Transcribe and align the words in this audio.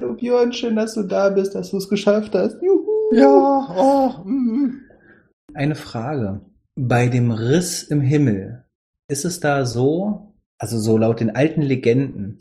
Hallo 0.00 0.14
Björn, 0.14 0.52
schön, 0.52 0.76
dass 0.76 0.94
du 0.94 1.02
da 1.02 1.28
bist, 1.28 1.56
dass 1.56 1.72
du 1.72 1.76
es 1.76 1.88
geschafft 1.88 2.32
hast. 2.32 2.62
Juhu. 2.62 3.16
Ja, 3.16 3.66
oh, 3.76 4.28
mm. 4.28 4.80
Eine 5.54 5.74
Frage. 5.74 6.40
Bei 6.76 7.08
dem 7.08 7.32
Riss 7.32 7.82
im 7.82 8.00
Himmel, 8.00 8.64
ist 9.08 9.24
es 9.24 9.40
da 9.40 9.66
so, 9.66 10.36
also 10.56 10.78
so 10.78 10.96
laut 10.98 11.18
den 11.18 11.34
alten 11.34 11.62
Legenden, 11.62 12.38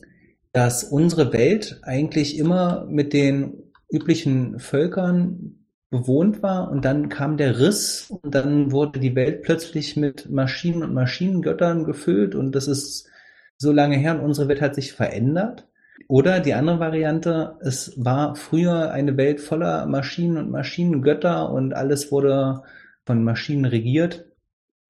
dass 0.51 0.83
unsere 0.83 1.33
Welt 1.33 1.79
eigentlich 1.81 2.37
immer 2.37 2.85
mit 2.85 3.11
den 3.11 3.71
üblichen 3.91 4.59
Völkern 4.59 5.65
bewohnt 5.89 6.43
war 6.43 6.69
und 6.69 6.85
dann 6.85 7.09
kam 7.09 7.37
der 7.37 7.59
Riss 7.59 8.11
und 8.21 8.35
dann 8.35 8.71
wurde 8.71 8.99
die 8.99 9.15
Welt 9.15 9.41
plötzlich 9.41 9.97
mit 9.97 10.29
Maschinen 10.29 10.83
und 10.83 10.93
Maschinengöttern 10.93 11.85
gefüllt 11.85 12.35
und 12.35 12.51
das 12.51 12.67
ist 12.67 13.09
so 13.57 13.71
lange 13.71 13.97
her 13.97 14.13
und 14.13 14.21
unsere 14.21 14.47
Welt 14.47 14.61
hat 14.61 14.75
sich 14.75 14.93
verändert. 14.93 15.66
Oder 16.07 16.39
die 16.39 16.53
andere 16.53 16.79
Variante, 16.79 17.57
es 17.61 17.93
war 17.97 18.35
früher 18.35 18.91
eine 18.91 19.17
Welt 19.17 19.41
voller 19.41 19.85
Maschinen 19.87 20.37
und 20.37 20.51
Maschinengötter 20.51 21.51
und 21.51 21.73
alles 21.73 22.11
wurde 22.11 22.61
von 23.05 23.23
Maschinen 23.23 23.65
regiert. 23.65 24.25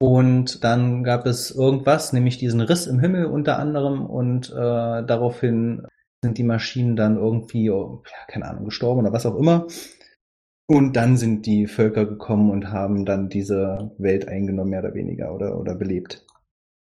Und 0.00 0.62
dann 0.62 1.02
gab 1.02 1.26
es 1.26 1.50
irgendwas, 1.50 2.12
nämlich 2.12 2.38
diesen 2.38 2.60
Riss 2.60 2.86
im 2.86 3.00
Himmel 3.00 3.26
unter 3.26 3.58
anderem 3.58 4.06
und 4.06 4.50
äh, 4.50 4.54
daraufhin 4.54 5.86
sind 6.22 6.38
die 6.38 6.44
Maschinen 6.44 6.94
dann 6.94 7.16
irgendwie, 7.16 7.70
oh, 7.70 8.02
keine 8.28 8.46
Ahnung, 8.46 8.66
gestorben 8.66 9.00
oder 9.00 9.12
was 9.12 9.26
auch 9.26 9.36
immer. 9.36 9.66
Und 10.66 10.96
dann 10.96 11.16
sind 11.16 11.46
die 11.46 11.66
Völker 11.66 12.04
gekommen 12.04 12.50
und 12.50 12.70
haben 12.70 13.06
dann 13.06 13.28
diese 13.28 13.92
Welt 13.98 14.28
eingenommen, 14.28 14.70
mehr 14.70 14.80
oder 14.80 14.94
weniger, 14.94 15.34
oder, 15.34 15.58
oder 15.58 15.74
belebt. 15.74 16.26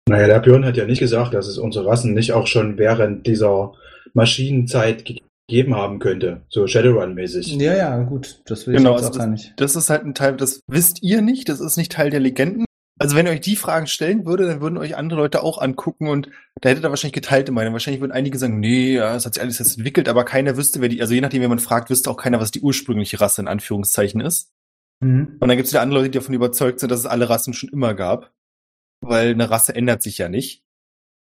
Naja, 0.08 0.26
der 0.26 0.40
Björn 0.40 0.64
hat 0.64 0.76
ja 0.76 0.84
nicht 0.84 0.98
gesagt, 0.98 1.34
dass 1.34 1.46
es 1.46 1.58
unsere 1.58 1.86
Rassen 1.86 2.14
nicht 2.14 2.32
auch 2.32 2.46
schon 2.46 2.76
während 2.78 3.26
dieser 3.26 3.72
Maschinenzeit 4.14 5.04
gegeben 5.04 5.74
haben 5.76 5.98
könnte. 5.98 6.42
So 6.48 6.64
Shadowrun-mäßig. 6.64 7.56
Ja, 7.60 7.76
ja, 7.76 8.02
gut. 8.02 8.42
Das 8.46 8.66
will 8.66 8.76
Genau, 8.76 8.90
ich 8.90 8.96
jetzt 8.96 9.06
also 9.06 9.18
auch 9.20 9.24
gar 9.24 9.30
nicht. 9.30 9.54
Das 9.56 9.76
ist 9.76 9.90
halt 9.90 10.04
ein 10.04 10.14
Teil, 10.14 10.36
das 10.36 10.60
wisst 10.66 11.02
ihr 11.02 11.22
nicht, 11.22 11.48
das 11.48 11.60
ist 11.60 11.76
nicht 11.76 11.92
Teil 11.92 12.10
der 12.10 12.20
Legenden. 12.20 12.64
Also 12.98 13.16
wenn 13.16 13.26
ihr 13.26 13.32
euch 13.32 13.40
die 13.40 13.56
Fragen 13.56 13.86
stellen 13.86 14.26
würde, 14.26 14.46
dann 14.46 14.60
würden 14.60 14.76
euch 14.76 14.96
andere 14.96 15.20
Leute 15.20 15.42
auch 15.42 15.60
angucken 15.60 16.08
und 16.08 16.28
da 16.60 16.68
hättet 16.68 16.84
ihr 16.84 16.90
wahrscheinlich 16.90 17.14
geteilte 17.14 17.50
Meinung. 17.50 17.72
Wahrscheinlich 17.72 18.00
würden 18.00 18.12
einige 18.12 18.38
sagen, 18.38 18.60
nee, 18.60 18.94
ja, 18.94 19.16
es 19.16 19.26
hat 19.26 19.34
sich 19.34 19.42
alles 19.42 19.58
jetzt 19.58 19.76
entwickelt, 19.76 20.08
aber 20.08 20.24
keiner 20.24 20.56
wüsste, 20.56 20.80
wer 20.80 20.88
die, 20.88 21.00
also 21.00 21.12
je 21.12 21.20
nachdem, 21.20 21.42
wen 21.42 21.48
man 21.48 21.58
fragt, 21.58 21.90
wüsste 21.90 22.10
auch 22.10 22.16
keiner, 22.16 22.38
was 22.38 22.50
die 22.50 22.60
ursprüngliche 22.60 23.20
Rasse 23.20 23.40
in 23.40 23.48
Anführungszeichen 23.48 24.20
ist. 24.20 24.52
Mhm. 25.00 25.36
Und 25.40 25.48
dann 25.48 25.56
gibt 25.56 25.66
es 25.66 25.72
wieder 25.72 25.80
andere 25.80 26.00
Leute, 26.00 26.10
die 26.10 26.18
davon 26.18 26.34
überzeugt 26.34 26.80
sind, 26.80 26.92
dass 26.92 27.00
es 27.00 27.06
alle 27.06 27.28
Rassen 27.28 27.54
schon 27.54 27.70
immer 27.70 27.94
gab. 27.94 28.30
Weil 29.02 29.30
eine 29.30 29.50
Rasse 29.50 29.74
ändert 29.74 30.02
sich 30.02 30.18
ja 30.18 30.28
nicht. 30.28 30.64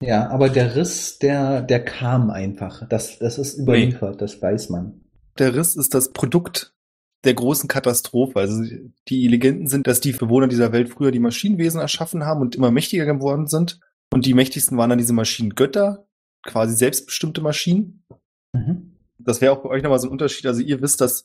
Ja, 0.01 0.29
aber 0.29 0.49
der 0.49 0.77
Riss, 0.77 1.19
der, 1.19 1.63
der 1.63 1.85
kam 1.85 2.31
einfach. 2.31 2.89
Das, 2.89 3.19
das 3.19 3.39
ist 3.39 3.59
überliefert, 3.59 4.21
das 4.21 4.41
weiß 4.41 4.71
man. 4.71 5.01
Der 5.39 5.55
Riss 5.55 5.77
ist 5.77 5.95
das 5.95 6.13
Produkt 6.13 6.75
der 7.25 7.35
großen 7.35 7.69
Katastrophe. 7.69 8.39
Also 8.39 8.63
die 9.09 9.29
Legenden 9.29 9.67
sind, 9.67 9.87
dass 9.87 10.01
die 10.01 10.13
Bewohner 10.13 10.47
dieser 10.47 10.73
Welt 10.73 10.91
früher 10.91 11.11
die 11.11 11.21
Maschinenwesen 11.21 11.81
erschaffen 11.81 12.25
haben 12.25 12.41
und 12.41 12.55
immer 12.55 12.71
mächtiger 12.71 13.07
geworden 13.07 13.47
sind. 13.47 13.81
Und 14.13 14.27
die 14.27 14.35
mächtigsten 14.35 14.77
waren 14.79 14.91
dann 14.91 14.99
diese 14.99 15.13
Maschinengötter, 15.13 16.07
quasi 16.43 16.75
selbstbestimmte 16.75 17.41
Maschinen. 17.41 18.05
Mhm. 18.53 18.97
Das 19.19 19.41
wäre 19.41 19.53
auch 19.53 19.63
bei 19.63 19.71
euch 19.71 19.83
nochmal 19.83 19.99
so 19.99 20.09
ein 20.09 20.13
Unterschied. 20.13 20.47
Also 20.47 20.61
ihr 20.61 20.83
wisst, 20.83 21.01
dass, 21.01 21.25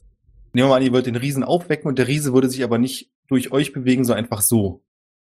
nehmen 0.53 0.67
wir 0.67 0.69
mal 0.69 0.77
an, 0.77 0.83
ihr 0.83 0.93
wollt 0.93 1.05
den 1.05 1.15
Riesen 1.15 1.43
aufwecken 1.43 1.87
und 1.87 1.99
der 1.99 2.07
Riese 2.07 2.33
würde 2.33 2.49
sich 2.49 2.63
aber 2.63 2.77
nicht 2.77 3.11
durch 3.27 3.51
euch 3.51 3.73
bewegen, 3.73 4.05
so 4.05 4.13
einfach 4.13 4.41
so. 4.41 4.83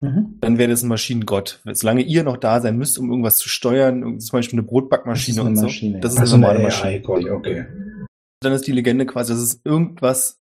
Mhm. 0.03 0.37
Dann 0.41 0.57
wäre 0.57 0.69
das 0.69 0.83
ein 0.83 0.89
Maschinengott. 0.89 1.61
Solange 1.71 2.01
ihr 2.01 2.23
noch 2.25 2.35
da 2.35 2.59
sein 2.59 2.77
müsst, 2.77 2.99
um 2.99 3.09
irgendwas 3.09 3.37
zu 3.37 3.47
steuern, 3.47 4.19
zum 4.19 4.37
Beispiel 4.37 4.59
eine 4.59 4.67
Brotbackmaschine 4.67 5.37
Das 5.37 5.45
ist 5.45 5.47
eine 5.47 5.49
und 5.49 5.55
so. 5.55 5.63
Maschine, 5.65 5.99
Das 6.01 6.13
ist 6.13 6.19
Also 6.19 6.35
eine 6.35 6.45
eine 6.47 6.53
normale 6.55 6.67
Maschine. 6.67 6.93
AI-Gott, 6.95 7.29
okay. 7.29 7.65
Dann 8.41 8.51
ist 8.51 8.67
die 8.67 8.73
Legende 8.73 9.05
quasi, 9.05 9.31
dass 9.31 9.41
es 9.41 9.61
irgendwas 9.63 10.41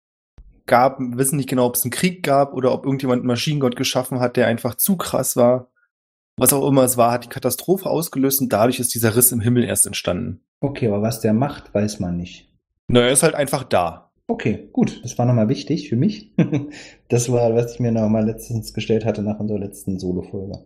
gab, 0.64 0.98
wir 0.98 1.19
wissen 1.19 1.36
nicht 1.36 1.48
genau, 1.50 1.66
ob 1.66 1.75
es 1.75 1.84
einen 1.84 1.91
Krieg 1.91 2.22
gab 2.22 2.55
oder 2.55 2.72
ob 2.72 2.86
irgendjemand 2.86 3.20
einen 3.20 3.27
Maschinengott 3.27 3.77
geschaffen 3.77 4.19
hat, 4.20 4.36
der 4.38 4.47
einfach 4.47 4.77
zu 4.77 4.97
krass 4.97 5.37
war. 5.37 5.71
Was 6.38 6.54
auch 6.54 6.66
immer 6.66 6.84
es 6.84 6.97
war, 6.97 7.12
hat 7.12 7.25
die 7.25 7.28
Katastrophe 7.28 7.91
ausgelöst 7.91 8.41
und 8.41 8.50
dadurch 8.50 8.81
ist 8.81 8.94
dieser 8.94 9.15
Riss 9.15 9.31
im 9.31 9.41
Himmel 9.41 9.65
erst 9.65 9.87
entstanden. 9.87 10.41
Okay, 10.60 10.88
aber 10.88 11.03
was 11.03 11.21
der 11.21 11.34
macht, 11.34 11.75
weiß 11.75 12.00
man 12.00 12.16
nicht. 12.16 12.48
Na, 12.88 13.00
er 13.00 13.12
ist 13.12 13.22
halt 13.22 13.34
einfach 13.34 13.65
da. 13.65 14.09
Okay, 14.30 14.68
gut. 14.72 15.00
Das 15.02 15.18
war 15.18 15.26
nochmal 15.26 15.48
wichtig 15.48 15.88
für 15.88 15.96
mich. 15.96 16.32
Das 17.08 17.30
war, 17.32 17.52
was 17.56 17.74
ich 17.74 17.80
mir 17.80 17.91
nochmal 17.91 18.24
letztens 18.24 18.72
gestellt 18.72 19.04
hatte 19.04 19.22
nach 19.22 19.41
unserer 19.41 19.58
letzten 19.58 19.98
Solo-Folge. 19.98 20.64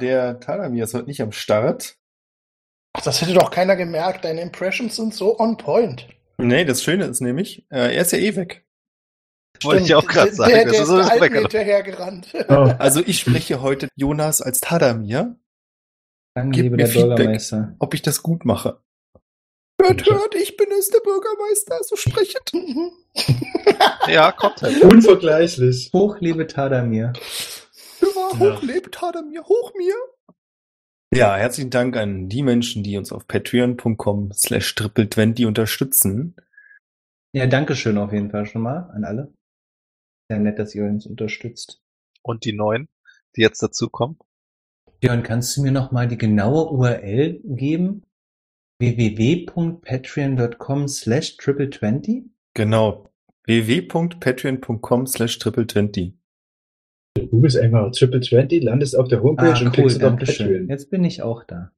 Der 0.00 0.40
Talamir 0.40 0.84
ist 0.84 0.94
heute 0.94 1.08
nicht 1.08 1.20
am 1.20 1.30
Start. 1.32 1.98
Ach, 2.94 3.02
das 3.02 3.20
hätte 3.20 3.34
doch 3.34 3.50
keiner 3.50 3.76
gemerkt. 3.76 4.24
Deine 4.24 4.40
Impressions 4.40 4.96
sind 4.96 5.12
so 5.12 5.38
on 5.38 5.58
point. 5.58 6.08
Nee, 6.38 6.64
das 6.64 6.82
Schöne 6.82 7.04
ist 7.04 7.20
nämlich, 7.20 7.66
äh, 7.70 7.94
er 7.94 8.00
ist 8.00 8.12
ja 8.12 8.18
eh 8.18 8.34
weg. 8.34 8.64
Wollte 9.62 9.82
ich 9.84 9.94
auch 9.94 10.06
gerade 10.06 10.32
sagen. 10.32 10.52
Der, 10.52 10.64
das 10.64 10.72
der 10.72 10.82
ist 10.82 10.88
ist 10.88 11.18
so 11.20 11.34
hinterhergerannt. 11.34 12.32
Oh, 12.48 12.72
Also 12.78 13.02
ich 13.04 13.18
spreche 13.20 13.60
heute 13.60 13.88
Jonas 13.96 14.40
als 14.40 14.60
Tadamir, 14.60 15.36
Danke, 16.34 16.56
Gib 16.56 16.62
liebe 16.64 16.76
mir 16.76 16.84
der 16.84 16.86
Feedback. 16.88 17.16
Bürgermeister. 17.16 17.76
ob 17.78 17.92
ich 17.92 18.00
das 18.00 18.22
gut 18.22 18.46
mache. 18.46 18.80
Hört, 19.86 20.08
hört, 20.08 20.34
ich 20.34 20.56
bin 20.56 20.68
es, 20.78 20.88
der 20.88 21.00
Bürgermeister, 21.00 21.78
so 21.82 21.96
sprechet. 21.96 22.52
Ja, 24.08 24.32
kommt 24.32 24.60
halt. 24.62 24.82
unvergleichlich. 24.82 25.90
Hoch, 25.92 26.16
liebe 26.20 26.46
Tadamir. 26.46 27.12
Ja, 28.00 28.08
Ja. 28.08 28.38
hoch 28.38 28.62
lebt 28.62 28.94
Tadamir, 28.94 29.44
hoch 29.44 29.72
mir. 29.76 29.94
Ja, 31.14 31.36
herzlichen 31.36 31.70
Dank 31.70 31.96
an 31.96 32.28
die 32.28 32.42
Menschen, 32.42 32.82
die 32.82 32.96
uns 32.96 33.12
auf 33.12 33.26
patreon.com 33.28 34.32
slash 34.32 34.74
triple20 34.74 35.46
unterstützen. 35.46 36.34
Ja, 37.32 37.46
danke 37.46 37.76
schön 37.76 37.98
auf 37.98 38.12
jeden 38.12 38.30
Fall 38.30 38.46
schon 38.46 38.62
mal 38.62 38.90
an 38.94 39.04
alle. 39.04 39.32
Sehr 40.28 40.40
nett, 40.40 40.58
dass 40.58 40.74
ihr 40.74 40.84
uns 40.84 41.06
unterstützt. 41.06 41.80
Und 42.22 42.44
die 42.44 42.52
neuen, 42.52 42.88
die 43.36 43.42
jetzt 43.42 43.62
dazukommen. 43.62 44.18
Björn, 45.00 45.22
kannst 45.22 45.56
du 45.56 45.62
mir 45.62 45.72
nochmal 45.72 46.08
die 46.08 46.18
genaue 46.18 46.70
URL 46.70 47.40
geben? 47.44 48.02
www.patreon.com 48.80 50.88
slash 50.88 51.36
triple20? 51.38 52.24
Genau. 52.54 53.08
www.patreon.com 53.46 55.06
slash 55.06 55.38
triple20. 55.38 56.14
Du 57.16 57.26
googelst 57.28 57.56
einfach 57.58 57.92
Triple 57.92 58.20
20, 58.20 58.64
landest 58.64 58.98
auf 58.98 59.06
der 59.06 59.22
Homepage 59.22 59.54
Ah, 59.54 59.58
und 59.60 59.66
cool, 59.66 59.70
klickst 59.72 60.02
auf. 60.02 60.16
Patreon. 60.16 60.68
Jetzt 60.68 60.90
bin 60.90 61.04
ich 61.04 61.22
auch 61.22 61.44
da. 61.44 61.70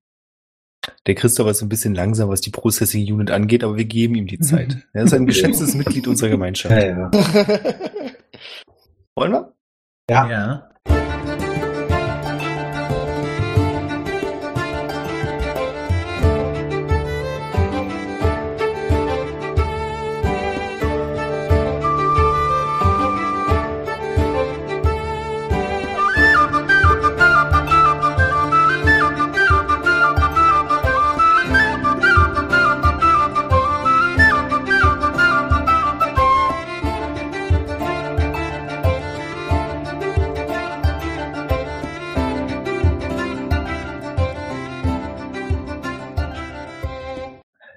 Der 1.06 1.14
Christopher 1.14 1.50
ist 1.50 1.60
ein 1.62 1.68
bisschen 1.68 1.94
langsam, 1.94 2.30
was 2.30 2.40
die 2.40 2.48
Processing 2.50 3.12
Unit 3.12 3.30
angeht, 3.30 3.62
aber 3.64 3.76
wir 3.76 3.84
geben 3.84 4.14
ihm 4.14 4.26
die 4.26 4.38
Zeit. 4.38 4.78
Er 4.94 5.04
ist 5.04 5.12
ein 5.12 5.26
geschätztes 5.26 5.74
Mitglied 5.74 6.08
unserer 6.08 6.30
Gemeinschaft. 6.30 6.74
Ja, 6.74 6.86
ja. 6.86 7.10
Wollen 9.14 9.32
wir? 9.32 9.52
Ja. 10.08 10.30
Ja. 10.30 10.70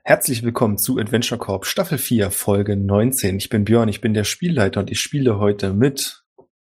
Herzlich 0.09 0.41
willkommen 0.41 0.79
zu 0.79 0.97
Adventure 0.97 1.37
Corp 1.37 1.67
Staffel 1.67 1.99
4, 1.99 2.31
Folge 2.31 2.75
19. 2.75 3.37
Ich 3.37 3.49
bin 3.49 3.63
Björn, 3.63 3.89
ich 3.89 4.01
bin 4.01 4.15
der 4.15 4.23
Spielleiter 4.23 4.79
und 4.79 4.89
ich 4.89 5.01
spiele 5.01 5.37
heute 5.37 5.71
mit 5.71 6.25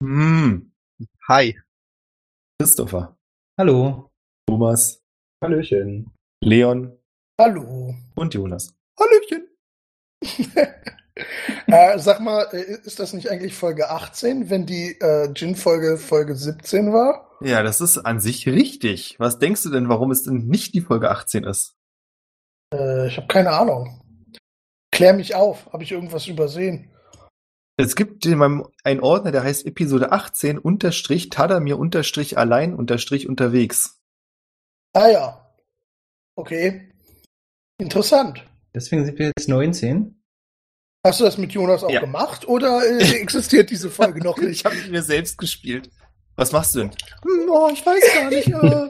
hm, 0.04 0.72
Hi. 1.28 1.60
Christopher, 2.62 3.18
Hallo. 3.58 4.12
Thomas, 4.48 5.02
Hallöchen. 5.44 6.12
Leon 6.44 6.96
Hallo. 7.42 7.96
und 8.14 8.36
Jonas. 8.36 8.76
Hallöchen. 9.00 9.48
äh, 11.66 11.98
sag 11.98 12.20
mal, 12.20 12.48
äh, 12.52 12.82
ist 12.86 13.00
das 13.00 13.14
nicht 13.14 13.32
eigentlich 13.32 13.56
Folge 13.56 13.90
18, 13.90 14.52
wenn 14.52 14.68
die 14.68 14.92
äh, 15.00 15.34
Gin-Folge 15.34 15.98
Folge 15.98 16.36
17 16.36 16.94
war? 16.94 17.32
Ja, 17.42 17.64
das 17.64 17.82
ist 17.82 17.98
an 17.98 18.20
sich 18.20 18.48
richtig. 18.48 19.16
Was 19.18 19.40
denkst 19.40 19.64
du 19.64 19.72
denn, 19.72 19.90
warum 19.90 20.12
es 20.12 20.22
denn 20.22 20.46
nicht 20.46 20.76
die 20.76 20.82
Folge 20.82 21.10
18 21.10 21.46
ist? 21.46 21.76
Äh, 22.74 23.08
ich 23.08 23.18
habe 23.18 23.28
keine 23.28 23.52
Ahnung. 23.52 24.02
Klär 24.92 25.14
mich 25.14 25.36
auf. 25.36 25.72
Habe 25.72 25.84
ich 25.84 25.92
irgendwas 25.92 26.28
übersehen? 26.28 26.90
Es 27.78 27.96
gibt 27.96 28.26
in 28.26 28.38
meinem 28.38 28.68
einen 28.84 29.00
Ordner, 29.00 29.32
der 29.32 29.44
heißt 29.44 29.66
Episode 29.66 30.12
18 30.12 30.60
unterstrich 30.60 31.30
Tadamir 31.30 31.80
unterstrich 31.80 32.38
allein 32.38 32.76
unterstrich 32.76 33.28
unterwegs. 33.28 34.00
Ah 34.94 35.08
ja. 35.08 35.56
Okay. 36.36 36.92
Interessant. 37.80 38.46
Deswegen 38.76 39.06
sind 39.06 39.18
wir 39.18 39.32
jetzt 39.36 39.50
19. 39.50 40.20
Hast 41.06 41.20
du 41.20 41.24
das 41.26 41.38
mit 41.38 41.52
Jonas 41.52 41.84
auch 41.84 41.90
Ja. 41.90 42.00
gemacht 42.00 42.48
oder 42.48 42.82
äh, 42.86 43.16
existiert 43.22 43.72
diese 43.72 43.90
Folge 43.90 44.24
noch 44.24 44.38
Ich 44.38 44.44
nicht? 44.48 44.66
habe 44.66 44.76
mit 44.76 44.92
mir 44.92 45.02
selbst 45.04 45.38
gespielt. 45.38 45.90
Was 46.36 46.52
machst 46.52 46.76
du 46.76 46.80
denn? 46.80 46.92
Hm, 46.92 47.50
oh, 47.50 47.70
ich 47.74 47.84
weiß 47.86 48.14
gar 48.14 48.30
nicht. 48.30 48.48
Äh, 48.48 48.90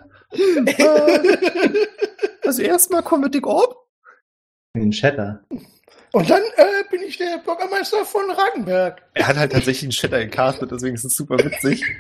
äh, 0.84 1.88
also 2.44 2.62
erstmal 2.62 3.04
kommen 3.04 3.24
wir 3.24 3.30
Dick 3.30 3.48
Orb. 3.48 3.76
Den 4.76 4.92
Shatter. 4.92 5.44
Und 6.14 6.30
dann 6.30 6.42
äh, 6.58 6.84
bin 6.92 7.02
ich 7.02 7.18
der 7.18 7.40
Bürgermeister 7.44 8.06
von 8.06 8.30
Ragenberg. 8.30 9.02
Er 9.14 9.28
hat 9.28 9.38
halt 9.38 9.52
tatsächlich 9.52 9.84
einen 9.84 9.92
Shatter 9.92 10.24
gecastet, 10.24 10.72
deswegen 10.72 10.96
ist 10.96 11.06
es 11.06 11.16
super 11.16 11.38
witzig. 11.38 11.84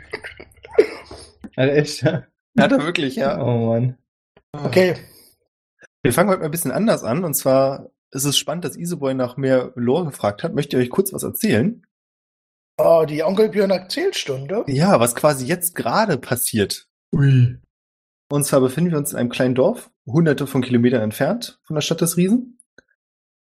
Also 1.56 1.72
echt? 1.72 2.02
ja? 2.02 2.24
Hat 2.58 2.72
er 2.72 2.84
wirklich, 2.84 3.16
ja. 3.16 3.40
Oh 3.40 3.68
Mann. 3.68 3.98
Okay. 4.54 4.96
Wir 6.02 6.14
fangen 6.14 6.30
heute 6.30 6.40
mal 6.40 6.46
ein 6.46 6.52
bisschen 6.52 6.72
anders 6.72 7.04
an. 7.04 7.24
Und 7.24 7.34
zwar 7.36 7.92
ist 8.12 8.26
es 8.26 8.38
spannend, 8.38 8.66
dass 8.66 8.76
Iseboy 8.76 9.14
nach 9.14 9.38
mehr 9.38 9.72
Lore 9.76 10.06
gefragt 10.06 10.44
hat. 10.44 10.54
Möchte 10.54 10.78
ich 10.78 10.84
euch 10.84 10.90
kurz 10.90 11.14
was 11.14 11.24
erzählen? 11.24 11.86
Oh, 12.78 13.06
die 13.08 13.24
Onkel 13.24 13.50
Björn 13.50 13.70
Erzählstunde. 13.70 14.64
Ja, 14.68 15.00
was 15.00 15.16
quasi 15.16 15.46
jetzt 15.46 15.76
gerade 15.76 16.18
passiert. 16.18 16.88
Ui. 17.14 17.60
Und 18.30 18.46
zwar 18.46 18.62
befinden 18.62 18.92
wir 18.92 18.98
uns 18.98 19.12
in 19.12 19.20
einem 19.20 19.30
kleinen 19.30 19.56
Dorf, 19.56 19.92
hunderte 20.06 20.48
von 20.48 20.62
Kilometern 20.62 21.02
entfernt 21.02 21.60
von 21.64 21.76
der 21.76 21.82
Stadt 21.82 22.02
des 22.02 22.18
Riesen. 22.18 22.60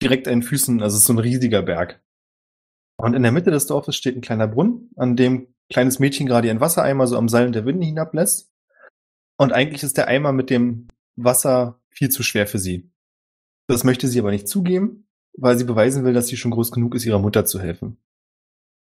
Direkt 0.01 0.27
an 0.27 0.35
den 0.35 0.43
Füßen, 0.43 0.81
also 0.81 0.97
so 0.97 1.13
ein 1.13 1.19
riesiger 1.19 1.61
Berg. 1.61 2.03
Und 2.97 3.13
in 3.13 3.23
der 3.23 3.31
Mitte 3.31 3.51
des 3.51 3.65
Dorfes 3.65 3.95
steht 3.95 4.15
ein 4.15 4.21
kleiner 4.21 4.47
Brunnen, 4.47 4.91
an 4.95 5.15
dem 5.15 5.33
ein 5.33 5.55
kleines 5.69 5.99
Mädchen 5.99 6.27
gerade 6.27 6.47
ihren 6.47 6.59
Wassereimer 6.61 7.07
so 7.07 7.17
am 7.17 7.29
Seil 7.29 7.51
der 7.51 7.65
Winde 7.65 7.85
hinablässt. 7.85 8.51
Und 9.37 9.51
eigentlich 9.51 9.83
ist 9.83 9.97
der 9.97 10.07
Eimer 10.07 10.31
mit 10.31 10.49
dem 10.49 10.87
Wasser 11.15 11.81
viel 11.89 12.09
zu 12.09 12.23
schwer 12.23 12.47
für 12.47 12.59
sie. 12.59 12.91
Das 13.67 13.83
möchte 13.83 14.07
sie 14.07 14.19
aber 14.19 14.31
nicht 14.31 14.47
zugeben, 14.47 15.07
weil 15.33 15.57
sie 15.57 15.63
beweisen 15.63 16.03
will, 16.03 16.13
dass 16.13 16.27
sie 16.27 16.37
schon 16.37 16.51
groß 16.51 16.71
genug 16.71 16.95
ist, 16.95 17.05
ihrer 17.05 17.19
Mutter 17.19 17.45
zu 17.45 17.59
helfen. 17.59 17.97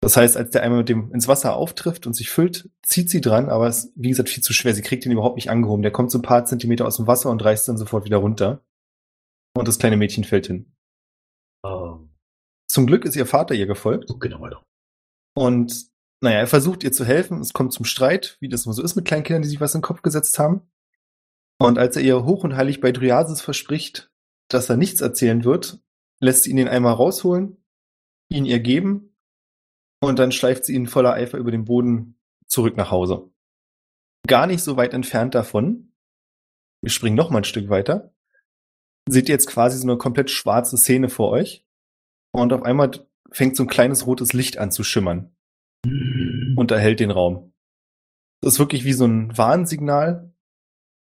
Das 0.03 0.17
heißt, 0.17 0.35
als 0.35 0.49
der 0.49 0.63
Eimer 0.63 0.77
mit 0.77 0.89
dem 0.89 1.13
ins 1.13 1.27
Wasser 1.27 1.55
auftrifft 1.55 2.07
und 2.07 2.13
sich 2.13 2.31
füllt, 2.31 2.69
zieht 2.81 3.11
sie 3.11 3.21
dran, 3.21 3.49
aber 3.49 3.67
es 3.67 3.85
ist, 3.85 3.93
wie 3.95 4.09
gesagt, 4.09 4.29
viel 4.29 4.41
zu 4.41 4.51
schwer. 4.51 4.73
Sie 4.73 4.81
kriegt 4.81 5.05
ihn 5.05 5.11
überhaupt 5.11 5.35
nicht 5.35 5.51
angehoben. 5.51 5.83
Der 5.83 5.91
kommt 5.91 6.09
so 6.09 6.17
ein 6.17 6.23
paar 6.23 6.43
Zentimeter 6.45 6.87
aus 6.87 6.97
dem 6.97 7.05
Wasser 7.05 7.29
und 7.29 7.43
reißt 7.43 7.67
dann 7.67 7.77
sofort 7.77 8.03
wieder 8.05 8.17
runter. 8.17 8.65
Und 9.55 9.67
das 9.67 9.77
kleine 9.77 9.97
Mädchen 9.97 10.23
fällt 10.23 10.47
hin. 10.47 10.73
Ah, 11.63 11.99
Zum 12.67 12.87
Glück 12.87 13.05
ist 13.05 13.15
ihr 13.15 13.27
Vater 13.27 13.53
ihr 13.53 13.67
gefolgt. 13.67 14.11
genau 14.19 14.41
weiter. 14.41 14.65
Und 15.35 15.91
naja, 16.19 16.39
er 16.39 16.47
versucht 16.47 16.83
ihr 16.83 16.91
zu 16.91 17.05
helfen. 17.05 17.39
Es 17.39 17.53
kommt 17.53 17.71
zum 17.71 17.85
Streit, 17.85 18.37
wie 18.39 18.49
das 18.49 18.65
immer 18.65 18.73
so 18.73 18.81
ist 18.81 18.95
mit 18.95 19.05
kleinen 19.05 19.23
Kindern, 19.23 19.43
die 19.43 19.49
sich 19.49 19.61
was 19.61 19.75
in 19.75 19.79
den 19.79 19.85
Kopf 19.85 20.01
gesetzt 20.01 20.39
haben. 20.39 20.61
Und 21.59 21.77
als 21.77 21.95
er 21.95 22.01
ihr 22.01 22.25
hoch 22.25 22.43
und 22.43 22.55
heilig 22.55 22.81
bei 22.81 22.91
Dryasis 22.91 23.41
verspricht, 23.41 24.11
dass 24.49 24.67
er 24.67 24.77
nichts 24.77 25.01
erzählen 25.01 25.43
wird, 25.43 25.79
lässt 26.19 26.43
sie 26.43 26.49
ihn 26.49 26.57
den 26.57 26.67
Eimer 26.67 26.91
rausholen, 26.91 27.63
ihn 28.29 28.45
ihr 28.45 28.59
geben 28.59 29.10
und 30.01 30.19
dann 30.19 30.31
schleift 30.31 30.65
sie 30.65 30.73
ihn 30.73 30.87
voller 30.87 31.13
Eifer 31.13 31.37
über 31.37 31.51
den 31.51 31.65
Boden 31.65 32.19
zurück 32.47 32.75
nach 32.75 32.91
Hause. 32.91 33.31
Gar 34.27 34.47
nicht 34.47 34.63
so 34.63 34.77
weit 34.77 34.93
entfernt 34.93 35.35
davon, 35.35 35.93
wir 36.81 36.89
springen 36.89 37.15
noch 37.15 37.29
mal 37.29 37.39
ein 37.39 37.43
Stück 37.43 37.69
weiter, 37.69 38.13
seht 39.07 39.29
ihr 39.29 39.33
jetzt 39.33 39.47
quasi 39.47 39.77
so 39.77 39.87
eine 39.87 39.97
komplett 39.97 40.29
schwarze 40.29 40.77
Szene 40.77 41.09
vor 41.09 41.31
euch 41.31 41.65
und 42.33 42.53
auf 42.53 42.63
einmal 42.63 42.91
fängt 43.31 43.55
so 43.55 43.63
ein 43.63 43.69
kleines 43.69 44.05
rotes 44.05 44.33
Licht 44.33 44.57
an 44.57 44.71
zu 44.71 44.83
schimmern 44.83 45.35
und 45.83 46.71
erhellt 46.71 46.99
den 46.99 47.11
Raum. 47.11 47.53
Das 48.41 48.53
ist 48.53 48.59
wirklich 48.59 48.83
wie 48.83 48.93
so 48.93 49.05
ein 49.05 49.37
Warnsignal, 49.37 50.33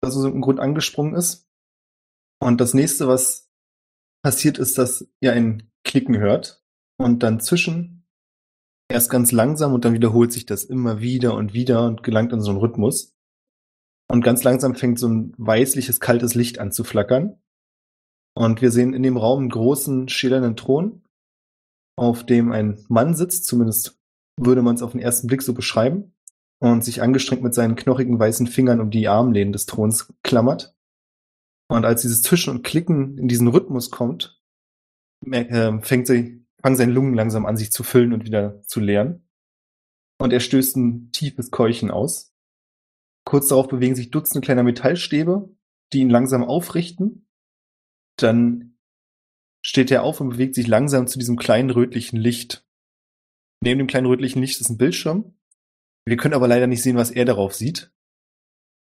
das 0.02 0.16
aus 0.16 0.24
irgendeinem 0.24 0.42
Grund 0.42 0.60
angesprungen 0.60 1.16
ist. 1.16 1.48
Und 2.40 2.62
das 2.62 2.74
nächste, 2.74 3.08
was 3.08 3.52
passiert, 4.24 4.58
ist, 4.58 4.78
dass 4.78 5.08
ihr 5.22 5.34
ein 5.34 5.72
Klicken 5.84 6.18
hört 6.18 6.64
und 7.00 7.24
dann 7.24 7.40
zwischen 7.40 7.97
erst 8.90 9.10
ganz 9.10 9.32
langsam 9.32 9.74
und 9.74 9.86
dann 9.86 9.94
wiederholt 9.94 10.32
sich 10.32 10.46
das 10.46 10.64
immer 10.64 11.00
wieder 11.02 11.36
und 11.36 11.54
wieder 11.54 11.86
und 11.86 12.04
gelangt 12.04 12.34
in 12.34 12.42
so 12.42 12.52
einen 12.52 12.60
Rhythmus. 12.60 13.14
Und 14.10 14.24
ganz 14.24 14.44
langsam 14.44 14.76
fängt 14.76 15.00
so 15.00 15.08
ein 15.08 15.34
weißliches, 15.38 16.00
kaltes 16.00 16.34
Licht 16.36 16.60
an 16.60 16.72
zu 16.72 16.84
flackern. 16.84 17.42
Und 18.34 18.62
wir 18.62 18.72
sehen 18.72 18.94
in 18.94 19.04
dem 19.04 19.18
Raum 19.18 19.40
einen 19.40 19.50
großen, 19.50 20.08
schillernden 20.10 20.56
Thron, 20.56 21.02
auf 21.98 22.26
dem 22.26 22.52
ein 22.52 22.86
Mann 22.88 23.16
sitzt, 23.16 23.46
zumindest 23.46 24.00
würde 24.40 24.62
man 24.62 24.76
es 24.76 24.84
auf 24.84 24.92
den 24.92 25.02
ersten 25.02 25.28
Blick 25.28 25.42
so 25.42 25.54
beschreiben, 25.54 26.14
und 26.60 26.84
sich 26.84 27.02
angestrengt 27.02 27.44
mit 27.44 27.54
seinen 27.54 27.76
knochigen 27.76 28.20
weißen 28.20 28.48
Fingern 28.48 28.80
um 28.80 28.90
die 28.90 29.08
Armlehnen 29.08 29.54
des 29.54 29.66
Throns 29.66 30.14
klammert. 30.24 30.76
Und 31.68 31.86
als 31.86 32.02
dieses 32.02 32.22
Zischen 32.22 32.52
und 32.56 32.64
Klicken 32.64 33.18
in 33.18 33.28
diesen 33.28 33.48
Rhythmus 33.48 33.92
kommt, 33.92 34.42
äh, 35.26 35.80
fängt 35.82 36.08
sie, 36.08 36.47
fangen 36.68 36.76
seine 36.76 36.92
Lungen 36.92 37.14
langsam 37.14 37.46
an, 37.46 37.56
sich 37.56 37.72
zu 37.72 37.82
füllen 37.82 38.12
und 38.12 38.26
wieder 38.26 38.62
zu 38.64 38.82
leeren. 38.82 39.26
Und 40.20 40.34
er 40.34 40.42
stößt 40.42 40.76
ein 40.76 41.14
tiefes 41.14 41.50
Keuchen 41.50 41.90
aus. 41.90 42.36
Kurz 43.24 43.48
darauf 43.48 43.70
bewegen 43.70 43.96
sich 43.96 44.12
Dutzende 44.12 44.46
kleiner 44.46 44.64
Metallstäbe, 44.64 45.50
die 45.94 46.00
ihn 46.00 46.10
langsam 46.10 46.44
aufrichten. 46.44 47.26
Dann 48.18 48.78
steht 49.66 49.92
er 49.92 50.04
auf 50.04 50.20
und 50.20 50.28
bewegt 50.28 50.56
sich 50.56 50.68
langsam 50.68 51.08
zu 51.08 51.18
diesem 51.18 51.38
kleinen 51.38 51.70
rötlichen 51.70 52.20
Licht. 52.20 52.68
Neben 53.64 53.78
dem 53.78 53.88
kleinen 53.88 54.08
rötlichen 54.08 54.42
Licht 54.42 54.60
ist 54.60 54.70
ein 54.70 54.78
Bildschirm. 54.78 55.38
Wir 56.06 56.18
können 56.18 56.34
aber 56.34 56.50
leider 56.50 56.68
nicht 56.68 56.84
sehen, 56.84 56.98
was 56.98 57.12
er 57.12 57.24
darauf 57.24 57.56
sieht. 57.56 57.94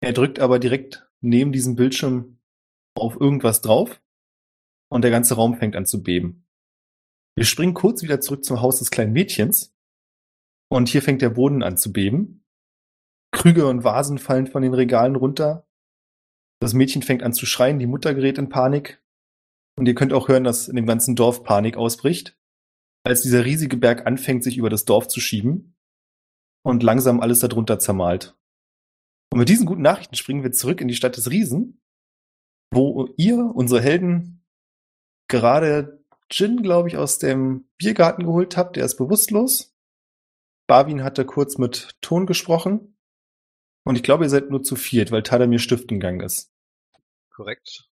Er 0.00 0.12
drückt 0.12 0.38
aber 0.38 0.60
direkt 0.60 1.10
neben 1.20 1.50
diesem 1.50 1.74
Bildschirm 1.74 2.38
auf 2.94 3.20
irgendwas 3.20 3.60
drauf 3.60 4.00
und 4.88 5.02
der 5.02 5.10
ganze 5.10 5.34
Raum 5.34 5.56
fängt 5.56 5.74
an 5.74 5.84
zu 5.84 6.04
beben. 6.04 6.46
Wir 7.36 7.44
springen 7.44 7.74
kurz 7.74 8.02
wieder 8.02 8.20
zurück 8.20 8.44
zum 8.44 8.60
Haus 8.60 8.78
des 8.78 8.90
kleinen 8.90 9.12
Mädchens 9.12 9.74
und 10.70 10.88
hier 10.88 11.02
fängt 11.02 11.22
der 11.22 11.30
Boden 11.30 11.62
an 11.62 11.76
zu 11.76 11.92
beben. 11.92 12.44
Krüge 13.32 13.66
und 13.66 13.84
Vasen 13.84 14.18
fallen 14.18 14.46
von 14.46 14.62
den 14.62 14.74
Regalen 14.74 15.16
runter. 15.16 15.66
Das 16.60 16.74
Mädchen 16.74 17.02
fängt 17.02 17.22
an 17.22 17.32
zu 17.32 17.46
schreien, 17.46 17.78
die 17.78 17.86
Mutter 17.86 18.14
gerät 18.14 18.38
in 18.38 18.50
Panik. 18.50 19.02
Und 19.78 19.86
ihr 19.86 19.94
könnt 19.94 20.12
auch 20.12 20.28
hören, 20.28 20.44
dass 20.44 20.68
in 20.68 20.76
dem 20.76 20.86
ganzen 20.86 21.16
Dorf 21.16 21.42
Panik 21.42 21.76
ausbricht, 21.76 22.38
als 23.04 23.22
dieser 23.22 23.44
riesige 23.44 23.78
Berg 23.78 24.06
anfängt, 24.06 24.44
sich 24.44 24.58
über 24.58 24.68
das 24.68 24.84
Dorf 24.84 25.08
zu 25.08 25.18
schieben 25.18 25.76
und 26.62 26.82
langsam 26.82 27.20
alles 27.20 27.40
darunter 27.40 27.78
zermalt. 27.78 28.36
Und 29.32 29.38
mit 29.38 29.48
diesen 29.48 29.64
guten 29.64 29.82
Nachrichten 29.82 30.14
springen 30.14 30.42
wir 30.42 30.52
zurück 30.52 30.82
in 30.82 30.88
die 30.88 30.94
Stadt 30.94 31.16
des 31.16 31.30
Riesen, 31.30 31.80
wo 32.72 33.08
ihr, 33.16 33.38
unsere 33.54 33.80
Helden, 33.80 34.44
gerade 35.28 36.01
Jin, 36.32 36.62
glaube 36.62 36.88
ich, 36.88 36.96
aus 36.96 37.18
dem 37.18 37.68
Biergarten 37.78 38.24
geholt 38.24 38.56
habt. 38.56 38.76
Der 38.76 38.84
ist 38.84 38.96
bewusstlos. 38.96 39.74
Barwin 40.66 41.04
hatte 41.04 41.24
kurz 41.24 41.58
mit 41.58 41.90
Ton 42.00 42.26
gesprochen. 42.26 42.96
Und 43.84 43.96
ich 43.96 44.02
glaube, 44.02 44.24
ihr 44.24 44.30
seid 44.30 44.50
nur 44.50 44.62
zu 44.62 44.76
viert, 44.76 45.10
weil 45.10 45.22
Tadamir 45.22 45.58
stiften 45.58 46.00
gegangen 46.00 46.20
ist. 46.20 46.50
Korrekt. 47.30 47.88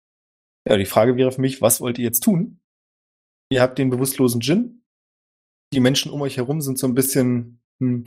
Ja, 0.69 0.77
die 0.77 0.85
Frage 0.85 1.17
wäre 1.17 1.33
für 1.33 1.41
mich, 1.41 1.63
was 1.63 1.81
wollt 1.81 1.99
ihr 1.99 2.05
jetzt 2.05 2.25
tun? 2.25 2.61
Ihr 3.51 3.63
habt 3.63 3.79
den 3.79 3.91
bewusstlosen 3.91 4.41
Jin. 4.41 4.85
Die 5.73 5.81
Menschen 5.81 6.11
um 6.11 6.21
euch 6.23 6.37
herum 6.37 6.61
sind 6.61 6.79
so 6.79 6.87
ein 6.87 6.95
bisschen 6.95 7.61
hm, 7.81 8.05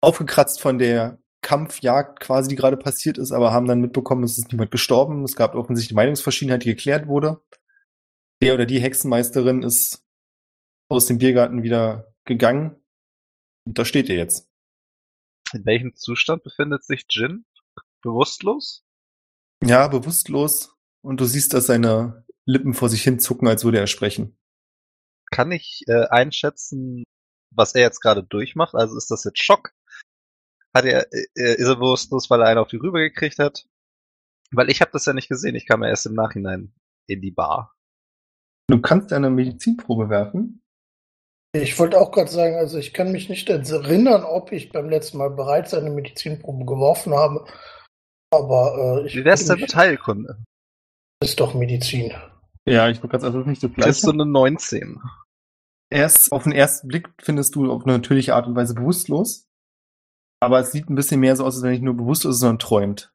aufgekratzt 0.00 0.60
von 0.60 0.78
der 0.78 1.20
Kampfjagd 1.42 2.20
quasi, 2.20 2.48
die 2.48 2.56
gerade 2.56 2.76
passiert 2.76 3.18
ist, 3.18 3.32
aber 3.32 3.52
haben 3.52 3.66
dann 3.66 3.80
mitbekommen, 3.80 4.24
es 4.24 4.38
ist 4.38 4.52
niemand 4.52 4.70
gestorben. 4.70 5.24
Es 5.24 5.36
gab 5.36 5.54
offensichtlich 5.54 5.94
Meinungsverschiedenheit, 5.94 6.64
die 6.64 6.70
geklärt 6.70 7.06
wurde. 7.06 7.40
Der 8.42 8.54
oder 8.54 8.66
die 8.66 8.80
Hexenmeisterin 8.80 9.62
ist 9.62 10.04
aus 10.88 11.06
dem 11.06 11.18
Biergarten 11.18 11.62
wieder 11.62 12.14
gegangen. 12.24 12.82
Und 13.66 13.78
da 13.78 13.84
steht 13.84 14.08
ihr 14.08 14.16
jetzt. 14.16 14.48
In 15.52 15.64
welchem 15.66 15.94
Zustand 15.94 16.42
befindet 16.42 16.84
sich 16.84 17.04
Jin? 17.10 17.44
Bewusstlos? 18.02 18.84
Ja, 19.62 19.88
bewusstlos. 19.88 20.74
Und 21.02 21.20
du 21.20 21.24
siehst, 21.24 21.52
dass 21.52 21.66
seine 21.66 22.24
Lippen 22.46 22.72
vor 22.72 22.88
sich 22.88 23.02
hin 23.02 23.20
zucken, 23.20 23.48
als 23.48 23.64
würde 23.64 23.78
er 23.78 23.86
sprechen. 23.86 24.38
Kann 25.30 25.52
ich 25.52 25.82
äh, 25.86 26.06
einschätzen, 26.08 27.04
was 27.50 27.74
er 27.74 27.82
jetzt 27.82 28.00
gerade 28.00 28.22
durchmacht? 28.22 28.74
Also 28.74 28.96
ist 28.96 29.10
das 29.10 29.24
jetzt 29.24 29.42
Schock? 29.42 29.72
Hat 30.74 30.84
er, 30.84 31.12
äh, 31.12 31.54
ist 31.56 31.66
er 31.66 31.76
bewusstlos, 31.76 32.30
weil 32.30 32.40
er 32.40 32.48
einen 32.48 32.58
auf 32.58 32.68
die 32.68 32.76
Rübe 32.76 33.00
gekriegt 33.00 33.38
hat? 33.38 33.66
Weil 34.50 34.70
ich 34.70 34.80
habe 34.80 34.90
das 34.92 35.04
ja 35.04 35.12
nicht 35.12 35.28
gesehen. 35.28 35.54
Ich 35.54 35.66
kam 35.66 35.82
ja 35.82 35.88
erst 35.88 36.06
im 36.06 36.14
Nachhinein 36.14 36.74
in 37.06 37.20
die 37.20 37.30
Bar. 37.30 37.76
Du 38.70 38.80
kannst 38.80 39.12
eine 39.12 39.30
Medizinprobe 39.30 40.08
werfen. 40.08 40.60
Ich 41.52 41.76
wollte 41.78 41.98
auch 42.00 42.12
gerade 42.12 42.30
sagen, 42.30 42.54
also 42.56 42.78
ich 42.78 42.94
kann 42.94 43.10
mich 43.10 43.28
nicht 43.28 43.48
erinnern, 43.50 44.22
ob 44.22 44.52
ich 44.52 44.70
beim 44.70 44.88
letzten 44.88 45.18
Mal 45.18 45.30
bereits 45.30 45.74
eine 45.74 45.90
Medizinprobe 45.90 46.64
geworfen 46.64 47.12
habe. 47.14 47.44
Aber 48.32 49.02
äh, 49.02 49.06
ich 49.06 49.14
denn 49.48 49.54
mich- 49.56 49.62
mit 49.62 49.74
Heilkunde? 49.76 50.44
ist 51.22 51.40
doch 51.40 51.52
Medizin. 51.54 52.12
Ja, 52.66 52.88
ich 52.88 53.02
wollte 53.02 53.18
gerade 53.18 53.38
ist 53.40 53.46
nicht 53.46 53.62
das 53.62 53.70
Das 53.76 53.86
ist 53.96 54.02
so 54.02 54.12
Gleiche. 54.12 54.22
eine 54.22 54.30
19. 54.30 55.00
Erst 55.92 56.30
auf 56.30 56.44
den 56.44 56.52
ersten 56.52 56.86
Blick 56.88 57.10
findest 57.20 57.56
du 57.56 57.70
auf 57.72 57.82
eine 57.84 57.94
natürliche 57.94 58.34
Art 58.36 58.46
und 58.46 58.54
Weise 58.54 58.74
bewusstlos. 58.74 59.46
Aber 60.40 60.60
es 60.60 60.70
sieht 60.72 60.88
ein 60.88 60.94
bisschen 60.94 61.20
mehr 61.20 61.34
so 61.36 61.44
aus, 61.44 61.56
als 61.56 61.62
wenn 61.62 61.70
er 61.70 61.72
nicht 61.72 61.82
nur 61.82 61.96
bewusstlos 61.96 62.36
ist, 62.36 62.40
sondern 62.40 62.60
träumt. 62.60 63.12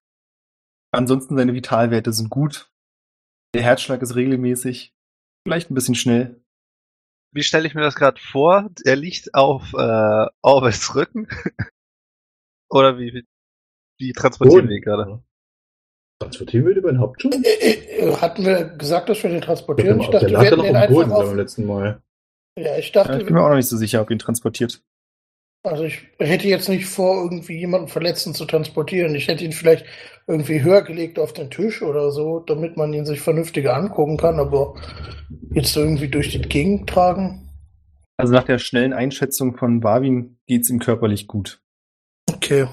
Ansonsten 0.92 1.38
seine 1.38 1.54
Vitalwerte 1.54 2.12
sind 2.14 2.30
gut. 2.30 2.70
Der 3.56 3.64
Herzschlag 3.64 4.02
ist 4.02 4.16
regelmäßig. 4.16 4.92
Vielleicht 5.46 5.70
ein 5.70 5.76
bisschen 5.76 5.96
schnell. 5.96 6.42
Wie 7.32 7.44
stelle 7.44 7.68
ich 7.68 7.76
mir 7.76 7.82
das 7.82 7.96
gerade 7.96 8.20
vor? 8.20 8.70
Er 8.84 8.96
liegt 8.96 9.34
auf 9.36 9.74
äh, 9.74 10.26
Orwells 10.42 10.96
Rücken? 10.96 11.28
Oder 12.70 12.98
wie, 12.98 13.14
wie, 13.14 13.26
wie 14.00 14.14
transportieren 14.14 14.68
wir 14.68 14.78
ihn 14.78 14.82
gerade? 14.82 15.24
Transportieren 16.20 16.66
wir 16.66 16.74
den 16.74 16.84
überhaupt 16.86 17.22
schon? 17.22 17.32
Äh, 17.32 17.74
äh, 17.74 18.16
Hatten 18.16 18.44
wir 18.44 18.70
gesagt, 18.70 19.10
dass 19.10 19.22
wir 19.22 19.30
den 19.30 19.42
transportieren? 19.42 20.00
Ich 20.00 20.08
der 20.08 20.22
dachte, 20.22 20.32
wir 20.32 20.38
ja 20.38 20.44
hätten 20.44 20.58
noch 20.58 20.66
den 20.66 20.76
am 20.76 20.88
Boden 20.88 21.12
einfach 21.12 21.26
beim 21.26 21.36
letzten 21.36 21.66
Mal. 21.66 22.02
Ja, 22.58 22.78
ich 22.78 22.94
Ja, 22.94 23.04
dachte, 23.04 23.20
ich 23.20 23.26
bin 23.26 23.36
mir 23.36 23.44
auch 23.44 23.50
noch 23.50 23.56
nicht 23.56 23.68
so 23.68 23.78
sicher, 23.78 24.02
ob 24.02 24.10
ihn 24.10 24.20
transportiert. 24.20 24.82
Also 25.66 25.84
ich 25.84 26.08
hätte 26.20 26.48
jetzt 26.48 26.70
nicht 26.70 26.86
vor, 26.86 27.24
irgendwie 27.24 27.58
jemanden 27.58 27.88
Verletzten 27.88 28.36
zu 28.36 28.46
transportieren. 28.46 29.16
Ich 29.16 29.28
hätte 29.28 29.44
ihn 29.44 29.52
vielleicht 29.52 29.86
irgendwie 30.28 30.62
höher 30.62 30.84
gelegt 30.84 31.18
auf 31.18 31.34
den 31.34 31.50
Tisch 31.50 31.82
oder 31.82 32.12
so, 32.12 32.40
damit 32.40 32.78
man 32.78 32.94
ihn 32.94 33.06
sich 33.06 33.20
vernünftiger 33.20 33.76
angucken 33.76 34.18
kann, 34.18 34.40
aber 34.40 34.76
jetzt 35.52 35.76
irgendwie 35.76 36.08
durch 36.08 36.30
die 36.30 36.42
Gegend 36.42 36.88
tragen. 36.88 37.50
Also 38.18 38.34
nach 38.34 38.44
der 38.44 38.60
schnellen 38.60 38.94
Einschätzung 38.94 39.58
von 39.58 39.80
Barwin 39.80 40.38
geht's 40.46 40.70
ihm 40.70 40.80
körperlich 40.80 41.28
gut. 41.28 41.62
Okay. 42.32 42.68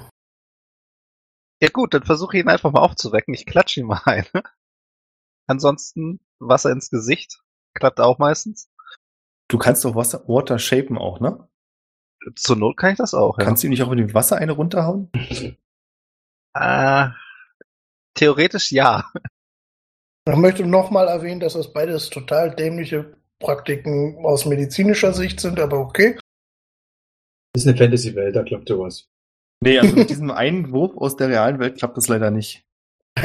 Ja 1.63 1.69
gut, 1.73 1.95
dann 1.95 2.05
versuche 2.05 2.37
ich 2.37 2.43
ihn 2.43 2.51
einfach 2.51 2.73
mal 2.73 2.81
aufzuwecken. 2.81 3.33
Ich 3.33 3.47
klatsche 3.47 3.81
ihn 3.81 3.87
mal 3.87 4.03
ein. 4.05 4.27
Ansonsten 5.47 6.21
Wasser 6.41 6.71
ins 6.71 6.91
Gesicht. 6.91 7.41
Klappt 7.75 8.01
auch 8.01 8.19
meistens. 8.19 8.69
Du 9.49 9.57
kannst 9.57 9.85
doch 9.85 9.95
Wasser, 9.95 10.25
Water 10.29 10.59
shapen 10.59 10.99
auch, 10.99 11.21
ne? 11.21 11.49
Zur 12.35 12.57
Not 12.57 12.77
kann 12.77 12.93
ich 12.93 12.99
das 12.99 13.15
auch, 13.15 13.39
ja. 13.39 13.45
Kannst 13.45 13.63
du 13.63 13.67
ihm 13.67 13.71
nicht 13.71 13.83
auch 13.83 13.91
mit 13.91 13.99
dem 13.99 14.15
Wasser 14.15 14.37
eine 14.37 14.53
runterhauen? 14.53 15.11
Äh, 16.55 17.09
theoretisch 18.15 18.73
ja. 18.73 19.11
Ich 20.29 20.37
möchte 20.37 20.67
nochmal 20.67 21.09
erwähnen, 21.09 21.41
dass 21.41 21.55
das 21.55 21.73
beides 21.73 22.11
total 22.11 22.55
dämliche 22.55 23.17
Praktiken 23.41 24.25
aus 24.25 24.45
medizinischer 24.47 25.13
Sicht 25.13 25.41
sind, 25.41 25.59
aber 25.59 25.79
okay. 25.79 26.19
Das 27.53 27.65
ist 27.65 27.69
eine 27.69 27.77
Fantasy-Welt, 27.77 28.37
da 28.37 28.43
klappt 28.43 28.69
sowas. 28.69 29.09
Nee, 29.61 29.79
also 29.79 29.97
mit 29.97 30.11
diesem 30.11 30.31
einen 30.31 30.73
Wurf 30.73 30.97
aus 30.97 31.17
der 31.17 31.29
realen 31.29 31.59
Welt 31.59 31.79
klappt 31.79 31.97
das 31.97 32.09
leider 32.09 32.31
nicht. 32.31 32.65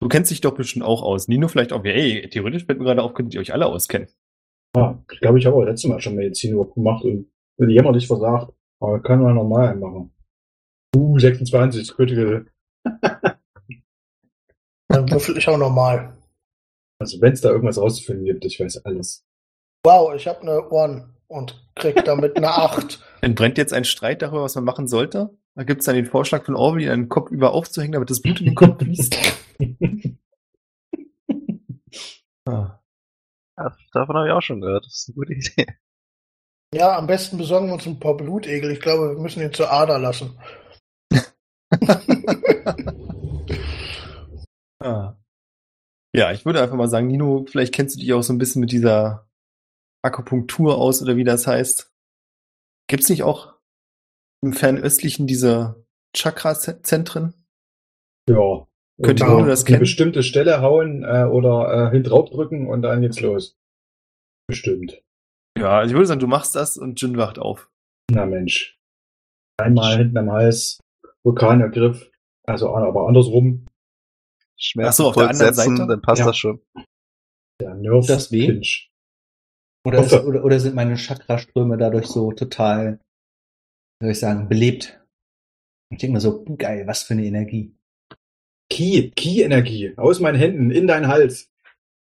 Du 0.00 0.08
kennst 0.08 0.30
dich 0.30 0.40
doch 0.40 0.54
bestimmt 0.54 0.84
auch 0.84 1.02
aus. 1.02 1.26
Nino 1.26 1.48
vielleicht 1.48 1.72
auch. 1.72 1.82
Ey, 1.84 2.28
theoretisch 2.28 2.66
fällt 2.66 2.78
mir 2.78 2.84
gerade 2.84 3.02
auf, 3.02 3.14
könntet 3.14 3.34
ihr 3.34 3.40
euch 3.40 3.52
alle 3.52 3.66
auskennen. 3.66 4.08
Ja, 4.76 5.02
ich 5.10 5.20
glaube, 5.20 5.38
ich 5.38 5.46
habe 5.46 5.56
auch 5.56 5.64
letztes 5.64 5.88
Mal 5.88 6.00
schon 6.02 6.16
Medizin 6.16 6.52
überhaupt 6.52 6.74
gemacht 6.74 7.02
und 7.02 7.30
wird 7.56 7.70
jämmerlich 7.70 8.06
versagt. 8.06 8.52
Aber 8.78 9.00
kann 9.00 9.22
man 9.22 9.34
normal 9.34 9.74
machen. 9.74 10.12
Uh, 10.94 11.18
26, 11.18 11.94
Critical. 11.94 12.46
Dann 14.88 15.10
würfel 15.10 15.38
ich 15.38 15.48
auch 15.48 15.56
normal. 15.56 16.18
Also 16.98 17.18
wenn 17.22 17.32
es 17.32 17.40
da 17.40 17.48
irgendwas 17.48 17.78
rauszufinden 17.78 18.26
gibt, 18.26 18.44
ich 18.44 18.60
weiß 18.60 18.84
alles. 18.84 19.24
Wow, 19.82 20.14
ich 20.14 20.28
habe 20.28 20.42
eine 20.42 20.70
One 20.70 21.14
und 21.28 21.66
krieg 21.74 22.04
damit 22.04 22.36
eine 22.36 22.48
8. 22.54 23.02
Entbrennt 23.22 23.56
jetzt 23.56 23.72
ein 23.72 23.84
Streit 23.84 24.20
darüber, 24.20 24.42
was 24.42 24.56
man 24.56 24.64
machen 24.64 24.88
sollte? 24.88 25.30
Da 25.54 25.64
gibt's 25.64 25.86
dann 25.86 25.96
den 25.96 26.04
Vorschlag 26.04 26.44
von 26.44 26.54
Orwell, 26.54 26.82
ihn 26.82 26.90
einen 26.90 27.08
Kopf 27.08 27.30
über 27.30 27.54
aufzuhängen, 27.54 27.92
damit 27.92 28.10
das 28.10 28.20
Blut 28.20 28.40
in 28.40 28.46
den 28.46 28.54
Kopf 28.54 28.76
fließt. 28.78 29.16
ah. 32.44 32.78
Ja 33.56 33.76
davon 33.92 34.16
habe 34.16 34.28
ich 34.28 34.32
auch 34.32 34.42
schon 34.42 34.60
gehört. 34.60 34.86
Das 34.86 34.94
ist 34.94 35.08
eine 35.08 35.14
gute 35.14 35.34
Idee. 35.34 35.66
Ja, 36.74 36.96
am 36.98 37.06
besten 37.06 37.38
besorgen 37.38 37.68
wir 37.68 37.74
uns 37.74 37.86
ein 37.86 38.00
paar 38.00 38.16
Blutegel. 38.16 38.70
Ich 38.70 38.80
glaube, 38.80 39.14
wir 39.14 39.22
müssen 39.22 39.40
ihn 39.40 39.52
zur 39.52 39.70
Ader 39.72 39.98
lassen. 39.98 40.38
ah. 44.82 45.16
Ja, 46.14 46.32
ich 46.32 46.44
würde 46.44 46.62
einfach 46.62 46.76
mal 46.76 46.88
sagen, 46.88 47.06
Nino, 47.06 47.44
vielleicht 47.48 47.74
kennst 47.74 47.96
du 47.96 48.00
dich 48.00 48.12
auch 48.12 48.22
so 48.22 48.32
ein 48.32 48.38
bisschen 48.38 48.60
mit 48.60 48.72
dieser 48.72 49.28
Akupunktur 50.02 50.78
aus 50.78 51.02
oder 51.02 51.16
wie 51.16 51.24
das 51.24 51.46
heißt. 51.46 51.92
Gibt's 52.88 53.08
nicht 53.08 53.22
auch 53.22 53.54
im 54.42 54.52
Fernöstlichen 54.52 55.26
diese 55.26 55.86
Chakra-Zentren? 56.14 57.34
Ja. 58.28 58.66
Könnte 59.02 59.24
Und, 59.24 59.30
Nino 59.30 59.44
äh, 59.44 59.48
das 59.48 59.60
eine 59.60 59.66
kennen? 59.66 59.80
bestimmte 59.80 60.22
Stelle 60.22 60.60
hauen 60.62 61.02
äh, 61.04 61.24
oder 61.24 61.88
äh, 61.88 61.90
hin 61.90 62.02
drauf 62.02 62.30
drücken 62.30 62.66
und 62.68 62.82
dann 62.82 63.02
geht's 63.02 63.20
los. 63.20 63.56
Bestimmt. 64.48 65.02
Ja, 65.58 65.78
also 65.78 65.90
ich 65.92 65.96
würde 65.96 66.06
sagen, 66.06 66.20
du 66.20 66.26
machst 66.26 66.54
das 66.54 66.76
und 66.76 67.00
Jin 67.00 67.16
wacht 67.16 67.38
auf. 67.38 67.70
Na 68.10 68.24
Mensch. 68.26 68.78
Einmal 69.58 69.96
hinten 69.98 70.18
am 70.18 70.30
Hals, 70.30 70.80
Vulkanergriff, 71.24 72.10
also 72.46 72.74
aber 72.74 73.06
andersrum, 73.08 73.66
Schmerzen 74.58 74.88
Ach 74.88 74.92
so, 74.94 75.08
auf 75.08 75.14
der 75.16 75.28
anderen 75.30 75.54
setzen, 75.54 75.76
Seite? 75.76 75.88
dann 75.88 76.02
passt 76.02 76.20
Ja. 76.20 76.26
das 76.26 76.36
schon. 76.38 76.60
der 77.60 77.74
Nerv 77.74 78.06
Das 78.06 78.30
weh? 78.32 78.46
Pinch. 78.46 78.90
Oder, 79.86 80.02
ist, 80.04 80.12
oder, 80.12 80.44
oder 80.44 80.58
sind 80.60 80.74
meine 80.74 80.96
Chakraströme 80.96 81.76
dadurch 81.78 82.06
so 82.06 82.32
total, 82.32 83.00
soll 84.02 84.10
ich 84.10 84.18
sagen, 84.20 84.48
belebt? 84.48 85.00
Ich 85.90 85.98
denke 85.98 86.14
mir 86.14 86.20
so, 86.20 86.44
geil, 86.56 86.86
was 86.86 87.02
für 87.04 87.14
eine 87.14 87.24
Energie. 87.24 87.74
Ki, 88.70 89.10
Ki-Energie 89.14 89.94
aus 89.96 90.20
meinen 90.20 90.38
Händen 90.38 90.70
in 90.70 90.86
deinen 90.86 91.08
Hals. 91.08 91.50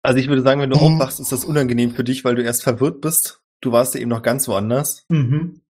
Also 0.03 0.19
ich 0.19 0.29
würde 0.29 0.43
sagen, 0.43 0.61
wenn 0.61 0.71
du 0.71 0.79
Mhm. 0.79 0.95
aufwachst, 0.95 1.21
ist 1.21 1.33
das 1.33 1.45
unangenehm 1.45 1.91
für 1.93 2.05
dich, 2.05 2.25
weil 2.25 2.35
du 2.35 2.43
erst 2.43 2.63
verwirrt 2.63 3.01
bist. 3.01 3.43
Du 3.61 3.73
warst 3.73 3.95
ja 3.95 4.01
eben 4.01 4.11
noch 4.11 4.23
ganz 4.23 4.49
woanders. 4.49 5.05
Mhm. 5.11 5.61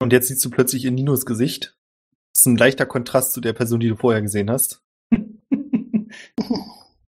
Und 0.00 0.12
jetzt 0.12 0.28
siehst 0.28 0.44
du 0.44 0.50
plötzlich 0.50 0.84
in 0.84 0.94
Ninos 0.94 1.24
Gesicht. 1.26 1.76
Das 2.34 2.42
ist 2.42 2.46
ein 2.46 2.56
leichter 2.56 2.86
Kontrast 2.86 3.32
zu 3.32 3.40
der 3.40 3.52
Person, 3.54 3.80
die 3.80 3.88
du 3.88 3.96
vorher 3.96 4.22
gesehen 4.22 4.50
hast. 4.50 4.82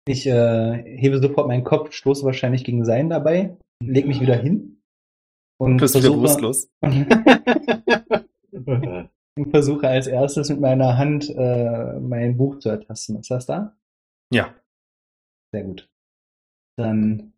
Ich 0.09 0.27
äh, 0.27 0.83
hebe 0.99 1.21
sofort 1.21 1.47
meinen 1.47 1.63
Kopf, 1.63 1.93
stoße 1.93 2.25
wahrscheinlich 2.25 2.65
gegen 2.65 2.85
seinen 2.85 3.11
dabei, 3.11 3.57
leg 3.83 4.07
mich 4.09 4.21
wieder 4.21 4.35
hin 4.35 4.81
und 5.59 5.79
Du 5.79 5.85
bist 5.85 5.95
wieder 5.95 6.13
versuche, 6.13 6.21
bewusstlos. 6.21 6.69
und 9.41 9.51
versuche 9.51 9.89
als 9.89 10.07
erstes 10.07 10.51
mit 10.51 10.61
meiner 10.61 10.99
Hand 10.99 11.31
äh, 11.31 11.99
mein 11.99 12.37
Buch 12.37 12.59
zu 12.59 12.69
ertasten. 12.69 13.19
Ist 13.19 13.31
das 13.31 13.47
da? 13.47 13.75
Ja. 14.33 14.55
Sehr 15.53 15.65
gut. 15.65 15.89
Dann 16.77 17.33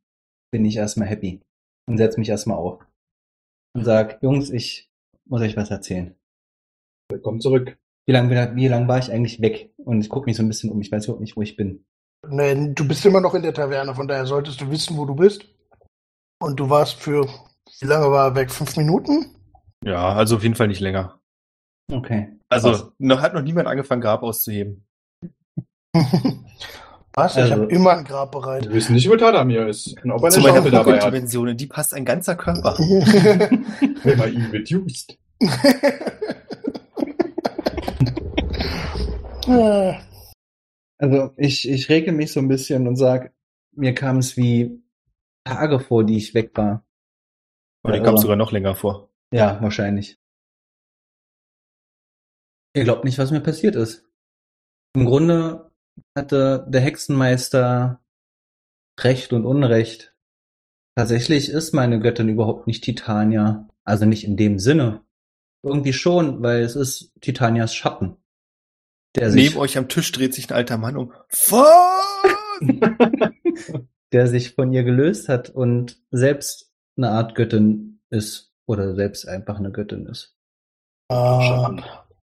bin 0.51 0.65
ich 0.65 0.77
erstmal 0.77 1.09
happy 1.09 1.41
und 1.87 1.99
setze 1.99 2.19
mich 2.19 2.29
erstmal 2.29 2.59
auf 2.59 2.85
und 3.75 3.85
sag, 3.85 4.23
Jungs, 4.23 4.51
ich 4.51 4.91
muss 5.25 5.41
euch 5.41 5.57
was 5.57 5.71
erzählen. 5.71 6.15
Komm 7.23 7.41
zurück. 7.41 7.79
Wie 8.07 8.13
lange 8.13 8.57
wie 8.57 8.69
lang 8.69 8.89
war 8.89 8.99
ich 8.99 9.13
eigentlich 9.13 9.41
weg? 9.41 9.73
Und 9.77 10.01
ich 10.01 10.09
gucke 10.09 10.27
mich 10.27 10.37
so 10.37 10.43
ein 10.43 10.49
bisschen 10.49 10.71
um. 10.71 10.81
Ich 10.81 10.91
weiß 10.91 11.05
überhaupt 11.05 11.21
nicht, 11.21 11.37
wo 11.37 11.43
ich 11.43 11.57
bin. 11.57 11.85
Nee, 12.29 12.73
du 12.75 12.87
bist 12.87 13.07
immer 13.07 13.21
noch 13.21 13.35
in 13.35 13.43
der 13.43 13.55
Taverne, 13.55 13.95
von 13.95 14.09
daher 14.09 14.27
solltest 14.27 14.61
du 14.61 14.71
wissen, 14.71 14.97
wo 14.97 15.05
du 15.05 15.15
bist. 15.15 15.45
Und 16.41 16.59
du 16.59 16.69
warst 16.69 17.01
für, 17.01 17.29
wie 17.81 17.87
lange 17.87 18.11
war 18.11 18.29
er 18.29 18.35
weg? 18.35 18.51
Fünf 18.51 18.77
Minuten? 18.77 19.27
Ja, 19.85 20.13
also 20.13 20.37
auf 20.37 20.43
jeden 20.43 20.55
Fall 20.55 20.69
nicht 20.69 20.81
länger. 20.81 21.21
Okay. 21.91 22.29
Also 22.49 22.93
noch, 22.99 23.21
hat 23.21 23.35
noch 23.35 23.43
niemand 23.43 23.67
angefangen, 23.69 24.01
Grab 24.01 24.23
auszuheben. 24.23 24.87
Was? 27.15 27.37
Ich 27.37 27.43
Also- 27.43 27.53
habe 27.55 27.65
immer 27.67 27.93
ein 27.99 28.05
Grab 28.05 28.33
bereit. 28.33 28.65
Wir 28.65 28.73
wissen 28.73 28.95
nicht, 28.95 29.09
wo 29.11 29.17
Tadamir 29.17 29.67
ist. 29.67 30.03
Und 30.03 30.11
ob 30.13 30.23
er 30.25 30.31
Zu 30.31 30.39
eine 30.41 30.49
meiner 30.49 30.57
Schaukel 30.59 30.71
dabei 30.71 30.93
hat. 30.95 31.01
Pocket-Dimension, 31.01 31.49
in 31.49 31.57
die 31.59 31.67
passt 31.67 31.93
ein 31.95 32.05
ganzer 32.07 32.37
Körper. 32.37 32.77
Wenn 32.79 34.19
man 34.19 34.33
ihn 34.33 34.47
reduced. 34.51 35.19
Also 40.99 41.31
ich, 41.37 41.69
ich 41.69 41.89
regel 41.89 42.15
mich 42.15 42.33
so 42.33 42.41
ein 42.41 42.49
bisschen 42.49 42.87
und 42.87 42.97
sag, 42.97 43.33
mir 43.75 43.95
kam 43.95 44.19
es 44.19 44.37
wie 44.37 44.83
Tage 45.45 45.81
vor, 45.81 46.05
die 46.05 46.17
ich 46.17 46.35
weg 46.35 46.53
war. 46.57 46.85
Und 47.83 47.93
den 47.93 48.05
kam 48.05 48.17
sogar 48.17 48.37
noch 48.37 48.53
länger 48.53 48.75
vor. 48.77 49.11
Ja, 49.33 49.61
wahrscheinlich. 49.61 50.19
Ihr 52.75 52.85
glaubt 52.85 53.05
nicht, 53.05 53.19
was 53.19 53.31
mir 53.31 53.41
passiert 53.41 53.77
ist. 53.77 54.05
Im 54.95 55.05
Grunde 55.07 55.71
hatte 56.17 56.65
der 56.69 56.81
Hexenmeister 56.81 58.01
Recht 59.01 59.33
und 59.33 59.45
Unrecht. 59.45 60.15
Tatsächlich 60.97 61.49
ist 61.49 61.73
meine 61.73 62.01
Göttin 62.01 62.29
überhaupt 62.29 62.67
nicht 62.67 62.85
Titania. 62.85 63.69
Also 63.85 64.05
nicht 64.05 64.25
in 64.25 64.37
dem 64.37 64.59
Sinne. 64.59 65.03
Irgendwie 65.63 65.93
schon, 65.93 66.43
weil 66.43 66.63
es 66.63 66.77
ist 66.77 67.13
Titanias 67.21 67.75
Schatten. 67.75 68.17
Der 69.17 69.31
sich, 69.31 69.51
Neben 69.51 69.59
euch 69.59 69.77
am 69.77 69.89
Tisch 69.89 70.11
dreht 70.13 70.35
sich 70.35 70.49
ein 70.51 70.57
alter 70.57 70.79
Mann 70.79 70.97
um. 70.97 71.13
Der 74.13 74.27
sich 74.27 74.55
von 74.55 74.73
ihr 74.73 74.85
gelöst 74.85 75.29
hat 75.29 75.51
und 75.51 76.01
selbst 76.11 76.73
eine 76.97 77.11
Art 77.11 77.35
Göttin 77.35 78.01
ist. 78.11 78.53
Oder 78.67 78.95
selbst 78.95 79.27
einfach 79.27 79.59
eine 79.59 79.73
Göttin 79.73 80.07
ist. 80.07 80.37
äh, 81.11 81.83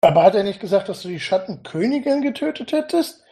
aber 0.08 0.24
hat 0.24 0.36
er 0.36 0.44
nicht 0.44 0.60
gesagt, 0.60 0.90
dass 0.90 1.02
du 1.02 1.10
die 1.10 1.20
Schattenkönigin 1.20 2.22
getötet 2.22 2.72
hättest? 2.72 3.24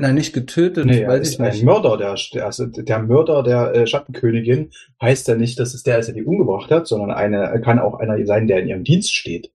Nein, 0.00 0.14
nicht 0.14 0.32
getötet, 0.32 0.86
Nee, 0.86 1.06
weiß 1.06 1.20
ist 1.20 1.34
ich 1.34 1.40
ein 1.40 1.50
nicht. 1.50 1.64
Mörder. 1.64 1.96
Der, 1.96 2.16
der, 2.32 2.46
also 2.46 2.66
der 2.66 2.98
Mörder 3.00 3.42
der 3.42 3.74
äh, 3.74 3.86
Schattenkönigin 3.86 4.70
heißt 5.00 5.28
ja 5.28 5.36
nicht, 5.36 5.60
dass 5.60 5.74
es 5.74 5.82
der 5.82 5.98
ist, 5.98 6.06
der 6.06 6.14
die 6.14 6.24
umgebracht 6.24 6.70
hat, 6.70 6.86
sondern 6.86 7.10
eine, 7.10 7.60
kann 7.60 7.78
auch 7.78 8.00
einer 8.00 8.24
sein, 8.26 8.46
der 8.46 8.60
in 8.60 8.68
ihrem 8.68 8.84
Dienst 8.84 9.14
steht. 9.14 9.52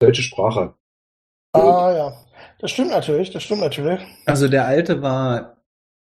Deutsche 0.00 0.22
Sprache. 0.22 0.74
Ah 1.54 1.92
ja, 1.96 2.12
das 2.60 2.70
stimmt 2.70 2.90
natürlich, 2.90 3.30
das 3.30 3.42
stimmt 3.42 3.62
natürlich. 3.62 4.00
Also 4.26 4.48
der 4.48 4.66
alte 4.66 5.02
war 5.02 5.56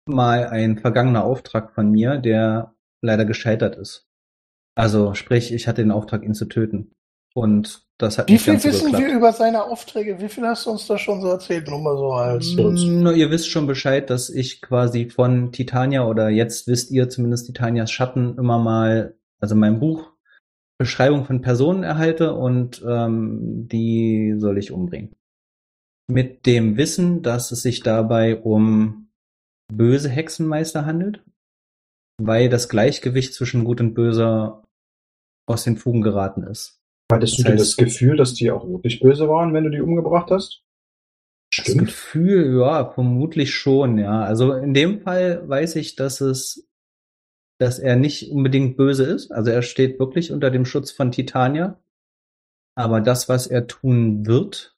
mal 0.05 0.47
ein 0.47 0.77
vergangener 0.77 1.23
Auftrag 1.23 1.73
von 1.73 1.89
mir, 1.89 2.17
der 2.17 2.75
leider 3.01 3.25
gescheitert 3.25 3.77
ist. 3.77 4.07
Also 4.75 5.13
sprich, 5.15 5.53
ich 5.53 5.67
hatte 5.67 5.81
den 5.81 5.91
Auftrag, 5.91 6.23
ihn 6.23 6.33
zu 6.33 6.45
töten. 6.45 6.93
Und 7.33 7.85
das 7.97 8.17
hat 8.17 8.29
Wie 8.29 8.37
viel 8.37 8.59
so 8.59 8.67
wissen 8.67 8.91
geklappt. 8.91 9.05
wir 9.05 9.15
über 9.15 9.31
seine 9.31 9.63
Aufträge? 9.63 10.19
Wie 10.19 10.27
viel 10.27 10.45
hast 10.45 10.65
du 10.65 10.71
uns 10.71 10.87
da 10.87 10.97
schon 10.97 11.21
so 11.21 11.27
erzählt? 11.27 11.67
Nur 11.67 11.79
mal 11.79 11.97
so 11.97 12.11
als. 12.11 12.55
Mm, 12.55 13.03
Na, 13.03 13.13
ihr 13.13 13.29
wisst 13.31 13.49
schon 13.49 13.67
Bescheid, 13.67 14.09
dass 14.09 14.29
ich 14.29 14.61
quasi 14.61 15.09
von 15.09 15.51
Titania 15.51 16.05
oder 16.05 16.29
jetzt 16.29 16.67
wisst 16.67 16.91
ihr 16.91 17.09
zumindest 17.09 17.45
Titanias 17.45 17.91
Schatten 17.91 18.37
immer 18.37 18.59
mal, 18.59 19.15
also 19.39 19.55
mein 19.55 19.79
Buch, 19.79 20.11
Beschreibung 20.77 21.25
von 21.25 21.41
Personen 21.41 21.83
erhalte 21.83 22.33
und 22.33 22.83
ähm, 22.87 23.67
die 23.71 24.33
soll 24.37 24.57
ich 24.57 24.71
umbringen. 24.71 25.15
Mit 26.07 26.45
dem 26.47 26.75
Wissen, 26.75 27.21
dass 27.21 27.51
es 27.51 27.61
sich 27.61 27.81
dabei 27.81 28.41
um 28.41 29.09
böse 29.71 30.09
Hexenmeister 30.09 30.85
handelt, 30.85 31.23
weil 32.17 32.49
das 32.49 32.67
Gleichgewicht 32.67 33.33
zwischen 33.33 33.63
Gut 33.63 33.79
und 33.79 33.93
Böse 33.93 34.63
aus 35.45 35.63
den 35.63 35.77
Fugen 35.77 36.01
geraten 36.01 36.43
ist. 36.43 36.80
Hattest 37.11 37.37
du 37.39 37.43
Das 37.43 37.49
denn 37.51 37.57
heißt- 37.57 37.59
das 37.59 37.77
Gefühl, 37.77 38.17
dass 38.17 38.33
die 38.33 38.51
auch 38.51 38.67
wirklich 38.67 38.99
böse 38.99 39.27
waren, 39.27 39.53
wenn 39.53 39.63
du 39.65 39.69
die 39.71 39.81
umgebracht 39.81 40.31
hast? 40.31 40.63
Das 41.55 41.65
Stimmt. 41.65 41.79
Gefühl, 41.87 42.59
ja, 42.59 42.91
vermutlich 42.91 43.53
schon, 43.53 43.97
ja. 43.97 44.21
Also 44.23 44.53
in 44.53 44.73
dem 44.73 45.01
Fall 45.01 45.47
weiß 45.47 45.75
ich, 45.75 45.95
dass 45.95 46.21
es, 46.21 46.67
dass 47.59 47.77
er 47.77 47.95
nicht 47.97 48.31
unbedingt 48.31 48.77
böse 48.77 49.03
ist. 49.03 49.31
Also 49.31 49.51
er 49.51 49.61
steht 49.61 49.99
wirklich 49.99 50.31
unter 50.31 50.49
dem 50.49 50.65
Schutz 50.65 50.91
von 50.91 51.11
Titania. 51.11 51.79
Aber 52.75 53.01
das, 53.01 53.27
was 53.27 53.47
er 53.47 53.67
tun 53.67 54.25
wird, 54.25 54.77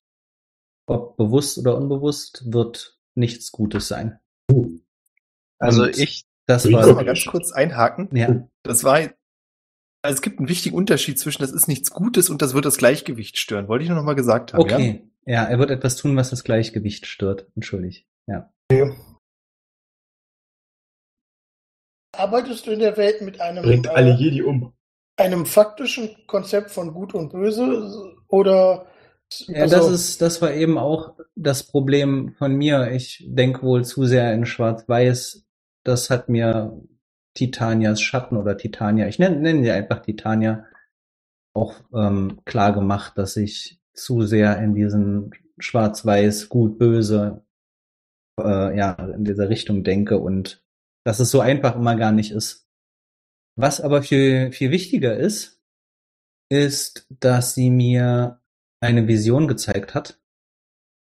ob 0.88 1.16
bewusst 1.16 1.60
oder 1.60 1.78
unbewusst, 1.78 2.52
wird 2.52 2.98
nichts 3.16 3.52
Gutes 3.52 3.88
sein. 3.88 4.20
Also 5.60 5.84
Und 5.84 5.98
ich, 6.00 6.26
das 6.48 6.66
Ich 6.66 6.72
Ich 6.72 6.76
muss 6.78 6.88
war, 6.88 6.96
mal 6.96 7.06
ganz 7.06 7.24
kurz 7.26 7.52
einhaken. 7.52 8.10
ja, 8.18 8.48
Das 8.64 8.84
war, 8.84 9.00
also 10.04 10.16
es 10.16 10.22
gibt 10.22 10.40
einen 10.40 10.50
wichtigen 10.50 10.76
Unterschied 10.76 11.18
zwischen 11.18 11.42
das 11.42 11.52
ist 11.52 11.68
nichts 11.68 11.92
Gutes 11.92 12.30
und 12.30 12.42
das 12.42 12.54
wird 12.54 12.66
das 12.66 12.78
Gleichgewicht 12.78 13.38
stören. 13.38 13.68
Wollte 13.70 13.84
ich 13.84 13.90
nur 13.90 13.98
noch 13.98 14.06
mal 14.06 14.16
gesagt 14.16 14.54
haben. 14.54 14.70
Ja? 14.70 14.76
okay. 14.76 15.10
Ja, 15.26 15.46
er 15.46 15.58
wird 15.58 15.72
etwas 15.72 15.96
tun, 15.96 16.18
was 16.18 16.30
das 16.30 16.44
Gleichgewicht 16.44 17.06
stört. 17.06 17.48
Entschuldig. 17.56 18.06
Ja. 18.28 18.52
Arbeitest 22.16 22.68
du 22.68 22.72
in 22.72 22.80
der 22.80 22.98
Welt 22.98 23.22
mit 23.22 23.40
einem, 23.40 23.64
Bringt 23.64 23.88
äh, 23.88 23.92
alle 23.92 24.14
Jedi 24.16 24.44
um. 24.44 24.74
einem 25.16 25.46
faktischen 25.46 26.10
Konzept 26.28 26.72
von 26.72 26.94
Gut 26.94 27.14
und 27.14 27.32
Böse? 27.32 28.14
Oder. 28.28 28.88
Ja, 29.48 29.62
also, 29.62 29.78
das 29.78 29.90
ist, 29.90 30.22
das 30.22 30.42
war 30.42 30.52
eben 30.52 30.78
auch 30.78 31.16
das 31.36 31.64
Problem 31.64 32.36
von 32.38 32.54
mir. 32.54 32.92
Ich 32.92 33.26
denke 33.26 33.64
wohl 33.64 33.86
zu 33.86 34.06
sehr 34.06 34.34
in 34.34 34.46
Schwarz-Weiß. 34.46 35.46
Das 35.86 36.10
hat 36.10 36.28
mir 36.28 36.78
Titanias 37.34 38.02
Schatten 38.02 38.38
oder 38.38 38.58
Titania, 38.58 39.08
ich 39.08 39.20
nenne, 39.20 39.38
nenne 39.38 39.64
sie 39.64 39.72
einfach 39.72 40.02
Titania, 40.02 40.66
auch 41.56 41.76
ähm, 41.94 42.42
klar 42.46 42.74
gemacht, 42.74 43.18
dass 43.18 43.38
ich 43.38 43.80
zu 43.94 44.24
sehr 44.24 44.58
in 44.60 44.74
diesen 44.74 45.32
Schwarz-Weiß, 45.60 46.50
gut, 46.50 46.80
böse, 46.80 47.46
äh, 48.40 48.78
ja, 48.78 48.94
in 48.94 49.24
dieser 49.24 49.50
Richtung 49.50 49.84
denke 49.84 50.18
und 50.18 50.64
dass 51.04 51.20
es 51.20 51.32
so 51.32 51.42
einfach 51.42 51.76
immer 51.76 51.96
gar 51.96 52.12
nicht 52.12 52.32
ist. 52.32 52.68
Was 53.56 53.82
aber 53.82 54.02
viel, 54.02 54.52
viel 54.52 54.72
wichtiger 54.72 55.16
ist, 55.16 55.62
ist, 56.50 57.08
dass 57.10 57.54
sie 57.54 57.70
mir 57.70 58.42
eine 58.80 59.08
Vision 59.08 59.48
gezeigt 59.48 59.94
hat 59.94 60.20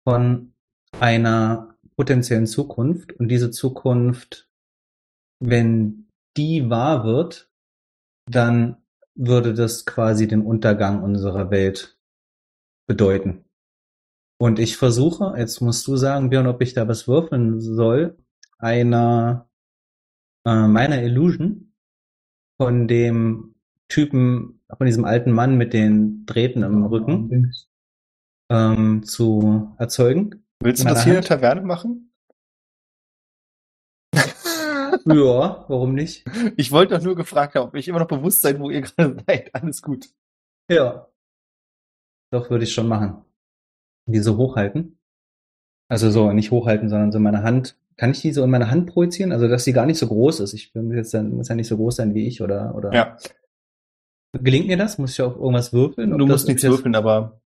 von 0.04 0.54
einer 1.00 1.78
potenziellen 1.96 2.48
Zukunft 2.48 3.14
und 3.14 3.30
diese 3.30 3.52
Zukunft, 3.52 4.50
wenn 5.40 6.08
die 6.38 6.70
wahr 6.70 7.04
wird, 7.04 7.50
dann 8.30 8.78
würde 9.16 9.54
das 9.54 9.86
quasi 9.86 10.28
den 10.28 10.42
Untergang 10.42 11.04
unserer 11.04 11.52
Welt 11.52 11.98
bedeuten. 12.88 13.46
Und 14.39 14.58
ich 14.58 14.78
versuche, 14.78 15.36
jetzt 15.38 15.62
musst 15.62 15.88
du 15.88 15.98
sagen, 15.98 16.30
Björn, 16.30 16.48
ob 16.48 16.62
ich 16.62 16.74
da 16.74 16.88
was 16.88 17.08
würfeln 17.08 17.62
soll, 17.62 18.17
einer 18.58 19.50
äh, 20.46 20.67
meiner 20.67 21.04
Illusion 21.04 21.74
von 22.60 22.88
dem 22.88 23.56
Typen, 23.88 24.62
von 24.76 24.88
diesem 24.88 25.06
alten 25.06 25.32
Mann 25.32 25.58
mit 25.58 25.74
den 25.74 26.26
Drähten 26.26 26.63
im 26.63 26.86
Rücken 26.86 27.52
ähm, 28.50 29.04
zu 29.04 29.76
erzeugen. 29.78 30.44
Willst 30.60 30.84
du 30.84 30.88
das 30.88 31.00
meiner 31.00 31.04
hier 31.04 31.17
in 31.17 31.22
der 31.22 31.30
Hand? 31.30 31.41
Taverne 31.41 31.62
machen? 31.62 32.11
Ja, 35.06 35.65
warum 35.67 35.93
nicht? 35.93 36.25
Ich 36.58 36.71
wollte 36.71 36.95
doch 36.97 37.04
nur 37.04 37.15
gefragt 37.15 37.56
haben, 37.56 37.67
ob 37.69 37.75
ich 37.75 37.88
immer 37.88 37.99
noch 37.99 38.08
bewusst 38.08 38.41
sein, 38.41 38.60
wo 38.60 38.69
ihr 38.69 38.82
gerade 38.82 39.15
seid. 39.27 39.54
Alles 39.56 39.82
gut. 39.82 40.08
Ja. 40.69 41.08
Doch, 42.32 42.49
würde 42.49 42.63
ich 42.63 42.73
schon 42.73 42.88
machen. 42.88 43.23
Die 44.08 44.19
so 44.19 44.38
hochhalten. 44.38 44.97
Also 45.89 46.10
so, 46.10 46.32
nicht 46.32 46.51
hochhalten, 46.51 46.89
sondern 46.89 47.12
so 47.12 47.17
in 47.17 47.23
meine 47.23 47.43
Hand. 47.43 47.77
Kann 47.97 48.12
ich 48.12 48.21
die 48.21 48.32
so 48.32 48.43
in 48.43 48.49
meine 48.49 48.71
Hand 48.71 48.89
projizieren? 48.89 49.32
Also, 49.32 49.47
dass 49.47 49.63
sie 49.65 49.73
gar 49.73 49.86
nicht 49.86 49.97
so 49.99 50.08
groß 50.08 50.39
ist. 50.39 50.54
Ich 50.54 50.71
bin 50.73 50.91
jetzt 50.91 51.13
dann, 51.13 51.34
muss 51.36 51.49
ja 51.49 51.56
nicht 51.56 51.67
so 51.67 51.75
groß 51.77 51.97
sein 51.97 52.13
wie 52.15 52.25
ich, 52.27 52.41
oder, 52.41 52.73
oder. 52.75 52.93
Ja, 52.93 53.17
Gelingt 54.34 54.67
mir 54.67 54.77
das? 54.77 54.97
Muss 54.97 55.12
ich 55.12 55.21
auf 55.21 55.36
irgendwas 55.36 55.73
würfeln? 55.73 56.12
Du 56.12 56.19
das 56.19 56.27
musst 56.30 56.47
nichts 56.47 56.63
jetzt- 56.63 56.71
würfeln, 56.71 56.95
aber 56.95 57.41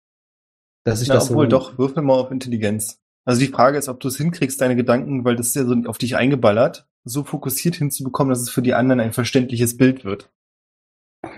Dass 0.84 1.00
ich 1.00 1.08
na, 1.08 1.14
das 1.14 1.30
obwohl 1.30 1.46
so, 1.46 1.50
doch, 1.50 1.78
würfel 1.78 2.02
mal 2.02 2.18
auf 2.20 2.30
Intelligenz. 2.30 3.00
Also 3.24 3.40
die 3.40 3.46
Frage 3.48 3.78
ist, 3.78 3.88
ob 3.88 4.00
du 4.00 4.08
es 4.08 4.18
hinkriegst, 4.18 4.60
deine 4.60 4.76
Gedanken, 4.76 5.24
weil 5.24 5.34
das 5.34 5.46
ist 5.46 5.56
ja 5.56 5.64
so 5.64 5.74
auf 5.86 5.96
dich 5.96 6.14
eingeballert, 6.16 6.86
so 7.04 7.22
fokussiert 7.22 7.76
hinzubekommen, 7.76 8.30
dass 8.30 8.40
es 8.40 8.50
für 8.50 8.62
die 8.62 8.74
anderen 8.74 9.00
ein 9.00 9.12
verständliches 9.12 9.76
Bild 9.76 10.04
wird. 10.04 10.30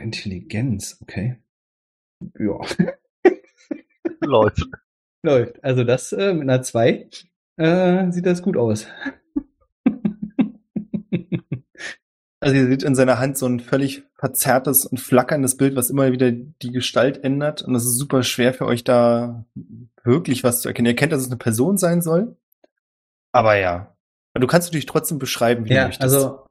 Intelligenz, 0.01 0.99
okay. 1.01 1.39
Ja. 2.39 2.59
läuft. 4.21 4.69
Läuft. 5.23 5.63
Also 5.63 5.85
das 5.85 6.13
äh, 6.13 6.33
mit 6.33 6.43
einer 6.43 6.63
2 6.63 7.09
äh, 7.57 8.11
sieht 8.13 8.27
das 8.27 8.43
gut 8.43 8.57
aus. 8.57 8.87
Also 12.39 12.59
ihr 12.59 12.67
seht 12.69 12.85
in 12.85 12.95
seiner 12.95 13.19
Hand 13.19 13.37
so 13.37 13.47
ein 13.47 13.59
völlig 13.59 14.05
verzerrtes 14.15 14.87
und 14.87 15.01
flackerndes 15.01 15.57
Bild, 15.57 15.75
was 15.75 15.91
immer 15.91 16.13
wieder 16.13 16.31
die 16.31 16.71
Gestalt 16.71 17.25
ändert. 17.25 17.63
Und 17.63 17.73
das 17.73 17.85
ist 17.85 17.99
super 17.99 18.23
schwer 18.23 18.55
für 18.55 18.67
euch 18.67 18.85
da 18.85 19.47
wirklich 20.05 20.45
was 20.45 20.61
zu 20.61 20.69
erkennen. 20.69 20.87
Ihr 20.87 20.95
kennt, 20.95 21.11
dass 21.11 21.23
es 21.23 21.27
eine 21.27 21.39
Person 21.39 21.77
sein 21.77 22.03
soll. 22.03 22.37
Aber 23.33 23.57
ja. 23.57 23.96
Du 24.39 24.47
kannst 24.47 24.69
natürlich 24.69 24.87
trotzdem 24.87 25.19
beschreiben, 25.19 25.65
wie 25.65 25.71
du 25.71 25.75
Ja, 25.75 25.87
möchtest. 25.87 26.03
also 26.03 26.47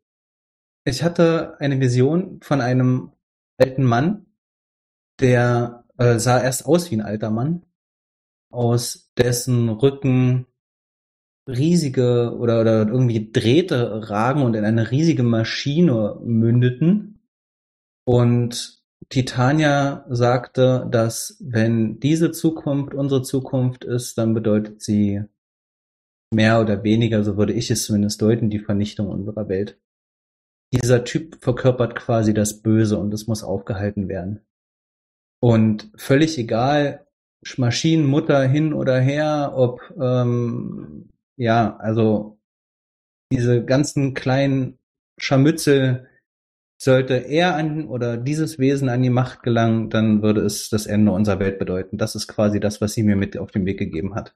ich 0.85 1.03
hatte 1.03 1.55
eine 1.59 1.79
Vision 1.79 2.39
von 2.41 2.61
einem 2.61 3.11
alten 3.57 3.83
Mann, 3.83 4.27
der 5.19 5.85
äh, 5.97 6.19
sah 6.19 6.41
erst 6.41 6.65
aus 6.65 6.91
wie 6.91 6.95
ein 6.95 7.01
alter 7.01 7.31
Mann, 7.31 7.65
aus 8.51 9.11
dessen 9.17 9.69
Rücken 9.69 10.45
riesige 11.47 12.35
oder, 12.37 12.61
oder 12.61 12.87
irgendwie 12.87 13.31
Drähte 13.31 14.09
ragen 14.09 14.41
und 14.41 14.55
in 14.55 14.65
eine 14.65 14.91
riesige 14.91 15.23
Maschine 15.23 16.19
mündeten. 16.23 17.19
Und 18.03 18.83
Titania 19.09 20.05
sagte, 20.09 20.87
dass 20.89 21.37
wenn 21.39 21.99
diese 21.99 22.31
Zukunft 22.31 22.93
unsere 22.93 23.21
Zukunft 23.21 23.83
ist, 23.83 24.17
dann 24.17 24.33
bedeutet 24.33 24.81
sie 24.81 25.23
mehr 26.35 26.61
oder 26.61 26.83
weniger, 26.83 27.23
so 27.23 27.37
würde 27.37 27.53
ich 27.53 27.71
es 27.71 27.85
zumindest 27.85 28.21
deuten, 28.21 28.49
die 28.49 28.59
Vernichtung 28.59 29.07
unserer 29.07 29.47
Welt. 29.49 29.79
Dieser 30.73 31.03
Typ 31.03 31.37
verkörpert 31.41 31.95
quasi 31.95 32.33
das 32.33 32.61
Böse 32.61 32.97
und 32.97 33.13
es 33.13 33.27
muss 33.27 33.43
aufgehalten 33.43 34.07
werden. 34.09 34.41
Und 35.39 35.91
völlig 35.95 36.37
egal, 36.37 37.07
Maschinenmutter 37.57 38.43
hin 38.43 38.73
oder 38.73 38.99
her, 38.99 39.53
ob, 39.55 39.81
ähm, 40.01 41.09
ja, 41.37 41.77
also 41.77 42.39
diese 43.31 43.63
ganzen 43.63 44.13
kleinen 44.13 44.79
Scharmützel, 45.19 46.07
sollte 46.77 47.15
er 47.15 47.55
an 47.55 47.87
oder 47.87 48.17
dieses 48.17 48.59
Wesen 48.59 48.89
an 48.89 49.01
die 49.01 49.09
Macht 49.09 49.43
gelangen, 49.43 49.89
dann 49.89 50.21
würde 50.21 50.41
es 50.41 50.69
das 50.69 50.87
Ende 50.87 51.11
unserer 51.11 51.39
Welt 51.39 51.57
bedeuten. 51.57 51.97
Das 51.97 52.15
ist 52.15 52.27
quasi 52.27 52.59
das, 52.59 52.81
was 52.81 52.93
sie 52.93 53.03
mir 53.03 53.15
mit 53.15 53.37
auf 53.37 53.51
den 53.51 53.65
Weg 53.65 53.79
gegeben 53.79 54.15
hat. 54.15 54.35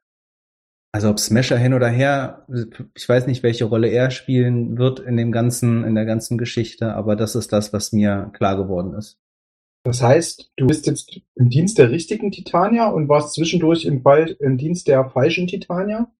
Also 0.91 1.09
ob 1.09 1.19
Smasher 1.19 1.57
hin 1.57 1.73
oder 1.73 1.87
her, 1.87 2.47
ich 2.95 3.07
weiß 3.07 3.27
nicht, 3.27 3.43
welche 3.43 3.65
Rolle 3.65 3.89
er 3.89 4.09
spielen 4.09 4.77
wird 4.77 4.99
in 4.99 5.17
dem 5.17 5.31
ganzen, 5.31 5.83
in 5.83 5.93
der 5.93 6.05
ganzen 6.05 6.37
Geschichte, 6.37 6.95
aber 6.95 7.15
das 7.15 7.35
ist 7.35 7.53
das, 7.53 7.73
was 7.73 7.91
mir 7.91 8.31
klar 8.33 8.57
geworden 8.57 8.95
ist. 8.95 9.19
Das 9.83 10.01
heißt, 10.01 10.51
du 10.57 10.67
bist 10.67 10.87
jetzt 10.87 11.21
im 11.35 11.49
Dienst 11.49 11.77
der 11.77 11.91
richtigen 11.91 12.31
Titania 12.31 12.89
und 12.89 13.07
warst 13.07 13.33
zwischendurch 13.33 13.85
im, 13.85 14.03
Ball, 14.03 14.35
im 14.39 14.57
Dienst 14.57 14.87
der 14.87 15.09
falschen 15.09 15.47
Titania? 15.47 16.11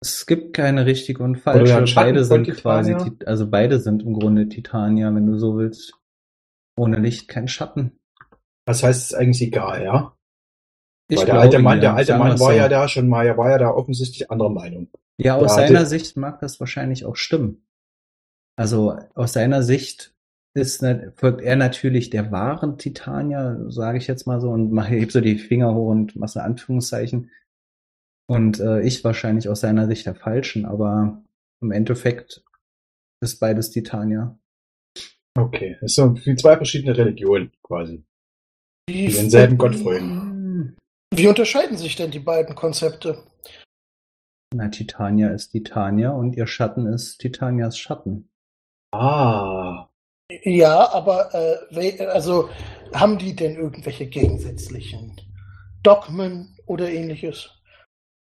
Es 0.00 0.26
gibt 0.26 0.54
keine 0.54 0.84
richtige 0.84 1.22
und 1.22 1.36
falsche. 1.36 1.86
Schatten 1.86 1.94
Beide 1.94 2.24
sind 2.24 2.50
quasi, 2.56 2.94
also 3.24 3.50
beide 3.50 3.80
sind 3.80 4.02
im 4.02 4.12
Grunde 4.12 4.48
Titania, 4.48 5.12
wenn 5.14 5.26
du 5.26 5.38
so 5.38 5.56
willst. 5.56 5.94
Ohne 6.76 6.98
Licht 6.98 7.26
kein 7.26 7.48
Schatten. 7.48 7.98
Das 8.66 8.82
heißt, 8.82 9.00
es 9.00 9.10
ist 9.12 9.14
eigentlich 9.14 9.42
egal, 9.42 9.82
ja? 9.82 10.16
Ich 11.08 11.18
Weil 11.18 11.26
der 11.26 11.40
alte 11.40 11.58
Mann, 11.58 11.80
der 11.80 11.94
alte 11.94 12.16
Mann 12.16 12.38
war 12.40 12.54
ja 12.54 12.68
da 12.68 12.88
schon 12.88 13.08
mal, 13.08 13.26
er 13.26 13.36
war 13.36 13.50
ja 13.50 13.58
da 13.58 13.70
offensichtlich 13.70 14.30
anderer 14.30 14.48
Meinung. 14.50 14.88
Ja, 15.20 15.36
aus 15.36 15.50
Ja, 15.56 15.66
seiner 15.66 15.80
der- 15.80 15.86
Sicht 15.86 16.16
mag 16.16 16.40
das 16.40 16.58
wahrscheinlich 16.60 17.04
auch 17.04 17.16
stimmen. 17.16 17.66
Also 18.56 18.96
aus 19.14 19.32
seiner 19.34 19.62
Sicht 19.62 20.14
ist, 20.56 20.84
folgt 21.16 21.42
er 21.42 21.56
natürlich 21.56 22.10
der 22.10 22.30
wahren 22.32 22.78
Titanier, 22.78 23.66
sage 23.68 23.98
ich 23.98 24.06
jetzt 24.06 24.26
mal 24.26 24.40
so, 24.40 24.50
und 24.50 24.72
mach, 24.72 24.88
heb 24.88 25.10
so 25.12 25.20
die 25.20 25.38
Finger 25.38 25.74
hoch 25.74 25.90
und 25.90 26.16
mach 26.16 26.28
so 26.28 26.40
Anführungszeichen. 26.40 27.30
Und 28.26 28.60
äh, 28.60 28.80
ich 28.80 29.04
wahrscheinlich 29.04 29.48
aus 29.48 29.60
seiner 29.60 29.86
Sicht 29.86 30.06
der 30.06 30.14
falschen, 30.14 30.64
aber 30.64 31.22
im 31.60 31.70
Endeffekt 31.72 32.42
ist 33.22 33.40
beides 33.40 33.70
Titanier. 33.70 34.38
Okay, 35.36 35.76
das 35.80 35.94
sind 35.96 36.40
zwei 36.40 36.56
verschiedene 36.56 36.96
Religionen 36.96 37.52
quasi. 37.62 38.04
Die 38.88 39.08
denselben 39.08 39.58
Gott 39.58 39.74
folgen. 39.74 40.23
Wie 41.16 41.28
unterscheiden 41.28 41.76
sich 41.76 41.96
denn 41.96 42.10
die 42.10 42.18
beiden 42.18 42.54
Konzepte? 42.54 43.22
Na, 44.54 44.68
Titania 44.68 45.30
ist 45.30 45.50
Titania 45.50 46.10
und 46.10 46.36
ihr 46.36 46.46
Schatten 46.46 46.86
ist 46.86 47.18
Titanias 47.18 47.78
Schatten. 47.78 48.30
Ah, 48.92 49.88
Ja, 50.42 50.90
aber 50.92 51.34
äh, 51.34 52.06
also 52.06 52.48
haben 52.94 53.18
die 53.18 53.34
denn 53.36 53.56
irgendwelche 53.56 54.06
gegensätzlichen 54.06 55.16
Dogmen 55.82 56.56
oder 56.66 56.88
ähnliches? 56.90 57.50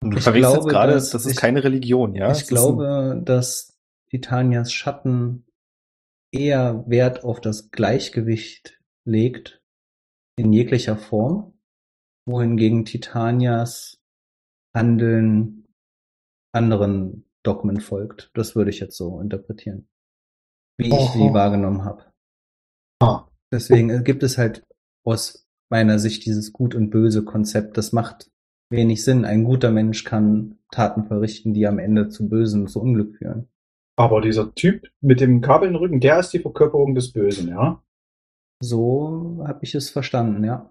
Und 0.04 0.12
du 0.12 0.18
Ich 0.18 0.24
verrätst 0.24 0.50
glaube, 0.52 0.58
jetzt 0.66 0.70
gerade, 0.74 0.94
dass- 0.94 1.10
das 1.12 1.26
ist 1.26 1.32
ich- 1.34 1.38
keine 1.38 1.64
Religion, 1.64 2.14
ja? 2.16 2.32
Ich 2.32 2.40
ist 2.42 2.48
glaube, 2.50 3.22
dass 3.24 3.78
Titanias 4.10 4.74
Schatten 4.74 5.46
eher 6.32 6.84
Wert 6.88 7.24
auf 7.24 7.40
das 7.42 7.72
Gleichgewicht 7.72 8.80
legt 9.06 9.62
in 10.38 10.52
jeglicher 10.54 10.98
Form, 10.98 11.57
wohingegen 12.28 12.86
Titanias 12.86 14.00
Handeln 14.76 15.66
anderen 16.54 17.26
Dogmen 17.44 17.80
folgt. 17.80 18.30
Das 18.34 18.56
würde 18.56 18.70
ich 18.70 18.80
jetzt 18.80 18.98
so 18.98 19.20
interpretieren, 19.22 19.88
wie 20.78 20.88
ich 20.88 21.10
sie 21.12 21.34
wahrgenommen 21.34 21.84
habe. 21.84 22.06
Ah. 23.02 23.28
Deswegen 23.52 23.90
äh, 23.90 24.04
gibt 24.04 24.24
es 24.24 24.38
halt 24.38 24.68
aus 25.06 25.48
meiner 25.70 26.00
Sicht 26.00 26.26
dieses 26.26 26.52
Gut 26.52 26.76
und 26.76 26.90
Böse 26.90 27.24
Konzept. 27.24 27.78
Das 27.78 27.94
macht 27.94 28.30
wenig 28.70 29.04
Sinn. 29.04 29.24
Ein 29.24 29.46
guter 29.46 29.72
Mensch 29.72 30.04
kann 30.04 30.58
Taten 30.72 31.06
verrichten, 31.06 31.54
die 31.54 31.66
am 31.66 31.80
Ende 31.80 32.10
zu 32.10 32.28
Bösen, 32.28 32.68
zu 32.68 32.82
Unglück 32.82 33.18
führen. 33.18 33.48
aber 33.96 34.22
dieser 34.22 34.54
Typ 34.54 34.92
mit 35.02 35.22
dem 35.22 35.42
Kabel 35.42 35.70
im 35.70 35.76
Rücken, 35.76 36.02
der 36.02 36.20
ist 36.20 36.32
die 36.32 36.40
Verkörperung 36.40 36.94
des 36.94 37.14
Bösen, 37.14 37.48
ja? 37.48 37.82
So 38.62 39.44
habe 39.48 39.60
ich 39.64 39.74
es 39.76 39.90
verstanden, 39.90 40.44
ja. 40.44 40.70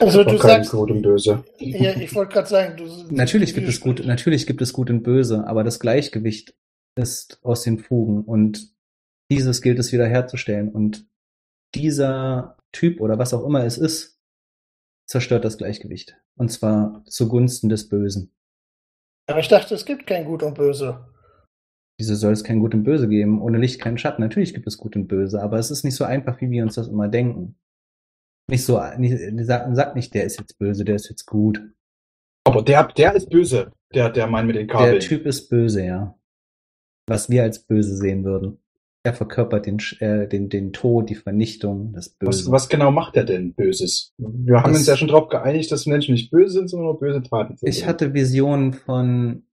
Also 0.00 0.24
du 0.24 0.30
kein 0.38 0.62
sagst- 0.64 0.70
Gut 0.72 0.90
und 0.90 1.02
Böse. 1.02 1.44
Ja, 1.58 1.96
ich 1.96 2.14
wollte 2.14 2.32
gerade 2.34 2.48
sagen, 2.48 2.76
du, 2.76 2.84
Natürlich 3.14 3.54
gibt 3.54 3.68
es 3.68 3.80
gut, 3.80 4.04
natürlich 4.04 4.46
gibt 4.46 4.60
es 4.62 4.72
Gut 4.72 4.90
und 4.90 5.02
Böse, 5.02 5.46
aber 5.46 5.64
das 5.64 5.80
Gleichgewicht 5.80 6.54
ist 6.96 7.38
aus 7.42 7.62
den 7.62 7.78
Fugen 7.78 8.22
und 8.24 8.70
dieses 9.30 9.62
gilt 9.62 9.78
es 9.78 9.92
wiederherzustellen 9.92 10.68
und 10.68 11.06
dieser 11.74 12.58
Typ 12.72 13.00
oder 13.00 13.18
was 13.18 13.32
auch 13.32 13.44
immer 13.46 13.64
es 13.64 13.78
ist, 13.78 14.18
zerstört 15.06 15.44
das 15.44 15.58
Gleichgewicht. 15.58 16.16
Und 16.36 16.50
zwar 16.50 17.02
zugunsten 17.06 17.68
des 17.68 17.88
Bösen. 17.88 18.32
Aber 19.26 19.40
ich 19.40 19.48
dachte, 19.48 19.74
es 19.74 19.84
gibt 19.86 20.06
kein 20.06 20.24
Gut 20.24 20.42
und 20.42 20.54
Böse. 20.54 21.06
Wieso 21.98 22.14
soll 22.14 22.32
es 22.32 22.44
kein 22.44 22.60
Gut 22.60 22.74
und 22.74 22.84
Böse 22.84 23.08
geben? 23.08 23.40
Ohne 23.40 23.58
Licht 23.58 23.80
kein 23.80 23.96
Schatten. 23.98 24.22
Natürlich 24.22 24.54
gibt 24.54 24.66
es 24.66 24.76
Gut 24.78 24.96
und 24.96 25.08
Böse, 25.08 25.42
aber 25.42 25.58
es 25.58 25.70
ist 25.70 25.84
nicht 25.84 25.94
so 25.94 26.04
einfach, 26.04 26.40
wie 26.40 26.50
wir 26.50 26.62
uns 26.62 26.74
das 26.74 26.88
immer 26.88 27.08
denken. 27.08 27.56
Nicht 28.52 28.64
so, 28.66 28.78
nicht, 28.98 29.16
sag, 29.46 29.74
sag 29.74 29.96
nicht, 29.96 30.12
der 30.12 30.24
ist 30.24 30.38
jetzt 30.38 30.58
böse, 30.58 30.84
der 30.84 30.96
ist 30.96 31.08
jetzt 31.08 31.24
gut. 31.24 31.62
Aber 32.44 32.60
der, 32.62 32.84
der 32.88 33.14
ist 33.14 33.30
böse, 33.30 33.72
der, 33.94 34.10
der 34.10 34.26
Mann 34.26 34.46
mit 34.46 34.56
den 34.56 34.66
Kabeln. 34.68 34.90
Der 34.92 35.00
Typ 35.00 35.24
ist 35.24 35.48
böse, 35.48 35.84
ja. 35.86 36.18
Was 37.08 37.30
wir 37.30 37.44
als 37.44 37.60
böse 37.60 37.96
sehen 37.96 38.24
würden. 38.24 38.58
Er 39.04 39.14
verkörpert 39.14 39.64
den, 39.64 39.78
äh, 40.00 40.28
den, 40.28 40.50
den 40.50 40.74
Tod, 40.74 41.08
die 41.08 41.14
Vernichtung, 41.14 41.94
das 41.94 42.14
was, 42.20 42.36
Böse. 42.42 42.52
was 42.52 42.68
genau 42.68 42.90
macht 42.90 43.16
er 43.16 43.24
denn 43.24 43.54
Böses? 43.54 44.12
Wir 44.18 44.58
haben 44.62 44.72
Das- 44.72 44.80
uns 44.80 44.86
ja 44.86 44.96
schon 44.96 45.08
darauf 45.08 45.28
geeinigt, 45.30 45.72
dass 45.72 45.86
Menschen 45.86 46.12
nicht 46.12 46.30
böse 46.30 46.58
sind, 46.58 46.68
sondern 46.68 46.88
nur 46.90 47.00
böse 47.00 47.22
Taten. 47.22 47.56
Ich 47.62 47.86
hatte 47.86 48.12
Visionen 48.12 48.74
von 48.74 49.44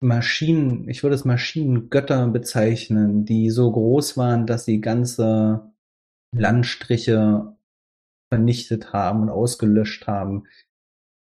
Maschinen, 0.00 0.86
ich 0.88 1.02
würde 1.02 1.14
es 1.16 1.24
Maschinengötter 1.24 2.28
bezeichnen, 2.28 3.24
die 3.24 3.48
so 3.50 3.72
groß 3.72 4.16
waren, 4.18 4.46
dass 4.46 4.64
sie 4.66 4.80
ganze 4.82 5.72
Landstriche 6.36 7.56
vernichtet 8.32 8.94
haben 8.94 9.20
und 9.20 9.28
ausgelöscht 9.28 10.06
haben. 10.06 10.44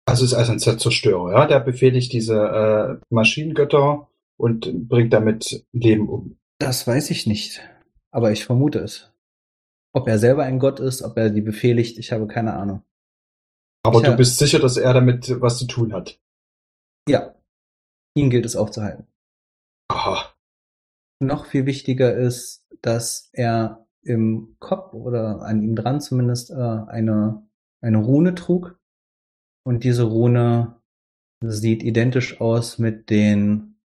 Also 0.04 0.26
es 0.26 0.32
ist 0.32 0.36
also 0.36 0.52
ein 0.52 0.58
Zerstörer, 0.58 1.32
ja? 1.32 1.46
Der 1.46 1.58
befehligt 1.60 2.12
diese 2.12 2.36
äh, 2.36 3.04
Maschinengötter 3.08 4.10
und 4.36 4.88
bringt 4.88 5.14
damit 5.14 5.64
Leben 5.72 6.10
um. 6.10 6.38
Das 6.58 6.86
weiß 6.86 7.10
ich 7.10 7.26
nicht, 7.26 7.62
aber 8.10 8.30
ich 8.30 8.44
vermute 8.44 8.80
es. 8.80 9.10
Ob 9.94 10.06
er 10.06 10.18
selber 10.18 10.42
ein 10.42 10.58
Gott 10.58 10.80
ist, 10.80 11.00
ob 11.00 11.16
er 11.16 11.30
die 11.30 11.40
befehligt, 11.40 11.96
ich 11.96 12.12
habe 12.12 12.26
keine 12.26 12.52
Ahnung. 12.52 12.82
Aber 13.82 14.00
Tja. 14.00 14.10
du 14.10 14.16
bist 14.18 14.36
sicher, 14.36 14.58
dass 14.58 14.76
er 14.76 14.92
damit 14.92 15.40
was 15.40 15.56
zu 15.56 15.66
tun 15.66 15.94
hat. 15.94 16.20
Ja, 17.08 17.34
ihn 18.14 18.28
gilt 18.28 18.44
es 18.44 18.54
aufzuhalten. 18.54 19.06
Aha. 19.88 20.34
Noch 21.20 21.46
viel 21.46 21.64
wichtiger 21.64 22.14
ist, 22.14 22.66
dass 22.82 23.30
er 23.32 23.81
im 24.02 24.56
Kopf 24.58 24.92
oder 24.94 25.42
an 25.42 25.62
ihm 25.62 25.76
dran 25.76 26.00
zumindest 26.00 26.50
äh, 26.50 26.54
eine, 26.54 27.46
eine 27.80 27.98
Rune 27.98 28.34
trug. 28.34 28.78
Und 29.64 29.84
diese 29.84 30.04
Rune 30.04 30.80
sieht 31.40 31.82
identisch 31.82 32.40
aus 32.40 32.78
mit 32.78 33.10
den 33.10 33.80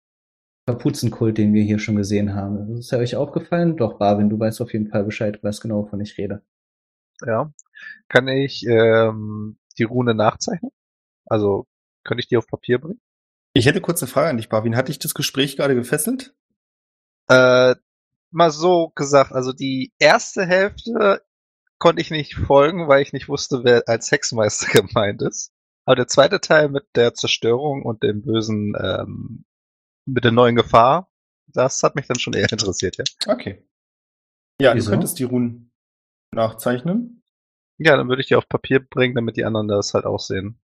Kapuzenkult, 0.67 1.37
den 1.37 1.53
wir 1.53 1.63
hier 1.63 1.79
schon 1.79 1.95
gesehen 1.95 2.33
haben. 2.33 2.77
Ist 2.77 2.91
ja 2.91 2.97
euch 2.97 3.15
aufgefallen? 3.15 3.77
Doch, 3.77 3.97
Barwin, 3.97 4.29
du 4.29 4.39
weißt 4.39 4.61
auf 4.61 4.73
jeden 4.73 4.87
Fall 4.87 5.03
Bescheid, 5.03 5.39
was 5.43 5.61
genau 5.61 5.83
wovon 5.83 6.01
ich 6.01 6.17
rede. 6.17 6.41
Ja. 7.25 7.53
Kann 8.09 8.27
ich 8.27 8.65
ähm, 8.67 9.57
die 9.77 9.83
Rune 9.83 10.13
nachzeichnen? 10.13 10.71
Also 11.25 11.67
könnte 12.03 12.21
ich 12.21 12.27
die 12.27 12.37
auf 12.37 12.47
Papier 12.47 12.79
bringen? 12.79 12.99
Ich 13.53 13.65
hätte 13.65 13.81
kurz 13.81 14.01
eine 14.01 14.09
Frage 14.09 14.29
an 14.29 14.37
dich, 14.37 14.49
Barwin. 14.49 14.75
Hat 14.75 14.87
dich 14.87 14.99
das 14.99 15.13
Gespräch 15.13 15.57
gerade 15.57 15.75
gefesselt? 15.75 16.35
Äh, 17.27 17.75
mal 18.31 18.51
so 18.51 18.91
gesagt, 18.95 19.31
also 19.31 19.53
die 19.53 19.93
erste 19.99 20.45
Hälfte 20.45 21.21
konnte 21.79 22.01
ich 22.01 22.11
nicht 22.11 22.35
folgen, 22.35 22.87
weil 22.87 23.01
ich 23.01 23.13
nicht 23.13 23.29
wusste, 23.29 23.63
wer 23.63 23.83
als 23.87 24.11
Hexenmeister 24.11 24.67
gemeint 24.81 25.21
ist. 25.21 25.53
Aber 25.85 25.95
der 25.95 26.07
zweite 26.07 26.41
Teil 26.41 26.69
mit 26.69 26.85
der 26.95 27.13
Zerstörung 27.13 27.83
und 27.83 28.03
dem 28.03 28.23
bösen, 28.23 28.73
ähm, 28.79 29.45
mit 30.05 30.23
der 30.23 30.31
neuen 30.31 30.55
Gefahr, 30.55 31.11
das 31.47 31.81
hat 31.83 31.95
mich 31.95 32.07
dann 32.07 32.19
schon 32.19 32.33
eher 32.33 32.51
interessiert, 32.51 32.97
ja. 32.97 33.05
Okay. 33.27 33.65
Ja, 34.59 34.75
Wieso? 34.75 34.87
du 34.87 34.91
könntest 34.91 35.19
die 35.19 35.23
Runen 35.23 35.71
nachzeichnen. 36.31 37.23
Ja, 37.77 37.95
dann 37.95 38.09
würde 38.09 38.21
ich 38.21 38.27
die 38.27 38.35
auf 38.35 38.49
Papier 38.49 38.79
bringen, 38.79 39.15
damit 39.15 39.37
die 39.37 39.45
anderen 39.45 39.67
das 39.67 39.93
halt 39.93 40.05
auch 40.05 40.19
sehen. 40.19 40.59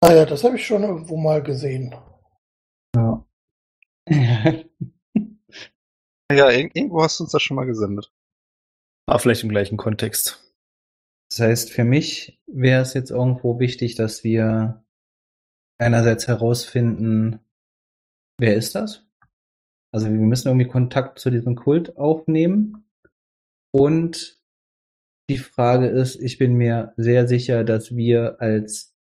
Ah 0.00 0.12
ja, 0.12 0.24
das 0.24 0.44
habe 0.44 0.56
ich 0.56 0.66
schon 0.66 0.82
irgendwo 0.82 1.16
mal 1.16 1.42
gesehen. 1.42 1.94
Ja. 2.94 3.26
Ja, 6.30 6.48
ir 6.50 6.70
irgendwo 6.74 7.02
hast 7.02 7.18
du 7.18 7.24
uns 7.24 7.32
das 7.32 7.42
schon 7.42 7.56
mal 7.56 7.66
gesendet. 7.66 8.12
Aber 9.06 9.18
vielleicht 9.18 9.42
im 9.42 9.48
gleichen 9.48 9.76
Kontext. 9.76 10.54
Das 11.28 11.40
heißt, 11.40 11.72
für 11.72 11.84
mich 11.84 12.40
wäre 12.46 12.82
es 12.82 12.94
jetzt 12.94 13.10
irgendwo 13.10 13.58
wichtig, 13.58 13.96
dass 13.96 14.22
wir 14.22 14.84
einerseits 15.78 16.28
herausfinden, 16.28 17.40
wer 18.38 18.54
ist 18.54 18.74
das? 18.74 19.06
Also 19.92 20.06
wir 20.06 20.12
müssen 20.12 20.48
irgendwie 20.48 20.68
Kontakt 20.68 21.18
zu 21.18 21.30
diesem 21.30 21.56
Kult 21.56 21.96
aufnehmen. 21.96 22.84
Und 23.72 24.40
die 25.28 25.38
Frage 25.38 25.88
ist, 25.88 26.16
ich 26.16 26.38
bin 26.38 26.54
mir 26.54 26.92
sehr 26.96 27.26
sicher, 27.26 27.64
dass 27.64 27.96
wir 27.96 28.40
als 28.40 28.94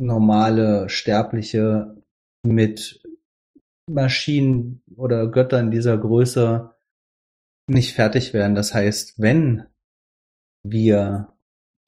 normale 0.00 0.88
Sterbliche 0.88 1.96
mit 2.44 3.02
Maschinen 3.88 4.82
oder 4.96 5.28
Göttern 5.28 5.70
dieser 5.70 5.96
Größe 5.96 6.74
nicht 7.68 7.94
fertig 7.94 8.32
werden. 8.32 8.54
Das 8.54 8.74
heißt, 8.74 9.20
wenn 9.20 9.66
wir 10.64 11.32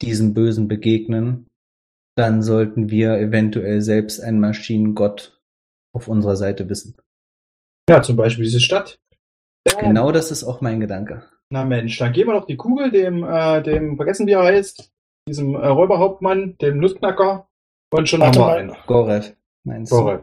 diesem 0.01 0.33
Bösen 0.33 0.67
begegnen, 0.67 1.47
dann 2.15 2.41
sollten 2.41 2.89
wir 2.89 3.17
eventuell 3.17 3.81
selbst 3.81 4.19
einen 4.19 4.39
Maschinengott 4.39 5.41
auf 5.93 6.07
unserer 6.07 6.35
Seite 6.35 6.69
wissen. 6.69 6.97
Ja, 7.89 8.01
zum 8.01 8.15
Beispiel 8.15 8.45
diese 8.45 8.59
Stadt. 8.59 8.99
Genau 9.79 10.11
das 10.11 10.31
ist 10.31 10.43
auch 10.43 10.61
mein 10.61 10.79
Gedanke. 10.79 11.23
Na 11.49 11.65
Mensch, 11.65 11.97
dann 11.97 12.13
gehen 12.13 12.27
wir 12.27 12.33
doch 12.33 12.45
die 12.45 12.57
Kugel, 12.57 12.91
dem, 12.91 13.23
äh, 13.23 13.61
dem, 13.63 13.95
vergessen 13.95 14.27
wie 14.27 14.33
er 14.33 14.43
heißt, 14.43 14.91
diesem 15.27 15.55
äh, 15.55 15.67
Räuberhauptmann, 15.67 16.57
dem 16.57 16.77
Nussknacker. 16.77 17.47
Und 17.91 18.07
schon 18.07 18.19
Warte 18.19 18.39
haben 18.39 18.47
wir 18.47 18.73
einen. 18.73 18.85
Gorev, 18.85 19.35
meinst 19.63 19.91
du? 19.91 20.19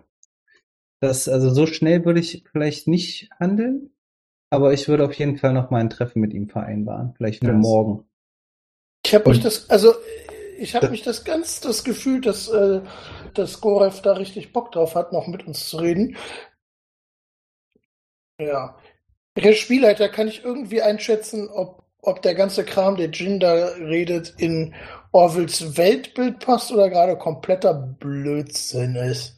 Das, 1.00 1.28
also 1.28 1.50
so 1.50 1.66
schnell 1.66 2.04
würde 2.04 2.20
ich 2.20 2.44
vielleicht 2.50 2.88
nicht 2.88 3.30
handeln, 3.38 3.90
aber 4.50 4.72
ich 4.72 4.88
würde 4.88 5.04
auf 5.04 5.12
jeden 5.14 5.36
Fall 5.36 5.52
noch 5.52 5.70
mal 5.70 5.80
ein 5.80 5.90
Treffen 5.90 6.20
mit 6.20 6.32
ihm 6.32 6.48
vereinbaren. 6.48 7.14
Vielleicht 7.16 7.40
für 7.40 7.50
Ja, 7.50 7.52
morgen. 7.52 8.08
Ich 9.04 9.14
habe 9.14 9.26
euch 9.26 9.40
das, 9.40 9.68
also 9.70 9.94
ich 10.58 10.74
habe 10.74 10.90
mich 10.90 11.02
das 11.02 11.24
ganz 11.24 11.60
das 11.60 11.84
Gefühl, 11.84 12.20
dass, 12.20 12.48
äh, 12.48 12.80
dass 13.34 13.60
Gorev 13.60 14.00
da 14.02 14.14
richtig 14.14 14.52
Bock 14.52 14.72
drauf 14.72 14.94
hat, 14.94 15.12
noch 15.12 15.26
mit 15.26 15.46
uns 15.46 15.68
zu 15.68 15.78
reden. 15.78 16.16
Ja. 18.40 18.76
Herr 19.38 19.52
Spielleiter, 19.52 20.08
kann 20.08 20.28
ich 20.28 20.44
irgendwie 20.44 20.82
einschätzen, 20.82 21.48
ob, 21.48 21.84
ob 22.00 22.22
der 22.22 22.34
ganze 22.34 22.64
Kram, 22.64 22.96
der 22.96 23.10
Jin 23.10 23.38
da 23.38 23.52
redet, 23.76 24.34
in 24.38 24.74
Orwells 25.12 25.76
Weltbild 25.76 26.40
passt 26.40 26.72
oder 26.72 26.88
gerade 26.90 27.16
kompletter 27.16 27.74
Blödsinn 27.74 28.96
ist? 28.96 29.35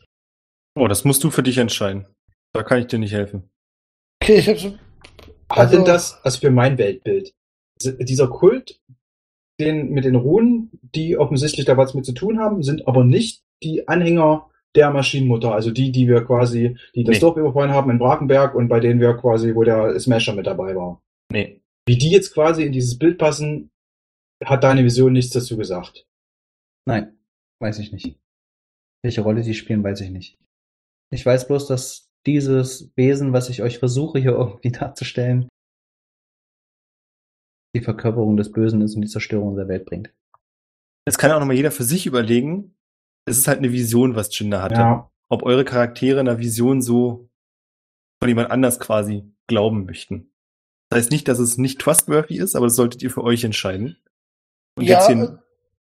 Oh, 0.79 0.89
das 0.89 1.05
musst 1.05 1.25
du 1.25 1.31
für 1.31 1.43
dich 1.43 1.59
entscheiden. 1.59 2.07
Da 2.53 2.63
kann 2.63 2.81
ich 2.81 2.87
dir 2.87 2.99
nicht 2.99 3.13
helfen. 3.13 3.51
Okay, 4.23 4.39
ich 4.39 4.49
habe 4.49 4.59
so. 4.59 4.69
Hat 5.51 5.73
denn 5.73 5.81
Also- 5.81 5.85
das, 5.85 6.25
also 6.25 6.41
für 6.41 6.51
mein 6.51 6.79
Weltbild, 6.79 7.35
dieser 7.83 8.29
Kult, 8.29 8.81
den 9.61 9.91
mit 9.91 10.05
den 10.05 10.15
Runen, 10.17 10.71
die 10.95 11.17
offensichtlich 11.17 11.67
da 11.67 11.77
was 11.77 11.95
mit 11.95 12.05
zu 12.07 12.13
tun 12.13 12.39
haben, 12.39 12.63
sind 12.63 12.87
aber 12.87 13.05
nicht 13.05 13.43
die 13.63 13.89
Anhänger 13.89 14.51
der 14.77 14.91
Maschinenmutter, 14.91 15.53
also 15.55 15.71
die, 15.71 15.91
die 15.91 16.07
wir 16.07 16.25
quasi, 16.25 16.77
die 16.95 17.03
das 17.05 17.17
Nee. 17.17 17.21
Dorf 17.21 17.37
überfallen 17.37 17.73
haben 17.73 17.91
in 17.91 17.99
Brakenberg 17.99 18.55
und 18.55 18.69
bei 18.69 18.79
denen 18.81 19.01
wir 19.01 19.15
quasi, 19.17 19.55
wo 19.55 19.65
der 19.65 19.99
Smasher 19.99 20.35
mit 20.35 20.47
dabei 20.47 20.77
war. 20.77 21.03
Nee. 21.33 21.61
Wie 21.87 21.97
die 21.97 22.11
jetzt 22.11 22.35
quasi 22.35 22.65
in 22.65 22.73
dieses 22.73 22.99
Bild 22.99 23.19
passen, 23.19 23.71
hat 24.45 24.63
deine 24.63 24.85
Vision 24.85 25.13
nichts 25.15 25.33
dazu 25.33 25.57
gesagt. 25.57 26.07
Nein, 26.87 27.17
weiß 27.61 27.79
ich 27.79 27.91
nicht. 27.93 28.17
Welche 29.03 29.23
Rolle 29.23 29.43
die 29.43 29.55
spielen, 29.55 29.83
weiß 29.83 30.01
ich 30.03 30.11
nicht. 30.11 30.39
Ich 31.11 31.25
weiß 31.25 31.47
bloß, 31.49 31.67
dass 31.67 32.11
dieses 32.27 32.93
Wesen, 32.97 33.33
was 33.33 33.49
ich 33.49 33.63
euch 33.63 33.79
versuche 33.79 34.19
hier 34.19 34.33
irgendwie 34.33 34.71
darzustellen, 34.73 35.49
die 37.75 37.81
Verkörperung 37.81 38.37
des 38.37 38.53
Bösen 38.53 38.81
ist 38.83 38.95
und 38.95 39.03
die 39.03 39.09
Zerstörung 39.09 39.57
der 39.57 39.69
Welt 39.69 39.85
bringt. 39.87 40.13
Jetzt 41.07 41.19
kann 41.19 41.31
auch 41.31 41.41
nochmal 41.41 41.57
jeder 41.57 41.71
für 41.71 41.85
sich 41.85 42.07
überlegen. 42.07 42.77
Es 43.25 43.39
ist 43.39 43.49
halt 43.49 43.59
eine 43.59 43.73
Vision, 43.73 44.15
was 44.15 44.37
Jinder 44.37 44.63
hatte. 44.63 44.75
Ja, 44.75 45.11
Ob 45.31 45.43
eure 45.43 45.65
Charaktere 45.65 46.21
einer 46.21 46.39
Vision 46.39 46.83
so 46.83 47.31
von 48.21 48.29
jemand 48.29 48.51
anders 48.51 48.81
quasi 48.81 49.25
glauben 49.47 49.85
möchten. 49.85 50.31
Das 50.91 51.01
heißt 51.01 51.13
nicht, 51.13 51.29
dass 51.29 51.39
es 51.39 51.59
nicht 51.59 51.81
trustworthy 51.81 52.39
ist, 52.39 52.57
aber 52.57 52.67
das 52.67 52.77
solltet 52.77 53.03
ihr 53.03 53.11
für 53.11 53.23
euch 53.23 53.45
entscheiden. 53.45 53.97
Und 54.77 54.85
Ja, 54.85 54.99
jetzt 54.99 55.11
äh, 55.11 55.15
hier, 55.15 55.43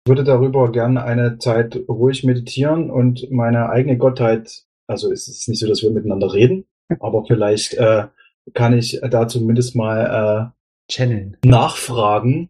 ich 0.06 0.10
würde 0.10 0.24
darüber 0.24 0.72
gerne 0.72 1.04
eine 1.04 1.38
Zeit 1.38 1.76
ruhig 1.88 2.24
meditieren 2.24 2.90
und 2.90 3.30
meine 3.32 3.70
eigene 3.70 3.98
Gottheit, 3.98 4.67
also 4.88 5.12
es 5.12 5.28
ist 5.28 5.48
nicht 5.48 5.60
so, 5.60 5.68
dass 5.68 5.84
wir 5.84 5.92
miteinander 5.92 6.34
reden, 6.34 6.66
aber 7.00 7.26
vielleicht 7.26 7.74
äh, 7.76 8.08
kann 8.54 8.78
ich 8.78 9.00
da 9.10 9.28
zumindest 9.28 9.76
mal 9.76 10.54
Channeln. 10.90 11.38
äh, 11.44 11.48
nachfragen, 11.48 12.50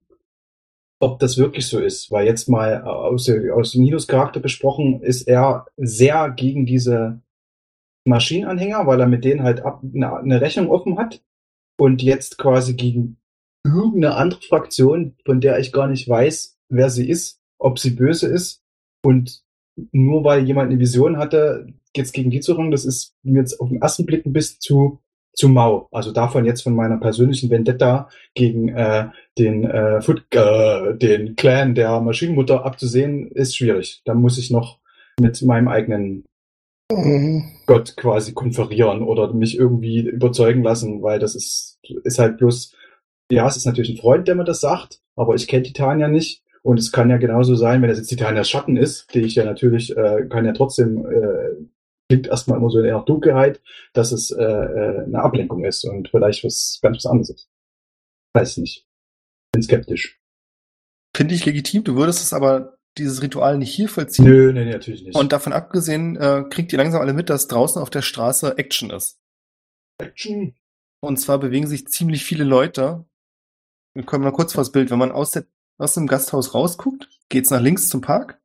ob 0.99 1.19
das 1.19 1.37
wirklich 1.37 1.67
so 1.67 1.79
ist. 1.79 2.11
Weil 2.11 2.27
jetzt 2.27 2.47
mal 2.49 2.73
äh, 2.73 2.87
aus, 2.87 3.29
aus 3.53 3.75
Nidos 3.75 4.07
Charakter 4.07 4.39
besprochen, 4.39 5.01
ist 5.01 5.27
er 5.27 5.65
sehr 5.77 6.29
gegen 6.31 6.65
diese 6.65 7.21
Maschinenanhänger, 8.05 8.87
weil 8.87 8.99
er 8.99 9.07
mit 9.07 9.25
denen 9.25 9.43
halt 9.43 9.61
ab, 9.61 9.81
eine, 9.83 10.17
eine 10.17 10.41
Rechnung 10.41 10.69
offen 10.69 10.97
hat 10.97 11.21
und 11.77 12.01
jetzt 12.01 12.37
quasi 12.37 12.75
gegen 12.75 13.17
irgendeine 13.65 14.15
andere 14.15 14.41
Fraktion, 14.41 15.15
von 15.25 15.41
der 15.41 15.59
ich 15.59 15.71
gar 15.71 15.87
nicht 15.87 16.07
weiß, 16.07 16.57
wer 16.69 16.89
sie 16.89 17.09
ist, 17.09 17.41
ob 17.59 17.79
sie 17.79 17.91
böse 17.91 18.27
ist 18.27 18.63
und 19.03 19.43
nur 19.91 20.23
weil 20.23 20.45
jemand 20.45 20.71
eine 20.71 20.79
Vision 20.79 21.17
hatte, 21.17 21.67
jetzt 21.97 22.13
gegen 22.13 22.29
die 22.29 22.39
zu 22.39 22.53
ringen, 22.53 22.71
das 22.71 22.85
ist 22.85 23.13
mir 23.23 23.39
jetzt 23.39 23.59
auf 23.59 23.69
den 23.69 23.81
ersten 23.81 24.05
Blick 24.05 24.25
ein 24.25 24.33
bisschen 24.33 24.57
zu 24.59 24.99
zu 25.37 25.49
mau. 25.49 25.87
Also 25.91 26.11
davon 26.11 26.45
jetzt 26.45 26.63
von 26.63 26.75
meiner 26.75 26.97
persönlichen 26.97 27.51
Vendetta 27.51 28.09
gegen 28.33 28.69
äh, 28.69 29.09
den 29.37 29.65
äh, 29.65 30.01
Foot, 30.01 30.25
äh, 30.31 30.95
den 30.97 31.35
Clan 31.35 31.75
der 31.75 32.01
Maschinenmutter 32.01 32.65
abzusehen, 32.65 33.31
ist 33.31 33.55
schwierig. 33.55 34.01
Da 34.03 34.15
muss 34.15 34.39
ich 34.39 34.49
noch 34.49 34.79
mit 35.19 35.39
meinem 35.43 35.67
eigenen 35.67 36.25
mhm. 36.91 37.43
Gott 37.67 37.95
quasi 37.97 38.33
konferieren 38.33 39.03
oder 39.03 39.31
mich 39.31 39.57
irgendwie 39.57 40.07
überzeugen 40.07 40.63
lassen, 40.63 41.03
weil 41.03 41.19
das 41.19 41.35
ist, 41.35 41.79
ist 42.03 42.17
halt 42.17 42.37
bloß, 42.37 42.73
ja, 43.31 43.47
es 43.47 43.57
ist 43.57 43.65
natürlich 43.65 43.91
ein 43.91 44.01
Freund, 44.01 44.27
der 44.27 44.35
mir 44.35 44.43
das 44.43 44.59
sagt, 44.59 45.01
aber 45.15 45.35
ich 45.35 45.47
kenne 45.47 45.63
Titania 45.63 46.07
nicht. 46.07 46.43
Und 46.63 46.79
es 46.79 46.91
kann 46.91 47.09
ja 47.09 47.17
genauso 47.17 47.55
sein, 47.55 47.81
wenn 47.81 47.89
das 47.89 47.99
jetzt 47.99 48.09
Titanias 48.09 48.49
Schatten 48.49 48.75
ist, 48.75 49.13
die 49.13 49.21
ich 49.21 49.35
ja 49.35 49.45
natürlich, 49.45 49.95
äh, 49.95 50.25
kann 50.27 50.45
ja 50.45 50.51
trotzdem, 50.51 51.05
äh, 51.05 51.65
klingt 52.09 52.27
erstmal 52.27 52.57
immer 52.57 52.69
so 52.69 52.79
in 52.79 52.85
der 52.85 52.99
Dunkelheit, 53.01 53.61
dass 53.93 54.11
es 54.11 54.31
äh, 54.31 54.43
äh, 54.43 55.03
eine 55.05 55.21
Ablenkung 55.21 55.65
ist 55.65 55.83
und 55.83 56.09
vielleicht 56.09 56.43
was 56.43 56.79
ganz 56.81 56.97
was 56.97 57.05
anderes 57.05 57.29
ist. 57.29 57.49
Weiß 58.33 58.57
nicht. 58.57 58.85
Bin 59.51 59.63
skeptisch. 59.63 60.19
finde 61.15 61.35
ich 61.35 61.45
legitim. 61.45 61.83
Du 61.83 61.95
würdest 61.95 62.21
es 62.21 62.33
aber 62.33 62.77
dieses 62.97 63.21
Ritual 63.21 63.57
nicht 63.57 63.73
hier 63.73 63.89
vollziehen. 63.89 64.25
Nö, 64.25 64.53
nee, 64.53 64.65
nee, 64.65 64.71
natürlich 64.71 65.03
nicht. 65.03 65.15
Und 65.15 65.31
davon 65.31 65.53
abgesehen, 65.53 66.15
äh, 66.15 66.43
kriegt 66.49 66.71
ihr 66.73 66.77
langsam 66.77 67.01
alle 67.01 67.13
mit, 67.13 67.29
dass 67.29 67.47
draußen 67.47 67.81
auf 67.81 67.89
der 67.89 68.01
Straße 68.01 68.57
Action 68.57 68.89
ist. 68.89 69.19
Action. 69.99 70.55
Und 70.99 71.17
zwar 71.17 71.39
bewegen 71.39 71.67
sich 71.67 71.87
ziemlich 71.87 72.23
viele 72.23 72.43
Leute. 72.43 73.05
Wir 73.93 74.03
kommen 74.03 74.23
mal 74.23 74.31
kurz 74.31 74.53
vors 74.53 74.71
Bild. 74.71 74.89
Wenn 74.91 74.99
man 74.99 75.11
aus, 75.11 75.31
der, 75.31 75.45
aus 75.77 75.93
dem 75.93 76.07
Gasthaus 76.07 76.53
rausguckt, 76.53 77.09
geht's 77.29 77.51
nach 77.51 77.61
links 77.61 77.89
zum 77.89 78.01
Park. 78.01 78.41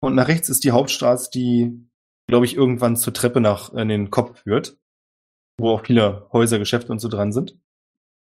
Und 0.00 0.14
nach 0.14 0.28
rechts 0.28 0.48
ist 0.48 0.64
die 0.64 0.72
Hauptstraße, 0.72 1.30
die, 1.32 1.88
glaube 2.32 2.46
ich, 2.46 2.56
irgendwann 2.56 2.96
zur 2.96 3.12
Treppe 3.12 3.42
nach 3.42 3.74
in 3.74 3.88
den 3.88 4.10
Kopf 4.10 4.40
führt. 4.44 4.78
Wo 5.60 5.68
auch 5.68 5.84
viele 5.84 6.30
Häuser, 6.32 6.58
Geschäfte 6.58 6.90
und 6.90 6.98
so 6.98 7.08
dran 7.08 7.30
sind. 7.30 7.60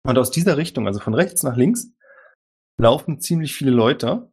Und 0.08 0.18
aus 0.18 0.32
dieser 0.32 0.56
Richtung, 0.56 0.88
also 0.88 1.02
von 1.02 1.14
rechts 1.14 1.44
nach 1.44 1.58
links, 1.58 1.92
laufen 2.80 3.20
ziemlich 3.20 3.54
viele 3.54 3.72
Leute. 3.72 4.32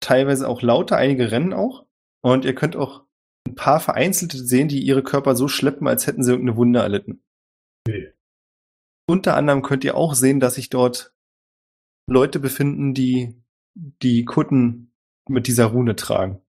Teilweise 0.00 0.48
auch 0.48 0.60
lauter, 0.60 0.96
einige 0.96 1.30
rennen 1.30 1.52
auch. 1.52 1.86
Und 2.20 2.44
ihr 2.44 2.56
könnt 2.56 2.74
auch 2.74 3.04
ein 3.46 3.54
paar 3.54 3.78
Vereinzelte 3.78 4.38
sehen, 4.38 4.66
die 4.66 4.84
ihre 4.84 5.04
Körper 5.04 5.36
so 5.36 5.46
schleppen, 5.46 5.86
als 5.86 6.08
hätten 6.08 6.24
sie 6.24 6.32
irgendeine 6.32 6.56
Wunde 6.56 6.80
erlitten. 6.80 7.22
Unter 9.08 9.36
anderem 9.36 9.62
könnt 9.62 9.84
ihr 9.84 9.96
auch 9.96 10.14
sehen, 10.14 10.40
dass 10.40 10.56
sich 10.56 10.68
dort 10.68 11.14
Leute 12.10 12.40
befinden, 12.40 12.92
die 12.92 13.40
die 13.76 14.24
Kutten 14.24 14.92
mit 15.28 15.46
dieser 15.46 15.66
Rune 15.66 15.94
tragen. 15.94 16.43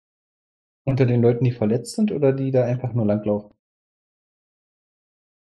Unter 0.85 1.05
den 1.05 1.21
Leuten, 1.21 1.45
die 1.45 1.51
verletzt 1.51 1.95
sind 1.95 2.11
oder 2.11 2.33
die 2.33 2.51
da 2.51 2.65
einfach 2.65 2.93
nur 2.93 3.05
langlaufen? 3.05 3.51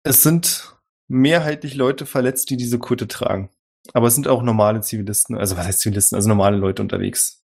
Es 0.03 0.23
sind 0.23 0.77
mehrheitlich 1.09 1.75
Leute 1.75 2.07
verletzt, 2.07 2.51
die 2.51 2.57
diese 2.57 2.79
Kutte 2.79 3.07
tragen. 3.07 3.51
Aber 3.93 4.09
es 4.09 4.15
sind 4.15 4.29
auch 4.29 4.43
normale 4.43 4.81
Zivilisten, 4.81 5.37
also 5.37 5.57
was 5.57 5.67
heißt 5.67 5.81
Zivilisten, 5.81 6.17
also 6.17 6.29
normale 6.29 6.57
Leute 6.57 6.83
unterwegs. 6.83 7.43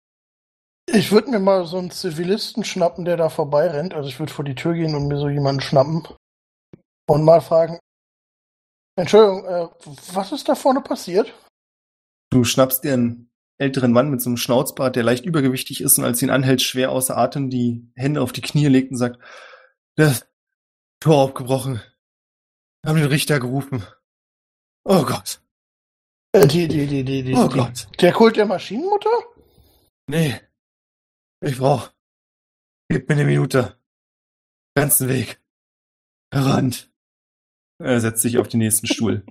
Ich 0.93 1.13
würde 1.13 1.31
mir 1.31 1.41
mal 1.41 1.67
so 1.67 1.79
einen 1.79 1.91
Zivilisten 1.91 2.65
schnappen, 2.65 3.05
der 3.05 3.17
da 3.17 3.29
vorbeirennt. 3.29 3.95
Also 3.95 4.09
ich 4.09 4.19
würde 4.19 4.33
vor 4.33 4.45
die 4.45 4.55
Tür 4.55 4.75
gehen 4.75 4.95
und 4.95 5.09
mir 5.09 5.19
so 5.19 5.29
jemanden 5.29 5.61
schnappen 5.61 6.03
und 7.09 7.25
mal 7.25 7.41
fragen, 7.41 7.79
Entschuldigung, 8.97 9.45
äh, 9.47 9.69
was 10.13 10.33
ist 10.33 10.49
da 10.49 10.55
vorne 10.55 10.81
passiert? 10.81 11.33
Du 12.31 12.45
schnappst 12.45 12.85
dir 12.85 12.95
einen 12.95 13.30
älteren 13.61 13.93
Mann 13.93 14.11
mit 14.11 14.21
so 14.23 14.31
einem 14.31 14.39
Schnauzbart, 14.39 14.97
der 14.97 15.03
leicht 15.03 15.25
übergewichtig 15.25 15.83
ist 15.83 15.99
und 15.99 16.05
als 16.05 16.23
ihn 16.23 16.31
anhält, 16.31 16.63
schwer 16.63 16.91
außer 16.91 17.17
Atem 17.17 17.51
die 17.51 17.87
Hände 17.95 18.23
auf 18.23 18.33
die 18.33 18.41
Knie 18.41 18.67
legt 18.67 18.91
und 18.91 18.97
sagt, 18.97 19.21
das 19.97 20.27
Tor 21.01 21.19
aufgebrochen. 21.19 21.81
Wir 22.83 22.91
haben 22.91 22.99
den 22.99 23.09
Richter 23.09 23.39
gerufen. 23.39 23.85
Oh 24.85 25.05
Gott. 25.05 25.43
Äh, 26.33 26.47
die, 26.47 26.69
die, 26.69 26.87
die, 26.87 27.05
die, 27.05 27.23
die, 27.23 27.35
Oh 27.35 27.49
die, 27.49 27.59
Gott. 27.59 27.89
Der 28.01 28.13
Kult 28.13 28.37
der 28.37 28.47
Maschinenmutter? 28.47 29.11
Nee. 30.09 30.41
Ich 31.43 31.59
brauch. 31.59 31.93
Gib 32.89 33.09
mir 33.09 33.15
eine 33.15 33.25
Minute. 33.25 33.79
Ganzen 34.75 35.09
Weg. 35.09 35.41
Herannt. 36.33 36.91
Er 37.79 38.01
setzt 38.01 38.23
sich 38.23 38.39
auf 38.39 38.49
den 38.49 38.59
nächsten 38.59 38.87
Stuhl. 38.87 39.25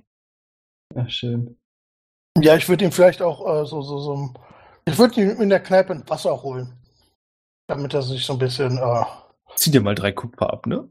Ach, 0.94 1.08
schön. 1.08 1.59
Ja, 2.42 2.56
ich 2.56 2.68
würde 2.68 2.84
ihm 2.84 2.92
vielleicht 2.92 3.22
auch 3.22 3.40
äh, 3.40 3.66
so, 3.66 3.82
so, 3.82 3.98
so 3.98 4.30
Ich 4.84 4.98
würde 4.98 5.20
ihm 5.20 5.40
in 5.40 5.48
der 5.48 5.60
Kneipe 5.60 5.92
ein 5.92 6.08
Wasser 6.08 6.42
holen. 6.42 6.72
Damit 7.66 7.94
er 7.94 8.02
sich 8.02 8.24
so 8.24 8.34
ein 8.34 8.38
bisschen, 8.38 8.78
äh, 8.78 9.04
Zieh 9.56 9.70
dir 9.70 9.80
mal 9.80 9.94
drei 9.94 10.12
Kupfer 10.12 10.52
ab, 10.52 10.66
ne? 10.66 10.88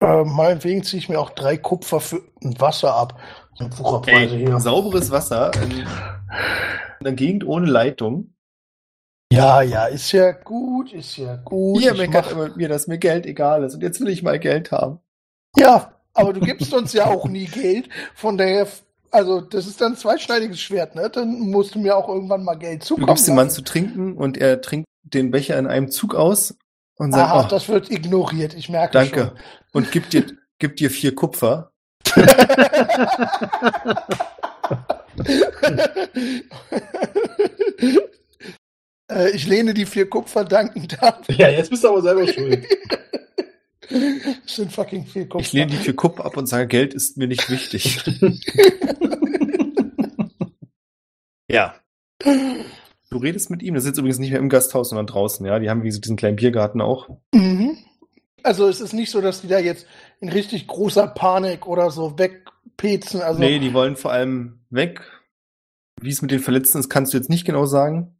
äh 0.00 0.24
meinetwegen 0.24 0.82
ziehe 0.82 0.98
ich 0.98 1.08
mir 1.08 1.18
auch 1.20 1.30
drei 1.30 1.56
Kupfer 1.56 2.00
für 2.00 2.22
ein 2.42 2.60
Wasser 2.60 2.94
ab. 2.94 3.20
So 3.54 3.66
Wucherpreise 3.78 4.36
hier. 4.36 4.60
sauberes 4.60 5.10
Wasser 5.10 5.52
in, 5.62 5.70
in 5.70 5.86
einer 7.00 7.12
Gegend 7.12 7.46
ohne 7.46 7.66
Leitung. 7.66 8.34
Ja, 9.32 9.62
ja, 9.62 9.86
ist 9.86 10.12
ja 10.12 10.32
gut, 10.32 10.92
ist 10.92 11.16
ja 11.16 11.36
gut. 11.36 11.82
Ihr 11.82 11.94
meckert 11.94 12.30
immer 12.30 12.44
mit 12.44 12.56
mir, 12.56 12.68
dass 12.68 12.86
mir 12.86 12.98
Geld 12.98 13.26
egal 13.26 13.64
ist. 13.64 13.74
Und 13.74 13.82
jetzt 13.82 14.00
will 14.00 14.08
ich 14.08 14.22
mal 14.22 14.38
Geld 14.38 14.70
haben. 14.70 15.00
Ja, 15.56 15.92
aber 16.12 16.32
du 16.32 16.40
gibst 16.40 16.72
uns 16.72 16.92
ja 16.92 17.06
auch 17.06 17.26
nie 17.26 17.46
Geld. 17.46 17.88
Von 18.14 18.38
daher, 18.38 18.68
also 19.14 19.40
das 19.40 19.66
ist 19.66 19.80
dann 19.80 19.92
ein 19.92 19.96
zweischneidiges 19.96 20.60
Schwert, 20.60 20.94
ne? 20.94 21.08
Dann 21.08 21.38
musst 21.38 21.74
du 21.74 21.78
mir 21.78 21.96
auch 21.96 22.08
irgendwann 22.08 22.42
mal 22.42 22.56
Geld 22.56 22.82
Du 22.82 22.86
zukommen 22.86 23.06
gibst 23.06 23.28
dem 23.28 23.36
Mann 23.36 23.48
zu 23.48 23.62
trinken 23.62 24.16
und 24.16 24.36
er 24.36 24.60
trinkt 24.60 24.88
den 25.02 25.30
Becher 25.30 25.58
in 25.58 25.66
einem 25.66 25.90
Zug 25.90 26.14
aus 26.14 26.56
und 26.96 27.12
sagt, 27.12 27.30
Aha, 27.30 27.44
oh, 27.44 27.48
das 27.48 27.68
wird 27.68 27.90
ignoriert, 27.90 28.54
ich 28.54 28.68
merke 28.68 28.92
danke. 28.92 29.34
Und 29.72 29.92
gibt 29.92 30.12
dir, 30.12 30.26
gibt 30.58 30.80
dir 30.80 30.90
vier 30.90 31.14
Kupfer. 31.14 31.70
schon. 32.06 32.26
Äh, 39.10 39.30
ich 39.30 39.46
lehne 39.46 39.74
die 39.74 39.84
vier 39.84 40.08
Kupfer 40.08 40.44
dankend 40.44 41.02
ab. 41.02 41.24
Ja, 41.28 41.48
jetzt 41.48 41.68
bist 41.68 41.84
du 41.84 41.88
aber 41.88 42.00
selber 42.00 42.26
schuld. 42.26 42.66
Das 43.90 44.00
sind 44.56 44.72
fucking 44.72 45.06
vier 45.06 45.28
Kupfer. 45.28 45.44
Ich 45.44 45.52
lehne 45.52 45.70
die 45.72 45.76
vier 45.76 45.96
Kupp 45.96 46.20
ab 46.20 46.36
und 46.36 46.46
sage, 46.46 46.66
Geld 46.66 46.94
ist 46.94 47.16
mir 47.16 47.26
nicht 47.26 47.50
wichtig. 47.50 48.02
ja. 51.48 51.74
Du 53.10 53.18
redest 53.18 53.50
mit 53.50 53.62
ihm. 53.62 53.74
Das 53.74 53.84
ist 53.84 53.88
jetzt 53.88 53.98
übrigens 53.98 54.18
nicht 54.18 54.30
mehr 54.30 54.40
im 54.40 54.48
Gasthaus, 54.48 54.90
sondern 54.90 55.06
draußen. 55.06 55.44
Ja, 55.46 55.58
die 55.58 55.70
haben 55.70 55.82
wie 55.82 55.88
gesagt 55.88 56.04
diesen 56.04 56.16
kleinen 56.16 56.36
Biergarten 56.36 56.80
auch. 56.80 57.08
Mhm. 57.34 57.76
Also 58.42 58.68
es 58.68 58.80
ist 58.80 58.92
nicht 58.92 59.10
so, 59.10 59.20
dass 59.20 59.40
die 59.40 59.48
da 59.48 59.58
jetzt 59.58 59.86
in 60.20 60.28
richtig 60.28 60.66
großer 60.66 61.06
Panik 61.06 61.66
oder 61.66 61.90
so 61.90 62.18
wegpezen. 62.18 63.22
Also 63.22 63.40
nee, 63.40 63.58
die 63.58 63.72
wollen 63.72 63.96
vor 63.96 64.12
allem 64.12 64.60
weg. 64.70 65.00
Wie 66.00 66.10
es 66.10 66.22
mit 66.22 66.30
den 66.30 66.40
Verletzten 66.40 66.78
ist, 66.78 66.90
kannst 66.90 67.12
du 67.12 67.16
jetzt 67.16 67.30
nicht 67.30 67.46
genau 67.46 67.64
sagen. 67.64 68.13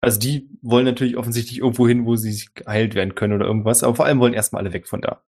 Also 0.00 0.18
die 0.20 0.48
wollen 0.62 0.84
natürlich 0.84 1.16
offensichtlich 1.16 1.58
irgendwo 1.58 1.88
hin, 1.88 2.06
wo 2.06 2.16
sie 2.16 2.48
geheilt 2.54 2.94
werden 2.94 3.14
können 3.14 3.34
oder 3.34 3.46
irgendwas. 3.46 3.82
Aber 3.82 3.96
vor 3.96 4.04
allem 4.04 4.20
wollen 4.20 4.34
erstmal 4.34 4.62
alle 4.62 4.72
weg 4.72 4.86
von 4.86 5.00
da. 5.00 5.24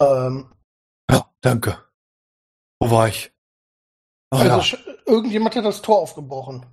ähm, 0.00 0.52
Ja, 1.10 1.30
danke. 1.40 1.78
Wo 2.80 2.90
war 2.90 3.08
ich? 3.08 3.32
Ach, 4.30 4.40
also 4.40 4.76
ja. 4.76 4.94
irgendjemand 5.06 5.56
hat 5.56 5.64
das 5.64 5.82
Tor 5.82 5.98
aufgebrochen. 5.98 6.66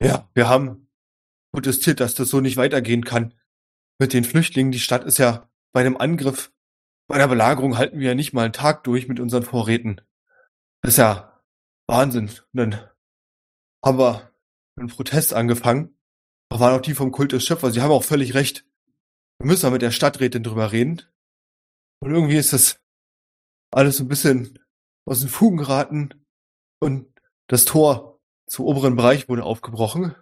Ja, 0.00 0.28
wir 0.34 0.48
haben 0.48 0.88
protestiert, 1.52 2.00
dass 2.00 2.14
das 2.14 2.28
so 2.28 2.40
nicht 2.40 2.56
weitergehen 2.56 3.04
kann. 3.04 3.34
Mit 3.98 4.12
den 4.12 4.24
Flüchtlingen, 4.24 4.72
die 4.72 4.78
Stadt 4.78 5.04
ist 5.04 5.18
ja 5.18 5.48
bei 5.72 5.80
einem 5.80 5.96
Angriff, 5.96 6.52
bei 7.08 7.16
einer 7.16 7.28
Belagerung 7.28 7.76
halten 7.76 7.98
wir 7.98 8.08
ja 8.08 8.14
nicht 8.14 8.32
mal 8.32 8.44
einen 8.44 8.52
Tag 8.52 8.84
durch 8.84 9.08
mit 9.08 9.20
unseren 9.20 9.42
Vorräten. 9.42 10.00
Das 10.82 10.94
ist 10.94 10.98
ja 10.98 11.42
Wahnsinn. 11.86 12.28
Und 12.28 12.54
dann 12.54 12.90
haben 13.84 13.98
wir 13.98 14.30
einen 14.76 14.88
Protest 14.88 15.34
angefangen. 15.34 15.96
Da 16.50 16.60
waren 16.60 16.78
auch 16.78 16.82
die 16.82 16.94
vom 16.94 17.12
Kult 17.12 17.32
des 17.32 17.44
Schöpfers, 17.44 17.74
die 17.74 17.82
haben 17.82 17.90
auch 17.90 18.04
völlig 18.04 18.34
recht. 18.34 18.64
Wir 19.38 19.46
müssen 19.46 19.66
mal 19.66 19.72
mit 19.72 19.82
der 19.82 19.90
Stadträtin 19.90 20.42
drüber 20.42 20.72
reden. 20.72 21.02
Und 22.00 22.12
irgendwie 22.12 22.36
ist 22.36 22.52
das 22.52 22.80
alles 23.72 23.96
so 23.96 24.04
ein 24.04 24.08
bisschen 24.08 24.58
aus 25.06 25.20
den 25.20 25.28
Fugen 25.28 25.56
geraten. 25.56 26.10
Und 26.80 27.12
das 27.48 27.64
Tor 27.64 28.20
zum 28.48 28.66
oberen 28.66 28.96
Bereich 28.96 29.28
wurde 29.28 29.44
aufgebrochen. 29.44 30.14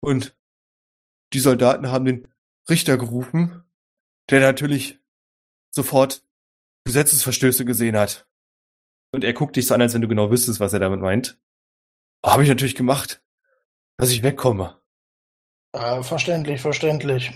Und 0.00 0.36
die 1.32 1.40
Soldaten 1.40 1.90
haben 1.90 2.04
den 2.04 2.28
Richter 2.68 2.98
gerufen, 2.98 3.64
der 4.30 4.40
natürlich 4.40 5.00
sofort 5.74 6.24
Gesetzesverstöße 6.84 7.64
gesehen 7.64 7.96
hat. 7.96 8.28
Und 9.14 9.24
er 9.24 9.32
guckt 9.32 9.56
dich 9.56 9.66
so 9.66 9.74
an, 9.74 9.82
als 9.82 9.94
wenn 9.94 10.02
du 10.02 10.08
genau 10.08 10.30
wüsstest, 10.30 10.60
was 10.60 10.72
er 10.72 10.80
damit 10.80 11.00
meint. 11.00 11.40
Habe 12.24 12.42
ich 12.42 12.48
natürlich 12.48 12.74
gemacht, 12.74 13.22
dass 13.98 14.10
ich 14.10 14.22
wegkomme. 14.22 14.80
Äh, 15.72 16.02
verständlich, 16.02 16.60
verständlich. 16.60 17.32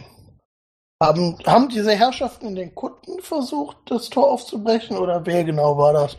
Haben, 1.02 1.38
haben 1.46 1.68
diese 1.68 1.94
Herrschaften 1.94 2.48
in 2.48 2.54
den 2.54 2.74
Kutten 2.74 3.20
versucht, 3.20 3.76
das 3.86 4.08
Tor 4.08 4.30
aufzubrechen 4.30 4.96
oder 4.96 5.26
wer 5.26 5.44
genau 5.44 5.76
war 5.76 5.92
das? 5.92 6.16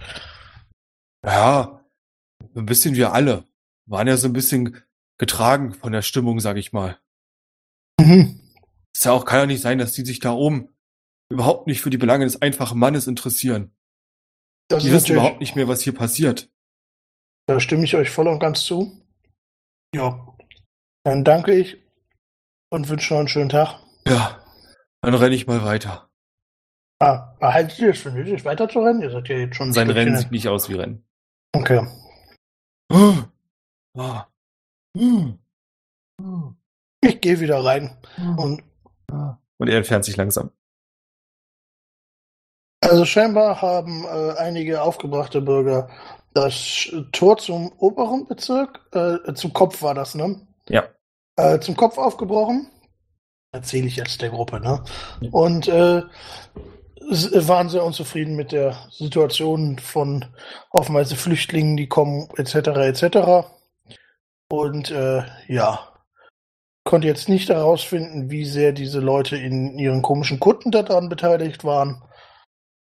Ja, 1.26 1.84
ein 2.56 2.66
bisschen 2.66 2.96
wir 2.96 3.14
alle. 3.14 3.44
Waren 3.88 4.08
ja 4.08 4.18
so 4.18 4.28
ein 4.28 4.34
bisschen 4.34 4.84
getragen 5.18 5.74
von 5.74 5.92
der 5.92 6.02
Stimmung, 6.04 6.40
sag 6.40 6.58
ich 6.58 6.74
mal. 6.74 7.00
Mhm. 8.00 8.40
Ist 8.94 9.06
ja 9.06 9.14
auch, 9.14 9.26
kann 9.26 9.40
ja 9.40 9.46
nicht 9.48 9.62
sein, 9.62 9.80
dass 9.80 9.94
die 9.94 10.06
sich 10.06 10.20
da 10.20 10.32
oben 10.32 10.70
überhaupt 11.30 11.68
nicht 11.68 11.82
für 11.82 11.90
die 11.90 11.98
Belange 11.98 12.26
des 12.26 12.42
einfachen 12.42 12.80
Mannes 12.80 13.08
interessieren. 13.08 13.72
Das 14.70 14.84
Die 14.84 14.92
wissen 14.92 15.14
überhaupt 15.14 15.40
nicht 15.40 15.56
mehr, 15.56 15.68
was 15.68 15.82
hier 15.82 15.94
passiert. 15.94 16.50
Da 17.48 17.60
stimme 17.60 17.86
ich 17.86 17.96
euch 17.96 18.10
voll 18.10 18.28
und 18.28 18.40
ganz 18.40 18.64
zu. 18.64 19.02
Ja. 19.96 20.36
Dann 21.04 21.24
danke 21.24 21.54
ich 21.54 21.78
und 22.70 22.90
wünsche 22.90 23.14
noch 23.14 23.20
einen 23.20 23.30
schönen 23.30 23.50
Tag. 23.50 23.80
Ja, 24.06 24.44
dann 25.02 25.14
renne 25.14 25.36
ich 25.36 25.48
mal 25.48 25.64
weiter. 25.64 26.10
Ah, 27.00 27.36
erhaltet 27.40 27.80
ihr 27.80 27.90
es 27.92 28.00
für 28.02 28.12
nötig, 28.12 28.44
weiterzurennen? 28.44 29.02
Ihr 29.02 29.12
seid 29.12 29.30
ja 29.30 29.38
jetzt 29.38 29.56
schon 29.56 29.70
ein 29.70 29.74
Sein 29.74 29.90
Rennen 29.90 30.18
sieht 30.18 30.32
nicht 30.32 30.48
aus 30.48 30.68
wie 30.70 30.74
Rennen. 30.74 31.06
Okay. 31.54 31.86
Ah. 33.98 34.28
Hm. 34.98 35.38
Ich 37.02 37.22
gehe 37.22 37.40
wieder 37.40 37.64
rein. 37.64 37.98
Und 38.38 38.64
Und 39.58 39.68
er 39.68 39.78
entfernt 39.78 40.06
sich 40.06 40.18
langsam. 40.18 40.52
also 42.82 43.06
scheinbar 43.06 43.62
haben 43.62 44.04
äh, 44.06 44.34
einige 44.38 44.82
aufgebrachte 44.82 45.42
Bürger 45.42 45.90
das 46.38 46.92
Tor 47.12 47.38
zum 47.38 47.72
oberen 47.80 48.28
Bezirk, 48.28 48.80
äh, 48.94 49.34
zum 49.34 49.54
Kopf 49.54 49.82
war 49.82 49.96
das, 49.96 50.14
ne? 50.14 50.48
Ja. 50.70 50.84
Äh, 51.36 51.60
zum 51.60 51.76
Kopf 51.76 51.98
aufgebrochen. 51.98 52.70
Erzähle 53.52 53.88
ich 53.88 53.96
jetzt 53.96 54.22
der 54.22 54.30
Gruppe, 54.30 54.60
ne? 54.60 54.84
Ja. 55.20 55.30
Und 55.32 55.68
äh, 55.68 56.04
waren 57.10 57.70
sehr 57.70 57.84
unzufrieden 57.84 58.36
mit 58.36 58.52
der 58.52 58.78
Situation 58.92 59.80
von 59.80 60.26
haufenweise 60.74 61.16
Flüchtlingen, 61.16 61.76
die 61.76 61.88
kommen, 61.88 62.30
etc., 62.38 62.56
etc. 62.56 63.48
Und 64.50 64.92
äh, 64.92 65.24
ja, 65.48 65.92
konnte 66.84 67.08
jetzt 67.08 67.30
nicht 67.30 67.50
herausfinden, 67.50 68.30
wie 68.30 68.46
sehr 68.46 68.74
diese 68.74 69.00
Leute 69.00 69.38
in 69.38 69.80
ihren 69.80 70.04
komischen 70.04 70.40
Kutten 70.40 70.72
daran 70.72 71.10
beteiligt 71.10 71.64
waren. 71.64 72.04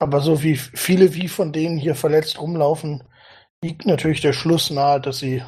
Aber 0.01 0.21
so 0.21 0.43
wie 0.43 0.57
viele 0.57 1.15
wie 1.15 1.29
von 1.29 1.53
denen 1.53 1.79
hier 1.79 1.95
verletzt 1.95 2.41
rumlaufen, 2.41 3.05
liegt 3.63 3.87
natürlich 3.87 4.21
der 4.21 4.33
Schluss 4.33 4.71
nahe, 4.71 5.01
dass 5.01 5.19
sie 5.19 5.43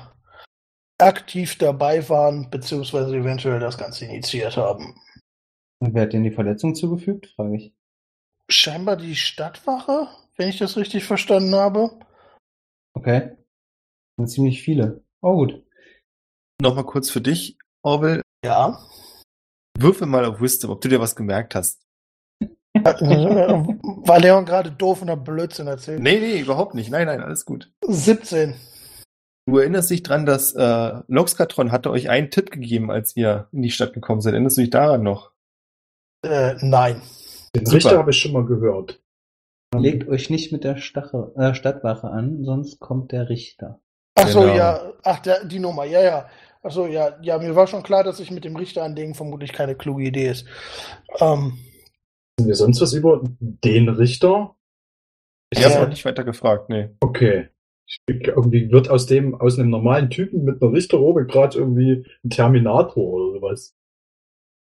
aktiv 0.99 1.57
dabei 1.59 2.09
waren, 2.09 2.51
beziehungsweise 2.51 3.17
eventuell 3.17 3.61
das 3.61 3.79
Ganze 3.79 4.05
initiiert 4.05 4.57
haben. 4.57 5.01
Und 5.79 5.95
wer 5.95 6.03
hat 6.03 6.13
denen 6.13 6.25
die 6.25 6.31
Verletzung 6.31 6.75
zugefügt, 6.75 7.27
frage 7.35 7.57
ich. 7.57 7.75
Scheinbar 8.51 8.97
die 8.97 9.17
Stadtwache, 9.17 10.09
wenn 10.37 10.49
ich 10.49 10.59
das 10.59 10.77
richtig 10.77 11.05
verstanden 11.05 11.55
habe. 11.55 11.99
Okay. 12.95 13.31
Das 13.31 14.17
sind 14.17 14.29
ziemlich 14.29 14.63
viele. 14.63 15.03
Oh 15.23 15.35
gut. 15.35 15.65
Nochmal 16.61 16.85
kurz 16.85 17.09
für 17.11 17.21
dich, 17.21 17.57
Orwell. 17.83 18.21
Ja. 18.45 18.87
Würfel 19.79 20.07
mal 20.07 20.27
auf 20.27 20.41
Wisdom, 20.41 20.71
ob 20.71 20.81
du 20.83 20.89
dir 20.89 21.01
was 21.01 21.17
gemerkt 21.17 21.55
hast. 21.55 21.81
War 22.75 24.21
Leon 24.21 24.45
gerade 24.45 24.71
doof 24.71 25.03
und 25.03 25.11
hat 25.11 25.25
Blödsinn 25.25 25.67
erzählt? 25.67 26.01
Nee, 26.01 26.19
nee, 26.21 26.41
überhaupt 26.41 26.75
nicht. 26.75 26.91
Nein, 26.91 27.07
nein, 27.07 27.21
alles 27.21 27.45
gut. 27.45 27.71
17. 27.87 28.55
Du 29.47 29.59
erinnerst 29.59 29.91
dich 29.91 30.03
dran, 30.03 30.27
dass 30.27 30.55
äh, 30.55 30.93
Loxkatron 31.09 31.73
hatte 31.73 31.91
euch 31.91 32.09
einen 32.09 32.31
Tipp 32.31 32.51
gegeben, 32.51 32.91
als 32.91 33.17
ihr 33.17 33.49
in 33.53 33.63
die 33.63 33.71
Stadt 33.71 33.93
gekommen 33.93 34.21
seid. 34.21 34.35
Erinnerst 34.35 34.57
du 34.57 34.61
dich 34.61 34.71
daran 34.71 35.03
noch? 35.03 35.33
Äh, 36.25 36.55
nein. 36.61 37.03
Den 37.57 37.67
Super. 37.67 37.77
Richter 37.77 37.99
habe 37.99 38.11
ich 38.13 38.19
schon 38.19 38.33
mal 38.33 38.45
gehört. 38.45 39.01
Legt 39.77 40.09
euch 40.09 40.31
nicht 40.31 40.53
mit 40.53 40.65
der 40.65 40.77
Stache, 40.77 41.33
äh, 41.37 41.55
Stadtwache 41.55 42.09
an, 42.09 42.45
sonst 42.45 42.81
kommt 42.81 43.13
der 43.13 43.29
Richter. 43.29 43.81
Ach 44.17 44.29
so, 44.29 44.43
Genau. 44.43 44.55
ja. 44.55 44.93
Ach, 45.03 45.19
der, 45.21 45.45
die 45.45 45.59
Nummer, 45.61 45.85
ja, 45.85 46.03
ja. 46.03 46.29
Ach 46.63 46.71
so, 46.71 46.87
ja, 46.87 47.17
ja, 47.23 47.39
mir 47.39 47.57
war 47.57 47.67
schon 47.67 47.83
klar, 47.83 48.05
dass 48.05 48.19
sich 48.19 48.31
mit 48.31 48.45
dem 48.45 48.57
Richter 48.57 48.83
anlegen 48.83 49.15
vermutlich 49.15 49.53
keine 49.53 49.75
kluge 49.75 50.05
Idee 50.05 50.29
ist. 50.29 50.47
Ähm, 51.19 51.59
Wissen 52.41 52.49
wir 52.49 52.55
sonst 52.55 52.81
was 52.81 52.95
über 52.95 53.21
den 53.39 53.91
Richter? 53.91 54.57
Ich 55.51 55.63
habe 55.63 55.83
auch 55.83 55.89
nicht 55.89 56.07
weiter 56.07 56.25
gefragt, 56.25 56.71
nee. 56.71 56.89
Okay. 57.01 57.49
Ich, 57.87 57.99
irgendwie 58.09 58.71
wird 58.71 58.89
aus 58.89 59.05
dem, 59.05 59.35
aus 59.35 59.59
einem 59.59 59.69
normalen 59.69 60.09
Typen 60.09 60.45
mit 60.45 60.63
einer 60.63 60.73
Richterrobe 60.73 61.27
gerade 61.27 61.59
irgendwie 61.59 62.07
ein 62.25 62.31
Terminator 62.31 63.05
oder 63.05 63.35
sowas. 63.35 63.75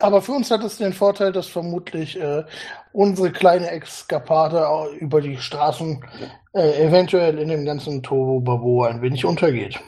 aber 0.00 0.22
für 0.22 0.32
uns 0.32 0.50
hat 0.50 0.64
es 0.64 0.78
den 0.78 0.92
Vorteil, 0.92 1.30
dass 1.30 1.46
vermutlich 1.46 2.18
äh, 2.18 2.44
unsere 2.92 3.30
kleine 3.30 3.70
Exkapade 3.70 4.66
über 4.98 5.20
die 5.20 5.36
Straßen 5.36 6.04
äh, 6.54 6.84
eventuell 6.84 7.38
in 7.38 7.48
dem 7.48 7.64
ganzen 7.64 8.02
Tohu-Babo 8.02 8.82
ein 8.82 9.02
wenig 9.02 9.24
untergeht. 9.24 9.78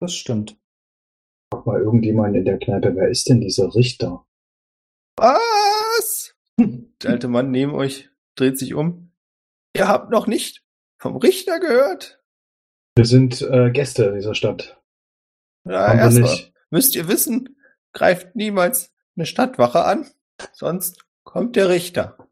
Das 0.00 0.14
stimmt. 0.14 0.56
Frag 1.52 1.66
mal 1.66 1.80
irgendjemand 1.80 2.36
in 2.36 2.44
der 2.44 2.58
Kneipe, 2.58 2.94
wer 2.94 3.08
ist 3.08 3.28
denn 3.28 3.40
dieser 3.40 3.74
Richter? 3.74 4.24
Was? 5.16 5.83
Der 7.04 7.12
alte 7.12 7.28
Mann 7.28 7.50
neben 7.50 7.72
euch 7.74 8.10
dreht 8.34 8.58
sich 8.58 8.74
um. 8.74 9.12
Ihr 9.76 9.88
habt 9.88 10.10
noch 10.10 10.26
nicht 10.26 10.64
vom 10.98 11.16
Richter 11.16 11.60
gehört? 11.60 12.22
Wir 12.96 13.04
sind 13.04 13.42
äh, 13.42 13.70
Gäste 13.70 14.12
dieser 14.14 14.34
Stadt. 14.34 14.80
Ja, 15.64 15.94
erstmal 15.94 16.52
müsst 16.70 16.94
ihr 16.94 17.08
wissen, 17.08 17.56
greift 17.92 18.34
niemals 18.36 18.94
eine 19.16 19.26
Stadtwache 19.26 19.84
an, 19.84 20.10
sonst 20.52 21.04
kommt 21.24 21.56
der 21.56 21.68
Richter. 21.68 22.28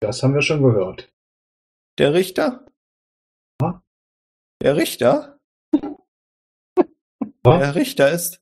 Das 0.00 0.22
haben 0.22 0.34
wir 0.34 0.42
schon 0.42 0.62
gehört. 0.62 1.10
Der 1.98 2.14
Richter? 2.14 2.66
Ja? 3.60 3.82
Der 4.62 4.76
Richter? 4.76 5.38
Ja? 5.72 5.96
Der 7.44 7.74
Richter 7.74 8.10
ist 8.10 8.40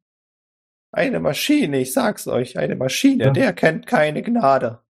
eine 0.93 1.21
Maschine, 1.21 1.81
ich 1.81 1.93
sag's 1.93 2.27
euch, 2.29 2.59
eine 2.59 2.77
Maschine, 2.77 3.25
Ja. 3.27 3.31
der 3.33 3.53
kennt 3.53 3.87
keine 3.87 4.23
Gnade. 4.23 4.83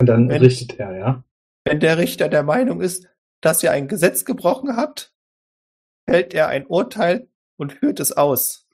Und 0.00 0.06
dann 0.06 0.28
Wenn- 0.28 0.42
richtet 0.42 0.78
er, 0.78 0.96
ja? 0.96 1.24
Wenn 1.66 1.80
der 1.80 1.98
Richter 1.98 2.28
der 2.28 2.42
Meinung 2.42 2.80
ist, 2.80 3.08
dass 3.40 3.62
ihr 3.62 3.70
ein 3.70 3.88
Gesetz 3.88 4.24
gebrochen 4.24 4.76
habt, 4.76 5.14
fällt 6.08 6.34
er 6.34 6.48
ein 6.48 6.66
Urteil 6.66 7.28
und 7.58 7.72
führt 7.72 8.00
es 8.00 8.12
aus. 8.12 8.68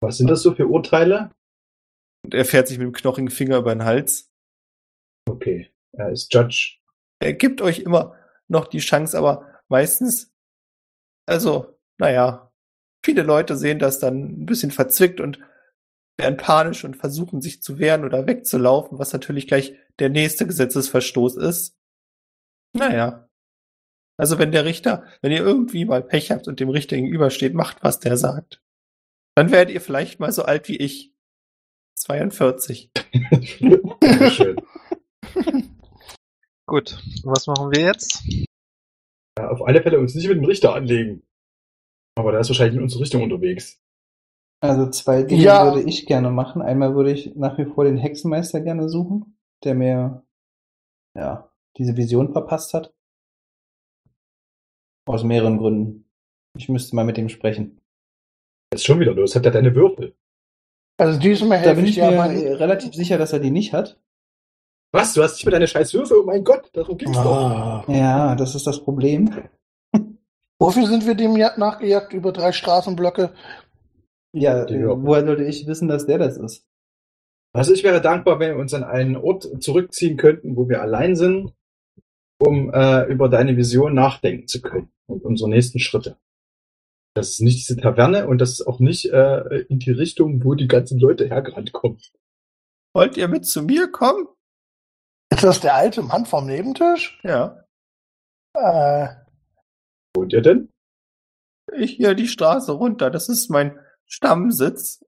Was 0.00 0.18
sind 0.18 0.28
das 0.30 0.42
so 0.42 0.54
für 0.54 0.66
Urteile? 0.68 1.30
Und 2.24 2.34
er 2.34 2.44
fährt 2.44 2.68
sich 2.68 2.78
mit 2.78 2.86
dem 2.86 2.92
knochigen 2.92 3.30
Finger 3.30 3.58
über 3.58 3.74
den 3.74 3.84
Hals. 3.84 4.30
Okay, 5.28 5.72
er 5.92 6.10
ist 6.10 6.32
Judge. 6.32 6.78
Er 7.20 7.32
gibt 7.32 7.60
euch 7.60 7.80
immer 7.80 8.14
noch 8.48 8.66
die 8.66 8.78
Chance, 8.78 9.16
aber 9.18 9.48
meistens, 9.68 10.32
also, 11.26 11.76
naja, 11.98 12.52
viele 13.04 13.22
Leute 13.22 13.56
sehen 13.56 13.78
das 13.78 13.98
dann 13.98 14.42
ein 14.42 14.46
bisschen 14.46 14.70
verzwickt 14.70 15.20
und 15.20 15.40
werden 16.18 16.36
panisch 16.36 16.84
und 16.84 16.96
versuchen 16.96 17.42
sich 17.42 17.62
zu 17.62 17.78
wehren 17.78 18.04
oder 18.04 18.26
wegzulaufen, 18.26 18.98
was 18.98 19.12
natürlich 19.12 19.48
gleich 19.48 19.76
der 19.98 20.08
nächste 20.10 20.46
Gesetzesverstoß 20.46 21.36
ist. 21.36 21.76
Naja. 22.74 23.28
Also 24.18 24.38
wenn 24.38 24.52
der 24.52 24.64
Richter, 24.64 25.04
wenn 25.20 25.32
ihr 25.32 25.40
irgendwie 25.40 25.84
mal 25.84 26.02
Pech 26.02 26.30
habt 26.30 26.48
und 26.48 26.60
dem 26.60 26.70
Richter 26.70 26.96
gegenübersteht, 26.96 27.54
macht, 27.54 27.82
was 27.82 28.00
der 28.00 28.16
sagt. 28.16 28.62
Dann 29.36 29.50
werdet 29.50 29.74
ihr 29.74 29.80
vielleicht 29.80 30.20
mal 30.20 30.32
so 30.32 30.42
alt 30.44 30.68
wie 30.68 30.76
ich. 30.76 31.12
42. 31.98 32.90
Dankeschön. 34.00 34.56
Gut, 36.66 36.98
was 37.24 37.46
machen 37.46 37.70
wir 37.72 37.80
jetzt? 37.80 38.22
Ja, 39.38 39.50
auf 39.50 39.62
alle 39.62 39.82
Fälle 39.82 39.98
uns 39.98 40.14
nicht 40.14 40.28
mit 40.28 40.36
dem 40.38 40.44
Richter 40.44 40.74
anlegen. 40.74 41.22
Aber 42.18 42.32
der 42.32 42.40
ist 42.40 42.48
wahrscheinlich 42.48 42.76
in 42.76 42.82
unsere 42.82 43.02
Richtung 43.02 43.22
unterwegs. 43.22 43.78
Also 44.62 44.88
zwei 44.90 45.22
Dinge 45.22 45.42
Ja. 45.42 45.64
würde 45.66 45.88
ich 45.88 46.06
gerne 46.06 46.30
machen. 46.30 46.62
Einmal 46.62 46.94
würde 46.94 47.12
ich 47.12 47.36
nach 47.36 47.58
wie 47.58 47.66
vor 47.66 47.84
den 47.84 47.98
Hexenmeister 47.98 48.60
gerne 48.62 48.88
suchen, 48.88 49.35
der 49.64 49.74
mir 49.74 50.22
ja 51.16 51.50
diese 51.76 51.96
Vision 51.96 52.32
verpasst 52.32 52.74
hat. 52.74 52.92
Aus 55.06 55.22
mehreren 55.24 55.58
Gründen. 55.58 56.04
Ich 56.56 56.68
müsste 56.68 56.96
mal 56.96 57.04
mit 57.04 57.18
ihm 57.18 57.28
sprechen. 57.28 57.80
Jetzt 58.72 58.84
schon 58.84 58.98
wieder 58.98 59.12
los. 59.14 59.36
Hat 59.36 59.44
er 59.44 59.52
deine 59.52 59.74
Würfel? 59.74 60.16
Also 60.98 61.18
diesmal 61.18 61.58
Da 61.58 61.64
helfe 61.66 61.76
bin 61.76 61.84
ich 61.84 61.90
ich 61.90 61.96
dir 61.96 62.10
mir 62.10 62.22
aber 62.22 62.32
relativ 62.32 62.94
sicher, 62.94 63.18
dass 63.18 63.32
er 63.32 63.38
die 63.40 63.50
nicht 63.50 63.72
hat. 63.72 64.00
Was? 64.92 65.12
Du 65.14 65.22
hast 65.22 65.34
nicht 65.34 65.44
mehr 65.44 65.52
deine 65.52 65.68
scheiß 65.68 65.92
Würfel? 65.94 66.18
Oh 66.18 66.24
mein 66.26 66.42
Gott, 66.42 66.70
darum 66.72 66.96
ging's 66.96 67.16
doch. 67.16 67.36
Ah. 67.36 67.84
Ja, 67.88 68.34
das 68.34 68.54
ist 68.54 68.66
das 68.66 68.82
Problem. 68.82 69.30
Wofür 70.58 70.86
sind 70.86 71.06
wir 71.06 71.14
dem 71.14 71.36
ja- 71.36 71.56
nachgejagt? 71.58 72.14
Über 72.14 72.32
drei 72.32 72.50
Straßenblöcke. 72.52 73.34
Ja, 74.32 74.54
Würfel. 74.68 75.02
woher 75.04 75.24
sollte 75.26 75.44
ich 75.44 75.66
wissen, 75.66 75.86
dass 75.88 76.06
der 76.06 76.18
das 76.18 76.38
ist? 76.38 76.66
Also 77.56 77.72
ich 77.72 77.84
wäre 77.84 78.02
dankbar, 78.02 78.38
wenn 78.38 78.54
wir 78.54 78.60
uns 78.60 78.74
an 78.74 78.84
einen 78.84 79.16
Ort 79.16 79.62
zurückziehen 79.62 80.18
könnten, 80.18 80.56
wo 80.56 80.68
wir 80.68 80.82
allein 80.82 81.16
sind, 81.16 81.54
um 82.38 82.70
äh, 82.70 83.04
über 83.04 83.30
deine 83.30 83.56
Vision 83.56 83.94
nachdenken 83.94 84.46
zu 84.46 84.60
können 84.60 84.92
und 85.06 85.24
unsere 85.24 85.48
nächsten 85.48 85.78
Schritte. 85.78 86.18
Das 87.14 87.30
ist 87.30 87.40
nicht 87.40 87.56
diese 87.56 87.80
Taverne 87.80 88.28
und 88.28 88.42
das 88.42 88.50
ist 88.50 88.66
auch 88.66 88.78
nicht 88.78 89.06
äh, 89.06 89.60
in 89.70 89.78
die 89.78 89.90
Richtung, 89.90 90.44
wo 90.44 90.54
die 90.54 90.68
ganzen 90.68 90.98
Leute 91.00 91.30
hergerannt 91.30 91.72
kommen. 91.72 91.98
Wollt 92.94 93.16
ihr 93.16 93.26
mit 93.26 93.46
zu 93.46 93.62
mir 93.62 93.90
kommen? 93.90 94.28
Ist 95.32 95.42
das 95.42 95.60
der 95.60 95.76
alte 95.76 96.02
Mann 96.02 96.26
vom 96.26 96.44
Nebentisch? 96.44 97.18
Ja. 97.22 97.64
Äh, 98.52 99.08
Wohnt 100.14 100.34
ihr 100.34 100.42
denn? 100.42 100.68
Ich 101.74 101.92
hier 101.92 102.14
die 102.14 102.28
Straße 102.28 102.72
runter. 102.72 103.10
Das 103.10 103.30
ist 103.30 103.48
mein 103.48 103.78
Stammsitz. 104.04 105.02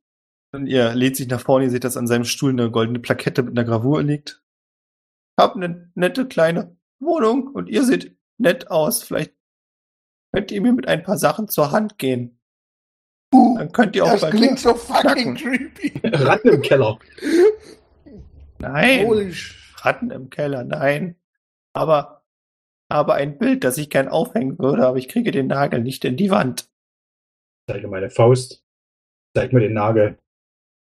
Und 0.52 0.66
ihr 0.66 0.94
lehnt 0.94 1.16
sich 1.16 1.28
nach 1.28 1.40
vorne, 1.40 1.66
ihr 1.66 1.70
seht, 1.70 1.84
dass 1.84 1.96
an 1.96 2.06
seinem 2.06 2.24
Stuhl 2.24 2.50
eine 2.50 2.70
goldene 2.70 3.00
Plakette 3.00 3.42
mit 3.42 3.58
einer 3.58 3.68
Gravur 3.68 4.02
liegt. 4.02 4.42
Hab 5.38 5.56
eine 5.56 5.90
nette 5.94 6.26
kleine 6.26 6.76
Wohnung 7.00 7.48
und 7.48 7.68
ihr 7.68 7.84
seht 7.84 8.16
nett 8.38 8.70
aus. 8.70 9.02
Vielleicht 9.02 9.34
könnt 10.32 10.50
ihr 10.50 10.60
mir 10.60 10.72
mit 10.72 10.88
ein 10.88 11.02
paar 11.02 11.18
Sachen 11.18 11.48
zur 11.48 11.70
Hand 11.70 11.98
gehen. 11.98 12.40
uh, 13.34 13.58
Dann 13.58 13.72
könnt 13.72 13.94
ihr 13.94 14.04
auch 14.04 14.18
das 14.18 14.30
klingt 14.30 14.52
mir 14.52 14.58
so 14.58 14.74
fucking 14.74 15.34
knacken. 15.34 15.36
creepy. 15.36 16.00
Ratten 16.04 16.48
im 16.48 16.62
Keller. 16.62 16.98
Nein, 18.58 19.06
Holy 19.06 19.34
Ratten 19.76 20.10
im 20.10 20.30
Keller, 20.30 20.64
nein. 20.64 21.16
Aber 21.74 22.24
habe 22.90 23.14
ein 23.14 23.38
Bild, 23.38 23.64
das 23.64 23.78
ich 23.78 23.90
gern 23.90 24.08
aufhängen 24.08 24.58
würde, 24.58 24.86
aber 24.86 24.96
ich 24.96 25.08
kriege 25.08 25.30
den 25.30 25.46
Nagel 25.46 25.82
nicht 25.82 26.04
in 26.04 26.16
die 26.16 26.30
Wand. 26.30 26.68
Zeige 27.68 27.86
meine 27.86 28.10
Faust. 28.10 28.64
Zeig 29.36 29.52
mir 29.52 29.60
den 29.60 29.74
Nagel. 29.74 30.18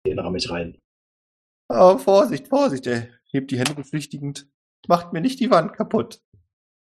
Den 0.06 0.18
rahm 0.18 0.36
ich 0.36 0.50
rein. 0.50 0.78
Aber 1.68 1.98
Vorsicht, 1.98 2.48
Vorsicht, 2.48 2.86
er 2.86 3.08
hebt 3.30 3.50
die 3.50 3.58
Hände 3.58 3.74
beschwichtigend. 3.74 4.48
Macht 4.88 5.12
mir 5.12 5.20
nicht 5.20 5.40
die 5.40 5.50
Wand 5.50 5.72
kaputt. 5.74 6.20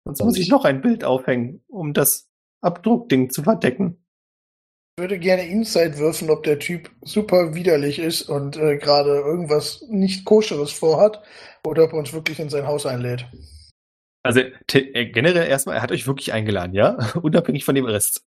Sonst 0.05 0.23
muss 0.23 0.37
ich 0.37 0.49
noch 0.49 0.65
ein 0.65 0.81
Bild 0.81 1.03
aufhängen, 1.03 1.63
um 1.67 1.93
das 1.93 2.29
Abdruckding 2.61 3.31
zu 3.31 3.43
verdecken. 3.43 4.05
Ich 4.97 5.01
würde 5.01 5.19
gerne 5.19 5.47
Insight 5.47 5.97
würfen, 5.97 6.29
ob 6.29 6.43
der 6.43 6.59
Typ 6.59 6.89
super 7.01 7.53
widerlich 7.55 7.99
ist 7.99 8.29
und 8.29 8.55
äh, 8.55 8.77
gerade 8.77 9.09
irgendwas 9.09 9.83
nicht 9.89 10.23
koscheres 10.23 10.71
vorhat 10.71 11.21
oder 11.65 11.83
ob 11.85 11.93
er 11.93 11.99
uns 11.99 12.13
wirklich 12.13 12.39
in 12.39 12.49
sein 12.49 12.67
Haus 12.67 12.85
einlädt. 12.85 13.25
Also 14.23 14.39
äh, 14.39 15.05
generell 15.07 15.47
erstmal, 15.47 15.75
er 15.75 15.81
hat 15.81 15.91
euch 15.91 16.07
wirklich 16.07 16.31
eingeladen, 16.31 16.73
ja? 16.73 16.97
Unabhängig 17.21 17.65
von 17.65 17.75
dem 17.75 17.85
Rest. 17.85 18.23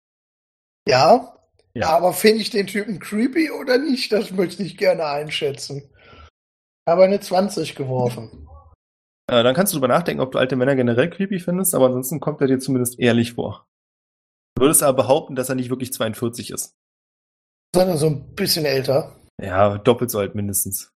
Ja, 0.87 1.35
Ja. 1.75 1.89
aber 1.89 2.13
finde 2.13 2.41
ich 2.41 2.51
den 2.51 2.67
Typen 2.67 2.99
creepy 2.99 3.49
oder 3.51 3.77
nicht, 3.79 4.11
das 4.11 4.31
möchte 4.31 4.61
ich 4.61 4.77
gerne 4.77 5.05
einschätzen. 5.05 5.89
Aber 6.85 7.05
eine 7.05 7.19
20 7.19 7.75
geworfen. 7.75 8.47
Äh, 9.27 9.41
dann 9.43 9.55
kannst 9.55 9.73
du 9.73 9.77
drüber 9.77 9.87
nachdenken, 9.87 10.21
ob 10.21 10.31
du 10.31 10.37
alte 10.37 10.55
Männer 10.55 10.75
generell 10.75 11.09
creepy 11.09 11.39
findest, 11.39 11.73
aber 11.73 11.87
ansonsten 11.87 12.19
kommt 12.19 12.41
er 12.41 12.47
dir 12.47 12.59
zumindest 12.59 12.99
ehrlich 12.99 13.33
vor. 13.33 13.67
Du 14.55 14.63
würdest 14.63 14.83
aber 14.83 14.95
behaupten, 14.95 15.35
dass 15.35 15.49
er 15.49 15.55
nicht 15.55 15.69
wirklich 15.69 15.93
42 15.93 16.51
ist. 16.51 16.75
Sondern 17.73 17.97
so 17.97 18.07
ein 18.07 18.35
bisschen 18.35 18.65
älter. 18.65 19.15
Ja, 19.41 19.77
doppelt 19.77 20.11
so 20.11 20.19
alt 20.19 20.35
mindestens. 20.35 20.91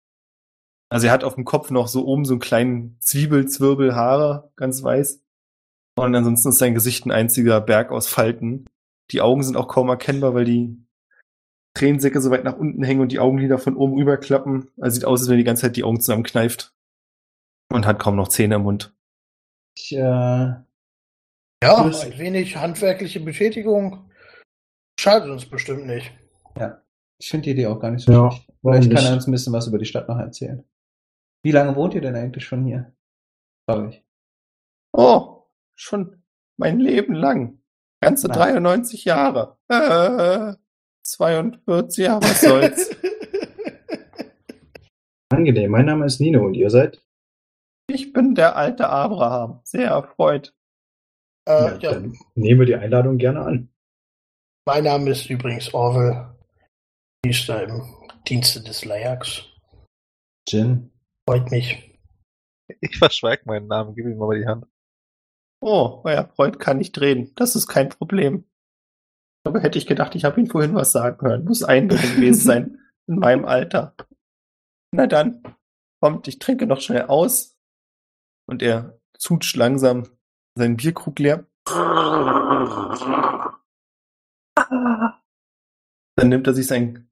Also 0.89 1.07
er 1.07 1.13
hat 1.13 1.23
auf 1.23 1.35
dem 1.35 1.45
Kopf 1.45 1.71
noch 1.71 1.87
so 1.87 2.05
oben 2.05 2.23
so 2.23 2.33
einen 2.33 2.39
kleinen 2.39 2.97
Zwiebelzwirbel 3.01 3.95
Haare, 3.95 4.51
ganz 4.55 4.83
weiß. 4.83 5.23
Und 5.97 6.15
ansonsten 6.15 6.49
ist 6.49 6.59
sein 6.59 6.75
Gesicht 6.75 7.05
ein 7.05 7.11
einziger 7.11 7.59
Berg 7.59 7.91
aus 7.91 8.07
Falten. 8.07 8.65
Die 9.11 9.21
Augen 9.21 9.43
sind 9.43 9.55
auch 9.57 9.67
kaum 9.67 9.89
erkennbar, 9.89 10.33
weil 10.33 10.45
die 10.45 10.77
Tränensäcke 11.75 12.19
so 12.21 12.31
weit 12.31 12.43
nach 12.43 12.57
unten 12.57 12.83
hängen 12.83 13.01
und 13.01 13.11
die 13.11 13.19
Augenlider 13.19 13.57
von 13.57 13.77
oben 13.77 13.93
rüberklappen. 13.93 14.71
Also 14.79 14.95
sieht 14.95 15.05
aus, 15.05 15.21
als 15.21 15.29
wenn 15.29 15.35
er 15.35 15.39
die 15.39 15.43
ganze 15.43 15.61
Zeit 15.63 15.75
die 15.75 15.83
Augen 15.83 15.99
zusammenkneift. 16.01 16.73
Und 17.71 17.85
hat 17.85 17.99
kaum 17.99 18.15
noch 18.15 18.29
Zähne 18.29 18.55
im 18.55 18.63
Mund. 18.63 18.93
Ich, 19.77 19.91
äh, 19.93 19.99
Ja, 19.99 20.63
ein 21.63 22.17
wenig 22.17 22.55
handwerkliche 22.57 23.19
Betätigung 23.19 24.09
schadet 24.99 25.29
uns 25.29 25.45
bestimmt 25.45 25.85
nicht. 25.85 26.11
ich 27.19 27.29
finde 27.29 27.45
die 27.45 27.51
Idee 27.51 27.67
auch 27.67 27.79
gar 27.79 27.91
nicht 27.91 28.05
so 28.05 28.11
Ja, 28.11 28.31
schlecht. 28.31 28.51
Vielleicht 28.61 28.91
kann 28.91 29.05
er 29.05 29.13
uns 29.13 29.27
ein 29.27 29.31
bisschen 29.31 29.53
was 29.53 29.67
über 29.67 29.77
die 29.77 29.85
Stadt 29.85 30.07
noch 30.07 30.17
erzählen. 30.17 30.63
Wie 31.43 31.51
lange 31.51 31.75
wohnt 31.75 31.93
ihr 31.93 32.01
denn 32.01 32.15
eigentlich 32.15 32.45
schon 32.45 32.65
hier? 32.65 32.93
Frage 33.69 33.89
ich. 33.89 34.03
Oh, 34.93 35.43
schon 35.75 36.23
mein 36.57 36.79
Leben 36.79 37.13
lang. 37.13 37.61
Ganze 38.01 38.27
Na. 38.27 38.33
93 38.35 39.05
Jahre. 39.05 39.57
Äh, 39.69 40.53
42, 41.03 42.05
ja, 42.05 42.21
was 42.21 42.41
soll's. 42.41 42.89
Angenehm. 45.29 45.71
Mein 45.71 45.85
Name 45.85 46.05
ist 46.05 46.19
Nino 46.21 46.45
und 46.45 46.53
ihr 46.53 46.69
seid? 46.69 47.01
ich 47.89 48.11
bin 48.11 48.35
der 48.35 48.55
alte 48.57 48.89
Abraham. 48.89 49.61
Sehr 49.63 49.87
erfreut. 49.89 50.53
äh, 51.47 51.77
ja, 51.79 51.91
Dann 51.93 52.17
nehme 52.35 52.65
die 52.65 52.75
Einladung 52.75 53.17
gerne 53.17 53.41
an. 53.45 53.69
mein 54.65 54.83
Name 54.83 55.09
ist 55.11 55.29
übrigens 55.29 55.73
Orwell. 55.73 56.35
Ist 57.25 57.47
da 57.47 57.61
im 57.61 57.81
Dienste 58.27 58.61
des 58.61 58.83
Lajax. 58.85 59.45
Jin. 60.49 60.91
Freut 61.29 61.49
mich. 61.51 61.97
Ich 62.81 62.97
verschweige 62.97 63.43
meinen 63.45 63.67
Namen, 63.67 63.95
gib 63.95 64.05
ihm 64.05 64.17
mal 64.17 64.37
die 64.37 64.45
Hand. 64.45 64.65
Oh, 65.59 66.01
euer 66.03 66.27
Freund 66.35 66.59
kann 66.59 66.77
nicht 66.77 66.99
reden. 67.01 67.31
Das 67.35 67.55
ist 67.55 67.67
kein 67.67 67.89
Problem. 67.89 68.45
Aber 69.43 69.61
hätte 69.61 69.77
ich 69.77 69.87
gedacht, 69.87 70.13
ich 70.15 70.25
habe 70.25 70.39
ihn 70.39 70.47
vorhin 70.47 70.75
was 70.75 70.91
sagen 70.91 71.25
hören. 71.25 71.45
Muss 71.45 71.63
Einbildung 71.63 72.15
gewesen 72.15 72.45
sein 72.45 72.79
in 73.07 73.19
meinem 73.19 73.45
Alter. 73.45 73.95
Na 74.91 75.07
dann, 75.07 75.41
kommt, 76.01 76.27
ich 76.27 76.39
trinke 76.39 76.67
noch 76.67 76.81
schnell 76.81 77.03
aus. 77.03 77.57
Und 78.47 78.61
er 78.61 78.99
zutscht 79.17 79.55
langsam 79.55 80.07
seinen 80.55 80.77
Bierkrug 80.77 81.19
leer. 81.19 81.45
Dann 86.15 86.29
nimmt 86.29 86.47
er 86.47 86.53
sich 86.53 86.67
seinen 86.67 87.09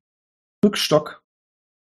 Rückstock 0.63 1.23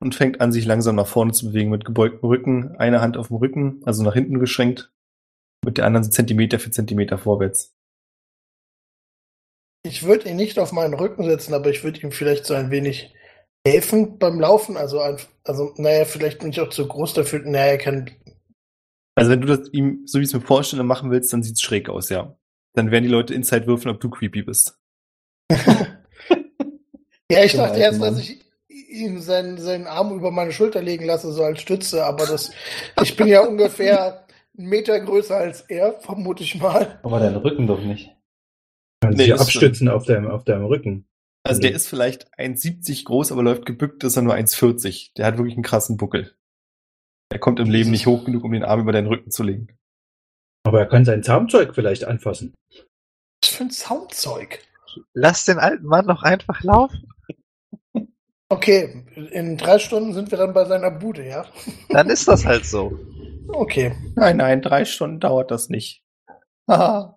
und 0.02 0.16
fängt 0.16 0.42
an, 0.42 0.52
sich 0.52 0.66
langsam 0.66 0.96
nach 0.96 1.08
vorne 1.08 1.32
zu 1.32 1.48
bewegen 1.48 1.70
mit 1.70 1.86
gebeugtem 1.86 2.28
Rücken, 2.28 2.76
eine 2.78 3.02
Hand 3.02 3.18
auf 3.18 3.28
dem 3.28 3.38
Rücken, 3.38 3.82
also 3.86 4.04
nach 4.04 4.14
hinten 4.14 4.40
geschränkt, 4.40 4.92
mit 5.66 5.78
der 5.78 5.86
anderen 5.86 6.04
so 6.04 6.10
Zentimeter 6.10 6.60
für 6.60 6.72
Zentimeter 6.72 7.18
vorwärts. 7.18 7.74
Ich 9.84 10.04
würde 10.04 10.30
ihn 10.30 10.36
nicht 10.36 10.60
auf 10.60 10.72
meinen 10.72 10.94
Rücken 10.94 11.24
setzen, 11.24 11.54
aber 11.54 11.70
ich 11.70 11.84
würde 11.84 12.02
ihm 12.02 12.12
vielleicht 12.12 12.46
so 12.46 12.54
ein 12.54 12.70
wenig 12.70 13.14
helfen 13.66 14.20
beim 14.20 14.40
Laufen. 14.40 14.78
Also, 14.78 15.00
ein, 15.00 15.18
also 15.44 15.74
naja, 15.78 16.06
vielleicht 16.06 16.40
bin 16.40 16.50
ich 16.50 16.60
auch 16.60 16.70
zu 16.70 16.88
groß 16.88 17.14
dafür. 17.14 17.40
Naja, 17.40 17.72
er 17.72 17.78
kann. 17.78 18.12
Also 19.16 19.32
wenn 19.32 19.42
du 19.42 19.48
das 19.48 19.70
ihm, 19.72 20.04
so 20.06 20.20
wie 20.20 20.24
ich 20.24 20.30
es 20.30 20.34
mir 20.34 20.42
vorstelle, 20.42 20.84
machen 20.84 21.12
willst, 21.12 21.32
dann 21.32 21.44
sieht's 21.44 21.62
schräg 21.62 21.90
aus, 21.90 22.10
ja. 22.10 22.38
Dann 22.74 22.92
werden 22.92 23.04
die 23.04 23.10
Leute 23.10 23.34
Inside 23.34 23.68
würfeln, 23.68 23.94
ob 23.94 24.02
du 24.02 24.10
creepy 24.10 24.44
bist. 24.44 24.78
Ja, 27.32 27.44
ich 27.44 27.54
dachte 27.54 27.80
erst, 27.80 28.02
dass 28.02 28.18
ich 28.18 28.40
ihm 28.68 29.22
seinen, 29.22 29.60
seinen 29.60 29.86
Arm 29.86 30.16
über 30.16 30.32
meine 30.32 30.52
Schulter 30.52 30.82
legen 30.82 31.06
lasse, 31.06 31.32
so 31.32 31.44
als 31.44 31.62
Stütze, 31.62 32.04
aber 32.04 32.26
das, 32.26 32.52
ich 33.04 33.16
bin 33.16 33.28
ja 33.28 33.42
ungefähr 33.42 34.26
einen 34.60 34.70
Meter 34.70 35.00
größer 35.00 35.36
als 35.36 35.62
er, 35.62 36.00
vermute 36.02 36.44
ich 36.44 36.60
mal. 36.60 37.00
Aber 37.02 37.20
dein 37.20 37.36
Rücken 37.36 37.66
doch 37.66 37.82
nicht. 37.82 38.16
Kannst 39.02 39.18
Nee, 39.18 39.32
abstützen 39.32 39.88
auf 39.88 40.06
deinem, 40.06 40.28
auf 40.28 40.44
deinem 40.44 40.66
Rücken. 40.66 41.08
Also 41.44 41.62
der 41.62 41.72
ist 41.72 41.88
vielleicht 41.88 42.32
1,70 42.38 43.06
groß, 43.06 43.32
aber 43.32 43.42
läuft 43.42 43.66
gebückt, 43.66 44.04
ist 44.04 44.18
er 44.18 44.22
nur 44.22 44.36
1,40. 44.36 45.14
Der 45.16 45.26
hat 45.26 45.38
wirklich 45.38 45.56
einen 45.56 45.64
krassen 45.64 45.98
Buckel. 45.98 46.36
Er 47.32 47.40
kommt 47.40 47.60
im 47.60 47.70
Leben 47.70 47.92
nicht 47.92 48.08
hoch 48.08 48.26
genug, 48.26 48.44
um 48.44 48.52
den 48.52 48.64
Arm 48.64 48.82
über 48.82 48.92
deinen 48.92 49.08
Rücken 49.08 49.32
zu 49.32 49.44
legen. 49.44 49.70
Aber 50.66 50.80
er 50.80 50.88
kann 50.88 51.06
sein 51.06 51.24
Zaumzeug 51.24 51.74
vielleicht 51.74 52.04
anfassen. 52.04 52.54
Was 53.42 53.52
für 53.52 53.64
ein 53.64 53.72
Soundzeug. 53.72 54.60
Lass 55.14 55.46
den 55.46 55.60
alten 55.60 55.86
Mann 55.86 56.08
doch 56.08 56.24
einfach 56.24 56.62
laufen. 56.64 57.08
Okay, 58.50 59.06
in 59.32 59.58
drei 59.58 59.78
Stunden 59.78 60.14
sind 60.14 60.32
wir 60.32 60.38
dann 60.40 60.54
bei 60.54 60.66
seiner 60.66 60.90
Bude, 60.90 61.26
ja? 61.26 61.46
Dann 61.90 62.10
ist 62.10 62.28
das 62.28 62.46
halt 62.46 62.66
so. 62.66 63.00
Okay. 63.54 63.96
Nein, 64.16 64.38
nein, 64.38 64.62
drei 64.62 64.86
Stunden 64.86 65.20
dauert 65.20 65.52
das 65.52 65.70
nicht. 65.70 66.06
Ah, 66.68 67.16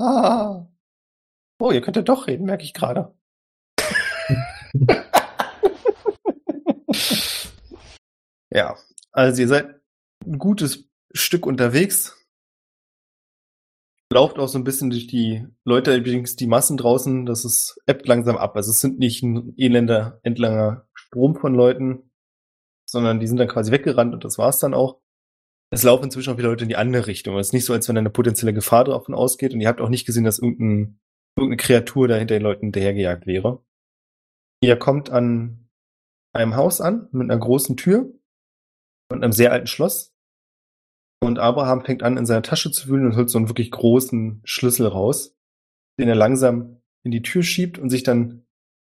ah. 0.00 0.66
Oh, 1.60 1.70
ihr 1.70 1.80
könnt 1.80 1.96
ja 1.96 2.02
doch 2.02 2.26
reden, 2.26 2.46
merke 2.46 2.64
ich 2.64 2.74
gerade. 2.74 3.14
ja, 8.50 8.76
also 9.12 9.42
ihr 9.42 9.48
seid 9.48 9.80
ein 10.26 10.38
gutes 10.38 10.88
Stück 11.12 11.46
unterwegs. 11.46 12.16
Lauft 14.12 14.38
auch 14.40 14.48
so 14.48 14.58
ein 14.58 14.64
bisschen 14.64 14.90
durch 14.90 15.06
die 15.06 15.46
Leute, 15.64 15.94
übrigens 15.94 16.34
die 16.34 16.48
Massen 16.48 16.76
draußen, 16.76 17.26
das 17.26 17.44
ist 17.44 17.80
ebbt 17.86 18.08
langsam 18.08 18.36
ab. 18.36 18.56
Also 18.56 18.72
es 18.72 18.80
sind 18.80 18.98
nicht 18.98 19.22
ein 19.22 19.54
elender, 19.56 20.18
endlanger 20.24 20.88
Strom 20.94 21.36
von 21.36 21.54
Leuten, 21.54 22.10
sondern 22.88 23.20
die 23.20 23.28
sind 23.28 23.36
dann 23.36 23.46
quasi 23.46 23.70
weggerannt 23.70 24.12
und 24.14 24.24
das 24.24 24.36
war's 24.36 24.58
dann 24.58 24.74
auch. 24.74 25.00
Es 25.72 25.84
laufen 25.84 26.04
inzwischen 26.04 26.32
auch 26.32 26.38
wieder 26.38 26.48
Leute 26.48 26.64
in 26.64 26.68
die 26.68 26.76
andere 26.76 27.06
Richtung. 27.06 27.38
Es 27.38 27.48
ist 27.48 27.52
nicht 27.52 27.64
so, 27.64 27.72
als 27.72 27.88
wenn 27.88 27.96
eine 27.96 28.10
potenzielle 28.10 28.52
Gefahr 28.52 28.84
davon 28.84 29.14
ausgeht 29.14 29.54
und 29.54 29.60
ihr 29.60 29.68
habt 29.68 29.80
auch 29.80 29.88
nicht 29.88 30.04
gesehen, 30.04 30.24
dass 30.24 30.40
irgendein, 30.40 30.98
irgendeine 31.36 31.58
Kreatur 31.58 32.08
da 32.08 32.16
hinter 32.16 32.34
den 32.34 32.42
Leuten 32.42 32.66
hinterhergejagt 32.66 33.26
wäre. 33.26 33.64
Ihr 34.62 34.76
kommt 34.76 35.10
an 35.10 35.68
einem 36.34 36.56
Haus 36.56 36.80
an 36.80 37.08
mit 37.12 37.30
einer 37.30 37.38
großen 37.38 37.76
Tür 37.76 38.12
und 39.10 39.22
einem 39.22 39.32
sehr 39.32 39.52
alten 39.52 39.68
Schloss. 39.68 40.14
Und 41.22 41.38
Abraham 41.38 41.84
fängt 41.84 42.02
an, 42.02 42.16
in 42.16 42.26
seiner 42.26 42.42
Tasche 42.42 42.72
zu 42.72 42.88
wühlen 42.88 43.06
und 43.06 43.16
holt 43.16 43.30
so 43.30 43.38
einen 43.38 43.48
wirklich 43.48 43.70
großen 43.70 44.40
Schlüssel 44.44 44.86
raus, 44.86 45.36
den 45.98 46.08
er 46.08 46.14
langsam 46.14 46.82
in 47.04 47.12
die 47.12 47.22
Tür 47.22 47.42
schiebt 47.42 47.78
und 47.78 47.90
sich 47.90 48.02
dann 48.02 48.46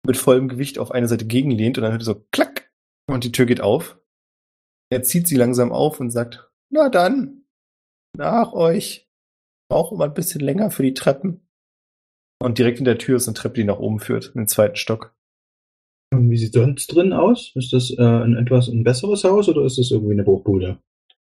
mit 0.06 0.18
vollem 0.18 0.48
Gewicht 0.48 0.80
auf 0.80 0.92
eine 0.92 1.08
Seite 1.08 1.26
gegenlehnt 1.26 1.78
und 1.78 1.84
dann 1.84 1.92
hört 1.92 2.02
er 2.02 2.06
so 2.06 2.26
klack 2.32 2.72
und 3.08 3.24
die 3.24 3.32
Tür 3.32 3.46
geht 3.46 3.62
auf. 3.62 4.00
Er 4.92 5.04
zieht 5.04 5.28
sie 5.28 5.36
langsam 5.36 5.72
auf 5.72 6.00
und 6.00 6.12
sagt, 6.12 6.51
na 6.72 6.90
dann, 6.90 7.46
nach 8.18 8.54
euch. 8.54 9.08
Brauche 9.70 9.96
immer 9.96 10.06
ein 10.06 10.14
bisschen 10.14 10.42
länger 10.42 10.70
für 10.70 10.84
die 10.84 10.94
Treppen. 10.94 11.48
Und 12.42 12.58
direkt 12.58 12.80
in 12.80 12.86
der 12.86 12.98
Tür 12.98 13.18
ist 13.18 13.28
eine 13.28 13.36
Treppe, 13.36 13.56
die 13.56 13.64
nach 13.64 13.80
oben 13.80 14.00
führt, 14.00 14.28
in 14.34 14.42
den 14.42 14.48
zweiten 14.48 14.76
Stock. 14.76 15.16
Und 16.14 16.30
wie 16.30 16.38
sieht 16.38 16.54
sonst 16.54 16.88
drin 16.88 17.14
aus? 17.14 17.54
Ist 17.56 17.72
das 17.72 17.90
äh, 17.92 18.02
ein 18.02 18.36
etwas 18.36 18.68
ein 18.68 18.84
besseres 18.84 19.24
Haus 19.24 19.48
oder 19.48 19.64
ist 19.64 19.78
das 19.78 19.92
irgendwie 19.92 20.14
eine 20.14 20.24
Bruchbude? 20.24 20.80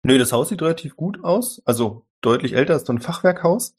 Nö, 0.04 0.18
das 0.18 0.34
Haus 0.34 0.50
sieht 0.50 0.62
relativ 0.62 0.98
gut 0.98 1.24
aus. 1.24 1.62
Also 1.66 2.06
deutlich 2.22 2.54
älter 2.54 2.76
ist 2.76 2.88
so 2.88 2.94
ein 2.94 3.00
Fachwerkhaus. 3.00 3.76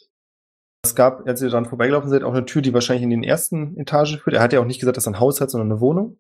Es 0.85 0.95
gab, 0.95 1.27
als 1.27 1.43
ihr 1.43 1.51
dran 1.51 1.67
vorbeigelaufen 1.67 2.09
seid, 2.09 2.23
auch 2.23 2.33
eine 2.33 2.47
Tür, 2.47 2.63
die 2.63 2.73
wahrscheinlich 2.73 3.03
in 3.03 3.11
den 3.11 3.25
ersten 3.25 3.77
Etage 3.77 4.19
führt. 4.19 4.37
Er 4.37 4.43
hat 4.43 4.53
ja 4.53 4.61
auch 4.61 4.65
nicht 4.65 4.81
gesagt, 4.81 4.97
dass 4.97 5.07
er 5.07 5.13
ein 5.13 5.21
Haus 5.21 5.41
hat, 5.41 5.51
sondern 5.51 5.71
eine 5.71 5.81
Wohnung. 5.81 6.19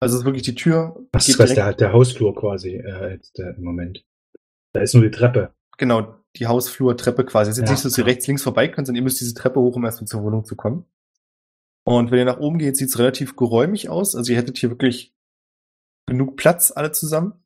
Also 0.00 0.14
es 0.14 0.20
ist 0.20 0.26
wirklich 0.26 0.42
die 0.42 0.54
Tür. 0.54 0.96
Was 1.12 1.28
ist 1.28 1.38
was 1.38 1.54
der, 1.54 1.74
der 1.74 1.92
Hausflur 1.92 2.34
quasi 2.34 2.76
äh, 2.76 3.12
jetzt 3.12 3.38
äh, 3.38 3.54
im 3.56 3.64
Moment? 3.64 4.04
Da 4.74 4.82
ist 4.82 4.94
nur 4.94 5.04
die 5.04 5.10
Treppe. 5.10 5.54
Genau, 5.78 6.18
die 6.36 6.46
Hausflurtreppe 6.46 7.24
quasi. 7.24 7.50
Es 7.50 7.56
ist 7.56 7.62
jetzt 7.62 7.68
Ja, 7.68 7.72
nicht 7.74 7.82
so, 7.82 7.88
dass 7.88 7.98
ihr 7.98 8.06
rechts, 8.06 8.26
links 8.26 8.42
vorbei 8.42 8.68
könnt, 8.68 8.86
sondern 8.86 9.00
ihr 9.00 9.04
müsst 9.04 9.20
diese 9.20 9.34
Treppe 9.34 9.60
hoch, 9.60 9.76
um 9.76 9.84
erstmal 9.84 10.08
zur 10.08 10.22
Wohnung 10.22 10.44
zu 10.44 10.56
kommen. 10.56 10.84
Und 11.86 12.10
wenn 12.10 12.18
ihr 12.18 12.24
nach 12.24 12.40
oben 12.40 12.58
geht, 12.58 12.76
sieht 12.76 12.88
es 12.88 12.98
relativ 12.98 13.36
geräumig 13.36 13.88
aus. 13.88 14.16
Also 14.16 14.32
ihr 14.32 14.38
hättet 14.38 14.58
hier 14.58 14.70
wirklich 14.70 15.14
genug 16.06 16.36
Platz, 16.36 16.72
alle 16.74 16.92
zusammen. 16.92 17.44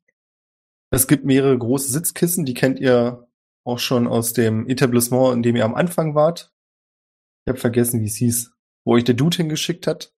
Es 0.91 1.07
gibt 1.07 1.23
mehrere 1.23 1.57
große 1.57 1.91
Sitzkissen, 1.91 2.45
die 2.45 2.53
kennt 2.55 2.79
ihr 2.79 3.27
auch 3.65 3.79
schon 3.79 4.07
aus 4.07 4.33
dem 4.33 4.67
Etablissement, 4.67 5.35
in 5.35 5.43
dem 5.43 5.55
ihr 5.55 5.65
am 5.65 5.75
Anfang 5.75 6.15
wart. 6.15 6.51
Ich 7.45 7.51
habe 7.51 7.59
vergessen, 7.59 8.01
wie 8.01 8.07
es 8.07 8.15
hieß, 8.15 8.53
wo 8.85 8.93
euch 8.93 9.03
der 9.03 9.15
Dude 9.15 9.37
hingeschickt 9.37 9.85
hat. 9.85 10.15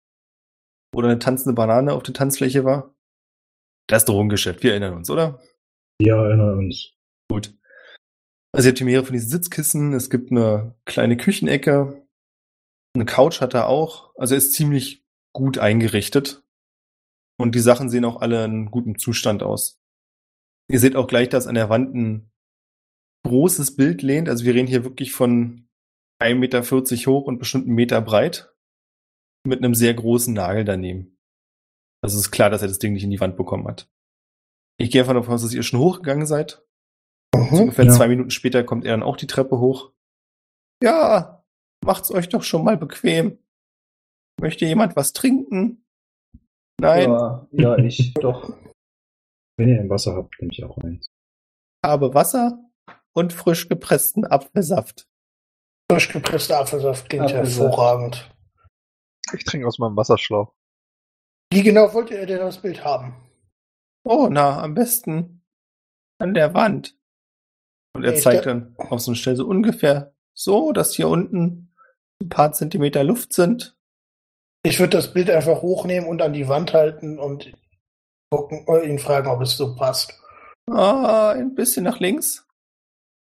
Oder 0.95 1.09
eine 1.09 1.20
tanzende 1.20 1.53
Banane 1.53 1.93
auf 1.93 2.03
der 2.03 2.14
Tanzfläche 2.14 2.64
war. 2.64 2.95
Das 3.88 4.05
Drogengeschäft, 4.05 4.64
wir 4.64 4.72
erinnern 4.72 4.93
uns, 4.93 5.09
oder? 5.09 5.41
Wir 5.99 6.16
erinnern 6.16 6.57
uns. 6.57 6.93
Gut. 7.32 7.58
Also 8.54 8.68
ihr 8.68 8.72
habt 8.72 8.80
hier 8.80 8.86
mehrere 8.86 9.06
von 9.06 9.14
diesen 9.14 9.30
Sitzkissen, 9.30 9.94
es 9.94 10.10
gibt 10.10 10.32
eine 10.32 10.76
kleine 10.84 11.16
Küchenecke, 11.16 12.06
eine 12.94 13.06
Couch 13.06 13.40
hat 13.40 13.54
er 13.54 13.68
auch. 13.68 14.14
Also 14.18 14.34
er 14.34 14.40
ist 14.40 14.52
ziemlich 14.52 15.06
gut 15.34 15.58
eingerichtet. 15.58 16.44
Und 17.40 17.56
die 17.56 17.60
Sachen 17.60 17.90
sehen 17.90 18.04
auch 18.04 18.20
alle 18.20 18.44
in 18.44 18.70
gutem 18.70 19.00
Zustand 19.00 19.44
aus. 19.44 19.80
Ihr 20.70 20.80
seht 20.80 20.98
auch 20.98 21.08
gleich, 21.08 21.30
dass 21.30 21.48
an 21.48 21.56
der 21.56 21.70
Wand 21.70 21.96
ein 21.96 22.32
großes 23.26 23.78
Bild 23.78 24.02
lehnt. 24.02 24.28
Also 24.28 24.44
wir 24.44 24.54
reden 24.54 24.68
hier 24.68 24.84
wirklich 24.84 25.14
von 25.14 25.70
1,40 26.22 26.36
Meter 26.36 26.62
hoch 27.12 27.28
und 27.28 27.40
bestimmt 27.40 27.68
einen 27.68 27.76
Meter 27.76 28.02
breit. 28.02 28.54
Mit 29.48 29.60
einem 29.60 29.74
sehr 29.74 29.94
großen 29.94 30.34
Nagel 30.34 30.66
daneben. 30.66 31.18
Also 32.04 32.18
es 32.18 32.26
ist 32.26 32.32
klar, 32.32 32.50
dass 32.50 32.62
er 32.62 32.68
das 32.68 32.80
Ding 32.80 32.92
nicht 32.92 33.06
in 33.06 33.10
die 33.10 33.22
Wand 33.22 33.38
bekommen 33.38 33.68
hat. 33.68 33.90
Ich 34.78 34.92
gehe 34.92 35.02
davon 35.02 35.18
aus, 35.18 35.42
dass 35.42 35.54
ihr 35.54 35.64
schon 35.64 35.80
hochgegangen 35.80 36.26
seid. 36.26 36.64
So 37.34 37.42
Mhm. 37.42 37.60
ungefähr 37.62 37.86
ja. 37.86 37.92
zwei 37.92 38.08
Minuten 38.08 38.32
später 38.32 38.64
kommt 38.64 38.86
er 38.86 38.92
dann 38.92 39.04
auch 39.04 39.18
die 39.18 39.28
Treppe 39.28 39.60
hoch. 39.60 39.92
Ja, 40.84 41.44
macht's 41.86 42.12
euch 42.12 42.30
doch 42.30 42.44
schon 42.44 42.64
mal 42.64 42.78
bequem. 42.78 43.38
Möchte 44.40 44.66
jemand 44.66 44.96
was 44.96 45.14
trinken? 45.14 45.86
Nein, 46.80 47.10
Ja, 47.12 47.48
ja, 47.52 47.78
ich 47.78 48.14
doch. 48.16 48.54
Wenn 49.58 49.70
ihr 49.70 49.80
ein 49.80 49.90
Wasser 49.90 50.16
habt, 50.16 50.40
nehme 50.42 50.52
ich 50.52 50.64
auch 50.64 50.78
eins. 50.80 51.08
habe 51.86 52.14
Wasser 52.14 52.60
und 53.14 53.34
frisch 53.34 53.68
gepressten 53.70 54.26
Apfelsaft. 54.26 55.08
Frisch 55.92 56.10
gepresster 56.12 56.60
Apfelsaft 56.60 57.10
klingt 57.10 57.26
Apfelsaft. 57.26 57.60
hervorragend. 57.62 58.32
Ich 59.34 59.44
trinke 59.44 59.68
aus 59.68 59.78
meinem 59.80 59.96
Wasserschlauch. 59.96 60.54
Wie 61.54 61.64
genau 61.64 61.94
wollt 61.94 62.10
ihr 62.12 62.26
denn 62.26 62.40
das 62.40 62.62
Bild 62.62 62.84
haben? 62.84 63.14
Oh, 64.04 64.28
na, 64.32 64.62
am 64.64 64.74
besten 64.74 65.44
an 66.20 66.34
der 66.34 66.54
Wand. 66.54 66.98
Und 67.94 68.04
er 68.04 68.14
Ich 68.14 68.22
zeigt 68.22 68.46
da- 68.46 68.54
dann 68.54 68.76
auf 68.78 69.00
so 69.02 69.12
eine 69.12 69.16
Stelle 69.18 69.36
so 69.38 69.48
ungefähr 69.48 70.14
so, 70.34 70.72
dass 70.72 70.96
hier 70.96 71.08
unten 71.08 71.74
ein 72.22 72.30
paar 72.30 72.52
Zentimeter 72.54 73.04
Luft 73.04 73.34
sind. 73.34 73.76
Ich 74.64 74.80
würde 74.80 74.98
das 74.98 75.14
Bild 75.14 75.30
einfach 75.30 75.62
hochnehmen 75.62 76.08
und 76.08 76.22
an 76.22 76.34
die 76.34 76.48
Wand 76.48 76.74
halten 76.74 77.20
und 77.20 77.52
gucken, 78.32 78.66
äh, 78.68 78.88
ihn 78.88 79.00
fragen, 79.00 79.28
ob 79.28 79.42
es 79.42 79.58
so 79.58 79.76
passt. 79.76 80.14
Ah, 80.70 81.32
ein 81.32 81.56
bisschen 81.56 81.84
nach 81.84 82.00
links. 82.00 82.48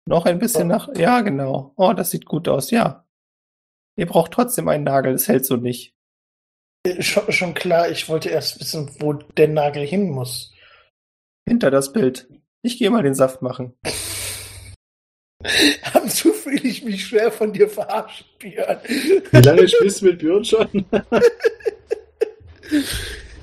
Noch 0.07 0.25
ein 0.25 0.39
bisschen 0.39 0.67
nach. 0.67 0.89
Ja, 0.95 1.21
genau. 1.21 1.73
Oh, 1.75 1.93
das 1.93 2.11
sieht 2.11 2.25
gut 2.25 2.47
aus, 2.47 2.71
ja. 2.71 3.05
Ihr 3.97 4.05
braucht 4.05 4.31
trotzdem 4.31 4.67
einen 4.67 4.83
Nagel, 4.83 5.13
das 5.13 5.27
hält 5.27 5.45
so 5.45 5.55
nicht. 5.55 5.93
Äh, 6.85 7.01
Schon, 7.01 7.31
schon 7.31 7.53
klar, 7.53 7.89
ich 7.89 8.09
wollte 8.09 8.29
erst 8.29 8.59
wissen, 8.59 8.95
wo 8.99 9.13
der 9.13 9.47
Nagel 9.47 9.85
hin 9.85 10.09
muss. 10.11 10.53
Hinter 11.47 11.71
das 11.71 11.91
Bild. 11.93 12.29
Ich 12.61 12.77
gehe 12.77 12.89
mal 12.89 13.03
den 13.03 13.15
Saft 13.15 13.41
machen. 13.41 13.73
Am 15.93 16.07
zu 16.09 16.33
fühle 16.33 16.61
ich 16.61 16.83
mich 16.83 17.05
schwer 17.05 17.31
von 17.31 17.53
dir 17.53 17.69
verarscht, 17.69 18.25
Björn. 18.39 18.79
Wie 18.85 19.41
lange 19.41 19.67
spielst 19.67 20.01
du 20.01 20.05
mit 20.05 20.19
Björn 20.19 20.45
schon? 20.45 20.85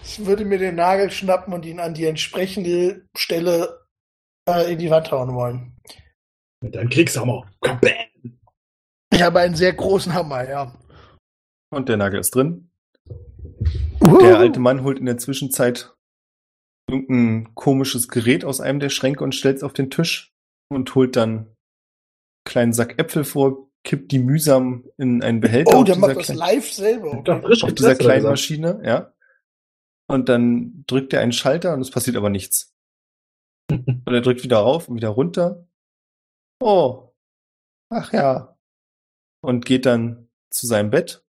Ich 0.02 0.26
würde 0.26 0.44
mir 0.44 0.58
den 0.58 0.74
Nagel 0.74 1.10
schnappen 1.12 1.54
und 1.54 1.64
ihn 1.64 1.78
an 1.78 1.94
die 1.94 2.04
entsprechende 2.04 3.06
Stelle 3.16 3.86
äh, 4.48 4.72
in 4.72 4.78
die 4.80 4.90
Wand 4.90 5.12
hauen 5.12 5.34
wollen. 5.34 5.76
Mit 6.60 6.74
deinem 6.74 6.90
Kriegshammer. 6.90 7.48
Bam! 7.60 8.38
Ich 9.12 9.22
habe 9.22 9.38
einen 9.38 9.54
sehr 9.54 9.72
großen 9.72 10.12
Hammer, 10.12 10.48
ja. 10.48 10.74
Und 11.72 11.88
der 11.88 11.96
Nagel 11.96 12.20
ist 12.20 12.34
drin. 12.34 12.70
Der 14.20 14.38
alte 14.38 14.58
Mann 14.58 14.82
holt 14.82 14.98
in 14.98 15.06
der 15.06 15.18
Zwischenzeit 15.18 15.94
irgendein 16.90 17.54
komisches 17.54 18.08
Gerät 18.08 18.44
aus 18.44 18.60
einem 18.60 18.80
der 18.80 18.90
Schränke 18.90 19.22
und 19.22 19.34
stellt 19.34 19.58
es 19.58 19.62
auf 19.62 19.72
den 19.72 19.90
Tisch 19.90 20.32
und 20.70 20.92
holt 20.94 21.14
dann 21.14 21.54
kleinen 22.50 22.72
Sack 22.72 22.98
Äpfel 22.98 23.24
vor, 23.24 23.70
kippt 23.84 24.12
die 24.12 24.18
mühsam 24.18 24.84
in 24.98 25.22
einen 25.22 25.40
Behälter 25.40 25.78
Oh, 25.78 25.84
der 25.84 25.94
dieser, 25.94 26.06
macht 26.06 26.16
das 26.18 26.26
kleinen- 26.26 26.38
live 26.38 26.70
selber. 26.72 27.12
Okay. 27.14 27.62
auf 27.62 27.74
dieser 27.74 27.88
er 27.90 27.94
kleinen 27.96 28.16
gesagt. 28.16 28.32
Maschine, 28.32 28.80
ja. 28.84 29.14
Und 30.08 30.28
dann 30.28 30.84
drückt 30.86 31.12
er 31.12 31.20
einen 31.20 31.32
Schalter 31.32 31.72
und 31.72 31.80
es 31.80 31.90
passiert 31.90 32.16
aber 32.16 32.28
nichts. 32.30 32.74
Und 33.70 34.02
er 34.08 34.20
drückt 34.20 34.42
wieder 34.42 34.58
rauf 34.58 34.88
und 34.88 34.96
wieder 34.96 35.10
runter. 35.10 35.64
Oh. 36.60 37.12
Ach 37.88 38.12
ja. 38.12 38.58
Und 39.42 39.64
geht 39.64 39.86
dann 39.86 40.28
zu 40.50 40.66
seinem 40.66 40.90
Bett, 40.90 41.24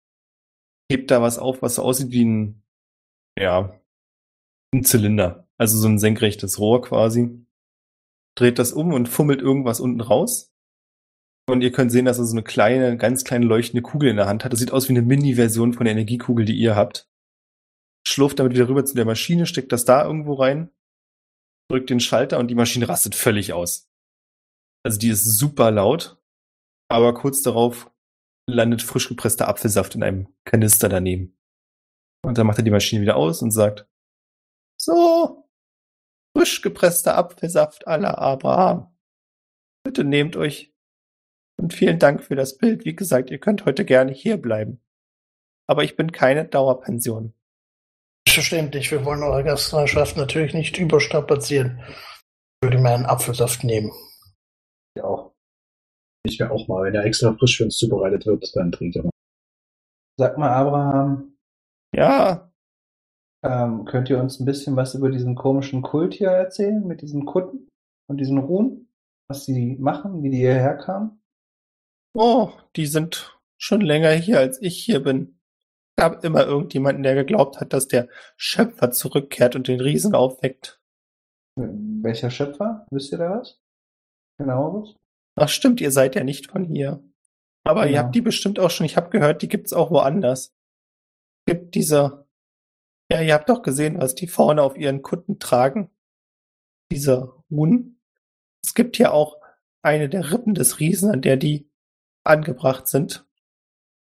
hebt 0.90 1.10
da 1.10 1.20
was 1.20 1.38
auf, 1.38 1.60
was 1.60 1.74
so 1.74 1.82
aussieht 1.82 2.10
wie 2.12 2.24
ein, 2.24 2.62
ja, 3.38 3.78
ein 4.74 4.84
Zylinder, 4.84 5.46
also 5.58 5.76
so 5.76 5.86
ein 5.86 5.98
senkrechtes 5.98 6.58
Rohr 6.58 6.80
quasi. 6.80 7.44
Dreht 8.38 8.58
das 8.58 8.72
um 8.72 8.94
und 8.94 9.08
fummelt 9.10 9.42
irgendwas 9.42 9.78
unten 9.80 10.00
raus. 10.00 10.49
Und 11.50 11.62
ihr 11.62 11.72
könnt 11.72 11.90
sehen, 11.90 12.04
dass 12.04 12.18
er 12.18 12.26
so 12.26 12.34
eine 12.34 12.44
kleine, 12.44 12.96
ganz 12.96 13.24
kleine 13.24 13.44
leuchtende 13.44 13.82
Kugel 13.82 14.08
in 14.10 14.16
der 14.16 14.26
Hand 14.26 14.44
hat. 14.44 14.52
Das 14.52 14.60
sieht 14.60 14.70
aus 14.70 14.88
wie 14.88 14.92
eine 14.92 15.02
Mini-Version 15.02 15.72
von 15.72 15.84
der 15.84 15.92
Energiekugel, 15.92 16.44
die 16.44 16.54
ihr 16.54 16.76
habt. 16.76 17.08
Schlurft 18.06 18.38
damit 18.38 18.54
wieder 18.54 18.68
rüber 18.68 18.84
zu 18.84 18.94
der 18.94 19.04
Maschine, 19.04 19.46
steckt 19.46 19.72
das 19.72 19.84
da 19.84 20.04
irgendwo 20.04 20.34
rein, 20.34 20.70
drückt 21.68 21.90
den 21.90 22.00
Schalter 22.00 22.38
und 22.38 22.48
die 22.48 22.54
Maschine 22.54 22.88
rastet 22.88 23.14
völlig 23.14 23.52
aus. 23.52 23.90
Also 24.84 24.98
die 24.98 25.08
ist 25.08 25.24
super 25.24 25.70
laut, 25.70 26.22
aber 26.88 27.14
kurz 27.14 27.42
darauf 27.42 27.90
landet 28.48 28.82
frisch 28.82 29.08
gepresster 29.08 29.48
Apfelsaft 29.48 29.94
in 29.94 30.02
einem 30.02 30.28
Kanister 30.44 30.88
daneben. 30.88 31.36
Und 32.24 32.38
dann 32.38 32.46
macht 32.46 32.58
er 32.58 32.64
die 32.64 32.70
Maschine 32.70 33.02
wieder 33.02 33.16
aus 33.16 33.42
und 33.42 33.50
sagt, 33.50 33.88
so, 34.80 35.48
frisch 36.36 36.62
gepresster 36.62 37.16
Apfelsaft 37.16 37.86
aller 37.86 38.18
Abraham. 38.18 38.96
Bitte 39.84 40.04
nehmt 40.04 40.36
euch. 40.36 40.69
Und 41.60 41.74
vielen 41.74 41.98
Dank 41.98 42.22
für 42.22 42.36
das 42.36 42.56
Bild. 42.56 42.84
Wie 42.84 42.96
gesagt, 42.96 43.30
ihr 43.30 43.38
könnt 43.38 43.66
heute 43.66 43.84
gerne 43.84 44.12
hier 44.12 44.36
bleiben. 44.36 44.80
Aber 45.68 45.84
ich 45.84 45.96
bin 45.96 46.10
keine 46.12 46.46
Dauerpension. 46.46 47.34
Verständlich, 48.26 48.90
wir 48.90 49.04
wollen 49.04 49.22
eure 49.22 49.44
Gastfreundschaft 49.44 50.16
natürlich 50.16 50.54
nicht 50.54 50.78
überstrapazieren. 50.78 51.80
Ich 51.88 52.66
würde 52.66 52.78
mir 52.78 52.94
einen 52.94 53.06
Apfelsaft 53.06 53.64
nehmen. 53.64 53.92
Ja 54.96 55.04
auch. 55.04 55.32
Ich 56.24 56.38
wäre 56.38 56.50
auch 56.50 56.68
mal, 56.68 56.84
wenn 56.84 56.94
er 56.94 57.04
extra 57.04 57.32
frisch 57.34 57.58
für 57.58 57.64
uns 57.64 57.76
zubereitet 57.76 58.26
wird, 58.26 58.50
dann 58.54 58.72
trinkt 58.72 58.96
er 58.96 59.04
mal. 59.04 59.10
Sag 60.18 60.38
mal, 60.38 60.50
Abraham, 60.50 61.36
Ja, 61.94 62.50
ähm, 63.42 63.86
könnt 63.86 64.10
ihr 64.10 64.18
uns 64.18 64.38
ein 64.38 64.44
bisschen 64.44 64.76
was 64.76 64.94
über 64.94 65.10
diesen 65.10 65.34
komischen 65.34 65.82
Kult 65.82 66.14
hier 66.14 66.28
erzählen, 66.28 66.86
mit 66.86 67.00
diesen 67.00 67.24
Kutten 67.24 67.68
und 68.06 68.18
diesen 68.18 68.38
Ruhen? 68.38 68.88
Was 69.28 69.46
die 69.46 69.76
machen, 69.78 70.22
wie 70.22 70.30
die 70.30 70.38
hierher 70.38 70.76
kamen? 70.76 71.19
Oh, 72.14 72.52
die 72.76 72.86
sind 72.86 73.38
schon 73.58 73.80
länger 73.80 74.10
hier, 74.12 74.38
als 74.38 74.60
ich 74.60 74.82
hier 74.82 75.00
bin. 75.02 75.38
Es 75.96 76.02
gab 76.02 76.24
immer 76.24 76.46
irgendjemanden, 76.46 77.02
der 77.02 77.14
geglaubt 77.14 77.60
hat, 77.60 77.72
dass 77.72 77.88
der 77.88 78.08
Schöpfer 78.36 78.90
zurückkehrt 78.90 79.54
und 79.56 79.68
den 79.68 79.80
Riesen 79.80 80.14
aufweckt. 80.14 80.80
Welcher 81.56 82.30
Schöpfer? 82.30 82.86
Wisst 82.90 83.12
ihr 83.12 83.18
da 83.18 83.30
was? 83.38 83.60
Genaueres? 84.38 84.96
Ach 85.36 85.48
stimmt, 85.48 85.80
ihr 85.80 85.90
seid 85.90 86.14
ja 86.14 86.24
nicht 86.24 86.50
von 86.50 86.64
hier. 86.64 87.02
Aber 87.64 87.82
ihr 87.84 87.88
Genau. 87.92 88.02
habt 88.04 88.14
die 88.14 88.22
bestimmt 88.22 88.58
auch 88.58 88.70
schon, 88.70 88.86
ich 88.86 88.96
habe 88.96 89.10
gehört, 89.10 89.42
die 89.42 89.48
gibt's 89.48 89.72
auch 89.74 89.90
woanders. 89.90 90.54
Gibt 91.46 91.74
diese, 91.74 92.26
ja, 93.12 93.20
ihr 93.20 93.34
habt 93.34 93.48
doch 93.50 93.62
gesehen, 93.62 93.98
was 94.00 94.14
die 94.14 94.26
vorne 94.28 94.62
auf 94.62 94.76
ihren 94.76 95.02
Kutten 95.02 95.38
tragen. 95.38 95.90
Diese 96.90 97.34
Runen. 97.50 98.00
Es 98.64 98.74
gibt 98.74 98.96
ja 98.98 99.10
auch 99.10 99.40
eine 99.82 100.08
der 100.08 100.32
Rippen 100.32 100.54
des 100.54 100.80
Riesen, 100.80 101.10
an 101.10 101.20
der 101.22 101.36
die 101.36 101.69
angebracht 102.24 102.88
sind. 102.88 103.26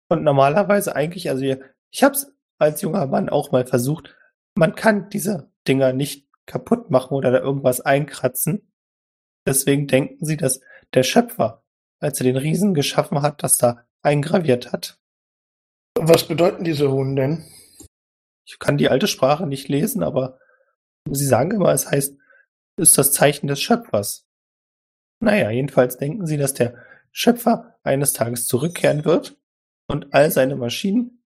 Und 0.10 0.24
normalerweise 0.24 0.95
eigentlich, 0.95 1.30
also 1.30 1.43
ich 1.91 2.03
hab's 2.03 2.32
als 2.57 2.82
junger 2.82 3.07
Mann 3.07 3.30
auch 3.30 3.51
mal 3.51 3.66
versucht, 3.66 4.16
man 4.55 4.76
kann 4.76 5.10
diese 5.10 5.51
Dinger 5.68 5.93
nicht 5.93 6.28
kaputt 6.45 6.89
machen 6.89 7.14
oder 7.14 7.32
da 7.32 7.39
irgendwas 7.39 7.82
einkratzen. 7.82 8.72
Deswegen 9.45 9.88
denken 9.88 10.26
sie, 10.26 10.36
dass 10.36 10.62
der 10.93 11.03
Schöpfer, 11.03 11.64
als 11.99 12.20
er 12.20 12.26
den 12.26 12.38
Riesen 12.38 12.74
geschaffen 12.74 13.22
hat, 13.22 13.43
das 13.43 13.57
da 13.57 13.86
eingraviert 14.01 14.72
hat. 14.72 14.99
Was 15.95 16.28
bedeuten 16.28 16.64
diese 16.64 16.88
Runen 16.88 17.16
denn? 17.16 17.45
Ich 18.45 18.57
kann 18.57 18.78
die 18.78 18.89
alte 18.89 19.07
Sprache 19.07 19.45
nicht 19.45 19.68
lesen, 19.68 20.01
aber 20.01 20.39
sie 21.10 21.26
sagen 21.26 21.51
immer, 21.51 21.72
es 21.72 21.89
heißt, 21.89 22.18
ist 22.78 22.97
das 22.97 23.12
Zeichen 23.12 23.47
des 23.47 23.62
Schöpfers. 23.62 24.26
Naja, 25.20 25.51
jedenfalls 25.51 25.97
denken 25.97 26.26
sie, 26.26 26.38
dass 26.38 26.53
der 26.53 26.76
Schöpfer 27.12 27.78
eines 27.84 28.14
Tages 28.14 28.47
zurückkehren 28.47 29.05
wird 29.05 29.38
und 29.88 30.14
all 30.14 30.32
seine 30.32 30.55
Maschinen, 30.55 31.24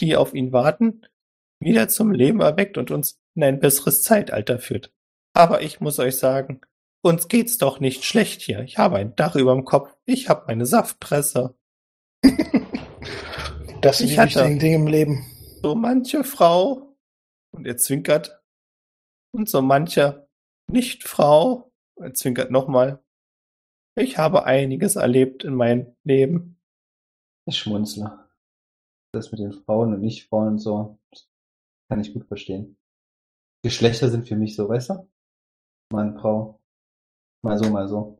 die 0.00 0.16
auf 0.16 0.34
ihn 0.34 0.52
warten, 0.52 1.02
wieder 1.60 1.88
zum 1.88 2.10
Leben 2.12 2.40
erweckt 2.40 2.78
und 2.78 2.90
uns 2.90 3.20
in 3.34 3.44
ein 3.44 3.60
besseres 3.60 4.02
Zeitalter 4.02 4.58
führt. 4.58 4.92
Aber 5.34 5.62
ich 5.62 5.80
muss 5.80 5.98
euch 5.98 6.16
sagen, 6.16 6.60
uns 7.02 7.28
geht's 7.28 7.58
doch 7.58 7.80
nicht 7.80 8.04
schlecht 8.04 8.42
hier. 8.42 8.60
Ich 8.60 8.78
habe 8.78 8.96
ein 8.96 9.14
Dach 9.16 9.36
über 9.36 9.54
dem 9.54 9.64
Kopf, 9.64 9.94
ich 10.04 10.28
habe 10.28 10.44
meine 10.46 10.66
Saftpresse. 10.66 11.54
Das 13.82 13.96
sind 13.96 14.08
Ich 14.08 14.16
die 14.16 14.22
wichtigen 14.22 14.58
Dinge 14.58 14.76
im 14.76 14.86
Leben. 14.86 15.24
so 15.62 15.74
manche 15.74 16.22
Frau, 16.22 16.98
und 17.50 17.66
er 17.66 17.78
zwinkert, 17.78 18.42
und 19.32 19.48
so 19.48 19.62
manche 19.62 20.28
Nicht-Frau, 20.70 21.72
er 21.96 22.12
zwinkert 22.12 22.50
nochmal. 22.50 23.02
Ich 23.96 24.18
habe 24.18 24.44
einiges 24.44 24.96
erlebt 24.96 25.44
in 25.44 25.54
meinem 25.54 25.94
Leben. 26.04 26.60
Ich 27.46 27.58
schmunzle. 27.58 28.26
Das 29.12 29.32
mit 29.32 29.40
den 29.40 29.52
Frauen 29.52 29.92
und 29.94 30.00
Nicht-Frauen 30.00 30.48
und 30.48 30.58
so, 30.58 30.98
das 31.10 31.28
kann 31.88 32.00
ich 32.00 32.12
gut 32.12 32.26
verstehen. 32.26 32.76
Geschlechter 33.62 34.08
sind 34.08 34.28
für 34.28 34.36
mich 34.36 34.54
so, 34.54 34.68
weißt 34.68 34.90
du? 34.90 35.10
Mann, 35.92 36.16
Frau. 36.16 36.60
Mal 37.42 37.58
so, 37.58 37.70
mal 37.70 37.88
so. 37.88 38.18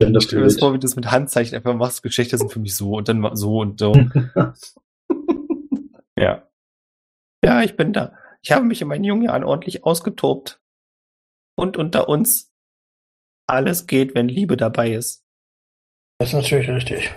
Das 0.00 0.10
Ich 0.10 0.24
stelle 0.24 0.40
mir 0.40 0.46
das 0.46 0.58
vor, 0.58 0.72
wie 0.72 0.78
du 0.78 0.86
das 0.86 0.96
mit 0.96 1.10
Handzeichen 1.10 1.54
einfach 1.54 1.74
machst. 1.74 2.02
Geschlechter 2.02 2.38
sind 2.38 2.50
für 2.50 2.58
mich 2.58 2.74
so 2.74 2.96
und 2.96 3.08
dann 3.08 3.36
so 3.36 3.58
und 3.58 3.78
so. 3.78 3.92
ja. 6.18 6.48
Ja, 7.44 7.62
ich 7.62 7.76
bin 7.76 7.92
da. 7.92 8.14
Ich 8.42 8.52
habe 8.52 8.64
mich 8.64 8.80
in 8.80 8.88
meinen 8.88 9.04
jungen 9.04 9.22
Jahren 9.22 9.44
ordentlich 9.44 9.84
ausgetobt. 9.84 10.62
Und 11.56 11.76
unter 11.76 12.08
uns, 12.08 12.49
alles 13.50 13.86
geht, 13.86 14.14
wenn 14.14 14.28
Liebe 14.28 14.56
dabei 14.56 14.92
ist. 14.92 15.24
Das 16.18 16.28
ist 16.28 16.34
natürlich 16.34 16.68
richtig. 16.68 17.14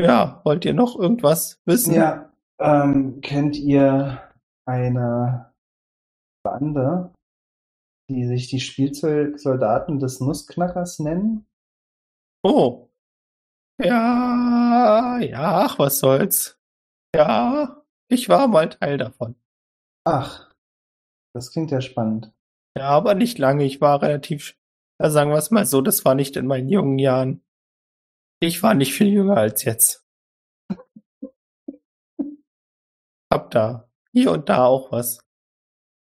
Ja, 0.00 0.40
wollt 0.44 0.64
ihr 0.64 0.74
noch 0.74 0.98
irgendwas 0.98 1.60
wissen? 1.66 1.94
Ja, 1.94 2.32
ähm, 2.58 3.20
kennt 3.20 3.56
ihr 3.56 4.30
eine 4.66 5.52
Bande, 6.42 7.12
die 8.08 8.26
sich 8.26 8.48
die 8.48 8.60
Spielzeugsoldaten 8.60 9.98
des 9.98 10.20
Nussknackers 10.20 10.98
nennen? 11.00 11.46
Oh. 12.42 12.88
Ja, 13.82 15.18
ja, 15.20 15.66
ach, 15.66 15.78
was 15.78 15.98
soll's. 15.98 16.58
Ja, 17.14 17.82
ich 18.08 18.28
war 18.28 18.48
mal 18.48 18.68
Teil 18.68 18.98
davon. 18.98 19.36
Ach, 20.04 20.50
das 21.34 21.52
klingt 21.52 21.70
ja 21.70 21.80
spannend. 21.80 22.32
Ja, 22.76 22.88
aber 22.88 23.14
nicht 23.14 23.38
lange. 23.38 23.64
Ich 23.64 23.80
war 23.80 24.02
relativ, 24.02 24.56
ja, 25.00 25.10
sagen 25.10 25.30
wir 25.30 25.38
es 25.38 25.50
mal 25.50 25.64
so, 25.64 25.80
das 25.80 26.04
war 26.04 26.14
nicht 26.14 26.36
in 26.36 26.46
meinen 26.46 26.68
jungen 26.68 26.98
Jahren. 26.98 27.42
Ich 28.38 28.62
war 28.62 28.74
nicht 28.74 28.92
viel 28.92 29.08
jünger 29.08 29.38
als 29.38 29.64
jetzt. 29.64 30.06
Hab 33.32 33.50
da 33.50 33.90
hier 34.12 34.32
und 34.32 34.50
da 34.50 34.66
auch 34.66 34.92
was. 34.92 35.26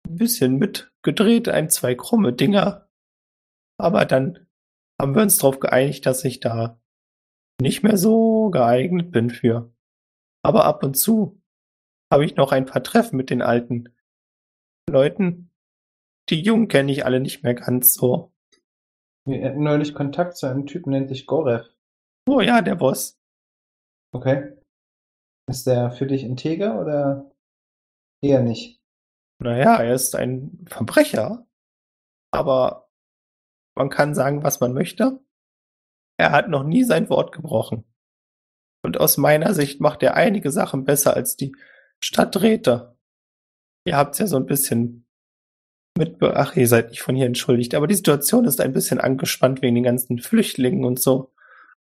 Ein 0.05 0.17
bisschen 0.17 0.57
mitgedreht, 0.57 1.47
ein, 1.47 1.69
zwei 1.69 1.95
krumme 1.95 2.33
Dinger. 2.33 2.89
Aber 3.79 4.03
dann 4.05 4.47
haben 4.99 5.15
wir 5.15 5.21
uns 5.21 5.37
darauf 5.37 5.61
geeinigt, 5.61 6.05
dass 6.05 6.25
ich 6.25 6.41
da 6.41 6.81
nicht 7.61 7.83
mehr 7.83 7.95
so 7.95 8.49
geeignet 8.49 9.11
bin 9.11 9.29
für. 9.29 9.73
Aber 10.43 10.65
ab 10.65 10.83
und 10.83 10.95
zu 10.95 11.41
habe 12.11 12.25
ich 12.25 12.35
noch 12.35 12.51
ein 12.51 12.65
paar 12.65 12.83
Treffen 12.83 13.15
mit 13.15 13.29
den 13.29 13.41
alten 13.41 13.95
Leuten. 14.89 15.51
Die 16.29 16.41
Jungen 16.41 16.67
kenne 16.67 16.91
ich 16.91 17.05
alle 17.05 17.21
nicht 17.21 17.43
mehr 17.43 17.53
ganz 17.53 17.93
so. 17.93 18.33
Wir 19.29 19.49
hatten 19.49 19.63
neulich 19.63 19.93
Kontakt 19.93 20.37
zu 20.37 20.47
einem 20.47 20.65
Typen, 20.65 20.91
nennt 20.91 21.09
sich 21.09 21.27
Gorev. 21.27 21.67
Oh 22.27 22.41
ja, 22.41 22.61
der 22.61 22.75
Boss. 22.75 23.19
Okay. 24.11 24.57
Ist 25.47 25.67
der 25.67 25.91
für 25.91 26.07
dich 26.07 26.23
integer 26.23 26.81
oder 26.81 27.29
eher 28.21 28.41
nicht? 28.41 28.81
Naja, 29.39 29.75
er 29.75 29.93
ist 29.93 30.15
ein 30.15 30.65
Verbrecher. 30.67 31.47
Aber 32.31 32.89
man 33.75 33.89
kann 33.89 34.15
sagen, 34.15 34.43
was 34.43 34.59
man 34.59 34.73
möchte. 34.73 35.19
Er 36.17 36.31
hat 36.31 36.49
noch 36.49 36.63
nie 36.63 36.83
sein 36.83 37.09
Wort 37.09 37.31
gebrochen. 37.31 37.85
Und 38.83 38.99
aus 38.99 39.17
meiner 39.17 39.53
Sicht 39.53 39.79
macht 39.79 40.03
er 40.03 40.15
einige 40.15 40.51
Sachen 40.51 40.85
besser 40.85 41.15
als 41.15 41.35
die 41.35 41.55
Stadträte. 42.03 42.97
Ihr 43.85 43.95
habt's 43.95 44.19
ja 44.19 44.27
so 44.27 44.37
ein 44.37 44.45
bisschen 44.45 45.08
mit, 45.99 46.21
ach, 46.23 46.55
ihr 46.55 46.67
seid 46.67 46.89
nicht 46.89 47.01
von 47.01 47.15
hier 47.15 47.27
entschuldigt, 47.27 47.75
aber 47.75 47.85
die 47.85 47.95
Situation 47.95 48.45
ist 48.45 48.59
ein 48.59 48.73
bisschen 48.73 48.99
angespannt 48.99 49.61
wegen 49.61 49.75
den 49.75 49.83
ganzen 49.83 50.17
Flüchtlingen 50.17 50.83
und 50.83 50.99
so. 50.99 51.31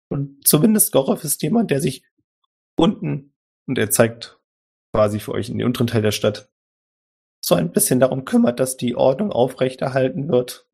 Und 0.10 0.48
zumindest 0.48 0.92
Gorov 0.92 1.24
ist 1.24 1.42
jemand, 1.42 1.72
der 1.72 1.82
sich 1.82 2.04
unten, 2.78 3.34
und 3.68 3.80
er 3.80 3.90
zeigt 3.90 4.40
quasi 4.94 5.20
für 5.20 5.32
euch 5.32 5.50
in 5.50 5.58
den 5.58 5.66
unteren 5.66 5.88
Teil 5.88 6.04
der 6.04 6.12
Stadt, 6.12 6.52
so 7.44 7.56
ein 7.56 7.72
bisschen 7.72 8.00
darum 8.00 8.26
kümmert, 8.26 8.60
dass 8.60 8.78
die 8.78 8.96
Ordnung 8.96 9.32
aufrechterhalten 9.32 10.30
wird. 10.30 10.68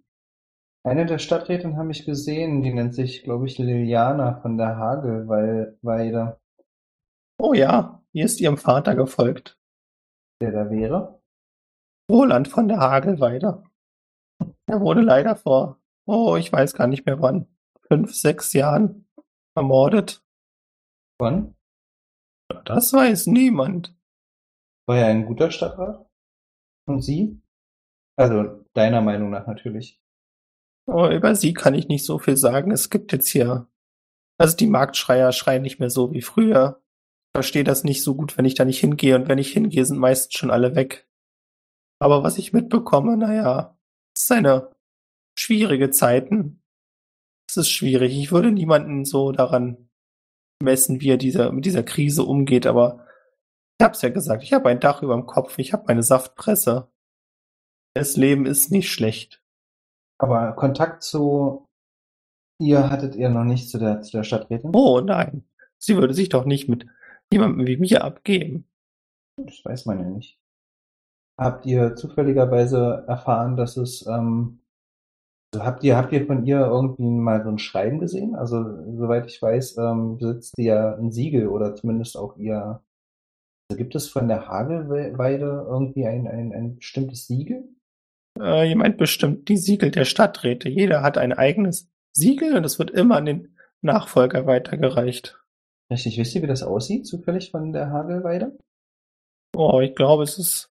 Eine 0.84 1.06
der 1.06 1.20
Stadträten 1.20 1.78
habe 1.78 1.92
ich 1.92 2.06
gesehen, 2.06 2.62
die 2.64 2.74
nennt 2.74 2.96
sich, 2.96 3.24
glaube 3.24 3.46
ich, 3.46 3.58
Liliana 3.58 4.42
von 4.42 4.58
der 4.58 4.78
Hagelweide, 4.78 6.40
Oh 7.40 7.54
ja, 7.54 8.04
hier 8.12 8.26
ist 8.26 8.42
ihrem 8.42 8.58
Vater 8.58 8.96
gefolgt. 8.96 9.58
der 10.42 10.52
da 10.52 10.70
wäre. 10.70 11.22
Roland 12.10 12.48
von 12.48 12.68
der 12.68 12.80
Hagelweide. 12.80 13.64
Er 14.68 14.82
wurde 14.82 15.02
leider 15.02 15.36
vor, 15.36 15.82
oh, 16.06 16.36
ich 16.38 16.52
weiß 16.52 16.74
gar 16.74 16.88
nicht 16.88 17.06
mehr 17.06 17.22
wann, 17.22 17.48
fünf, 17.88 18.14
sechs 18.14 18.54
Jahren 18.54 19.08
ermordet. 19.56 20.24
Wann? 21.20 21.56
Das 22.66 22.94
weiß 22.94 23.28
niemand. 23.28 23.96
War 24.88 25.00
er 25.00 25.08
ein 25.08 25.26
guter 25.26 25.52
Stadtrat? 25.52 26.06
Und 26.88 27.02
Sie? 27.02 27.42
Also, 28.18 28.66
deiner 28.74 29.02
Meinung 29.02 29.30
nach 29.30 29.48
natürlich. 29.48 30.02
Aber 30.88 31.14
über 31.14 31.36
sie 31.36 31.54
kann 31.54 31.74
ich 31.74 31.88
nicht 31.88 32.06
so 32.06 32.18
viel 32.18 32.38
sagen. 32.38 32.72
Es 32.72 32.90
gibt 32.90 33.12
jetzt 33.12 33.28
hier, 33.28 33.68
also 34.40 34.56
die 34.56 34.68
Marktschreier 34.68 35.34
schreien 35.34 35.62
nicht 35.62 35.80
mehr 35.80 35.90
so 35.90 36.14
wie 36.14 36.22
früher. 36.22 36.82
Ich 37.28 37.40
verstehe 37.40 37.66
das 37.66 37.84
nicht 37.84 38.04
so 38.04 38.16
gut, 38.16 38.38
wenn 38.38 38.46
ich 38.46 38.56
da 38.56 38.64
nicht 38.64 38.80
hingehe. 38.80 39.16
Und 39.16 39.28
wenn 39.28 39.38
ich 39.38 39.52
hingehe, 39.52 39.84
sind 39.86 40.00
meistens 40.00 40.34
schon 40.34 40.50
alle 40.50 40.76
weg. 40.76 41.07
Aber 42.00 42.24
was 42.24 42.38
ich 42.38 42.54
mitbekomme, 42.54 43.18
naja, 43.18 43.78
es 44.16 44.28
sind 44.28 44.46
eine 44.46 44.76
schwierige 45.38 45.90
Zeiten. 45.90 46.62
Es 47.50 47.58
ist 47.58 47.70
schwierig. 47.70 48.18
Ich 48.18 48.32
würde 48.32 48.52
niemanden 48.52 49.06
so 49.06 49.32
daran 49.32 49.90
messen, 50.62 51.02
wie 51.02 51.12
er 51.12 51.18
dieser, 51.18 51.52
mit 51.52 51.66
dieser 51.66 51.84
Krise 51.84 52.24
umgeht. 52.24 52.66
Aber 52.66 53.06
ich 53.80 53.86
hab's 53.86 54.02
ja 54.02 54.10
gesagt, 54.10 54.44
ich 54.44 54.54
habe 54.54 54.70
ein 54.70 54.80
Dach 54.80 55.02
über 55.02 55.16
dem 55.16 55.26
Kopf, 55.26 55.58
ich 55.60 55.74
habe 55.74 55.86
meine 55.88 56.04
Saftpresse. 56.04 56.92
Das 57.96 58.18
Leben 58.18 58.46
ist 58.46 58.72
nicht 58.72 58.92
schlecht. 58.92 59.42
Aber 60.20 60.54
Kontakt 60.54 61.04
zu 61.04 61.66
ihr 62.60 62.90
hattet 62.90 63.16
ihr 63.16 63.30
noch 63.30 63.44
nicht 63.44 63.70
zu 63.70 63.78
der, 63.78 64.02
zu 64.02 64.12
der 64.12 64.24
Stadträtin? 64.24 64.72
Oh 64.74 65.00
nein, 65.00 65.44
sie 65.78 65.96
würde 65.96 66.14
sich 66.14 66.30
doch 66.30 66.46
nicht 66.46 66.68
mit 66.68 66.88
jemandem 67.32 67.68
wie 67.68 67.78
mir 67.78 68.04
abgeben. 68.04 68.68
Das 69.38 69.64
weiß 69.64 69.86
man 69.86 70.00
ja 70.00 70.10
nicht. 70.10 70.40
Habt 71.40 71.66
ihr 71.66 71.96
zufälligerweise 71.96 73.04
erfahren, 73.08 73.56
dass 73.56 73.78
es, 73.78 74.06
ähm, 74.08 74.60
also 75.54 75.66
habt 75.66 75.84
ihr, 75.84 75.96
habt 75.96 76.12
ihr 76.12 76.26
von 76.26 76.46
ihr 76.46 76.60
irgendwie 76.60 77.04
mal 77.04 77.44
so 77.44 77.50
ein 77.50 77.60
Schreiben 77.60 78.00
gesehen? 78.00 78.36
Also, 78.36 78.64
soweit 78.98 79.28
ich 79.28 79.40
weiß, 79.42 79.78
ähm, 79.78 80.18
besitzt 80.18 80.56
sie 80.56 80.66
ja 80.66 80.96
ein 80.96 81.12
Siegel 81.12 81.48
oder 81.48 81.76
zumindest 81.76 82.18
auch 82.18 82.38
ihr, 82.38 82.82
also 83.70 83.78
gibt 83.78 83.96
es 83.96 84.10
von 84.10 84.28
der 84.28 84.48
Hagelweide 84.48 85.66
irgendwie 85.70 86.08
ein, 86.08 86.28
ein, 86.28 86.54
ein 86.54 86.76
bestimmtes 86.78 87.28
Siegel? 87.28 87.70
Äh, 88.40 88.68
jemand 88.68 88.98
bestimmt 88.98 89.48
die 89.50 89.58
Siegel 89.58 89.92
der 89.92 90.06
Stadträte. 90.06 90.70
Jeder 90.70 91.02
hat 91.02 91.18
ein 91.18 91.34
eigenes 91.34 91.90
Siegel 92.14 92.56
und 92.56 92.66
es 92.66 92.80
wird 92.80 92.92
immer 92.92 93.18
an 93.18 93.26
den 93.26 93.58
Nachfolger 93.82 94.48
weitergereicht. 94.48 95.40
Richtig, 95.92 96.18
wisst 96.18 96.36
ihr, 96.36 96.42
wie 96.42 96.48
das 96.48 96.64
aussieht, 96.64 97.06
zufällig 97.06 97.52
von 97.52 97.72
der 97.72 97.92
Hagelweide? 97.92 98.58
Oh, 99.56 99.80
ich 99.82 99.96
glaube, 99.96 100.24
es 100.24 100.38
ist 100.38 100.72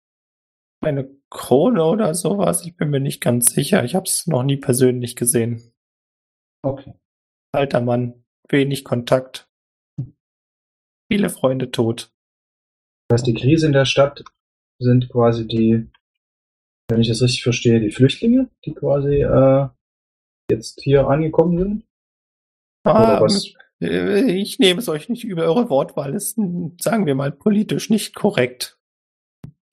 eine 0.84 1.10
Krone 1.30 1.84
oder 1.84 2.14
sowas. 2.14 2.64
Ich 2.64 2.76
bin 2.76 2.90
mir 2.90 3.00
nicht 3.00 3.20
ganz 3.20 3.52
sicher. 3.52 3.84
Ich 3.84 3.94
habe 3.94 4.04
es 4.06 4.26
noch 4.26 4.42
nie 4.42 4.56
persönlich 4.56 5.16
gesehen. 5.16 5.72
Okay. 6.62 6.94
Alter 7.52 7.80
Mann, 7.80 8.24
wenig 8.48 8.84
Kontakt. 8.84 9.48
Viele 11.10 11.28
Freunde 11.30 11.70
tot. 11.70 12.10
Das 13.08 13.20
heißt, 13.20 13.26
die 13.26 13.34
Krise 13.34 13.66
in 13.66 13.72
der 13.72 13.84
Stadt 13.84 14.24
sind 14.80 15.08
quasi 15.10 15.46
die, 15.46 15.90
wenn 16.88 17.00
ich 17.00 17.08
das 17.08 17.22
richtig 17.22 17.42
verstehe, 17.42 17.80
die 17.80 17.90
Flüchtlinge, 17.90 18.48
die 18.64 18.72
quasi 18.74 19.22
äh, 19.22 19.68
jetzt 20.50 20.80
hier 20.82 21.06
angekommen 21.06 21.58
sind? 21.58 21.84
Oder 22.86 23.18
Ah, 23.18 23.20
was? 23.20 23.52
äh, 23.82 24.32
ich 24.32 24.58
nehme 24.58 24.80
es 24.80 24.88
euch 24.88 25.08
nicht 25.08 25.24
über 25.24 25.44
eure 25.44 25.68
Wortwahl. 25.70 26.14
Ist, 26.14 26.36
hm, 26.36 26.76
sagen 26.80 27.06
wir 27.06 27.14
mal, 27.14 27.30
politisch 27.32 27.90
nicht 27.90 28.14
korrekt. 28.14 28.78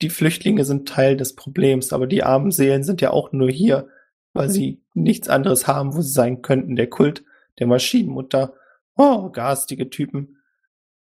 Die 0.01 0.09
Flüchtlinge 0.09 0.65
sind 0.65 0.87
Teil 0.87 1.15
des 1.15 1.35
Problems, 1.35 1.93
aber 1.93 2.07
die 2.07 2.23
armen 2.23 2.51
Seelen 2.51 2.83
sind 2.83 3.01
ja 3.01 3.11
auch 3.11 3.31
nur 3.31 3.49
hier, 3.49 3.87
weil 4.33 4.49
sie 4.49 4.81
nichts 4.93 5.29
anderes 5.29 5.67
haben, 5.67 5.95
wo 5.95 6.01
sie 6.01 6.11
sein 6.11 6.41
könnten. 6.41 6.75
Der 6.75 6.89
Kult 6.89 7.23
der 7.59 7.67
Maschinenmutter, 7.67 8.53
oh, 8.95 9.29
garstige 9.29 9.89
Typen, 9.89 10.37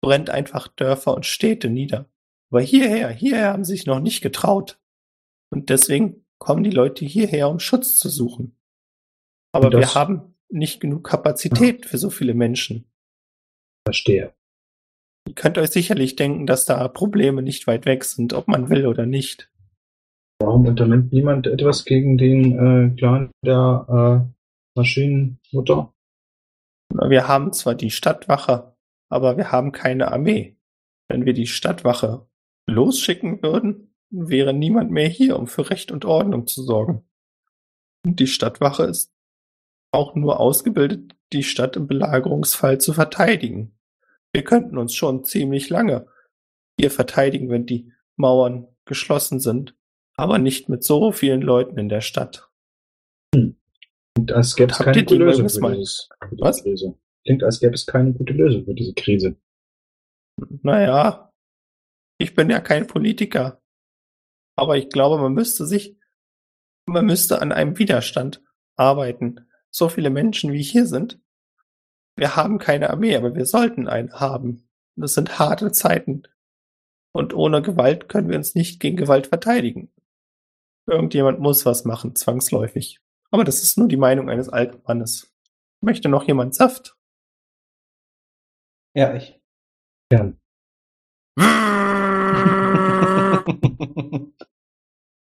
brennt 0.02 0.30
einfach 0.30 0.68
Dörfer 0.68 1.14
und 1.14 1.26
Städte 1.26 1.70
nieder. 1.70 2.10
Aber 2.50 2.62
hierher, 2.62 3.10
hierher 3.10 3.52
haben 3.52 3.66
sie 3.66 3.74
sich 3.74 3.86
noch 3.86 4.00
nicht 4.00 4.22
getraut. 4.22 4.80
Und 5.50 5.70
deswegen 5.70 6.26
kommen 6.38 6.64
die 6.64 6.72
Leute 6.72 7.06
hierher, 7.06 7.50
um 7.50 7.60
Schutz 7.60 7.98
zu 7.98 8.10
suchen. 8.10 8.56
Aber 9.52 9.72
wir 9.72 9.96
haben 9.96 10.36
nicht 10.50 10.80
genug 10.80 11.06
Kapazität 11.06 11.86
für 11.86 11.98
so 11.98 12.10
viele 12.10 12.34
Menschen. 12.34 12.86
Verstehe. 13.86 14.34
Ihr 15.28 15.34
könnt 15.34 15.58
euch 15.58 15.72
sicherlich 15.72 16.16
denken, 16.16 16.46
dass 16.46 16.66
da 16.66 16.88
Probleme 16.88 17.42
nicht 17.42 17.68
weit 17.68 17.86
weg 17.86 18.04
sind, 18.04 18.34
ob 18.34 18.48
man 18.48 18.70
will 18.70 18.86
oder 18.86 19.06
nicht. 19.06 19.52
Warum 20.40 20.66
unternimmt 20.68 21.14
niemand 21.14 21.48
etwas 21.48 21.86
gegen 21.86 22.18
den 22.18 22.92
äh, 22.92 22.96
Clan 22.96 23.32
der 23.44 24.28
äh, 24.28 24.78
Maschinenmutter? 24.78 25.94
Wir 26.90 27.28
haben 27.28 27.54
zwar 27.54 27.76
die 27.76 27.90
Stadtwache, 27.90 28.76
aber 29.10 29.38
wir 29.38 29.52
haben 29.52 29.72
keine 29.72 30.12
Armee. 30.12 30.58
Wenn 31.10 31.26
wir 31.26 31.34
die 31.34 31.48
Stadtwache 31.48 32.28
losschicken 32.68 33.42
würden, 33.42 33.96
wäre 34.10 34.54
niemand 34.54 34.92
mehr 34.92 35.08
hier, 35.08 35.38
um 35.40 35.48
für 35.48 35.70
Recht 35.70 35.92
und 35.92 36.06
Ordnung 36.06 36.48
zu 36.48 36.64
sorgen. 36.64 37.06
Und 38.06 38.20
die 38.20 38.28
Stadtwache 38.28 38.84
ist 38.84 39.14
auch 39.92 40.16
nur 40.16 40.40
ausgebildet, 40.40 41.16
die 41.34 41.44
Stadt 41.44 41.76
im 41.76 41.88
Belagerungsfall 41.88 42.80
zu 42.80 42.94
verteidigen. 42.94 43.75
Wir 44.36 44.44
könnten 44.44 44.78
uns 44.78 44.94
schon 44.94 45.24
ziemlich 45.24 45.70
lange 45.70 46.08
hier 46.78 46.92
verteidigen, 46.92 47.50
wenn 47.50 47.66
die 47.66 47.94
Mauern 48.18 48.68
geschlossen 48.84 49.40
sind, 49.40 49.78
aber 50.18 50.40
nicht 50.40 50.68
mit 50.68 50.84
so 50.84 51.14
vielen 51.14 51.42
Leuten 51.42 51.78
in 51.78 51.88
der 51.88 52.02
Stadt. 52.02 52.52
Klingt, 53.32 53.56
als 54.34 54.58
gäbe 54.58 54.74
es 54.74 54.80
keine 54.80 55.06
gute 55.06 55.16
Lösung 55.16 55.48
für, 55.48 55.72
dieses, 55.74 56.10
für 56.20 56.36
diese 56.36 56.42
Was? 56.42 56.62
Krise. 56.62 56.98
Klingt, 57.24 57.44
als 57.46 57.62
gäbe 57.62 57.76
es 57.76 57.86
keine 57.86 58.12
gute 58.12 58.34
Lösung 58.34 58.66
für 58.66 58.74
diese 58.74 58.94
Krise. 58.94 59.38
Naja, 60.64 61.32
ich 62.18 62.36
bin 62.36 62.50
ja 62.50 62.60
kein 62.60 62.88
Politiker. 62.88 63.62
Aber 64.58 64.76
ich 64.76 64.90
glaube, 64.90 65.18
man 65.18 65.32
müsste 65.32 65.66
sich, 65.66 65.96
man 66.86 67.06
müsste 67.06 67.42
an 67.42 67.54
einem 67.54 67.80
Widerstand 67.80 68.44
arbeiten. 68.76 69.48
So 69.72 69.88
viele 69.88 70.10
Menschen 70.10 70.52
wie 70.52 70.62
hier 70.62 70.88
sind. 70.88 71.22
Wir 72.16 72.36
haben 72.36 72.60
keine 72.60 72.90
Armee, 72.90 73.16
aber 73.16 73.36
wir 73.36 73.46
sollten 73.46 73.88
eine 73.88 74.12
haben. 74.14 74.68
Das 74.96 75.14
sind 75.14 75.38
harte 75.38 75.72
Zeiten. 75.72 76.24
Und 77.14 77.34
ohne 77.34 77.62
Gewalt 77.62 78.10
können 78.10 78.30
wir 78.30 78.38
uns 78.38 78.56
nicht 78.56 78.80
gegen 78.80 78.98
Gewalt 78.98 79.28
verteidigen. 79.28 79.92
Irgendjemand 80.88 81.40
muss 81.40 81.66
was 81.66 81.84
machen, 81.84 82.16
zwangsläufig. 82.16 83.00
Aber 83.32 83.44
das 83.44 83.64
ist 83.64 83.78
nur 83.78 83.88
die 83.88 83.98
Meinung 83.98 84.30
eines 84.30 84.50
alten 84.50 84.82
Mannes. 84.86 85.34
Möchte 85.82 86.10
noch 86.10 86.24
jemand 86.24 86.56
Saft? 86.56 86.98
Ja, 88.96 89.14
ich. 89.14 89.42
Gern. 90.10 90.40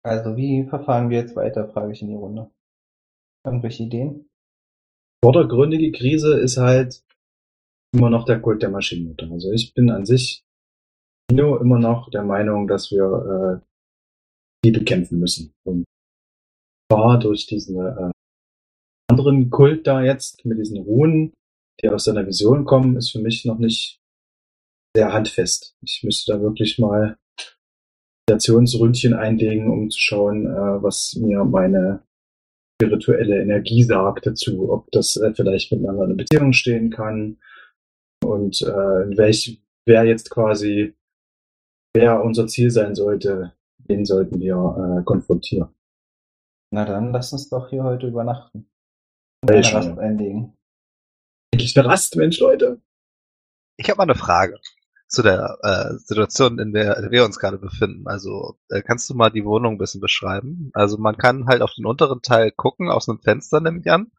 also, 0.03 0.37
wie 0.37 0.65
verfahren 0.69 1.11
wir 1.11 1.19
jetzt 1.19 1.35
weiter, 1.35 1.69
frage 1.69 1.93
ich 1.93 2.03
in 2.03 2.09
die 2.09 2.15
Runde. 2.15 2.51
Irgendwelche 3.45 3.83
Ideen? 3.83 4.31
Vordergründige 5.25 5.91
Krise 5.91 6.39
ist 6.39 6.59
halt 6.59 7.03
immer 7.95 8.11
noch 8.11 8.27
der 8.27 8.43
Kult 8.43 8.61
der 8.61 8.69
Maschinenmutter. 8.69 9.31
Also 9.33 9.53
ich 9.53 9.73
bin 9.73 9.89
an 9.89 10.05
sich 10.05 10.45
nur 11.33 11.63
immer 11.63 11.79
noch 11.79 12.11
der 12.11 12.23
Meinung, 12.23 12.69
dass 12.69 12.91
wir 12.91 13.63
äh, 13.63 13.67
die 14.67 14.71
bekämpfen 14.71 15.19
müssen. 15.19 15.55
Und 15.67 15.87
zwar 16.93 17.19
durch 17.19 17.47
diesen 17.47 17.79
äh, 17.79 18.11
anderen 19.11 19.49
Kult 19.49 19.87
da 19.87 20.03
jetzt 20.03 20.45
mit 20.45 20.59
diesen 20.59 20.77
Runen, 20.77 21.33
die 21.81 21.89
aus 21.89 22.05
seiner 22.05 22.27
Vision 22.27 22.67
kommen, 22.67 22.99
ist 22.99 23.11
für 23.11 23.21
mich 23.21 23.47
noch 23.47 23.59
nicht 23.59 24.03
sehr 24.95 25.15
handfest. 25.15 25.75
Ich 25.81 26.03
müsste 26.05 26.35
da 26.35 26.43
wirklich 26.43 26.79
mal 26.79 27.17
Meditationsründchen 28.29 29.15
einlegen, 29.15 29.71
um 29.71 29.89
zu 29.89 29.99
schauen, 29.99 30.45
äh, 30.45 30.83
was 30.83 31.15
mir 31.15 31.47
meine 31.47 32.03
spirituelle 32.75 33.41
Energie 33.41 33.83
sagt 33.83 34.27
dazu, 34.27 34.71
ob 34.73 34.91
das 34.91 35.17
äh, 35.17 35.33
vielleicht 35.35 35.73
miteinander 35.73 36.05
in 36.05 36.17
Beziehung 36.17 36.53
stehen 36.53 36.91
kann 36.91 37.39
und 38.25 38.61
äh, 38.63 39.17
welch, 39.17 39.63
wer 39.87 40.05
jetzt 40.05 40.31
quasi, 40.31 40.95
wer 41.95 42.23
unser 42.23 42.47
Ziel 42.47 42.71
sein 42.71 42.95
sollte, 42.95 43.53
den 43.79 44.05
sollten 44.05 44.41
wir 44.41 44.99
äh, 45.01 45.05
konfrontieren. 45.05 45.69
Na 46.73 46.85
dann, 46.85 47.13
lass 47.13 47.33
uns 47.33 47.49
doch 47.49 47.71
hier 47.71 47.85
heute 47.85 48.09
übernachten. 48.09 48.69
Schön. 49.49 49.63
Rast 49.63 49.99
einlegen. 49.99 50.57
Endlich 51.53 51.79
eine 51.79 51.89
Rast, 51.89 52.17
Mensch, 52.17 52.41
Leute. 52.41 52.81
Ich 53.77 53.89
habe 53.89 53.99
mal 53.99 54.05
eine 54.05 54.15
Frage 54.15 54.59
zu 55.15 55.23
der 55.23 55.59
äh, 55.63 55.95
Situation, 55.99 56.59
in 56.59 56.73
der 56.73 57.09
wir 57.11 57.25
uns 57.25 57.39
gerade 57.39 57.59
befinden. 57.59 58.07
Also 58.07 58.59
äh, 58.69 58.83
kannst 58.83 59.09
du 59.09 59.15
mal 59.15 59.31
die 59.31 59.45
Wohnung 59.45 59.75
ein 59.75 59.79
bisschen 59.79 60.01
beschreiben? 60.01 60.71
Also 60.75 60.99
man 60.99 61.17
kann 61.17 61.47
halt 61.47 61.63
auf 61.63 61.73
den 61.75 61.87
unteren 61.87 62.21
Teil 62.23 62.51
gucken, 62.51 62.91
aus 62.91 63.09
einem 63.09 63.21
Fenster 63.21 63.61
nehme 63.61 63.81
ich 63.81 63.91
an. 63.91 64.11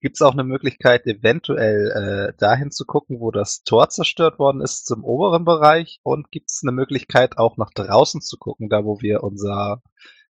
Gibt 0.00 0.16
es 0.16 0.22
auch 0.22 0.32
eine 0.32 0.44
Möglichkeit, 0.44 1.06
eventuell 1.06 1.90
äh, 1.90 2.36
dahin 2.38 2.70
zu 2.70 2.84
gucken, 2.84 3.18
wo 3.20 3.30
das 3.30 3.64
Tor 3.64 3.88
zerstört 3.88 4.38
worden 4.38 4.60
ist, 4.60 4.86
zum 4.86 5.04
oberen 5.04 5.44
Bereich? 5.44 6.00
Und 6.02 6.30
gibt 6.30 6.50
es 6.50 6.60
eine 6.62 6.72
Möglichkeit, 6.72 7.38
auch 7.38 7.56
nach 7.56 7.70
draußen 7.70 8.20
zu 8.20 8.36
gucken, 8.36 8.68
da 8.68 8.84
wo 8.84 9.00
wir 9.00 9.22
unser 9.22 9.82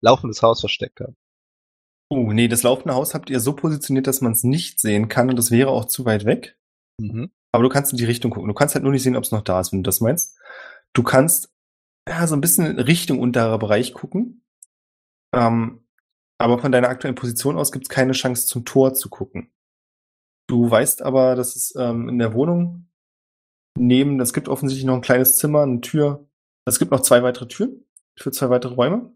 laufendes 0.01 0.41
Haus 0.41 0.59
versteckt 0.59 0.99
habe. 1.01 1.15
Oh, 2.09 2.31
nee, 2.31 2.47
das 2.47 2.63
laufende 2.63 2.93
Haus 2.93 3.15
habt 3.15 3.29
ihr 3.31 3.39
so 3.39 3.53
positioniert, 3.53 4.05
dass 4.05 4.21
man 4.21 4.33
es 4.33 4.43
nicht 4.43 4.79
sehen 4.79 5.09
kann 5.09 5.29
und 5.29 5.37
das 5.37 5.49
wäre 5.49 5.71
auch 5.71 5.85
zu 5.85 6.05
weit 6.05 6.25
weg. 6.25 6.57
Mhm. 6.99 7.31
Aber 7.55 7.63
du 7.63 7.69
kannst 7.69 7.93
in 7.93 7.97
die 7.97 8.03
Richtung 8.03 8.31
gucken. 8.31 8.49
Du 8.49 8.53
kannst 8.53 8.75
halt 8.75 8.83
nur 8.83 8.91
nicht 8.91 9.03
sehen, 9.03 9.15
ob 9.15 9.23
es 9.23 9.31
noch 9.31 9.41
da 9.41 9.61
ist, 9.61 9.71
wenn 9.71 9.81
du 9.81 9.87
das 9.87 10.01
meinst. 10.01 10.37
Du 10.91 11.03
kannst 11.03 11.53
ja 12.05 12.27
so 12.27 12.35
ein 12.35 12.41
bisschen 12.41 12.65
in 12.65 12.79
Richtung 12.79 13.19
unterer 13.19 13.57
Bereich 13.57 13.93
gucken. 13.93 14.43
Ähm, 15.33 15.87
aber 16.37 16.59
von 16.59 16.73
deiner 16.73 16.89
aktuellen 16.89 17.15
Position 17.15 17.57
aus 17.57 17.71
gibt 17.71 17.85
es 17.85 17.89
keine 17.89 18.11
Chance, 18.11 18.45
zum 18.45 18.65
Tor 18.65 18.93
zu 18.93 19.09
gucken. 19.09 19.53
Du 20.47 20.69
weißt 20.69 21.01
aber, 21.01 21.35
dass 21.35 21.55
es 21.55 21.73
ähm, 21.77 22.09
in 22.09 22.19
der 22.19 22.33
Wohnung 22.33 22.89
neben, 23.77 24.19
es 24.19 24.33
gibt 24.33 24.49
offensichtlich 24.49 24.85
noch 24.85 24.95
ein 24.95 25.01
kleines 25.01 25.37
Zimmer, 25.37 25.63
eine 25.63 25.79
Tür. 25.79 26.27
Es 26.65 26.77
gibt 26.77 26.91
noch 26.91 26.99
zwei 26.99 27.23
weitere 27.23 27.47
Türen 27.47 27.85
für 28.19 28.31
zwei 28.31 28.49
weitere 28.49 28.73
Räume. 28.73 29.15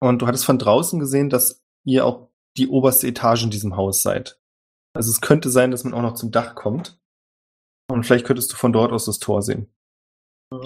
Und 0.00 0.20
du 0.20 0.26
hattest 0.26 0.44
von 0.44 0.58
draußen 0.58 1.00
gesehen, 1.00 1.30
dass 1.30 1.64
ihr 1.86 2.04
auch 2.04 2.28
die 2.58 2.68
oberste 2.68 3.06
Etage 3.06 3.44
in 3.44 3.50
diesem 3.50 3.74
Haus 3.74 4.02
seid. 4.02 4.38
Also 4.94 5.10
es 5.10 5.22
könnte 5.22 5.48
sein, 5.48 5.70
dass 5.70 5.84
man 5.84 5.94
auch 5.94 6.02
noch 6.02 6.14
zum 6.14 6.30
Dach 6.30 6.54
kommt. 6.54 7.00
Und 7.90 8.04
vielleicht 8.04 8.26
könntest 8.26 8.52
du 8.52 8.56
von 8.56 8.72
dort 8.72 8.92
aus 8.92 9.06
das 9.06 9.18
Tor 9.18 9.42
sehen. 9.42 9.72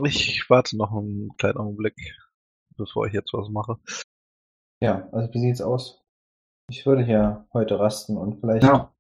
Ich 0.05 0.45
warte 0.49 0.77
noch 0.77 0.93
einen 0.93 1.37
kleinen 1.37 1.59
Augenblick, 1.59 1.95
bevor 2.77 3.07
ich 3.07 3.13
jetzt 3.13 3.33
was 3.33 3.49
mache. 3.49 3.79
Ja, 4.83 5.09
also 5.13 5.33
wie 5.33 5.39
sieht's 5.41 5.61
aus? 5.61 6.03
Ich 6.71 6.87
würde 6.87 7.05
hier 7.05 7.47
heute 7.53 7.79
rasten 7.79 8.17
und 8.17 8.41
vielleicht 8.41 8.65
Ja. 8.65 8.95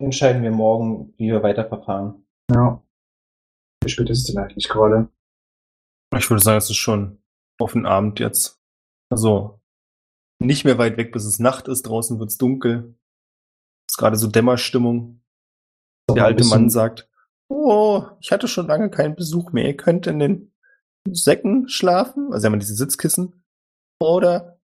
entscheiden 0.00 0.42
wir 0.42 0.50
morgen, 0.50 1.14
wie 1.18 1.28
wir 1.30 1.42
weiterverfahren. 1.42 2.26
Ja. 2.50 2.82
Wie 3.82 3.88
spät 3.90 4.10
ist 4.10 4.18
es 4.28 4.34
denn 4.34 4.42
eigentlich 4.42 4.68
gerade? 4.68 5.08
Ich 6.16 6.28
würde 6.30 6.42
sagen, 6.42 6.58
es 6.58 6.70
ist 6.70 6.76
schon 6.76 7.22
auf 7.60 7.72
den 7.72 7.86
Abend 7.86 8.20
jetzt. 8.20 8.60
Also 9.10 9.60
nicht 10.40 10.64
mehr 10.64 10.78
weit 10.78 10.96
weg, 10.96 11.12
bis 11.12 11.24
es 11.24 11.38
Nacht 11.38 11.68
ist. 11.68 11.82
Draußen 11.82 12.18
wird's 12.18 12.38
dunkel. 12.38 12.96
ist 13.88 13.96
gerade 13.98 14.16
so 14.16 14.28
Dämmerstimmung. 14.28 15.22
Der 16.08 16.24
alte 16.24 16.38
bisschen- 16.38 16.50
Mann 16.62 16.70
sagt, 16.70 17.10
oh, 17.52 18.04
ich 18.20 18.32
hatte 18.32 18.48
schon 18.48 18.66
lange 18.66 18.90
keinen 18.90 19.14
Besuch 19.14 19.52
mehr. 19.52 19.66
Ihr 19.66 19.76
könnt 19.76 20.06
in 20.06 20.18
den 20.18 20.52
Säcken 21.08 21.68
schlafen. 21.68 22.32
Also 22.32 22.46
haben 22.46 22.54
wir 22.54 22.58
diese 22.58 22.74
Sitzkissen. 22.74 23.44
Oder 24.00 24.58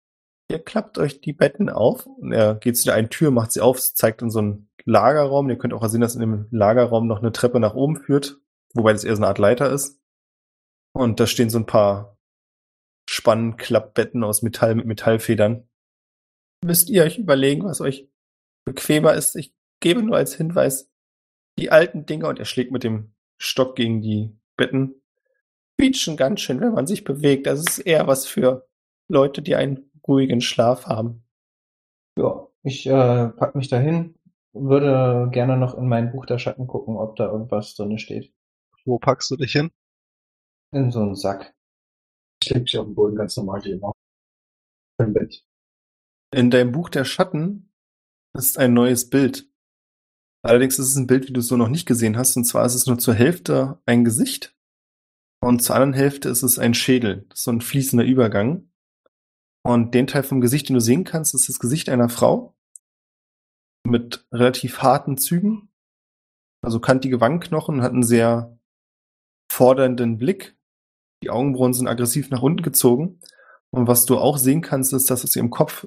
ihr 0.51 0.59
klappt 0.59 0.99
euch 0.99 1.21
die 1.21 1.33
Betten 1.33 1.69
auf. 1.69 2.07
Und 2.07 2.33
er 2.33 2.55
geht 2.55 2.77
zu 2.77 2.85
der 2.85 2.95
einen 2.95 3.11
Tür, 3.11 3.31
macht 3.31 3.53
sie 3.53 3.61
auf, 3.61 3.81
zeigt 3.81 4.23
in 4.23 4.31
so 4.31 4.39
einen 4.39 4.71
Lagerraum. 4.85 5.51
Ihr 5.51 5.59
könnt 5.59 5.75
auch 5.75 5.87
sehen, 5.89 6.01
dass 6.01 6.15
in 6.15 6.21
dem 6.21 6.47
Lagerraum 6.51 7.07
noch 7.07 7.19
eine 7.19 7.33
Treppe 7.33 7.61
nach 7.61 7.75
oben 7.75 7.97
führt. 7.97 8.41
Wobei 8.75 8.93
das 8.93 9.05
eher 9.05 9.17
so 9.17 9.21
eine 9.23 9.29
Art 9.29 9.39
Leiter 9.39 9.71
ist. 9.71 10.01
Und 10.95 11.21
da 11.21 11.27
stehen 11.27 11.51
so 11.51 11.59
ein 11.59 11.67
paar 11.67 12.19
Spannklappbetten 13.09 14.25
aus 14.25 14.43
Metall 14.43 14.75
mit 14.75 14.87
Metallfedern. 14.87 15.69
Müsst 16.65 16.91
ihr 16.91 17.05
euch 17.05 17.19
überlegen, 17.19 17.65
was 17.65 17.81
euch 17.81 18.11
bequemer 18.65 19.15
ist. 19.15 19.37
Ich 19.37 19.55
gebe 19.81 20.03
nur 20.03 20.17
als 20.17 20.35
Hinweis, 20.35 20.91
die 21.59 21.71
alten 21.71 22.07
Dinger, 22.07 22.29
und 22.29 22.39
er 22.39 22.45
schlägt 22.45 22.73
mit 22.73 22.85
dem 22.85 23.13
Stock 23.37 23.77
gegen 23.77 24.01
die 24.01 24.37
Betten, 24.57 25.03
quietschen 25.79 26.17
ganz 26.17 26.41
schön, 26.41 26.61
wenn 26.61 26.73
man 26.73 26.87
sich 26.87 27.05
bewegt. 27.05 27.47
Das 27.47 27.61
ist 27.61 27.79
eher 27.79 28.07
was 28.07 28.27
für 28.27 28.67
Leute, 29.09 29.43
die 29.43 29.55
einen 29.55 29.91
ruhigen 30.07 30.41
Schlaf 30.41 30.87
haben. 30.87 31.25
Ja, 32.17 32.49
ich 32.63 32.87
äh, 32.87 33.29
pack 33.29 33.55
mich 33.55 33.69
dahin, 33.69 34.17
würde 34.53 35.29
gerne 35.31 35.57
noch 35.57 35.77
in 35.77 35.89
mein 35.89 36.11
Buch 36.11 36.27
der 36.27 36.39
Schatten 36.39 36.67
gucken, 36.67 36.97
ob 36.97 37.17
da 37.17 37.27
irgendwas 37.31 37.75
drin 37.75 37.99
steht. 37.99 38.33
Wo 38.85 38.99
packst 38.99 39.31
du 39.31 39.37
dich 39.37 39.53
hin? 39.53 39.71
In 40.73 40.91
so 40.91 41.01
einen 41.01 41.15
Sack. 41.15 41.55
Ich 42.43 42.51
leg 42.51 42.63
mich 42.63 42.79
auf 42.79 42.87
den 42.87 42.95
Boden 42.95 43.17
ganz 43.17 43.37
normal 43.37 43.65
wie 43.65 43.73
immer. 43.73 43.93
Im 44.99 45.13
Bett. 45.13 45.45
In 46.35 46.51
deinem 46.51 46.73
Buch 46.73 46.89
der 46.89 47.05
Schatten 47.05 47.73
ist 48.35 48.59
ein 48.59 48.75
neues 48.75 49.09
Bild. 49.09 49.49
Allerdings 50.43 50.79
ist 50.79 50.89
es 50.89 50.97
ein 50.97 51.07
Bild, 51.07 51.29
wie 51.29 51.33
du 51.33 51.41
es 51.41 51.49
so 51.49 51.57
noch 51.57 51.69
nicht 51.69 51.87
gesehen 51.87 52.17
hast. 52.17 52.37
Und 52.37 52.45
zwar 52.45 52.65
ist 52.65 52.75
es 52.75 52.87
nur 52.87 52.99
zur 52.99 53.15
Hälfte 53.15 53.81
ein 53.87 54.05
Gesicht. 54.05 54.55
Und 55.41 55.63
zur 55.63 55.77
anderen 55.77 55.95
Hälfte 55.95 56.29
ist 56.29 56.43
es 56.43 56.59
ein 56.59 56.75
Schädel. 56.75 57.27
Das 57.29 57.41
ist 57.41 57.45
so 57.45 57.53
ein 57.53 57.61
fließender 57.61 58.05
Übergang. 58.05 58.71
Und 59.65 59.95
den 59.95 60.07
Teil 60.07 60.23
vom 60.23 60.41
Gesicht, 60.41 60.69
den 60.69 60.75
du 60.75 60.81
sehen 60.81 61.05
kannst, 61.05 61.35
ist 61.35 61.49
das 61.49 61.59
Gesicht 61.59 61.89
einer 61.89 62.09
Frau. 62.09 62.57
Mit 63.85 64.27
relativ 64.33 64.83
harten 64.83 65.19
Zügen. 65.19 65.71
Also 66.63 66.81
kantige 66.81 67.21
Wangenknochen 67.21 67.77
und 67.77 67.83
hat 67.83 67.93
einen 67.93 68.03
sehr 68.03 68.59
fordernden 69.51 70.19
Blick. 70.19 70.57
Die 71.23 71.31
Augenbrauen 71.31 71.75
sind 71.75 71.89
aggressiv 71.89 72.31
nach 72.31 72.43
unten 72.43 72.63
gezogen. 72.63 73.21
Und 73.71 73.87
was 73.87 74.07
du 74.07 74.19
auch 74.19 74.39
sehen 74.39 74.63
kannst, 74.63 74.93
ist, 74.93 75.11
dass 75.11 75.25
aus 75.25 75.37
ihrem 75.37 75.51
Kopf 75.51 75.87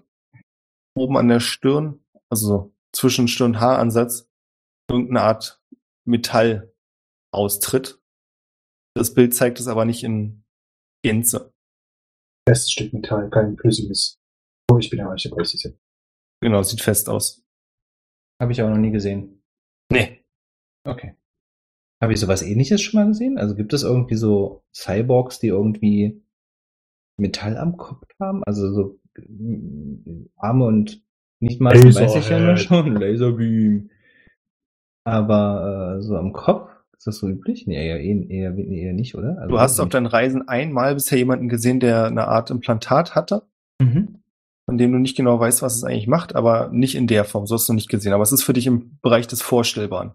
oben 0.95 1.17
an 1.17 1.27
der 1.27 1.39
Stirn, 1.39 2.03
also 2.29 2.47
so 2.47 2.75
zwischen 2.93 3.27
Stirn- 3.27 3.51
und 3.51 3.59
Haaransatz, 3.59 4.29
irgendeine 4.91 5.21
Art 5.21 5.61
Metall 6.05 6.73
austritt. 7.33 8.01
Das 8.95 9.13
Bild 9.13 9.33
zeigt 9.33 9.59
es 9.59 9.67
aber 9.67 9.85
nicht 9.85 10.03
in 10.03 10.43
Gänze. 11.03 11.53
Festes 12.47 12.71
Stück 12.71 12.93
Metall, 12.93 13.29
kein 13.29 13.57
flüssiges. 13.57 14.19
Oh, 14.69 14.77
ich 14.77 14.89
bin 14.89 14.99
ja 14.99 15.05
manche 15.05 15.31
weiß 15.31 15.53
ich 15.53 15.73
Genau, 16.41 16.63
sieht 16.63 16.81
fest 16.81 17.07
aus. 17.07 17.43
Habe 18.41 18.51
ich 18.51 18.61
auch 18.61 18.69
noch 18.69 18.77
nie 18.77 18.91
gesehen. 18.91 19.43
Nee. 19.91 20.25
Okay. 20.83 21.15
Habe 22.01 22.13
ich 22.13 22.19
sowas 22.19 22.41
ähnliches 22.41 22.81
schon 22.81 22.99
mal 22.99 23.07
gesehen? 23.07 23.37
Also 23.37 23.55
gibt 23.55 23.73
es 23.73 23.83
irgendwie 23.83 24.15
so 24.15 24.63
Cyborgs, 24.75 25.39
die 25.39 25.47
irgendwie 25.47 26.23
Metall 27.17 27.57
am 27.57 27.77
Kopf 27.77 28.07
haben? 28.19 28.43
Also 28.45 28.73
so 28.73 28.99
äh, 29.17 30.27
Arme 30.35 30.65
und 30.65 31.05
nicht 31.39 31.61
mal, 31.61 31.75
weiß 31.75 32.15
ich 32.15 32.29
ja 32.29 32.39
nur 32.39 32.53
Laserhead. 32.53 32.59
schon, 32.59 32.95
Laserbeam. 32.95 33.91
Aber 35.03 35.97
äh, 35.97 36.01
so 36.01 36.15
am 36.17 36.33
Kopf, 36.33 36.69
ist 36.97 37.07
das 37.07 37.17
so 37.17 37.27
üblich? 37.27 37.65
Nee, 37.65 37.75
eher, 37.87 37.99
eher, 37.99 38.29
eher, 38.29 38.55
eher 38.57 38.93
nicht, 38.93 39.15
oder? 39.15 39.37
Also 39.39 39.49
Du 39.49 39.59
hast 39.59 39.79
auf 39.79 39.85
nicht. 39.85 39.93
deinen 39.95 40.05
Reisen 40.05 40.47
einmal 40.47 40.93
bisher 40.93 41.17
jemanden 41.17 41.49
gesehen, 41.49 41.79
der 41.79 42.05
eine 42.05 42.27
Art 42.27 42.51
Implantat 42.51 43.15
hatte, 43.15 43.47
Mhm. 43.81 44.21
von 44.69 44.77
dem 44.77 44.91
du 44.91 44.99
nicht 44.99 45.17
genau 45.17 45.39
weißt, 45.39 45.63
was 45.63 45.75
es 45.75 45.83
eigentlich 45.83 46.07
macht, 46.07 46.35
aber 46.35 46.69
nicht 46.69 46.93
in 46.95 47.07
der 47.07 47.25
Form. 47.25 47.47
So 47.47 47.55
hast 47.55 47.67
du 47.67 47.73
noch 47.73 47.77
nicht 47.77 47.89
gesehen. 47.89 48.13
Aber 48.13 48.21
es 48.23 48.31
ist 48.31 48.43
für 48.43 48.53
dich 48.53 48.67
im 48.67 48.99
Bereich 49.01 49.25
des 49.27 49.41
Vorstellbaren. 49.41 50.13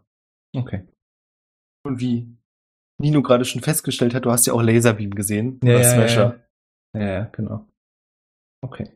Okay. 0.55 0.87
Und 1.85 1.99
wie 2.01 2.37
Nino 2.99 3.23
gerade 3.23 3.45
schon 3.45 3.63
festgestellt 3.63 4.15
hat, 4.15 4.25
du 4.25 4.31
hast 4.31 4.47
ja 4.47 4.53
auch 4.53 4.63
Laserbeam 4.63 5.11
gesehen. 5.11 5.59
Ja, 5.65 5.79
ja, 5.79 5.83
Smasher. 5.85 6.41
Ja, 6.95 7.03
ja, 7.03 7.25
genau. 7.33 7.67
Okay. 8.63 8.93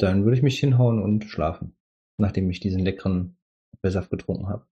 Dann 0.00 0.24
würde 0.24 0.36
ich 0.36 0.42
mich 0.42 0.58
hinhauen 0.58 1.02
und 1.02 1.24
schlafen, 1.24 1.76
nachdem 2.18 2.48
ich 2.50 2.60
diesen 2.60 2.80
leckeren 2.80 3.36
Apfelsaft 3.76 4.10
getrunken 4.10 4.48
habe. 4.48 4.66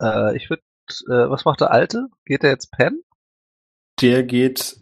Äh, 0.00 0.36
ich 0.36 0.50
würde, 0.50 0.62
äh, 1.08 1.30
was 1.30 1.44
macht 1.44 1.60
der 1.60 1.70
Alte? 1.70 2.08
Geht 2.24 2.44
er 2.44 2.50
jetzt 2.50 2.70
pennen? 2.70 3.02
Der 4.00 4.22
geht 4.22 4.78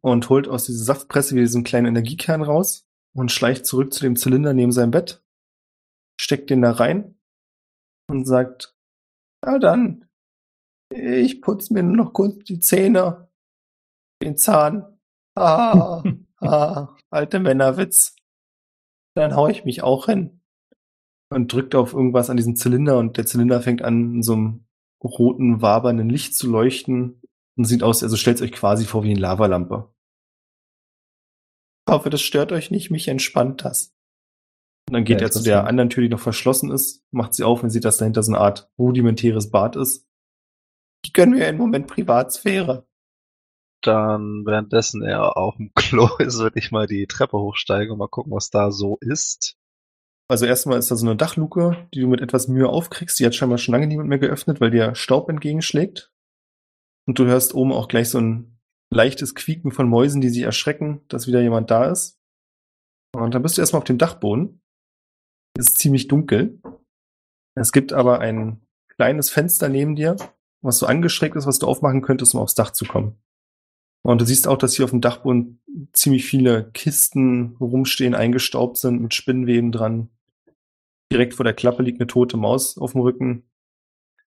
und 0.00 0.28
holt 0.28 0.48
aus 0.48 0.66
dieser 0.66 0.84
Saftpresse 0.84 1.34
wieder 1.34 1.44
diesen 1.44 1.64
kleinen 1.64 1.86
Energiekern 1.86 2.42
raus 2.42 2.86
und 3.14 3.32
schleicht 3.32 3.66
zurück 3.66 3.92
zu 3.92 4.02
dem 4.02 4.16
Zylinder 4.16 4.54
neben 4.54 4.72
seinem 4.72 4.90
Bett, 4.90 5.22
steckt 6.20 6.50
den 6.50 6.62
da 6.62 6.72
rein 6.72 7.18
und 8.08 8.26
sagt, 8.26 8.76
na 9.44 9.58
dann, 9.58 10.08
ich 10.92 11.40
putze 11.40 11.72
mir 11.72 11.82
nur 11.82 11.96
noch 11.96 12.12
kurz 12.12 12.44
die 12.44 12.60
Zähne, 12.60 13.30
den 14.22 14.36
Zahn. 14.36 14.98
Ah, 15.36 16.02
ah, 16.40 16.96
alte 17.10 17.40
Männerwitz. 17.40 18.16
Dann 19.14 19.34
hau 19.34 19.48
ich 19.48 19.64
mich 19.64 19.82
auch 19.82 20.06
hin. 20.06 20.39
Und 21.32 21.52
drückt 21.52 21.74
auf 21.74 21.94
irgendwas 21.94 22.28
an 22.28 22.36
diesen 22.36 22.56
Zylinder 22.56 22.98
und 22.98 23.16
der 23.16 23.24
Zylinder 23.24 23.60
fängt 23.60 23.82
an, 23.82 24.16
in 24.16 24.22
so 24.22 24.32
einem 24.32 24.64
roten, 25.02 25.62
wabernden 25.62 26.10
Licht 26.10 26.34
zu 26.34 26.50
leuchten 26.50 27.22
und 27.56 27.64
sieht 27.64 27.82
aus, 27.82 28.02
also 28.02 28.16
stellt 28.16 28.42
euch 28.42 28.52
quasi 28.52 28.84
vor 28.84 29.04
wie 29.04 29.10
eine 29.10 29.20
Lavalampe. 29.20 29.94
Ich 31.86 31.94
hoffe, 31.94 32.10
das 32.10 32.20
stört 32.20 32.52
euch 32.52 32.70
nicht, 32.70 32.90
mich 32.90 33.08
entspannt 33.08 33.64
das. 33.64 33.94
Und 34.88 34.94
dann 34.94 35.04
geht 35.04 35.20
Ja, 35.20 35.28
er 35.28 35.30
zu 35.30 35.42
der 35.42 35.66
anderen 35.66 35.90
Tür, 35.90 36.02
die 36.02 36.08
noch 36.08 36.20
verschlossen 36.20 36.70
ist, 36.70 37.04
macht 37.12 37.34
sie 37.34 37.44
auf 37.44 37.62
und 37.62 37.70
sieht, 37.70 37.84
dass 37.84 37.98
dahinter 37.98 38.22
so 38.22 38.32
eine 38.32 38.40
Art 38.40 38.70
rudimentäres 38.78 39.50
Bad 39.50 39.76
ist. 39.76 40.08
Ich 41.04 41.12
gönn 41.12 41.30
mir 41.30 41.46
einen 41.46 41.58
Moment 41.58 41.86
Privatsphäre. 41.86 42.86
Dann, 43.82 44.44
währenddessen 44.44 45.02
er 45.02 45.36
auf 45.36 45.56
dem 45.56 45.72
Klo 45.74 46.08
ist, 46.18 46.38
würde 46.38 46.58
ich 46.58 46.70
mal 46.70 46.86
die 46.86 47.06
Treppe 47.06 47.38
hochsteigen 47.38 47.92
und 47.92 47.98
mal 47.98 48.08
gucken, 48.08 48.32
was 48.32 48.50
da 48.50 48.70
so 48.70 48.98
ist. 49.00 49.56
Also 50.30 50.46
erstmal 50.46 50.78
ist 50.78 50.92
da 50.92 50.94
so 50.94 51.04
eine 51.04 51.16
Dachluke, 51.16 51.88
die 51.92 51.98
du 51.98 52.06
mit 52.06 52.20
etwas 52.20 52.46
Mühe 52.46 52.68
aufkriegst. 52.68 53.18
Die 53.18 53.26
hat 53.26 53.34
scheinbar 53.34 53.58
schon 53.58 53.72
lange 53.72 53.88
niemand 53.88 54.08
mehr 54.08 54.20
geöffnet, 54.20 54.60
weil 54.60 54.70
dir 54.70 54.94
Staub 54.94 55.28
entgegenschlägt. 55.28 56.12
Und 57.08 57.18
du 57.18 57.26
hörst 57.26 57.52
oben 57.52 57.72
auch 57.72 57.88
gleich 57.88 58.10
so 58.10 58.20
ein 58.20 58.60
leichtes 58.90 59.34
Quieken 59.34 59.72
von 59.72 59.88
Mäusen, 59.88 60.20
die 60.20 60.28
sich 60.28 60.44
erschrecken, 60.44 61.00
dass 61.08 61.26
wieder 61.26 61.42
jemand 61.42 61.72
da 61.72 61.90
ist. 61.90 62.20
Und 63.12 63.34
dann 63.34 63.42
bist 63.42 63.56
du 63.56 63.60
erstmal 63.60 63.78
auf 63.80 63.88
dem 63.88 63.98
Dachboden. 63.98 64.62
Es 65.58 65.66
ist 65.66 65.78
ziemlich 65.78 66.06
dunkel. 66.06 66.62
Es 67.56 67.72
gibt 67.72 67.92
aber 67.92 68.20
ein 68.20 68.64
kleines 68.94 69.30
Fenster 69.30 69.68
neben 69.68 69.96
dir, 69.96 70.14
was 70.62 70.78
so 70.78 70.86
angeschrägt 70.86 71.34
ist, 71.34 71.48
was 71.48 71.58
du 71.58 71.66
aufmachen 71.66 72.02
könntest, 72.02 72.36
um 72.36 72.40
aufs 72.40 72.54
Dach 72.54 72.70
zu 72.70 72.84
kommen. 72.84 73.20
Und 74.02 74.20
du 74.20 74.24
siehst 74.24 74.46
auch, 74.46 74.58
dass 74.58 74.74
hier 74.74 74.84
auf 74.84 74.92
dem 74.92 75.00
Dachboden 75.00 75.60
ziemlich 75.92 76.24
viele 76.24 76.70
Kisten 76.70 77.56
rumstehen, 77.56 78.14
eingestaubt 78.14 78.76
sind 78.76 79.02
mit 79.02 79.12
Spinnweben 79.12 79.72
dran. 79.72 80.08
Direkt 81.12 81.34
vor 81.34 81.44
der 81.44 81.54
Klappe 81.54 81.82
liegt 81.82 82.00
eine 82.00 82.06
tote 82.06 82.36
Maus 82.36 82.78
auf 82.78 82.92
dem 82.92 83.00
Rücken. 83.00 83.50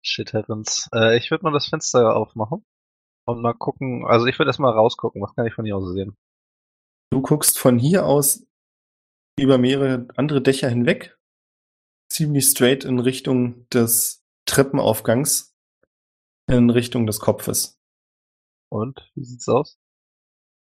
Shit 0.02 0.34
happens. 0.34 0.90
Äh, 0.94 1.18
ich 1.18 1.30
würde 1.32 1.44
mal 1.44 1.54
das 1.54 1.68
Fenster 1.68 2.16
aufmachen 2.16 2.66
und 3.26 3.42
mal 3.42 3.54
gucken. 3.54 4.06
Also 4.06 4.26
ich 4.26 4.38
würde 4.40 4.50
erstmal 4.50 4.74
rausgucken. 4.74 5.22
Was 5.22 5.36
kann 5.36 5.46
ich 5.46 5.54
von 5.54 5.66
hier 5.66 5.78
aus 5.78 5.94
sehen? 5.94 6.18
Du 7.12 7.22
guckst 7.22 7.60
von 7.60 7.78
hier 7.78 8.06
aus 8.06 8.46
über 9.40 9.58
mehrere 9.58 10.08
andere 10.16 10.42
Dächer 10.42 10.70
hinweg, 10.70 11.18
ziemlich 12.10 12.46
straight 12.46 12.84
in 12.84 13.00
Richtung 13.00 13.68
des 13.70 14.24
Treppenaufgangs, 14.46 15.56
in 16.48 16.70
Richtung 16.70 17.06
des 17.08 17.20
Kopfes. 17.20 17.80
Und 18.70 19.12
wie 19.16 19.24
sieht's 19.24 19.48
aus? 19.48 19.80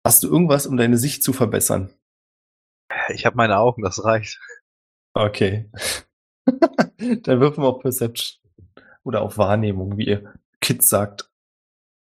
Hast 0.05 0.23
du 0.23 0.29
irgendwas, 0.29 0.67
um 0.67 0.77
deine 0.77 0.97
Sicht 0.97 1.23
zu 1.23 1.33
verbessern? 1.33 1.93
Ich 3.09 3.25
habe 3.25 3.35
meine 3.35 3.57
Augen, 3.57 3.83
das 3.83 4.03
reicht. 4.03 4.39
Okay. 5.13 5.69
Dann 6.97 7.39
wirfen 7.39 7.63
wir 7.63 7.67
auf 7.67 7.81
Perception. 7.81 8.39
Oder 9.03 9.21
auf 9.21 9.37
Wahrnehmung, 9.37 9.97
wie 9.97 10.07
ihr 10.07 10.33
Kids 10.59 10.89
sagt. 10.89 11.31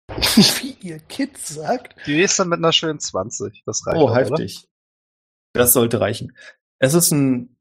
Wie 0.62 0.78
ihr 0.82 1.00
Kids 1.00 1.50
sagt. 1.50 1.96
Die 2.06 2.22
ist 2.22 2.38
dann 2.38 2.50
mit 2.50 2.60
einer 2.60 2.72
schönen 2.72 3.00
20. 3.00 3.64
Das 3.66 3.86
reicht. 3.88 3.98
Oh, 3.98 4.08
doch, 4.08 4.16
heftig. 4.16 4.70
Das 5.54 5.74
sollte 5.74 6.00
reichen. 6.00 6.38
Es 6.80 6.94
ist 6.94 7.12
ein 7.12 7.58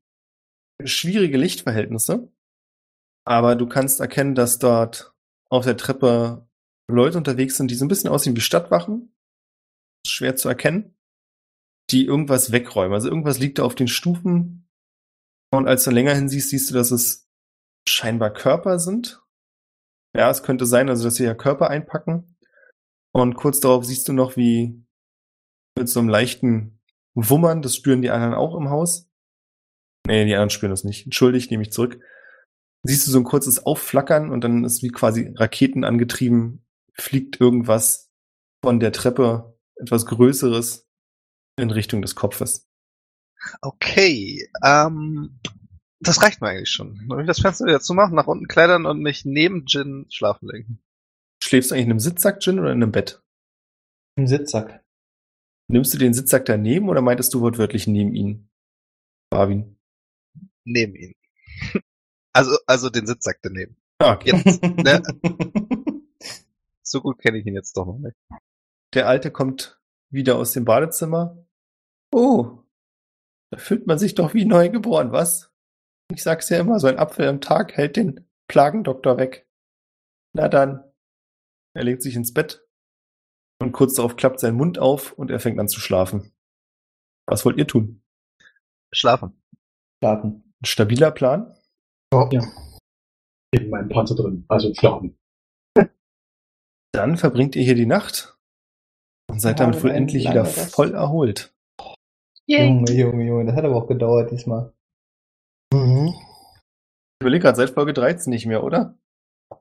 schwierige 0.85 1.39
Lichtverhältnisse, 1.39 2.31
aber 3.25 3.57
du 3.57 3.67
kannst 3.67 4.01
erkennen, 4.01 4.35
dass 4.35 4.59
dort 4.59 5.15
auf 5.49 5.65
der 5.65 5.77
Treppe 5.77 6.47
Leute 6.89 7.17
unterwegs 7.17 7.57
sind, 7.57 7.71
die 7.71 7.77
so 7.77 7.85
ein 7.85 7.89
bisschen 7.89 8.11
aussehen 8.11 8.37
wie 8.37 8.41
Stadtwachen. 8.41 9.15
Schwer 10.07 10.37
zu 10.37 10.49
erkennen. 10.49 10.97
Die 11.91 12.05
irgendwas 12.05 12.53
wegräumen. 12.53 12.95
Also 12.95 13.09
irgendwas 13.09 13.39
liegt 13.39 13.59
da 13.59 13.65
auf 13.65 13.75
den 13.75 13.89
Stufen. 13.89 14.64
Und 15.55 15.69
als 15.69 15.85
du 15.85 15.91
länger 15.91 16.15
hinsiehst, 16.15 16.51
siehst 16.51 16.71
du, 16.71 16.75
dass 16.75 16.91
es 16.91 17.29
scheinbar 17.89 18.33
Körper 18.33 18.79
sind. 18.79 19.23
Ja, 20.17 20.31
es 20.31 20.43
könnte 20.43 20.67
sein, 20.67 20.89
also 20.89 21.05
dass 21.05 21.17
sie 21.17 21.25
ja 21.25 21.35
Körper 21.35 21.71
einpacken. 21.71 22.37
Und 23.13 23.35
kurz 23.35 23.61
darauf 23.61 23.85
siehst 23.85 24.09
du 24.09 24.13
noch, 24.13 24.37
wie 24.37 24.85
mit 25.79 25.89
so 25.89 26.01
einem 26.01 26.09
leichten 26.09 26.81
Wummern, 27.15 27.63
das 27.63 27.77
spüren 27.77 28.03
die 28.03 28.11
anderen 28.11 28.35
auch 28.35 28.57
im 28.57 28.71
Haus. 28.71 29.09
Nee, 30.07 30.25
die 30.25 30.35
anderen 30.35 30.51
spüren 30.51 30.71
das 30.71 30.85
nicht. 30.85 31.05
Entschuldigt, 31.05 31.51
nehme 31.51 31.63
ich 31.63 31.73
zurück. 31.73 32.01
Siehst 32.83 33.07
du 33.07 33.13
so 33.13 33.19
ein 33.19 33.25
kurzes 33.25 33.65
Aufflackern 33.65 34.31
und 34.31 34.43
dann 34.43 34.65
ist 34.65 34.83
wie 34.83 34.91
quasi 34.91 35.33
Raketen 35.37 35.85
angetrieben, 35.85 36.67
fliegt 36.95 37.41
irgendwas 37.41 38.11
von 38.63 38.81
der 38.81 38.93
Treppe, 38.93 39.57
etwas 39.77 40.07
Größeres, 40.07 40.89
in 41.57 41.71
Richtung 41.71 42.03
des 42.03 42.15
Kopfes. 42.15 42.69
Okay, 43.61 44.49
ähm, 44.63 45.39
das 46.01 46.23
reicht 46.23 46.41
mir 46.41 46.49
eigentlich 46.49 46.71
schon. 46.71 47.07
Soll 47.09 47.23
ich 47.23 47.27
das 47.27 47.41
Fenster 47.41 47.67
wieder 47.67 47.81
zumachen, 47.81 48.15
nach 48.15 48.27
unten 48.27 48.49
klettern 48.49 48.87
und 48.87 49.01
mich 49.01 49.25
neben 49.25 49.65
Jin 49.67 50.07
schlafen 50.11 50.49
legen? 50.49 50.83
Schläfst 51.43 51.71
du 51.71 51.75
eigentlich 51.75 51.87
in 51.87 51.91
einem 51.93 52.01
Sitzsack, 52.01 52.45
Jin, 52.45 52.59
oder 52.59 52.73
in 52.73 52.83
einem 52.83 52.93
Bett? 52.93 53.23
Im 54.17 54.27
Sitzsack. 54.27 54.85
Nimmst 55.69 55.95
du 55.95 55.99
den 55.99 56.15
Sitzsack 56.15 56.45
daneben 56.45 56.89
oder 56.89 57.01
meintest 57.01 57.33
du 57.35 57.41
wortwörtlich 57.41 57.87
neben 57.87 58.15
ihn? 58.15 58.49
Barwin. 59.31 59.77
Neben 60.65 60.95
ihn. 60.95 61.15
Also, 62.37 62.59
also 62.67 62.91
den 62.91 63.07
Sitzsack 63.07 63.39
daneben. 63.43 63.77
Ah, 63.99 64.15
okay. 64.15 64.33
Jetzt, 64.35 64.61
ne? 64.63 65.03
So 66.83 67.01
gut 67.01 67.21
kenne 67.21 67.39
ich 67.39 67.47
ihn 67.47 67.55
jetzt 67.55 67.77
doch 67.77 67.87
noch 67.87 67.99
nicht. 67.99 68.17
Der 68.93 69.07
Alte 69.07 69.31
kommt 69.31 69.81
wieder 70.11 70.37
aus 70.37 70.51
dem 70.51 70.65
Badezimmer. 70.65 71.47
Oh, 72.13 72.64
da 73.51 73.59
fühlt 73.59 73.87
man 73.87 73.99
sich 73.99 74.15
doch 74.15 74.35
wie 74.35 74.45
neu 74.45 74.69
geboren, 74.69 75.13
was? 75.13 75.51
Ich 76.13 76.23
sag's 76.23 76.49
ja 76.49 76.59
immer, 76.59 76.79
so 76.79 76.87
ein 76.87 76.99
Apfel 76.99 77.29
am 77.29 77.41
Tag 77.41 77.73
hält 77.77 77.97
den 77.97 78.29
Plagendoktor 78.49 79.17
weg. 79.17 79.49
Na 80.35 80.49
dann. 80.49 80.85
Er 81.77 81.85
legt 81.85 82.03
sich 82.03 82.15
ins 82.15 82.33
Bett 82.35 82.67
und 83.61 83.73
kurz 83.73 83.95
darauf 83.95 84.17
klappt 84.17 84.41
sein 84.41 84.55
Mund 84.55 84.79
auf 84.79 85.13
und 85.13 85.31
er 85.31 85.41
fängt 85.41 85.59
an 85.59 85.69
zu 85.69 85.81
schlafen. 85.81 86.33
Was 87.27 87.45
wollt 87.45 87.57
ihr 87.59 87.67
tun? 87.67 88.03
Schlafen. 88.93 89.43
Schlafen. 90.03 90.53
Ein 90.63 90.67
stabiler 90.67 91.11
Plan? 91.11 91.57
Ja. 92.13 92.43
In 93.53 93.71
meinem 93.71 93.89
Panzer 93.89 94.15
drin. 94.15 94.45
Also 94.49 94.73
schlafen. 94.75 95.19
Dann 96.93 97.17
verbringt 97.17 97.57
ihr 97.57 97.65
hier 97.65 97.75
die 97.75 97.87
Nacht 97.87 98.37
und 99.31 99.41
seid 99.41 99.59
Ja, 99.59 99.67
damit 99.67 99.83
wohl 99.83 99.91
endlich 99.91 100.29
wieder 100.29 100.45
Rest. 100.45 100.75
voll 100.75 100.93
erholt. 100.95 101.54
Junge, 102.47 102.93
Junge, 102.93 103.25
Junge, 103.25 103.47
das 103.47 103.57
hat 103.57 103.65
aber 103.65 103.77
auch 103.77 103.87
gedauert 103.87 104.31
diesmal. 104.31 104.73
Mhm. 105.73 106.09
Ich 106.09 107.23
überlege 107.23 107.43
gerade 107.43 107.57
seit 107.57 107.71
Folge 107.71 107.93
13 107.93 108.31
nicht 108.31 108.47
mehr, 108.47 108.63
oder? 108.63 108.99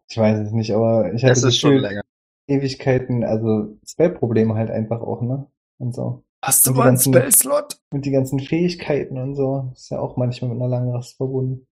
Ich 0.10 0.18
weiß 0.18 0.40
es 0.40 0.52
nicht, 0.52 0.74
aber 0.74 1.14
ich 1.14 1.24
hatte 1.24 1.34
Es 1.34 1.44
ist 1.44 1.58
schon 1.58 1.78
länger. 1.78 2.02
Ewigkeiten, 2.48 3.24
also 3.24 3.78
Spellprobleme 3.88 4.56
halt 4.56 4.70
einfach 4.70 5.02
auch, 5.02 5.22
ne? 5.22 5.50
Und 5.80 5.96
so. 5.96 6.24
Hast 6.44 6.68
du 6.68 6.74
mal 6.74 6.90
einen 6.90 7.00
Spellslot? 7.00 7.80
Und 7.92 8.06
die 8.06 8.12
ganzen 8.12 8.40
Fähigkeiten 8.40 9.18
und 9.18 9.36
so. 9.36 9.72
Ist 9.74 9.90
ja 9.92 10.00
auch 10.00 10.18
manchmal 10.18 10.52
mit 10.52 10.60
einer 10.60 10.70
langen 10.70 10.92
Rast 10.92 11.16
verbunden. 11.16 11.68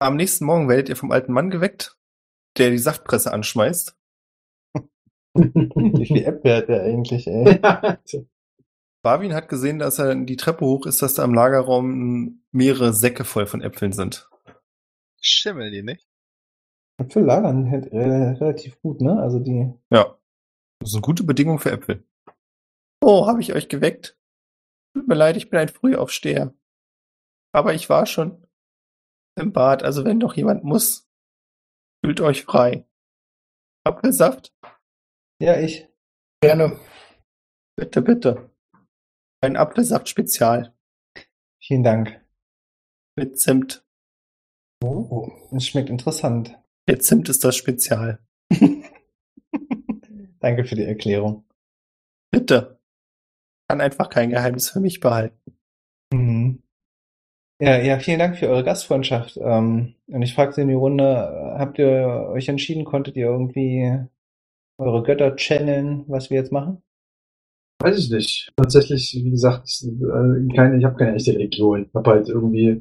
Am 0.00 0.16
nächsten 0.16 0.46
Morgen 0.46 0.68
werdet 0.68 0.88
ihr 0.88 0.96
vom 0.96 1.12
alten 1.12 1.32
Mann 1.32 1.50
geweckt, 1.50 1.98
der 2.56 2.70
die 2.70 2.78
Saftpresse 2.78 3.32
anschmeißt. 3.32 3.98
Wie 5.34 6.06
viel 6.06 6.24
Äpfel 6.24 6.56
hat 6.56 6.68
der 6.68 6.82
eigentlich, 6.84 7.26
ey? 7.26 7.60
Barwin 9.02 9.34
hat 9.34 9.48
gesehen, 9.48 9.80
dass 9.80 9.98
er 9.98 10.14
die 10.14 10.36
Treppe 10.36 10.64
hoch 10.64 10.86
ist, 10.86 11.02
dass 11.02 11.14
da 11.14 11.24
im 11.24 11.34
Lagerraum 11.34 12.42
mehrere 12.52 12.92
Säcke 12.92 13.24
voll 13.24 13.46
von 13.46 13.60
Äpfeln 13.60 13.92
sind. 13.92 14.30
Schimmel 15.20 15.70
die 15.70 15.82
nicht? 15.82 16.06
Äpfel 16.98 17.24
lagern 17.24 17.70
halt 17.70 17.86
äh, 17.92 17.98
relativ 17.98 18.80
gut, 18.80 19.00
ne? 19.00 19.20
Also 19.20 19.40
die. 19.40 19.72
Ja. 19.90 20.18
Das 20.80 20.92
sind 20.92 21.02
gute 21.02 21.24
Bedingungen 21.24 21.58
für 21.58 21.72
Äpfel. 21.72 22.04
Oh, 23.00 23.26
habe 23.26 23.40
ich 23.40 23.52
euch 23.52 23.68
geweckt? 23.68 24.16
Tut 24.94 25.08
mir 25.08 25.14
leid, 25.14 25.36
ich 25.36 25.50
bin 25.50 25.58
ein 25.58 25.68
Frühaufsteher. 25.68 26.54
Aber 27.52 27.74
ich 27.74 27.88
war 27.88 28.06
schon 28.06 28.46
im 29.36 29.52
Bad, 29.52 29.82
also 29.82 30.04
wenn 30.04 30.20
doch 30.20 30.34
jemand 30.34 30.64
muss, 30.64 31.08
fühlt 32.04 32.20
euch 32.20 32.44
frei. 32.44 32.86
Apfelsaft? 33.84 34.54
Ja, 35.40 35.58
ich. 35.58 35.88
Gerne. 36.40 36.78
Bitte, 37.76 38.02
bitte. 38.02 38.51
Ein 39.44 39.56
Apfelsaft-Spezial 39.56 40.72
Vielen 41.58 41.82
Dank. 41.82 42.20
mit 43.16 43.40
Zimt. 43.40 43.84
Oh. 44.84 45.32
Es 45.50 45.66
schmeckt 45.66 45.90
interessant. 45.90 46.56
Der 46.88 47.00
Zimt 47.00 47.28
ist 47.28 47.42
das 47.42 47.56
Spezial. 47.56 48.20
Danke 50.38 50.64
für 50.64 50.76
die 50.76 50.84
Erklärung. 50.84 51.44
Bitte. 52.30 52.78
Kann 53.68 53.80
einfach 53.80 54.10
kein 54.10 54.30
Geheimnis 54.30 54.70
für 54.70 54.78
mich 54.78 55.00
behalten. 55.00 55.58
Mhm. 56.12 56.62
Ja, 57.60 57.78
ja, 57.78 57.98
vielen 57.98 58.20
Dank 58.20 58.38
für 58.38 58.48
eure 58.48 58.62
Gastfreundschaft. 58.62 59.38
Ähm, 59.38 59.96
und 60.06 60.22
ich 60.22 60.34
fragte 60.34 60.62
in 60.62 60.68
die 60.68 60.74
Runde, 60.74 61.04
äh, 61.04 61.58
habt 61.58 61.80
ihr 61.80 62.28
euch 62.30 62.48
entschieden, 62.48 62.84
konntet 62.84 63.16
ihr 63.16 63.26
irgendwie 63.26 63.98
eure 64.78 65.02
Götter 65.02 65.34
channeln, 65.34 66.04
was 66.06 66.30
wir 66.30 66.38
jetzt 66.38 66.52
machen? 66.52 66.82
Weiß 67.82 67.98
ich 67.98 68.10
nicht. 68.10 68.52
Tatsächlich, 68.56 69.12
wie 69.24 69.30
gesagt, 69.30 69.68
äh, 69.82 70.54
keine, 70.54 70.78
ich 70.78 70.84
habe 70.84 70.96
keine 70.96 71.16
echte 71.16 71.32
Religion. 71.32 71.86
Ich 71.88 71.94
habe 71.94 72.10
halt 72.10 72.28
irgendwie 72.28 72.80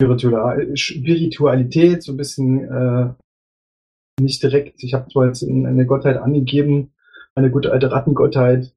Spiritual 0.00 0.76
Spiritualität, 0.76 2.02
so 2.02 2.12
ein 2.12 2.16
bisschen 2.16 2.64
äh, 2.70 3.12
nicht 4.18 4.42
direkt. 4.42 4.82
Ich 4.82 4.94
habe 4.94 5.10
zwar 5.12 5.26
jetzt 5.26 5.42
eine 5.42 5.84
Gottheit 5.84 6.16
angegeben, 6.16 6.92
eine 7.34 7.50
gute 7.50 7.70
alte 7.70 7.92
Rattengottheit. 7.92 8.72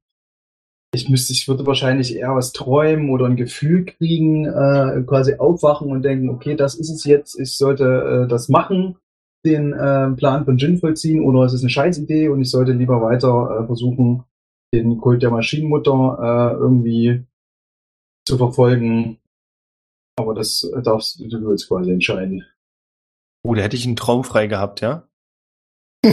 Ich 0.94 1.08
müsste, 1.08 1.32
ich 1.32 1.48
würde 1.48 1.64
wahrscheinlich 1.66 2.14
eher 2.14 2.34
was 2.34 2.52
träumen 2.52 3.08
oder 3.08 3.24
ein 3.24 3.36
Gefühl 3.36 3.86
kriegen, 3.86 4.44
äh, 4.44 5.02
quasi 5.06 5.36
aufwachen 5.36 5.90
und 5.90 6.02
denken, 6.02 6.28
okay, 6.28 6.56
das 6.56 6.74
ist 6.74 6.90
es 6.90 7.04
jetzt, 7.04 7.40
ich 7.40 7.56
sollte 7.56 8.26
äh, 8.26 8.28
das 8.28 8.50
machen, 8.50 8.96
den 9.46 9.72
äh, 9.72 10.10
Plan 10.10 10.44
von 10.44 10.58
Jin 10.58 10.76
vollziehen, 10.76 11.24
oder 11.24 11.44
es 11.44 11.54
ist 11.54 11.62
eine 11.62 11.70
Scheißidee 11.70 12.28
und 12.28 12.42
ich 12.42 12.50
sollte 12.50 12.72
lieber 12.72 13.00
weiter 13.00 13.62
äh, 13.62 13.66
versuchen, 13.66 14.24
den 14.72 14.98
Kult 14.98 15.22
der 15.22 15.30
Maschinenmutter 15.30 16.18
äh, 16.20 16.54
irgendwie 16.54 17.24
zu 18.26 18.38
verfolgen. 18.38 19.18
Aber 20.16 20.34
das 20.34 20.70
darfst 20.82 21.20
du 21.20 21.28
du 21.28 21.50
jetzt 21.50 21.68
quasi 21.68 21.90
entscheiden. 21.90 22.46
Oh, 23.44 23.54
da 23.54 23.62
hätte 23.62 23.76
ich 23.76 23.86
einen 23.86 23.96
Traum 23.96 24.24
frei 24.24 24.46
gehabt, 24.46 24.80
ja? 24.80 25.08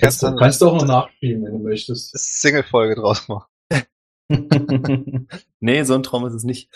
Kannst 0.00 0.22
du 0.22 0.34
kannst 0.34 0.62
du 0.62 0.68
auch 0.68 0.80
noch 0.80 0.86
nachspielen, 0.86 1.44
wenn 1.44 1.52
du 1.52 1.58
möchtest. 1.58 2.16
Single-Folge 2.16 2.94
draus 2.94 3.28
machen. 3.28 3.46
Nee, 5.60 5.82
so 5.82 5.94
ein 5.94 6.02
Traum 6.02 6.24
ist 6.24 6.32
es 6.32 6.44
nicht. 6.44 6.70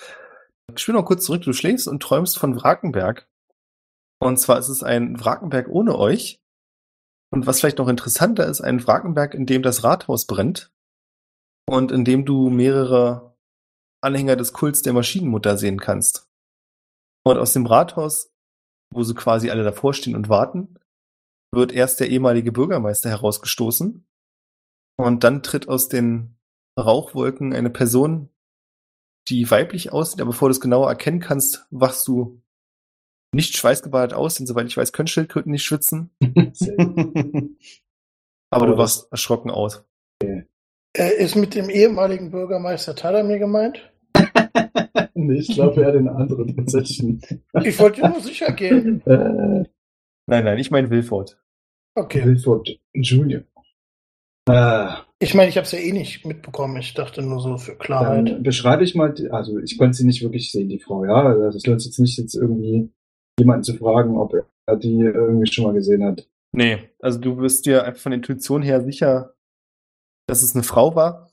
Ich 0.75 0.81
spiele 0.81 0.99
noch 0.99 1.07
kurz 1.07 1.25
zurück. 1.25 1.43
Du 1.43 1.55
schläfst 1.55 1.89
und 1.89 2.03
träumst 2.03 2.37
von 2.37 2.55
Wrakenberg. 2.61 3.29
Und 4.19 4.39
zwar 4.39 4.59
ist 4.59 4.69
es 4.69 4.83
ein 4.83 5.19
Wrakenberg 5.19 5.69
ohne 5.69 5.97
euch. 5.97 6.43
Und 7.35 7.49
was 7.49 7.59
vielleicht 7.59 7.79
noch 7.79 7.89
interessanter 7.89 8.47
ist, 8.47 8.61
ein 8.61 8.87
Wrakenberg, 8.87 9.35
in 9.35 9.45
dem 9.45 9.65
das 9.65 9.83
Rathaus 9.83 10.25
brennt 10.25 10.73
und 11.69 11.91
in 11.91 12.05
dem 12.05 12.25
du 12.25 12.49
mehrere 12.49 13.37
Anhänger 14.01 14.37
des 14.37 14.53
Kults 14.53 14.83
der 14.83 14.93
Maschinenmutter 14.93 15.59
sehen 15.59 15.81
kannst. 15.81 16.31
Und 17.27 17.37
aus 17.37 17.53
dem 17.53 17.67
Rathaus, 17.67 18.33
wo 18.93 19.03
sie 19.03 19.15
quasi 19.15 19.51
alle 19.51 19.65
davor 19.65 19.95
stehen 19.95 20.15
und 20.15 20.29
warten, 20.29 20.79
wird 21.53 21.73
erst 21.73 21.99
der 21.99 22.09
ehemalige 22.09 22.53
Bürgermeister 22.53 23.11
herausgestoßen. 23.11 24.07
Und 24.97 25.25
dann 25.25 25.43
tritt 25.43 25.69
aus 25.69 25.89
den 25.89 26.39
Rauchwolken 26.79 27.53
eine 27.53 27.71
Person, 27.71 28.29
die 29.27 29.51
weiblich 29.51 29.93
aussieht, 29.93 30.21
aber 30.21 30.31
bevor 30.31 30.51
du 30.51 30.53
es 30.53 30.61
genauer 30.61 30.89
erkennen 30.89 31.19
kannst, 31.19 31.67
wachst 31.71 32.07
du 32.07 32.44
nicht 33.35 33.57
schweißgebadet 33.57 34.15
aus, 34.15 34.37
denn 34.37 34.47
soweit 34.47 34.67
ich 34.67 34.77
weiß, 34.77 34.93
können 34.93 35.09
Schildkröten 35.09 35.53
nicht 35.53 35.65
schwitzen. 35.65 36.11
Aber 38.51 38.67
du 38.67 38.77
wachst 38.77 39.11
erschrocken 39.11 39.51
aus. 39.51 39.85
Äh, 40.23 40.45
ist 41.19 41.35
mit 41.35 41.55
dem 41.55 41.71
ehemaligen 41.71 42.31
Bürgermeister 42.31 42.95
Tadamir 42.95 43.39
gemeint? 43.39 43.93
nee, 45.15 45.39
ich 45.39 45.55
glaube 45.55 45.83
eher 45.83 45.93
den 45.93 46.09
anderen 46.09 46.57
tatsächlich. 46.57 47.21
Ich 47.65 47.79
wollte 47.79 48.09
nur 48.09 48.21
sicher 48.21 48.53
gehen. 48.53 49.03
äh, 49.07 49.65
Nein, 50.27 50.45
nein, 50.45 50.59
ich 50.59 50.71
meine 50.71 50.89
Wilford. 50.91 51.39
Okay. 51.97 52.25
Wilford 52.25 52.79
Junior. 52.95 53.43
Äh, 54.49 54.89
Ich 55.19 55.35
meine, 55.35 55.49
ich 55.49 55.57
habe 55.57 55.65
es 55.65 55.73
ja 55.73 55.79
eh 55.79 55.93
nicht 55.93 56.25
mitbekommen. 56.25 56.77
Ich 56.79 56.95
dachte 56.95 57.23
nur 57.23 57.41
so 57.41 57.57
für 57.59 57.77
Klarheit. 57.77 58.29
dann 58.29 58.43
beschreibe 58.43 58.85
ich 58.85 58.95
mal, 58.95 59.13
die, 59.13 59.31
also 59.31 59.59
ich 59.59 59.79
konnte 59.79 59.95
sie 59.95 60.07
nicht 60.07 60.23
wirklich 60.23 60.51
sehen, 60.51 60.69
die 60.69 60.81
Frau, 60.81 61.05
ja. 61.05 61.15
Also 61.15 61.45
Das 61.51 61.63
sich 61.63 61.87
jetzt 61.87 61.99
nicht, 61.99 62.19
jetzt 62.19 62.35
irgendwie 62.35 62.91
jemanden 63.39 63.65
zu 63.65 63.75
fragen, 63.75 64.17
ob 64.17 64.35
er 64.67 64.77
die 64.77 65.01
irgendwie 65.01 65.51
schon 65.51 65.65
mal 65.65 65.75
gesehen 65.75 66.05
hat. 66.05 66.29
Nee, 66.53 66.89
also 67.01 67.19
du 67.19 67.37
bist 67.37 67.67
dir 67.67 67.85
einfach 67.85 68.01
von 68.01 68.11
der 68.11 68.19
Intuition 68.19 68.63
her 68.63 68.85
sicher, 68.85 69.35
dass 70.29 70.43
es 70.43 70.55
eine 70.55 70.63
Frau 70.63 70.95
war. 70.95 71.29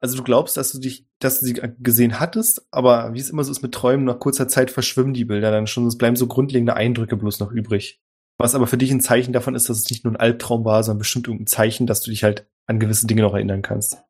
Also 0.00 0.16
du 0.16 0.22
glaubst, 0.22 0.56
dass 0.56 0.72
du 0.72 0.78
dich, 0.78 1.08
dass 1.18 1.40
du 1.40 1.46
sie 1.46 1.60
gesehen 1.78 2.20
hattest, 2.20 2.66
aber 2.70 3.14
wie 3.14 3.18
es 3.18 3.30
immer 3.30 3.42
so 3.42 3.50
ist 3.50 3.62
mit 3.62 3.72
Träumen, 3.72 4.04
nach 4.04 4.18
kurzer 4.18 4.48
Zeit 4.48 4.70
verschwimmen 4.70 5.14
die 5.14 5.24
Bilder 5.24 5.50
dann 5.50 5.66
schon. 5.66 5.86
Es 5.86 5.96
bleiben 5.96 6.16
so 6.16 6.26
grundlegende 6.26 6.74
Eindrücke 6.74 7.16
bloß 7.16 7.40
noch 7.40 7.50
übrig. 7.50 8.02
Was 8.38 8.54
aber 8.54 8.66
für 8.66 8.76
dich 8.76 8.90
ein 8.90 9.00
Zeichen 9.00 9.32
davon 9.32 9.54
ist, 9.54 9.70
dass 9.70 9.78
es 9.78 9.90
nicht 9.90 10.04
nur 10.04 10.12
ein 10.12 10.20
Albtraum 10.20 10.64
war, 10.66 10.82
sondern 10.82 10.98
bestimmt 10.98 11.26
irgendein 11.26 11.46
Zeichen, 11.46 11.86
dass 11.86 12.02
du 12.02 12.10
dich 12.10 12.22
halt 12.22 12.46
an 12.66 12.78
gewisse 12.78 13.06
Dinge 13.06 13.22
noch 13.22 13.32
erinnern 13.32 13.62
kannst. 13.62 14.02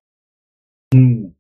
Hm. 0.93 1.37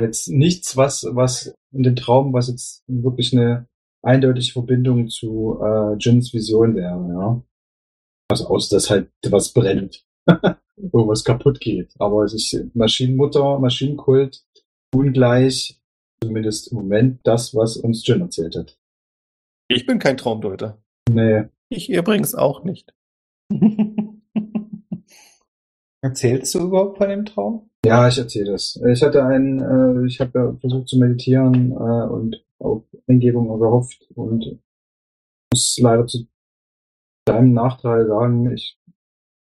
Jetzt 0.00 0.28
nichts, 0.28 0.76
was, 0.78 1.06
was 1.10 1.54
in 1.72 1.82
dem 1.82 1.96
Traum, 1.96 2.32
was 2.32 2.48
jetzt 2.48 2.82
wirklich 2.86 3.36
eine 3.36 3.68
eindeutige 4.02 4.52
Verbindung 4.52 5.08
zu 5.08 5.58
äh, 5.62 5.96
Jins 5.98 6.32
Vision 6.32 6.74
wäre, 6.74 7.08
ja. 7.08 7.42
Also 8.28 8.46
aus, 8.48 8.68
dass 8.68 8.90
halt 8.90 9.10
was 9.28 9.52
brennt. 9.52 10.04
Irgendwas 10.76 11.24
kaputt 11.24 11.60
geht. 11.60 11.92
Aber 11.98 12.24
es 12.24 12.34
ist 12.34 12.74
Maschinenmutter, 12.74 13.58
Maschinenkult, 13.58 14.42
ungleich, 14.94 15.80
zumindest 16.22 16.72
im 16.72 16.78
Moment, 16.78 17.20
das, 17.24 17.54
was 17.54 17.76
uns 17.76 18.06
Jin 18.06 18.22
erzählt 18.22 18.56
hat. 18.56 18.78
Ich 19.68 19.86
bin 19.86 19.98
kein 19.98 20.16
Traumdeuter. 20.16 20.82
Nee. 21.10 21.44
Ich 21.68 21.90
übrigens 21.90 22.34
auch 22.34 22.64
nicht. 22.64 22.94
Erzählst 26.04 26.54
du 26.54 26.60
überhaupt 26.60 26.98
von 26.98 27.08
dem 27.08 27.24
Traum? 27.24 27.70
Ja, 27.86 28.08
ich 28.08 28.18
erzähle 28.18 28.52
das. 28.52 28.80
Ich 28.92 29.02
hatte 29.02 29.24
einen, 29.24 29.60
äh, 29.60 30.06
ich 30.06 30.20
habe 30.20 30.38
ja 30.38 30.56
versucht 30.60 30.88
zu 30.88 30.98
meditieren 30.98 31.70
äh, 31.70 32.08
und 32.08 32.44
auf 32.62 32.84
Eingebung 33.06 33.48
gehofft 33.58 34.08
und 34.14 34.58
muss 35.52 35.78
leider 35.80 36.06
zu 36.06 36.26
deinem 37.26 37.52
Nachteil 37.52 38.06
sagen, 38.06 38.52
ich 38.52 38.78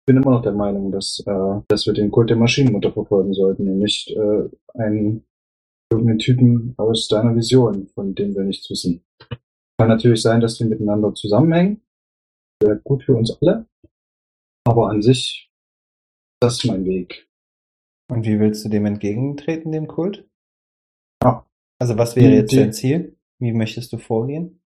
bin 0.07 0.17
immer 0.17 0.33
noch 0.33 0.43
der 0.43 0.53
Meinung, 0.53 0.93
dass, 0.93 1.23
äh, 1.27 1.61
dass 1.69 1.87
wir 1.87 1.93
den 1.93 2.11
Kult 2.11 2.31
der 2.31 2.37
Maschinenmutter 2.37 2.93
verfolgen 2.93 3.35
sollten 3.35 3.69
und 3.69 3.79
nicht 3.79 4.11
äh, 4.11 4.49
einen 4.75 5.27
irgendeinen 5.91 6.19
Typen 6.19 6.75
aus 6.77 7.09
deiner 7.09 7.35
Vision, 7.35 7.89
von 7.89 8.15
dem 8.15 8.35
wir 8.35 8.43
nichts 8.43 8.69
wissen. 8.71 9.05
Kann 9.79 9.89
natürlich 9.89 10.23
sein, 10.23 10.41
dass 10.41 10.57
die 10.57 10.65
miteinander 10.65 11.15
zusammenhängen. 11.15 11.83
Wäre 12.61 12.81
gut 12.83 13.05
für 13.05 13.15
uns 13.15 13.37
alle. 13.41 13.67
Aber 14.65 14.89
an 14.91 15.03
sich, 15.03 15.51
das 16.41 16.59
ist 16.59 16.65
mein 16.67 16.85
Weg. 16.85 17.29
Und 18.11 18.25
wie 18.25 18.41
willst 18.41 18.65
du 18.65 18.69
dem 18.69 18.87
entgegentreten, 18.87 19.73
dem 19.73 19.87
Kult? 19.87 20.29
Ja. 21.23 21.47
Also 21.79 21.99
was 21.99 22.16
wäre 22.16 22.33
jetzt 22.33 22.53
die- 22.53 22.57
dein 22.57 22.72
Ziel? 22.72 23.16
Wie 23.39 23.53
möchtest 23.53 23.93
du 23.93 23.99
vorgehen? 23.99 24.61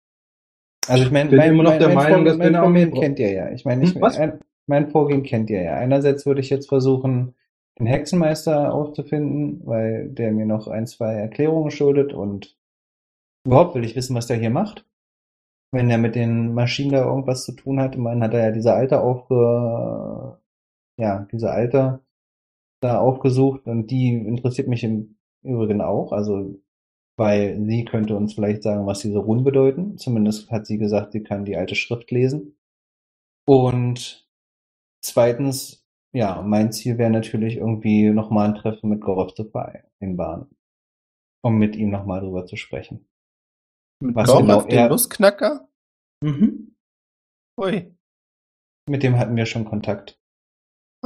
Also 0.88 1.04
ich 1.04 1.11
meine, 1.11 1.30
bin 1.30 1.38
mein, 1.38 1.52
immer 1.52 1.62
noch 1.64 1.70
mein, 1.70 1.78
der 1.80 1.88
mein 1.88 1.96
Meinung, 1.96 2.11
Vorgehen, 2.26 2.38
dass 2.38 2.50
mein 2.52 2.62
Vorgehen 2.62 2.94
kennt 2.94 3.18
ihr 3.18 3.32
ja. 3.32 3.50
Ich 3.50 3.64
meine, 3.64 3.84
ich, 3.84 3.94
Hm, 3.94 4.32
mein 4.66 4.88
Vorgehen 4.90 5.22
kennt 5.22 5.50
ihr 5.50 5.62
ja. 5.62 5.74
Einerseits 5.76 6.26
würde 6.26 6.40
ich 6.40 6.50
jetzt 6.50 6.68
versuchen, 6.68 7.34
den 7.78 7.86
Hexenmeister 7.86 8.72
aufzufinden, 8.72 9.62
weil 9.66 10.09
der 10.09 10.32
mir 10.32 10.46
noch 10.46 10.66
ein, 10.68 10.86
zwei 10.86 11.14
Erklärungen 11.14 11.70
schuldet 11.70 12.12
und 12.12 12.57
überhaupt 13.46 13.74
will 13.74 13.84
ich 13.84 13.94
wissen, 13.96 14.16
was 14.16 14.26
der 14.26 14.36
hier 14.38 14.50
macht. 14.50 14.84
Wenn 15.72 15.90
er 15.90 15.98
mit 15.98 16.14
den 16.14 16.54
Maschinen 16.54 16.92
da 16.92 17.04
irgendwas 17.04 17.44
zu 17.44 17.52
tun 17.52 17.80
hat, 17.80 17.96
immerhin 17.96 18.22
hat 18.22 18.32
er 18.34 18.46
ja 18.46 18.50
diese 18.52 18.72
alte 18.72 19.00
aufge, 19.00 20.38
ja, 20.98 21.26
diese 21.32 21.50
alte 21.50 22.00
da 22.80 22.98
aufgesucht 23.00 23.66
und 23.66 23.88
die 23.90 24.14
interessiert 24.14 24.68
mich 24.68 24.84
im 24.84 25.16
Übrigen 25.42 25.80
auch, 25.80 26.12
also 26.12 26.54
weil 27.16 27.58
sie 27.64 27.84
könnte 27.84 28.16
uns 28.16 28.34
vielleicht 28.34 28.62
sagen, 28.62 28.86
was 28.86 29.00
diese 29.00 29.18
Runen 29.18 29.44
bedeuten. 29.44 29.96
Zumindest 29.98 30.50
hat 30.50 30.66
sie 30.66 30.78
gesagt, 30.78 31.12
sie 31.12 31.22
kann 31.22 31.44
die 31.44 31.56
alte 31.56 31.74
Schrift 31.74 32.10
lesen. 32.10 32.56
Und 33.46 34.28
zweitens, 35.02 35.86
ja, 36.12 36.42
mein 36.42 36.72
Ziel 36.72 36.98
wäre 36.98 37.10
natürlich 37.10 37.56
irgendwie 37.56 38.10
nochmal 38.10 38.48
ein 38.48 38.54
Treffen 38.56 38.90
mit 38.90 39.00
Gorov 39.00 39.34
zu 39.34 39.44
vereinbaren, 39.44 40.50
um 41.42 41.56
mit 41.58 41.76
ihm 41.76 41.90
nochmal 41.90 42.20
drüber 42.20 42.46
zu 42.46 42.56
sprechen. 42.56 43.08
Mit 44.02 44.14
Was 44.14 44.28
Gorbachev, 44.28 44.46
genau 44.46 44.68
den 44.68 44.78
er- 44.78 44.88
Nussknacker? 44.88 45.68
Mhm. 46.22 46.74
Ui. 47.58 47.94
Mit 48.88 49.02
dem 49.02 49.18
hatten 49.18 49.36
wir 49.36 49.46
schon 49.46 49.64
Kontakt. 49.64 50.20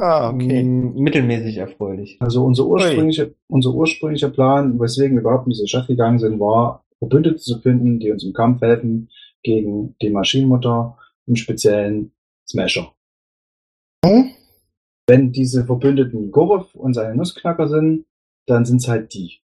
Ah, 0.01 0.31
okay. 0.31 0.63
Mittelmäßig 0.63 1.57
erfreulich. 1.57 2.17
Also 2.19 2.43
unser 2.43 2.65
ursprünglicher, 2.65 3.27
unser 3.47 3.71
ursprünglicher 3.71 4.29
Plan, 4.29 4.79
weswegen 4.79 5.15
wir 5.15 5.21
überhaupt 5.21 5.45
in 5.45 5.51
diese 5.51 5.67
Stadt 5.67 5.85
gegangen 5.85 6.17
sind, 6.17 6.39
war, 6.39 6.83
Verbündete 6.97 7.37
zu 7.37 7.59
finden, 7.59 7.99
die 7.99 8.11
uns 8.11 8.23
im 8.23 8.33
Kampf 8.33 8.61
helfen 8.61 9.09
gegen 9.43 9.95
die 10.01 10.09
Maschinenmutter, 10.09 10.97
im 11.27 11.35
speziellen 11.35 12.13
Smasher. 12.49 12.91
Hm? 14.03 14.31
Wenn 15.07 15.31
diese 15.33 15.65
Verbündeten 15.65 16.31
Gorov 16.31 16.73
und 16.73 16.95
seine 16.95 17.15
Nussknacker 17.15 17.67
sind, 17.67 18.05
dann 18.47 18.65
sind's 18.65 18.87
halt 18.87 19.13
die. 19.13 19.39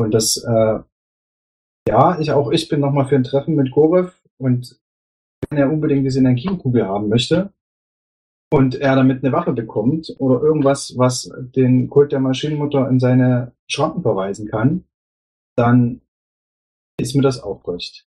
Und 0.00 0.12
das, 0.12 0.36
äh, 0.36 0.80
ja, 1.88 2.18
ich 2.18 2.32
auch 2.32 2.50
ich 2.50 2.68
bin 2.68 2.80
nochmal 2.80 3.06
für 3.06 3.14
ein 3.14 3.22
Treffen 3.22 3.54
mit 3.54 3.70
Gorov 3.70 4.20
und 4.38 4.80
wenn 5.48 5.58
er 5.58 5.70
unbedingt 5.70 6.04
diese 6.04 6.18
Energiekugel 6.18 6.88
haben 6.88 7.08
möchte 7.08 7.52
und 8.50 8.76
er 8.76 8.94
damit 8.94 9.24
eine 9.24 9.32
Waffe 9.32 9.52
bekommt 9.52 10.14
oder 10.18 10.40
irgendwas, 10.40 10.94
was 10.96 11.30
den 11.36 11.88
Kult 11.88 12.12
der 12.12 12.20
Maschinenmutter 12.20 12.88
in 12.88 13.00
seine 13.00 13.52
Schranken 13.68 14.02
verweisen 14.02 14.48
kann, 14.48 14.84
dann 15.56 16.00
ist 16.98 17.14
mir 17.14 17.22
das 17.22 17.42
auch 17.42 17.66
recht. 17.66 18.06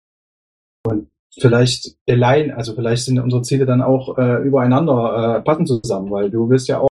Und 0.86 1.10
vielleicht 1.32 1.98
allein, 2.08 2.52
also 2.52 2.76
vielleicht 2.76 3.06
sind 3.06 3.20
unsere 3.20 3.42
Ziele 3.42 3.66
dann 3.66 3.82
auch 3.82 4.18
äh, 4.18 4.44
übereinander 4.44 5.38
äh, 5.38 5.42
passen 5.42 5.66
zusammen, 5.66 6.12
weil 6.12 6.30
du 6.30 6.50
willst 6.50 6.68
ja 6.68 6.80
auch 6.80 6.90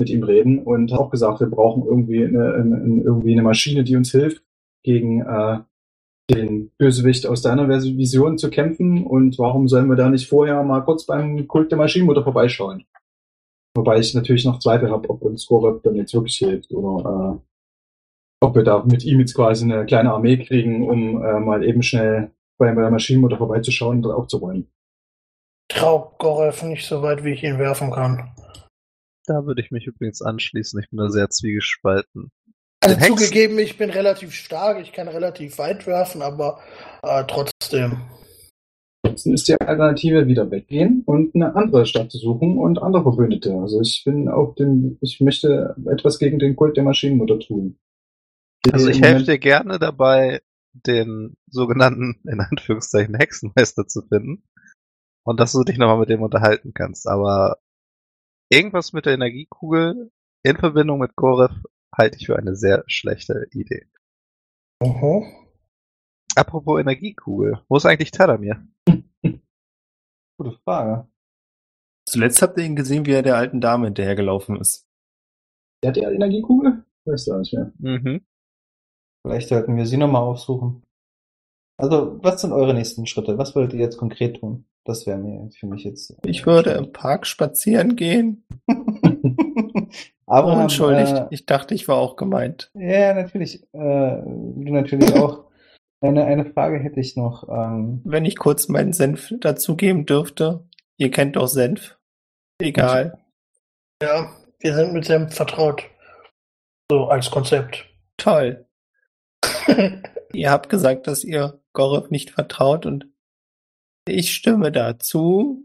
mit 0.00 0.10
ihm 0.10 0.22
reden 0.22 0.58
und 0.58 0.92
auch 0.92 1.10
gesagt, 1.10 1.40
wir 1.40 1.48
brauchen 1.48 1.84
irgendwie 1.84 2.24
eine, 2.24 2.54
eine, 2.54 3.02
irgendwie 3.02 3.32
eine 3.32 3.42
Maschine, 3.42 3.84
die 3.84 3.96
uns 3.96 4.10
hilft, 4.10 4.42
gegen 4.82 5.20
äh, 5.20 5.60
den 6.30 6.70
Bösewicht 6.78 7.26
aus 7.26 7.42
deiner 7.42 7.68
Vision 7.68 8.38
zu 8.38 8.50
kämpfen 8.50 9.04
und 9.06 9.38
warum 9.38 9.68
sollen 9.68 9.88
wir 9.88 9.96
da 9.96 10.08
nicht 10.08 10.28
vorher 10.28 10.62
mal 10.62 10.80
kurz 10.80 11.04
beim 11.04 11.46
Kult 11.48 11.70
der 11.70 11.78
Maschinenmutter 11.78 12.24
vorbeischauen? 12.24 12.84
Wobei 13.76 13.98
ich 13.98 14.14
natürlich 14.14 14.44
noch 14.44 14.58
Zweifel 14.58 14.90
habe, 14.90 15.08
ob 15.10 15.22
uns 15.22 15.46
Goreb 15.46 15.82
dann 15.82 15.94
jetzt 15.94 16.14
wirklich 16.14 16.36
hilft 16.36 16.72
oder 16.72 17.40
äh, 17.40 18.44
ob 18.44 18.54
wir 18.54 18.64
da 18.64 18.82
mit 18.84 19.04
ihm 19.04 19.20
jetzt 19.20 19.34
quasi 19.34 19.64
eine 19.64 19.86
kleine 19.86 20.12
Armee 20.12 20.38
kriegen, 20.38 20.88
um 20.88 21.22
äh, 21.22 21.38
mal 21.40 21.64
eben 21.64 21.82
schnell 21.82 22.32
bei 22.58 22.72
der 22.72 22.90
Maschinenmutter 22.90 23.38
vorbeizuschauen 23.38 23.98
und 23.98 24.02
dort 24.02 24.16
aufzuräumen. 24.16 24.70
Trau 25.68 26.14
Gorev 26.18 26.62
nicht 26.64 26.86
so 26.86 27.02
weit, 27.02 27.22
wie 27.24 27.32
ich 27.32 27.44
ihn 27.44 27.58
werfen 27.58 27.92
kann. 27.92 28.34
Da 29.26 29.46
würde 29.46 29.62
ich 29.62 29.70
mich 29.70 29.86
übrigens 29.86 30.20
anschließen. 30.20 30.80
Ich 30.80 30.90
bin 30.90 30.98
da 30.98 31.08
sehr 31.08 31.30
zwiegespalten. 31.30 32.32
Also 32.82 32.96
Den 32.96 33.02
Hex- 33.02 33.14
zugegeben, 33.14 33.58
ich 33.58 33.76
bin 33.76 33.90
relativ 33.90 34.32
stark, 34.32 34.80
ich 34.80 34.92
kann 34.92 35.08
relativ 35.08 35.58
weit 35.58 35.86
werfen, 35.86 36.22
aber 36.22 36.60
äh, 37.02 37.24
trotzdem. 37.26 38.00
Ansonsten 39.02 39.34
ist 39.34 39.48
die 39.48 39.60
Alternative 39.60 40.26
wieder 40.26 40.50
weggehen 40.50 41.02
und 41.06 41.34
eine 41.34 41.56
andere 41.56 41.86
Stadt 41.86 42.10
zu 42.10 42.18
suchen 42.18 42.58
und 42.58 42.80
andere 42.80 43.02
Verbündete. 43.02 43.54
Also 43.54 43.80
ich 43.80 44.02
bin 44.04 44.28
auf 44.28 44.54
dem, 44.54 44.98
ich 45.00 45.20
möchte 45.20 45.74
etwas 45.90 46.18
gegen 46.18 46.38
den 46.38 46.56
Kult 46.56 46.76
der 46.76 46.84
Maschinenmutter 46.84 47.38
tun. 47.38 47.78
Also 48.72 48.88
ich 48.88 49.00
helfe 49.00 49.24
dir 49.24 49.38
gerne 49.38 49.78
dabei, 49.78 50.42
den 50.72 51.34
sogenannten, 51.50 52.20
in 52.28 52.40
Anführungszeichen, 52.40 53.14
Hexenmeister 53.14 53.86
zu 53.88 54.02
finden. 54.02 54.42
Und 55.24 55.40
dass 55.40 55.52
du 55.52 55.64
dich 55.64 55.78
nochmal 55.78 55.98
mit 55.98 56.08
dem 56.08 56.22
unterhalten 56.22 56.72
kannst. 56.74 57.06
Aber 57.06 57.58
irgendwas 58.50 58.92
mit 58.92 59.06
der 59.06 59.14
Energiekugel 59.14 60.10
in 60.42 60.56
Verbindung 60.56 60.98
mit 60.98 61.16
Goreth 61.16 61.52
halte 61.96 62.18
ich 62.18 62.26
für 62.26 62.36
eine 62.36 62.56
sehr 62.56 62.84
schlechte 62.86 63.46
Idee. 63.52 63.86
Mhm. 64.82 65.24
Apropos 66.36 66.80
Energiekugel, 66.80 67.60
wo 67.68 67.76
ist 67.76 67.86
eigentlich 67.86 68.12
Tadamir? 68.12 68.66
Gute 70.38 70.58
Frage. 70.64 71.08
Zuletzt 72.06 72.40
habt 72.42 72.58
ihr 72.58 72.64
ihn 72.64 72.76
gesehen, 72.76 73.06
wie 73.06 73.12
er 73.12 73.22
der 73.22 73.36
alten 73.36 73.60
Dame 73.60 73.86
hinterhergelaufen 73.86 74.56
ist. 74.56 74.86
Der 75.82 75.90
hat 75.90 75.96
ja 75.96 76.10
Energiekugel? 76.10 76.84
Weißt 77.04 77.28
du 77.28 77.38
nicht 77.38 77.52
mehr. 77.52 77.72
Mhm. 77.78 78.24
Vielleicht 79.22 79.48
sollten 79.48 79.76
wir 79.76 79.86
sie 79.86 79.96
nochmal 79.96 80.22
aufsuchen. 80.22 80.82
Also, 81.76 82.18
was 82.22 82.40
sind 82.40 82.52
eure 82.52 82.74
nächsten 82.74 83.06
Schritte? 83.06 83.38
Was 83.38 83.54
wollt 83.54 83.72
ihr 83.72 83.80
jetzt 83.80 83.96
konkret 83.96 84.40
tun? 84.40 84.66
Das 84.84 85.06
wäre 85.06 85.18
mir 85.18 85.50
für 85.58 85.66
mich 85.66 85.84
jetzt. 85.84 86.14
Ich 86.24 86.46
würde 86.46 86.72
im 86.72 86.92
Park 86.92 87.26
spazieren 87.26 87.96
gehen. 87.96 88.44
Aber 90.30 90.56
oh, 90.56 90.60
entschuldigt, 90.60 91.12
Äh, 91.12 91.26
ich 91.30 91.44
dachte, 91.44 91.74
ich 91.74 91.88
war 91.88 91.96
auch 91.96 92.14
gemeint. 92.14 92.70
ja, 92.74 93.12
natürlich. 93.14 93.64
Äh, 93.72 94.22
du 94.22 94.72
natürlich 94.72 95.12
auch. 95.14 95.44
Eine, 96.00 96.24
eine 96.24 96.46
Frage 96.46 96.78
hätte 96.78 97.00
ich 97.00 97.16
noch. 97.16 97.48
Ähm, 97.48 98.00
Wenn 98.04 98.24
ich 98.24 98.38
kurz 98.38 98.68
meinen 98.68 98.92
Senf 98.92 99.34
dazugeben 99.40 100.06
dürfte. 100.06 100.64
Ihr 100.96 101.10
kennt 101.10 101.36
doch 101.36 101.48
Senf. 101.48 101.98
Egal. 102.60 103.18
Ja, 104.02 104.30
wir 104.60 104.74
sind 104.74 104.92
mit 104.92 105.04
Senf 105.04 105.34
vertraut. 105.34 105.82
So 106.90 107.08
als 107.08 107.30
Konzept. 107.30 107.86
Toll. 108.16 108.66
Ihr 110.32 110.50
habt 110.50 110.68
gesagt, 110.68 111.06
dass 111.06 111.24
ihr 111.24 111.60
Gorov 111.72 112.10
nicht 112.10 112.30
vertraut 112.30 112.86
und 112.86 113.06
ich 114.06 114.32
stimme 114.32 114.70
dazu. 114.70 115.64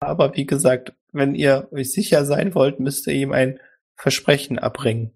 Aber 0.00 0.34
wie 0.36 0.46
gesagt, 0.46 0.94
wenn 1.12 1.34
ihr 1.34 1.68
euch 1.72 1.92
sicher 1.92 2.24
sein 2.24 2.54
wollt, 2.54 2.80
müsst 2.80 3.06
ihr 3.06 3.14
ihm 3.14 3.32
ein 3.32 3.60
Versprechen 3.96 4.58
abbringen. 4.58 5.12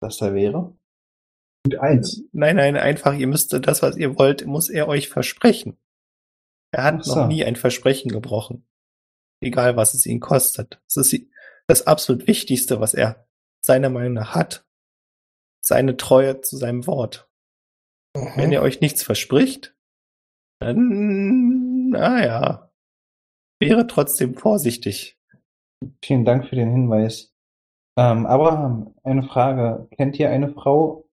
was 0.00 0.18
da 0.18 0.34
wäre? 0.34 0.76
Punkt 1.64 1.78
eins. 1.80 2.22
Nein, 2.32 2.56
nein, 2.56 2.76
einfach, 2.76 3.14
ihr 3.14 3.26
müsst 3.26 3.52
das, 3.52 3.82
was 3.82 3.96
ihr 3.96 4.16
wollt, 4.18 4.46
muss 4.46 4.68
er 4.68 4.86
euch 4.88 5.08
versprechen. 5.08 5.76
Er 6.72 6.84
hat 6.84 7.04
so. 7.04 7.14
noch 7.16 7.26
nie 7.28 7.44
ein 7.44 7.56
Versprechen 7.56 8.10
gebrochen. 8.12 8.66
Egal, 9.40 9.76
was 9.76 9.94
es 9.94 10.04
ihn 10.06 10.20
kostet. 10.20 10.80
Das 10.86 10.96
ist 10.96 11.22
das 11.66 11.86
absolut 11.86 12.26
Wichtigste, 12.26 12.80
was 12.80 12.94
er 12.94 13.26
seiner 13.60 13.90
Meinung 13.90 14.12
nach 14.14 14.34
hat. 14.34 14.66
Seine 15.64 15.96
Treue 15.96 16.40
zu 16.42 16.56
seinem 16.56 16.86
Wort. 16.86 17.28
Wenn 18.14 18.48
Mhm. 18.48 18.52
er 18.52 18.62
euch 18.62 18.80
nichts 18.80 19.02
verspricht, 19.02 19.74
dann, 20.60 21.88
naja, 21.90 22.67
wäre 23.60 23.86
trotzdem 23.86 24.34
vorsichtig. 24.34 25.18
Vielen 26.04 26.24
Dank 26.24 26.46
für 26.48 26.56
den 26.56 26.70
Hinweis. 26.70 27.32
Ähm, 27.96 28.26
Abraham, 28.26 28.94
eine 29.02 29.22
Frage. 29.24 29.88
Kennt 29.96 30.18
ihr 30.18 30.30
eine 30.30 30.52
Frau, 30.52 31.08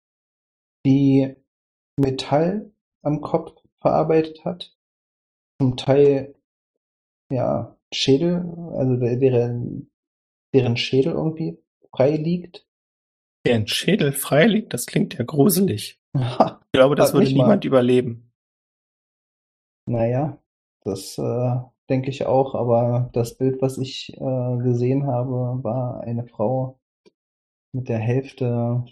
die 0.86 1.36
Metall 1.98 2.72
am 3.04 3.22
Kopf 3.22 3.62
verarbeitet 3.82 4.44
hat? 4.46 4.76
Zum 5.62 5.78
Teil, 5.78 6.36
ja, 7.32 7.78
Schädel, 7.94 8.44
also 8.76 8.96
der- 8.98 9.18
deren, 9.18 9.92
deren 10.54 10.76
Schädel 10.78 11.14
irgendwie 11.14 11.58
frei 11.96 12.16
liegt? 12.18 12.68
Der 13.46 13.56
ein 13.56 13.68
Schädel 13.68 14.12
frei 14.14 14.48
liegt, 14.48 14.74
das 14.74 14.86
klingt 14.86 15.14
ja 15.18 15.24
gruselig. 15.26 16.00
Ha, 16.18 16.62
Ich 16.66 16.72
glaube, 16.80 16.96
das 16.96 17.14
würde 17.14 17.26
nicht 17.26 17.36
mal. 17.36 17.44
niemand 17.44 17.66
überleben. 17.66 18.32
naja, 19.86 20.42
das 20.84 21.18
äh, 21.18 21.62
denke 21.90 22.10
ich 22.10 22.26
auch, 22.26 22.56
aber 22.56 23.10
das 23.14 23.38
Bild, 23.38 23.62
was 23.62 23.78
ich 23.78 24.14
äh, 24.16 24.58
gesehen 24.64 25.08
habe, 25.08 25.64
war 25.64 26.02
eine 26.02 26.26
Frau 26.26 26.80
mit 27.74 27.90
der 27.90 28.00
Hälfte 28.00 28.86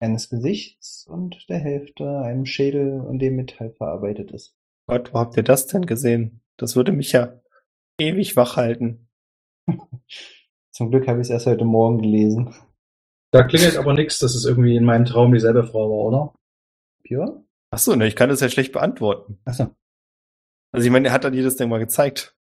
eines 0.00 0.28
Gesichts 0.28 1.06
und 1.06 1.48
der 1.48 1.58
Hälfte 1.58 2.20
einem 2.20 2.44
Schädel, 2.44 3.06
in 3.10 3.18
dem 3.18 3.36
Metall 3.36 3.70
verarbeitet 3.70 4.32
ist. 4.32 4.56
Gott, 4.86 5.14
wo 5.14 5.18
habt 5.18 5.36
ihr 5.36 5.44
das 5.44 5.66
denn 5.66 5.86
gesehen? 5.86 6.42
Das 6.56 6.76
würde 6.76 6.92
mich 6.92 7.12
ja 7.12 7.40
ewig 7.98 8.36
wach 8.36 8.56
halten. 8.56 9.08
Zum 10.72 10.90
Glück 10.90 11.06
habe 11.06 11.20
ich 11.20 11.26
es 11.26 11.30
erst 11.30 11.46
heute 11.46 11.64
Morgen 11.64 11.98
gelesen. 11.98 12.54
Da 13.30 13.44
klingelt 13.44 13.76
aber 13.76 13.94
nichts, 13.94 14.18
dass 14.18 14.34
es 14.34 14.44
irgendwie 14.44 14.76
in 14.76 14.84
meinem 14.84 15.04
Traum 15.04 15.32
dieselbe 15.32 15.64
Frau 15.64 15.88
war, 15.88 16.04
oder? 16.06 16.34
Pure? 17.06 17.44
Ach 17.70 17.78
so, 17.78 17.94
ne, 17.94 18.06
ich 18.06 18.16
kann 18.16 18.28
das 18.28 18.40
ja 18.40 18.48
schlecht 18.48 18.72
beantworten. 18.72 19.38
Achso. 19.44 19.74
Also 20.72 20.86
ich 20.86 20.90
meine, 20.90 21.08
er 21.08 21.14
hat 21.14 21.24
dann 21.24 21.34
jedes 21.34 21.56
Ding 21.56 21.68
mal 21.68 21.78
gezeigt. 21.78 22.34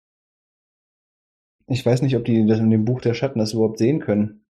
Ich 1.68 1.86
weiß 1.86 2.02
nicht, 2.02 2.16
ob 2.16 2.26
die 2.26 2.46
das 2.46 2.60
in 2.60 2.70
dem 2.70 2.86
Buch 2.86 3.02
der 3.02 3.14
Schatten 3.14 3.40
das 3.40 3.54
überhaupt 3.54 3.78
sehen 3.78 4.00
können. 4.00 4.46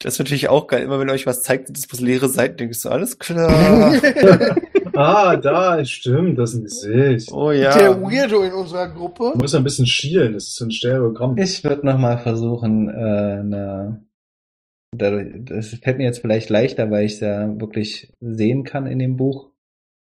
Das 0.00 0.14
ist 0.14 0.18
natürlich 0.18 0.48
auch 0.48 0.66
geil. 0.66 0.82
Immer 0.82 1.00
wenn 1.00 1.10
euch 1.10 1.26
was 1.26 1.42
zeigt, 1.42 1.66
sind 1.66 1.78
das 1.78 1.86
bloß 1.86 2.00
leere 2.00 2.28
Seiten, 2.28 2.58
denkst 2.58 2.82
du, 2.82 2.90
alles 2.90 3.18
klar. 3.18 3.50
ah, 4.94 5.36
da, 5.36 5.84
stimmt, 5.84 6.38
das 6.38 6.52
ist 6.52 6.56
ein 6.56 6.64
Gesicht. 6.64 7.32
Oh 7.32 7.50
ja. 7.50 7.76
Der 7.76 8.02
Weirdo 8.02 8.42
in 8.42 8.52
unserer 8.52 8.88
Gruppe. 8.88 9.32
Du 9.32 9.38
musst 9.38 9.54
ein 9.54 9.64
bisschen 9.64 9.86
schielen, 9.86 10.34
das 10.34 10.44
ist 10.44 10.56
so 10.56 10.66
ein 10.66 10.70
Stereogramm. 10.70 11.38
Ich 11.38 11.64
würde 11.64 11.86
nochmal 11.86 12.18
versuchen, 12.18 12.90
äh, 12.90 12.92
eine, 12.92 14.04
dadurch, 14.94 15.28
das 15.44 15.68
fällt 15.68 15.96
mir 15.96 16.04
jetzt 16.04 16.20
vielleicht 16.20 16.50
leichter, 16.50 16.90
weil 16.90 17.06
ich 17.06 17.14
es 17.14 17.20
ja 17.20 17.58
wirklich 17.58 18.12
sehen 18.20 18.64
kann 18.64 18.86
in 18.86 18.98
dem 18.98 19.16
Buch, 19.16 19.50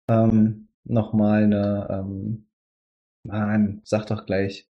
ähm, 0.09 0.69
nochmal 0.85 1.45
eine, 1.45 1.89
ähm, 1.91 2.47
Mann, 3.27 3.81
sag 3.85 4.07
doch 4.07 4.27
gleich, 4.27 4.69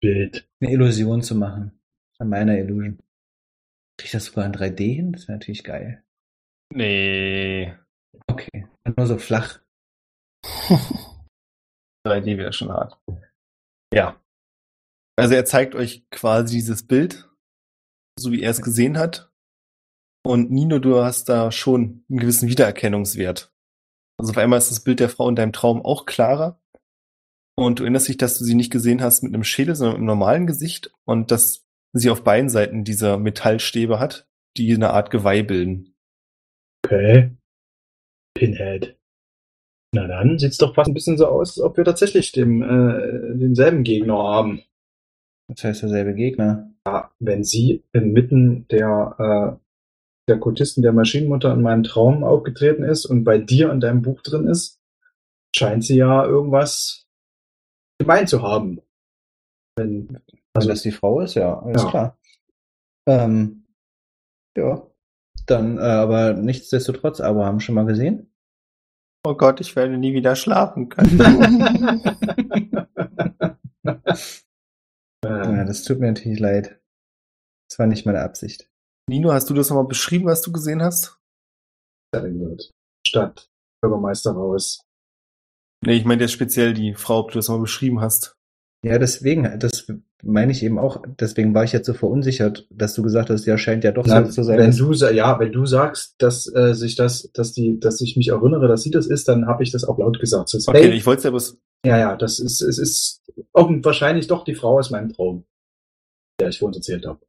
Bild. 0.00 0.48
eine 0.60 0.72
Illusion 0.72 1.22
zu 1.22 1.34
machen. 1.34 1.80
An 2.18 2.28
meiner 2.28 2.56
Illusion. 2.58 2.98
Krieg 3.98 4.06
ich 4.06 4.12
das 4.12 4.26
sogar 4.26 4.46
in 4.46 4.52
3D 4.52 4.94
hin? 4.94 5.12
Das 5.12 5.28
wäre 5.28 5.38
natürlich 5.38 5.64
geil. 5.64 6.04
Nee. 6.72 7.74
Okay, 8.26 8.66
nur 8.96 9.06
so 9.06 9.18
flach. 9.18 9.60
3D 12.06 12.36
wäre 12.36 12.52
schon 12.52 12.70
hart. 12.70 12.98
Ja. 13.92 14.20
Also 15.16 15.34
er 15.34 15.44
zeigt 15.44 15.74
euch 15.74 16.08
quasi 16.10 16.54
dieses 16.56 16.86
Bild, 16.86 17.28
so 18.18 18.32
wie 18.32 18.42
er 18.42 18.50
es 18.50 18.62
gesehen 18.62 18.98
hat. 18.98 19.30
Und 20.24 20.50
Nino, 20.50 20.78
du 20.78 21.02
hast 21.02 21.28
da 21.28 21.50
schon 21.50 22.04
einen 22.08 22.18
gewissen 22.20 22.48
Wiedererkennungswert. 22.48 23.52
Also 24.18 24.32
auf 24.32 24.38
einmal 24.38 24.58
ist 24.58 24.70
das 24.70 24.84
Bild 24.84 25.00
der 25.00 25.08
Frau 25.08 25.28
in 25.28 25.36
deinem 25.36 25.52
Traum 25.52 25.84
auch 25.84 26.06
klarer. 26.06 26.61
Und 27.54 27.78
du 27.78 27.84
erinnerst 27.84 28.08
dich, 28.08 28.16
dass 28.16 28.38
du 28.38 28.44
sie 28.44 28.54
nicht 28.54 28.72
gesehen 28.72 29.02
hast 29.02 29.22
mit 29.22 29.34
einem 29.34 29.44
Schädel, 29.44 29.74
sondern 29.74 29.94
mit 29.94 29.98
einem 29.98 30.06
normalen 30.06 30.46
Gesicht. 30.46 30.92
Und 31.04 31.30
dass 31.30 31.64
sie 31.92 32.10
auf 32.10 32.24
beiden 32.24 32.48
Seiten 32.48 32.84
diese 32.84 33.18
Metallstäbe 33.18 34.00
hat, 34.00 34.26
die 34.56 34.74
eine 34.74 34.90
Art 34.90 35.10
Geweih 35.10 35.42
bilden. 35.42 35.94
Okay. 36.84 37.30
Pinhead. 38.34 38.96
Na 39.94 40.06
dann 40.06 40.38
sieht's 40.38 40.56
doch 40.56 40.74
fast 40.74 40.88
ein 40.88 40.94
bisschen 40.94 41.18
so 41.18 41.26
aus, 41.26 41.58
als 41.58 41.60
ob 41.60 41.76
wir 41.76 41.84
tatsächlich 41.84 42.32
dem, 42.32 42.62
äh, 42.62 43.38
denselben 43.38 43.84
Gegner 43.84 44.16
haben. 44.16 44.62
Das 45.48 45.64
heißt 45.64 45.82
derselbe 45.82 46.14
Gegner. 46.14 46.70
Wenn 47.20 47.44
sie 47.44 47.84
inmitten 47.92 48.66
der, 48.68 49.58
äh, 49.58 49.62
der 50.28 50.38
Kultisten 50.38 50.82
der 50.82 50.92
Maschinenmutter 50.92 51.52
in 51.52 51.62
meinem 51.62 51.82
Traum 51.82 52.24
aufgetreten 52.24 52.84
ist 52.84 53.04
und 53.04 53.24
bei 53.24 53.38
dir 53.38 53.70
in 53.70 53.80
deinem 53.80 54.02
Buch 54.02 54.22
drin 54.22 54.46
ist, 54.46 54.80
scheint 55.54 55.84
sie 55.84 55.96
ja 55.96 56.24
irgendwas 56.24 57.01
gemeint 58.02 58.28
zu 58.28 58.42
haben. 58.42 58.80
Wenn, 59.76 60.08
Wenn 60.08 60.22
also, 60.54 60.68
das 60.68 60.82
die 60.82 60.92
Frau 60.92 61.20
ist, 61.20 61.34
ja, 61.34 61.58
alles 61.60 61.82
Ja. 61.82 61.90
klar. 61.90 62.18
Ähm, 63.08 63.66
ja. 64.56 64.86
Dann, 65.46 65.78
äh, 65.78 65.80
aber 65.80 66.34
nichtsdestotrotz, 66.34 67.20
Abraham 67.20 67.58
schon 67.60 67.74
mal 67.74 67.86
gesehen? 67.86 68.32
Oh 69.26 69.34
Gott, 69.34 69.60
ich 69.60 69.74
werde 69.76 69.96
nie 69.98 70.14
wieder 70.14 70.36
schlafen 70.36 70.88
können. 70.88 71.18
Ja, 75.24 75.64
das 75.64 75.84
tut 75.84 76.00
mir 76.00 76.08
natürlich 76.08 76.40
leid. 76.40 76.80
Das 77.68 77.78
war 77.78 77.86
nicht 77.86 78.06
meine 78.06 78.22
Absicht. 78.22 78.68
Nino, 79.08 79.32
hast 79.32 79.48
du 79.48 79.54
das 79.54 79.68
nochmal 79.68 79.86
beschrieben, 79.86 80.26
was 80.26 80.42
du 80.42 80.52
gesehen 80.52 80.82
hast? 80.82 81.18
Stadt, 83.06 83.48
Bürgermeisterhaus. 83.80 84.84
Nee, 85.84 85.96
ich 85.96 86.04
meine 86.04 86.22
jetzt 86.22 86.32
speziell 86.32 86.74
die 86.74 86.94
Frau, 86.94 87.20
ob 87.20 87.32
du 87.32 87.38
das 87.38 87.48
mal 87.48 87.58
beschrieben 87.58 88.00
hast. 88.00 88.36
Ja, 88.84 88.98
deswegen, 88.98 89.58
das 89.58 89.86
meine 90.24 90.52
ich 90.52 90.62
eben 90.62 90.78
auch, 90.78 91.02
deswegen 91.20 91.54
war 91.54 91.64
ich 91.64 91.72
jetzt 91.72 91.86
so 91.86 91.94
verunsichert, 91.94 92.66
dass 92.70 92.94
du 92.94 93.02
gesagt 93.02 93.30
hast, 93.30 93.44
ja, 93.44 93.58
scheint 93.58 93.84
ja 93.84 93.92
doch 93.92 94.06
Na, 94.06 94.24
so 94.24 94.30
zu 94.30 94.42
sein. 94.44 94.58
wenn 94.58 94.76
du 94.76 94.92
ja, 94.92 95.38
wenn 95.38 95.52
du 95.52 95.66
sagst, 95.66 96.14
dass 96.18 96.52
äh, 96.52 96.74
sich 96.74 96.94
das, 96.94 97.30
dass 97.32 97.52
die, 97.52 97.78
dass 97.78 98.00
ich 98.00 98.16
mich 98.16 98.28
erinnere, 98.28 98.68
dass 98.68 98.82
sie 98.82 98.90
das 98.90 99.06
ist, 99.06 99.28
dann 99.28 99.46
habe 99.46 99.62
ich 99.62 99.70
das 99.72 99.84
auch 99.84 99.98
laut 99.98 100.20
gesagt. 100.20 100.48
So, 100.48 100.58
Okay, 100.70 100.84
hey, 100.84 100.92
ich 100.92 101.06
wollte 101.06 101.18
es 101.18 101.24
ja 101.24 101.30
bloß. 101.30 101.58
ja, 101.86 101.98
ja, 101.98 102.16
das 102.16 102.38
ist, 102.38 102.60
es 102.60 102.78
ist 102.78 103.22
auch 103.52 103.70
wahrscheinlich 103.82 104.26
doch 104.28 104.44
die 104.44 104.54
Frau 104.54 104.78
aus 104.78 104.90
meinem 104.90 105.12
Traum, 105.12 105.44
der 106.40 106.48
ich 106.48 106.58
vorhin 106.58 106.76
erzählt 106.76 107.06
habe. 107.06 107.20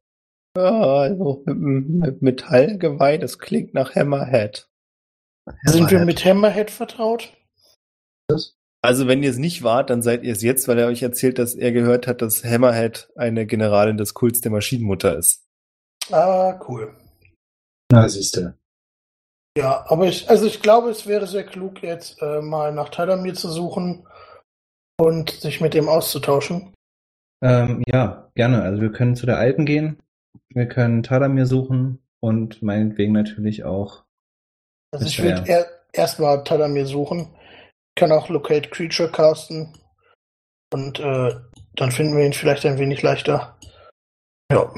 Ja, 0.56 0.98
also 0.98 1.42
mit, 1.46 1.88
mit 1.88 2.22
Metallgeweih, 2.22 3.18
das 3.18 3.38
klingt 3.40 3.74
nach 3.74 3.94
Hammerhead. 3.96 4.68
Sind 5.64 5.90
wir 5.90 6.04
mit 6.04 6.24
Hammerhead 6.24 6.70
vertraut? 6.70 7.32
Also 8.82 9.08
wenn 9.08 9.22
ihr 9.22 9.30
es 9.30 9.38
nicht 9.38 9.62
wart, 9.62 9.90
dann 9.90 10.02
seid 10.02 10.24
ihr 10.24 10.32
es 10.32 10.42
jetzt, 10.42 10.68
weil 10.68 10.78
er 10.78 10.88
euch 10.88 11.02
erzählt, 11.02 11.38
dass 11.38 11.54
er 11.54 11.72
gehört 11.72 12.06
hat, 12.06 12.20
dass 12.20 12.44
Hammerhead 12.44 13.10
eine 13.16 13.46
Generalin 13.46 13.96
des 13.96 14.14
Kults 14.14 14.40
der 14.40 14.52
Maschinenmutter 14.52 15.16
ist. 15.16 15.46
Ah, 16.10 16.60
cool. 16.68 16.94
Na, 17.90 18.08
siehste. 18.08 18.58
Ja, 19.56 19.84
aber 19.88 20.06
ich, 20.06 20.28
also 20.28 20.46
ich 20.46 20.60
glaube, 20.60 20.90
es 20.90 21.06
wäre 21.06 21.26
sehr 21.26 21.44
klug, 21.44 21.82
jetzt 21.82 22.20
äh, 22.20 22.42
mal 22.42 22.72
nach 22.74 22.88
Talamir 22.88 23.34
zu 23.34 23.48
suchen 23.50 24.06
und 24.98 25.30
sich 25.30 25.60
mit 25.60 25.74
dem 25.74 25.88
auszutauschen. 25.88 26.74
Ähm, 27.42 27.82
ja, 27.86 28.30
gerne. 28.34 28.62
Also 28.62 28.80
wir 28.80 28.90
können 28.90 29.16
zu 29.16 29.26
der 29.26 29.38
Alten 29.38 29.66
gehen. 29.66 29.98
Wir 30.48 30.66
können 30.66 31.02
Tadamir 31.02 31.46
suchen 31.46 32.02
und 32.20 32.62
meinetwegen 32.62 33.12
natürlich 33.12 33.64
auch. 33.64 34.04
Also 34.92 35.06
ich 35.06 35.22
würde 35.22 35.42
er, 35.46 35.66
erstmal 35.92 36.42
Talamir 36.44 36.86
suchen. 36.86 37.28
Ich 37.96 38.00
kann 38.00 38.10
auch 38.10 38.28
Locate 38.28 38.70
Creature 38.70 39.10
casten. 39.10 39.72
Und 40.72 40.98
äh, 40.98 41.36
dann 41.76 41.92
finden 41.92 42.16
wir 42.16 42.26
ihn 42.26 42.32
vielleicht 42.32 42.66
ein 42.66 42.78
wenig 42.78 43.02
leichter. 43.02 43.56
Ja. 44.50 44.72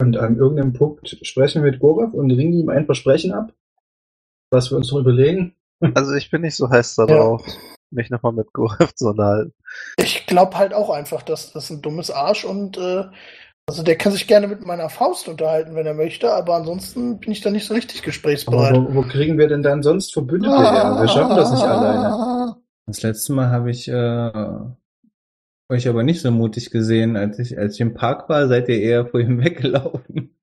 Und 0.00 0.16
an 0.16 0.38
irgendeinem 0.38 0.72
Punkt 0.72 1.18
sprechen 1.22 1.62
wir 1.62 1.70
mit 1.70 1.80
Gorev 1.80 2.14
und 2.14 2.30
ringen 2.30 2.54
ihm 2.54 2.70
ein 2.70 2.86
Versprechen 2.86 3.32
ab, 3.32 3.52
was 4.50 4.70
wir 4.70 4.78
uns 4.78 4.90
noch 4.90 5.00
überlegen. 5.00 5.54
Also 5.94 6.14
ich 6.14 6.28
bin 6.32 6.40
nicht 6.40 6.56
so 6.56 6.68
heiß 6.68 6.96
darauf, 6.96 7.40
mich 7.90 8.10
nochmal 8.10 8.32
mit 8.32 8.52
Gorev 8.52 8.92
zu 8.96 9.10
unterhalten. 9.10 9.54
Ich 9.96 10.26
glaube 10.26 10.58
halt 10.58 10.74
auch 10.74 10.90
einfach, 10.90 11.22
dass 11.22 11.52
das 11.52 11.70
ein 11.70 11.82
dummes 11.82 12.10
Arsch 12.10 12.44
und 12.44 12.76
äh, 12.78 13.04
also 13.68 13.82
der 13.82 13.96
kann 13.96 14.12
sich 14.12 14.26
gerne 14.26 14.48
mit 14.48 14.64
meiner 14.64 14.88
Faust 14.88 15.28
unterhalten, 15.28 15.74
wenn 15.74 15.84
er 15.84 15.92
möchte, 15.92 16.32
aber 16.32 16.54
ansonsten 16.54 17.20
bin 17.20 17.32
ich 17.32 17.42
da 17.42 17.50
nicht 17.50 17.66
so 17.66 17.74
richtig 17.74 17.98
Aber 17.98 18.06
gesprächsbereit. 18.06 18.74
wo, 18.74 18.94
wo 18.94 19.02
kriegen 19.02 19.36
wir 19.36 19.46
denn 19.46 19.62
dann 19.62 19.82
sonst 19.82 20.14
Verbündete 20.14 20.56
her? 20.56 20.96
Wir 20.98 21.08
schaffen 21.08 21.36
das 21.36 21.52
nicht 21.52 21.62
alleine. 21.62 22.56
Das 22.86 23.02
letzte 23.02 23.34
Mal 23.34 23.50
habe 23.50 23.70
ich 23.70 23.86
äh, 23.86 24.32
euch 25.68 25.86
aber 25.86 26.02
nicht 26.02 26.22
so 26.22 26.30
mutig 26.30 26.70
gesehen, 26.70 27.18
als 27.18 27.38
ich, 27.38 27.58
als 27.58 27.74
ich 27.74 27.82
im 27.82 27.92
Park 27.92 28.30
war, 28.30 28.48
seid 28.48 28.70
ihr 28.70 28.80
eher 28.80 29.06
vor 29.06 29.20
ihm 29.20 29.38
weggelaufen. 29.44 30.34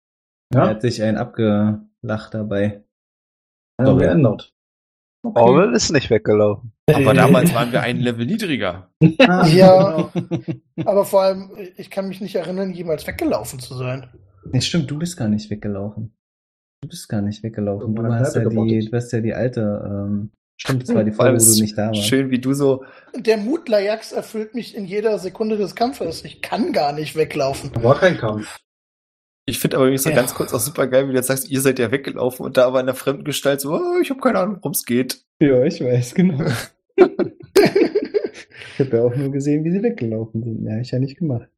Ja, 0.53 0.69
hat 0.69 0.84
sich 0.84 1.02
einen 1.02 1.18
abgelacht 1.18 2.34
dabei. 2.35 2.84
wir 3.80 3.97
geändert. 3.97 4.55
Orwell 5.34 5.73
ist 5.73 5.91
nicht 5.91 6.10
weggelaufen. 6.10 6.72
Aber 6.93 7.14
damals 7.14 7.53
waren 7.53 7.72
wir 7.72 7.81
ein 7.81 7.99
Level 7.99 8.26
niedriger. 8.26 8.89
Ah, 9.19 9.47
Ja. 9.47 10.11
Aber 10.85 11.06
vor 11.06 11.22
allem, 11.23 11.52
ich 11.77 11.89
kann 11.89 12.07
mich 12.07 12.22
nicht 12.22 12.35
erinnern, 12.35 12.72
jemals 12.72 13.07
weggelaufen 13.07 13.60
zu 13.60 13.76
sein. 13.76 14.07
Nee, 14.52 14.61
stimmt, 14.61 14.89
du 14.91 14.97
bist 14.99 15.18
gar 15.18 15.27
nicht 15.27 15.49
weggelaufen. 15.49 16.14
Du 16.81 16.89
bist 16.89 17.10
gar 17.10 17.22
nicht 17.22 17.41
weggelaufen. 17.41 17.95
Du 17.95 18.03
hast 18.14 18.35
ja 18.35 18.47
die, 18.47 18.89
du 18.89 18.95
hast 18.95 19.11
ja 19.11 19.22
die 19.22 19.34
alte, 19.34 19.61
ähm, 20.07 20.31
stimmt, 20.57 20.84
das 20.84 20.93
war 20.93 21.03
die 21.03 21.11
Folge, 21.11 21.39
wo 21.41 21.45
du 21.56 21.61
nicht 21.61 21.77
da 21.77 21.88
warst. 21.88 22.03
Schön, 22.06 22.30
wie 22.30 22.39
du 22.39 22.53
so, 22.53 22.84
Der 23.15 23.38
Mut 23.38 23.68
Lajax 23.69 24.11
erfüllt 24.11 24.53
mich 24.53 24.76
in 24.76 24.85
jeder 24.85 25.18
Sekunde 25.18 25.57
des 25.57 25.73
Kampfes. 25.76 26.23
Ich 26.23 26.41
kann 26.43 26.73
gar 26.73 26.93
nicht 26.93 27.15
weglaufen. 27.15 27.72
War 27.81 27.97
kein 27.97 28.18
Kampf. 28.18 28.60
Ich 29.45 29.59
finde 29.59 29.77
aber 29.77 29.95
so 29.97 30.09
Ja. 30.09 30.15
ganz 30.15 30.34
kurz 30.34 30.53
auch 30.53 30.59
super 30.59 30.88
geil, 30.88 31.05
wie 31.07 31.11
du 31.11 31.17
jetzt 31.17 31.27
sagst, 31.27 31.49
ihr 31.49 31.61
seid 31.61 31.80
ja 31.80 31.91
weggelaufen 31.91 32.45
und 32.45 32.57
da 32.57 32.65
aber 32.65 32.80
in 32.80 32.85
der 32.88 32.95
fremden 32.95 33.23
Gestalt 33.23 33.61
so, 33.61 33.73
oh, 33.73 33.99
ich 34.01 34.09
habe 34.09 34.19
keine 34.19 34.39
Ahnung, 34.39 34.57
worum 34.57 34.72
es 34.72 34.85
geht. 34.85 35.23
Ja, 35.39 35.63
ich 35.63 35.81
weiß, 35.81 36.13
genau. 36.15 36.39
ich 36.97 38.80
habe 38.80 38.97
ja 38.97 39.03
auch 39.03 39.15
nur 39.15 39.31
gesehen, 39.31 39.63
wie 39.63 39.72
sie 39.72 39.84
weggelaufen 39.84 40.43
sind. 40.43 40.61
Mehr 40.63 40.73
habe 40.73 40.81
ich 40.81 40.91
ja 40.91 40.99
nicht 40.99 41.17
gemacht. 41.17 41.49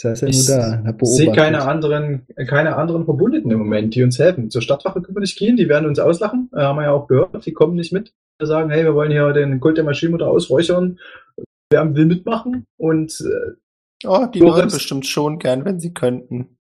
Das 0.00 0.10
heißt 0.12 0.22
ja 0.22 0.28
Ich 0.28 0.48
nur 0.48 0.56
da, 0.58 0.82
hab 0.86 1.02
Ich 1.02 1.08
sehe 1.08 1.32
keine 1.32 1.62
anderen, 1.66 2.26
keine 2.48 2.76
anderen 2.76 3.04
Verbündeten 3.04 3.50
im 3.50 3.58
Moment, 3.58 3.94
die 3.94 4.02
uns 4.02 4.18
helfen. 4.18 4.50
Zur 4.50 4.62
Stadtwache 4.62 5.00
können 5.02 5.16
wir 5.16 5.20
nicht 5.20 5.38
gehen, 5.38 5.56
die 5.56 5.68
werden 5.68 5.86
uns 5.86 5.98
auslachen. 5.98 6.50
Äh, 6.54 6.60
haben 6.60 6.76
wir 6.76 6.84
ja 6.84 6.92
auch 6.92 7.06
gehört, 7.08 7.44
die 7.46 7.52
kommen 7.52 7.74
nicht 7.74 7.92
mit. 7.92 8.12
Wir 8.38 8.46
sagen, 8.46 8.70
hey, 8.70 8.84
wir 8.84 8.94
wollen 8.94 9.12
hier 9.12 9.32
den 9.32 9.60
Kult 9.60 9.76
der 9.76 9.84
Maschinenmutter 9.84 10.28
ausräuchern. 10.28 10.98
Wer 11.70 11.94
will 11.94 12.06
mitmachen? 12.06 12.66
Und 12.76 13.20
äh, 13.20 13.52
Oh, 14.04 14.26
die 14.26 14.40
Lorenz- 14.40 14.74
bestimmt 14.74 15.06
schon 15.06 15.38
gern, 15.38 15.64
wenn 15.64 15.78
sie 15.78 15.94
könnten. 15.94 16.58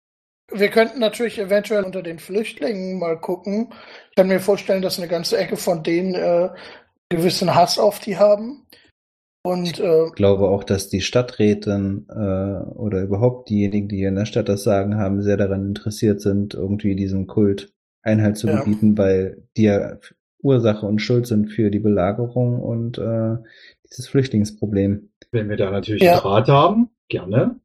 Wir 0.53 0.69
könnten 0.69 0.99
natürlich 0.99 1.40
eventuell 1.40 1.84
unter 1.84 2.02
den 2.02 2.19
Flüchtlingen 2.19 2.99
mal 2.99 3.18
gucken. 3.19 3.69
Ich 4.10 4.15
kann 4.15 4.28
mir 4.28 4.40
vorstellen, 4.40 4.82
dass 4.82 4.98
eine 4.99 5.07
ganze 5.07 5.38
Ecke 5.38 5.56
von 5.57 5.84
denen 5.84 6.14
äh, 6.15 6.49
gewissen 7.10 7.53
Hass 7.56 7.80
auf 7.80 7.99
die 7.99 8.18
haben. 8.18 8.65
Und 9.44 9.80
äh, 9.80 10.06
Ich 10.07 10.14
glaube 10.14 10.49
auch, 10.49 10.64
dass 10.64 10.90
die 10.90 11.02
Stadträten 11.02 12.07
äh, 12.10 12.14
oder 12.78 13.02
überhaupt 13.02 13.49
diejenigen, 13.49 13.88
die 13.88 13.98
hier 13.98 14.10
in 14.10 14.15
der 14.15 14.26
Stadt 14.26 14.49
das 14.49 14.64
Sagen 14.64 14.98
haben, 14.98 15.22
sehr 15.23 15.38
daran 15.38 15.65
interessiert 15.65 16.22
sind, 16.22 16.53
irgendwie 16.53 16.95
diesem 16.95 17.28
Kult 17.28 17.73
Einhalt 18.03 18.38
zu 18.38 18.48
Ja. 18.48 18.60
gebieten, 18.64 18.98
weil 18.98 19.44
die 19.57 19.64
ja 19.64 19.98
Ursache 20.44 20.86
und 20.86 20.99
Schuld 20.99 21.28
sind 21.28 21.49
für 21.52 21.69
die 21.69 21.80
Belagerung 21.80 22.60
und 22.61 22.98
äh, 22.98 23.38
dieses 23.90 24.07
Flüchtlingsproblem. 24.07 25.10
wenn 25.32 25.49
wir 25.49 25.57
da 25.57 25.69
natürlich 25.72 26.02
Ja. 26.03 26.14
einen 26.14 26.22
Draht 26.22 26.48
haben, 26.48 26.90
gerne. 27.10 27.60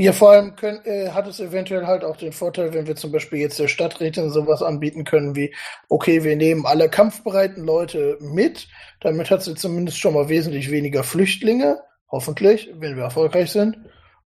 Ja, 0.00 0.12
vor 0.12 0.30
allem 0.30 0.54
können, 0.54 0.80
äh, 0.84 1.10
hat 1.10 1.26
es 1.26 1.40
eventuell 1.40 1.86
halt 1.86 2.04
auch 2.04 2.16
den 2.16 2.30
Vorteil, 2.32 2.72
wenn 2.72 2.86
wir 2.86 2.94
zum 2.94 3.10
Beispiel 3.10 3.40
jetzt 3.40 3.58
der 3.58 3.66
Stadträtin 3.68 4.30
sowas 4.30 4.62
anbieten 4.62 5.02
können 5.04 5.34
wie, 5.34 5.52
okay, 5.88 6.22
wir 6.22 6.36
nehmen 6.36 6.66
alle 6.66 6.88
kampfbereiten 6.88 7.64
Leute 7.64 8.16
mit. 8.20 8.68
Damit 9.00 9.30
hat 9.30 9.42
sie 9.42 9.56
zumindest 9.56 9.98
schon 9.98 10.14
mal 10.14 10.28
wesentlich 10.28 10.70
weniger 10.70 11.02
Flüchtlinge, 11.02 11.80
hoffentlich, 12.10 12.70
wenn 12.78 12.96
wir 12.96 13.02
erfolgreich 13.04 13.50
sind. 13.50 13.76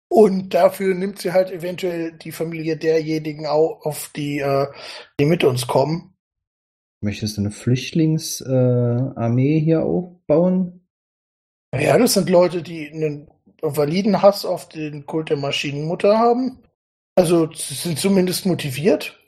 Und 0.09 0.53
dafür 0.53 0.95
nimmt 0.95 1.19
sie 1.19 1.33
halt 1.33 1.51
eventuell 1.51 2.13
die 2.13 2.31
Familie 2.31 2.77
derjenigen 2.77 3.45
au- 3.45 3.81
auf, 3.83 4.09
die, 4.15 4.39
äh, 4.39 4.67
die 5.19 5.25
mit 5.25 5.43
uns 5.43 5.67
kommen. 5.67 6.13
Möchtest 7.01 7.35
du 7.35 7.41
eine 7.41 7.51
Flüchtlingsarmee 7.51 9.57
äh, 9.57 9.61
hier 9.61 9.83
aufbauen? 9.83 10.87
Ja, 11.77 11.97
das 11.97 12.13
sind 12.13 12.29
Leute, 12.29 12.63
die 12.63 12.89
einen 12.89 13.29
validen 13.61 14.21
Hass 14.21 14.45
auf 14.45 14.69
den 14.69 15.05
Kult 15.05 15.29
der 15.29 15.37
Maschinenmutter 15.37 16.17
haben. 16.17 16.63
Also 17.15 17.51
sie 17.51 17.73
sind 17.73 17.99
zumindest 17.99 18.45
motiviert. 18.45 19.19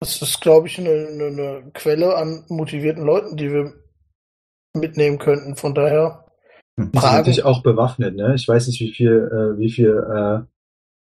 Das 0.00 0.20
ist, 0.20 0.40
glaube 0.40 0.68
ich, 0.68 0.78
eine, 0.78 0.90
eine, 0.90 1.26
eine 1.26 1.70
Quelle 1.74 2.16
an 2.16 2.44
motivierten 2.48 3.04
Leuten, 3.04 3.36
die 3.36 3.52
wir 3.52 3.72
mitnehmen 4.74 5.18
könnten. 5.18 5.56
Von 5.56 5.74
daher, 5.74 6.22
Hm. 6.76 6.92
Die 6.92 6.98
sind 6.98 7.12
natürlich 7.12 7.44
auch 7.44 7.62
bewaffnet, 7.62 8.16
ne? 8.16 8.34
Ich 8.34 8.48
weiß 8.48 8.66
nicht, 8.68 8.80
wie 8.80 8.92
viel, 8.92 9.30
äh, 9.30 9.58
wie 9.58 9.70
viel, 9.70 9.90
äh, 9.90 10.40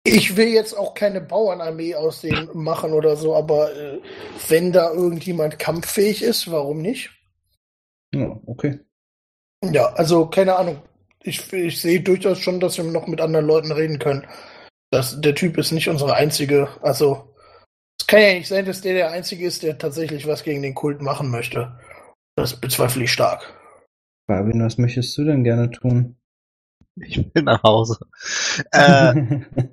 ich 0.03 0.37
will 0.37 0.47
jetzt 0.47 0.73
auch 0.73 0.93
keine 0.93 1.21
Bauernarmee 1.21 1.95
aus 1.95 2.21
denen 2.21 2.49
machen 2.53 2.93
oder 2.93 3.15
so, 3.15 3.35
aber 3.35 3.75
äh, 3.75 3.99
wenn 4.47 4.71
da 4.71 4.91
irgendjemand 4.91 5.59
kampffähig 5.59 6.23
ist, 6.23 6.49
warum 6.49 6.81
nicht? 6.81 7.11
Ja, 8.13 8.39
okay. 8.45 8.79
Ja, 9.71 9.87
also 9.93 10.25
keine 10.27 10.55
Ahnung. 10.55 10.81
Ich, 11.23 11.51
ich 11.51 11.81
sehe 11.81 12.01
durchaus 12.01 12.39
schon, 12.39 12.59
dass 12.59 12.77
wir 12.77 12.85
noch 12.85 13.07
mit 13.07 13.21
anderen 13.21 13.45
Leuten 13.45 13.71
reden 13.71 13.99
können. 13.99 14.25
Das, 14.91 15.19
der 15.21 15.35
Typ 15.35 15.57
ist 15.57 15.71
nicht 15.71 15.89
unsere 15.89 16.15
einzige. 16.15 16.69
Also, 16.81 17.35
es 17.99 18.07
kann 18.07 18.21
ja 18.21 18.33
nicht 18.33 18.47
sein, 18.47 18.65
dass 18.65 18.81
der 18.81 18.93
der 18.93 19.11
einzige 19.11 19.45
ist, 19.45 19.63
der 19.63 19.77
tatsächlich 19.77 20.25
was 20.27 20.43
gegen 20.43 20.61
den 20.61 20.75
Kult 20.75 21.01
machen 21.01 21.29
möchte. 21.29 21.77
Das 22.35 22.59
bezweifle 22.59 23.03
ich 23.03 23.11
stark. 23.11 23.53
Fabian, 24.27 24.63
was 24.63 24.77
möchtest 24.77 25.17
du 25.17 25.25
denn 25.25 25.43
gerne 25.43 25.69
tun? 25.69 26.17
Ich 26.95 27.17
will 27.17 27.43
nach 27.43 27.63
Hause. 27.63 27.97
Äh, 28.71 29.13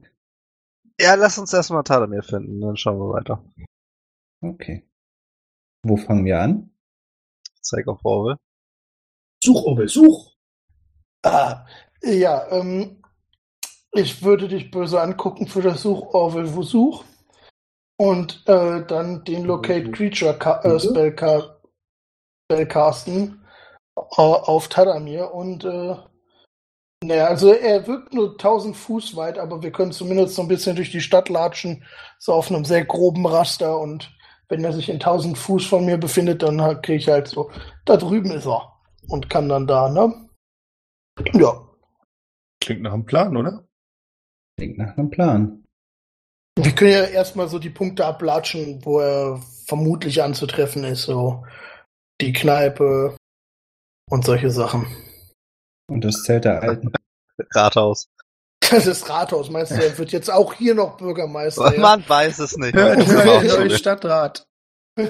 ja, 1.00 1.14
lass 1.14 1.38
uns 1.38 1.52
erstmal 1.52 1.82
Talamir 1.82 2.22
finden, 2.22 2.60
dann 2.60 2.76
schauen 2.76 2.98
wir 2.98 3.12
weiter. 3.14 3.44
okay. 4.40 4.84
Wo 5.82 5.96
fangen 5.96 6.24
wir 6.24 6.40
an? 6.40 6.70
Zeig 7.60 7.86
auf 7.86 8.04
Orwell. 8.04 8.36
Such, 9.42 9.64
Orwell, 9.64 9.88
such! 9.88 10.35
Ah, 11.26 11.66
ja, 12.04 12.46
ähm, 12.52 13.02
ich 13.90 14.22
würde 14.22 14.46
dich 14.46 14.70
böse 14.70 15.00
angucken 15.00 15.48
für 15.48 15.60
das 15.60 15.82
Such 15.82 16.14
Orwell 16.14 16.54
wo 16.54 16.62
Such. 16.62 17.04
Und 17.96 18.44
äh, 18.46 18.86
dann 18.86 19.24
den 19.24 19.44
Locate 19.44 19.90
Creature 19.90 20.38
äh, 20.62 20.78
Spellca 20.78 21.58
Spellcasten 22.44 23.44
äh, 23.96 24.02
auf 24.16 24.68
Tadamir 24.68 25.34
und 25.34 25.64
äh, 25.64 25.96
naja, 27.02 27.26
also 27.26 27.52
er 27.52 27.88
wirkt 27.88 28.14
nur 28.14 28.32
1000 28.32 28.76
Fuß 28.76 29.16
weit, 29.16 29.38
aber 29.38 29.62
wir 29.62 29.72
können 29.72 29.90
zumindest 29.90 30.36
so 30.36 30.42
ein 30.42 30.48
bisschen 30.48 30.76
durch 30.76 30.92
die 30.92 31.00
Stadt 31.00 31.28
latschen, 31.28 31.84
so 32.20 32.34
auf 32.34 32.50
einem 32.50 32.64
sehr 32.64 32.84
groben 32.84 33.26
Raster 33.26 33.80
und 33.80 34.14
wenn 34.48 34.62
er 34.62 34.72
sich 34.72 34.88
in 34.88 34.96
1000 34.96 35.36
Fuß 35.36 35.66
von 35.66 35.84
mir 35.86 35.98
befindet, 35.98 36.44
dann 36.44 36.62
halt 36.62 36.84
kriege 36.84 36.98
ich 36.98 37.08
halt 37.08 37.26
so, 37.26 37.50
da 37.84 37.96
drüben 37.96 38.30
ist 38.30 38.46
er 38.46 38.72
und 39.08 39.28
kann 39.28 39.48
dann 39.48 39.66
da, 39.66 39.88
ne? 39.88 40.25
Ja. 41.32 41.68
Klingt 42.62 42.82
nach 42.82 42.92
einem 42.92 43.06
Plan, 43.06 43.36
oder? 43.36 43.66
Klingt 44.58 44.78
nach 44.78 44.96
einem 44.96 45.10
Plan. 45.10 45.64
Wir 46.58 46.72
können 46.72 46.92
ja 46.92 47.04
erstmal 47.04 47.48
so 47.48 47.58
die 47.58 47.70
Punkte 47.70 48.06
ablatschen, 48.06 48.84
wo 48.84 49.00
er 49.00 49.40
vermutlich 49.66 50.22
anzutreffen 50.22 50.84
ist, 50.84 51.02
so 51.02 51.44
die 52.20 52.32
Kneipe 52.32 53.16
und 54.10 54.24
solche 54.24 54.50
Sachen. 54.50 54.86
Und 55.88 56.02
das 56.02 56.22
Zelt 56.22 56.44
der 56.44 56.62
Alten. 56.62 56.92
Rathaus. 57.54 58.08
Das 58.68 58.86
ist 58.88 59.08
Rathaus, 59.08 59.48
meinst 59.48 59.70
du, 59.70 59.76
er 59.76 59.96
wird 59.96 60.10
jetzt 60.10 60.28
auch 60.28 60.52
hier 60.54 60.74
noch 60.74 60.96
Bürgermeister? 60.96 61.72
ja? 61.72 61.80
Man 61.80 62.08
weiß 62.08 62.40
es 62.40 62.56
nicht. 62.56 62.76
Stadtrat. 63.78 64.44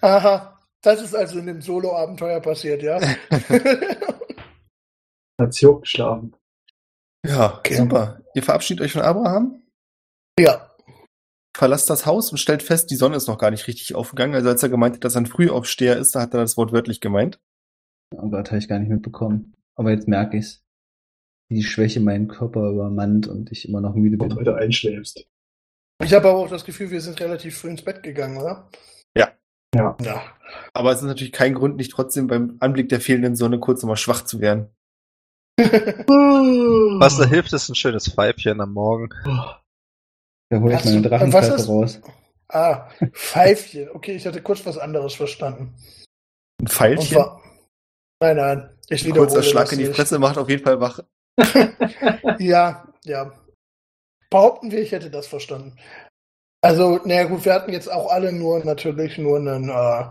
Aha. 0.00 0.58
Das 0.82 1.00
ist 1.00 1.14
also 1.14 1.38
in 1.38 1.46
dem 1.46 1.60
Solo-Abenteuer 1.62 2.40
passiert, 2.40 2.82
ja? 2.82 3.00
Hat 5.40 5.54
sie 5.54 5.66
hochgeschlafen. 5.66 6.36
Ja, 7.26 7.56
Okay. 7.58 7.74
super. 7.76 8.20
Ihr 8.34 8.42
verabschiedet 8.42 8.84
euch 8.84 8.92
von 8.92 9.02
Abraham, 9.02 9.62
ja. 10.38 10.68
verlasst 11.56 11.88
das 11.90 12.06
Haus 12.06 12.30
und 12.32 12.38
stellt 12.38 12.62
fest, 12.62 12.90
die 12.90 12.96
Sonne 12.96 13.16
ist 13.16 13.28
noch 13.28 13.38
gar 13.38 13.50
nicht 13.50 13.66
richtig 13.68 13.94
aufgegangen. 13.94 14.34
Also 14.34 14.48
als 14.48 14.62
er 14.62 14.68
gemeint 14.70 14.96
hat, 14.96 15.04
dass 15.04 15.14
er 15.14 15.20
ein 15.22 15.26
Frühaufsteher 15.26 15.96
ist, 15.98 16.14
da 16.14 16.20
hat 16.22 16.34
er 16.34 16.40
das 16.40 16.56
Wort 16.56 16.72
wörtlich 16.72 17.00
gemeint. 17.00 17.38
Oh 18.16 18.28
Gott, 18.30 18.48
habe 18.50 18.58
ich 18.58 18.68
gar 18.68 18.78
nicht 18.78 18.88
mitbekommen. 18.90 19.54
Aber 19.76 19.90
jetzt 19.90 20.08
merke 20.08 20.36
ich's. 20.38 20.62
Wie 21.48 21.56
die 21.56 21.62
Schwäche 21.62 22.00
meinen 22.00 22.28
Körper 22.28 22.70
übermannt 22.70 23.26
und 23.28 23.52
ich 23.52 23.68
immer 23.68 23.80
noch 23.82 23.94
müde 23.94 24.16
Und 24.22 24.28
bin. 24.30 24.38
heute 24.38 24.56
einschläfst. 24.56 25.26
Ich 26.02 26.14
habe 26.14 26.28
aber 26.30 26.38
auch 26.38 26.48
das 26.48 26.64
Gefühl, 26.64 26.90
wir 26.90 27.00
sind 27.02 27.20
relativ 27.20 27.58
früh 27.58 27.68
ins 27.70 27.82
Bett 27.82 28.02
gegangen, 28.02 28.38
oder? 28.38 28.68
Ja. 29.16 29.32
Ja. 29.74 29.96
Ja. 30.02 30.22
Aber 30.74 30.92
es 30.92 30.98
ist 30.98 31.04
natürlich 31.06 31.32
kein 31.32 31.54
Grund, 31.54 31.76
nicht 31.76 31.92
trotzdem 31.92 32.26
beim 32.26 32.56
Anblick 32.60 32.88
der 32.88 33.00
fehlenden 33.00 33.36
Sonne 33.36 33.58
kurz 33.58 33.82
nochmal 33.82 33.96
schwach 33.96 34.22
zu 34.24 34.40
werden. 34.40 34.68
Was 35.58 37.16
da 37.18 37.24
hilft, 37.26 37.52
ist 37.52 37.68
ein 37.68 37.74
schönes 37.74 38.08
Pfeifchen 38.12 38.60
am 38.60 38.72
Morgen. 38.72 39.08
Da 39.24 40.60
hole 40.60 40.74
ich 40.76 40.84
meine 40.84 41.54
ist- 41.54 41.68
raus. 41.68 42.00
ah, 42.48 42.88
Pfeifchen. 43.12 43.88
Okay, 43.90 44.12
ich 44.16 44.26
hatte 44.26 44.42
kurz 44.42 44.64
was 44.66 44.76
anderes 44.78 45.14
verstanden. 45.14 45.74
Ein 46.60 46.66
Pfeilchen. 46.68 47.24
Nein, 48.20 48.36
nein. 48.36 48.78
Ich 48.88 49.04
wiederhole 49.04 49.28
kurzer 49.28 49.42
Schlag 49.42 49.72
in 49.72 49.78
die. 49.78 49.86
Fresse 49.86 50.18
macht 50.18 50.36
auf 50.38 50.48
jeden 50.48 50.62
Fall 50.64 50.80
wach. 50.80 51.00
Ja, 52.38 52.86
ja. 53.04 53.32
Behaupten 54.30 54.70
wir, 54.70 54.80
ich 54.82 54.92
hätte 54.92 55.10
das 55.10 55.26
verstanden. 55.26 55.76
Also, 56.62 57.00
naja 57.04 57.24
gut, 57.24 57.44
wir 57.44 57.54
hatten 57.54 57.72
jetzt 57.72 57.90
auch 57.90 58.10
alle 58.12 58.32
nur 58.32 58.64
natürlich 58.64 59.18
nur 59.18 59.38
einen, 59.38 59.68
äh, 59.68 60.04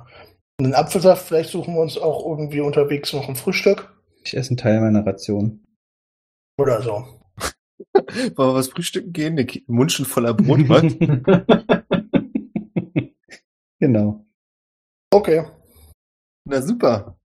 einen 0.59 0.73
Apfelsaft. 0.73 1.27
Vielleicht 1.27 1.49
suchen 1.49 1.75
wir 1.75 1.81
uns 1.81 1.97
auch 1.97 2.25
irgendwie 2.25 2.59
unterwegs 2.59 3.13
noch 3.13 3.29
ein 3.29 3.37
Frühstück 3.37 3.89
Ich 4.25 4.35
esse 4.35 4.49
einen 4.51 4.57
Teil 4.57 4.81
meiner 4.81 5.05
Ration. 5.05 5.65
oder 6.57 6.81
so. 6.81 7.05
Wollen 8.03 8.35
wir 8.35 8.53
was 8.53 8.67
frühstücken 8.67 9.13
gehen? 9.13 9.35
Ki- 9.47 9.63
Mund 9.67 9.91
schon 9.91 10.05
voller 10.05 10.33
Brot, 10.33 10.67
was? 10.67 10.83
genau. 13.79 14.25
Okay. 15.11 15.45
Na 16.45 16.61
super. 16.61 17.17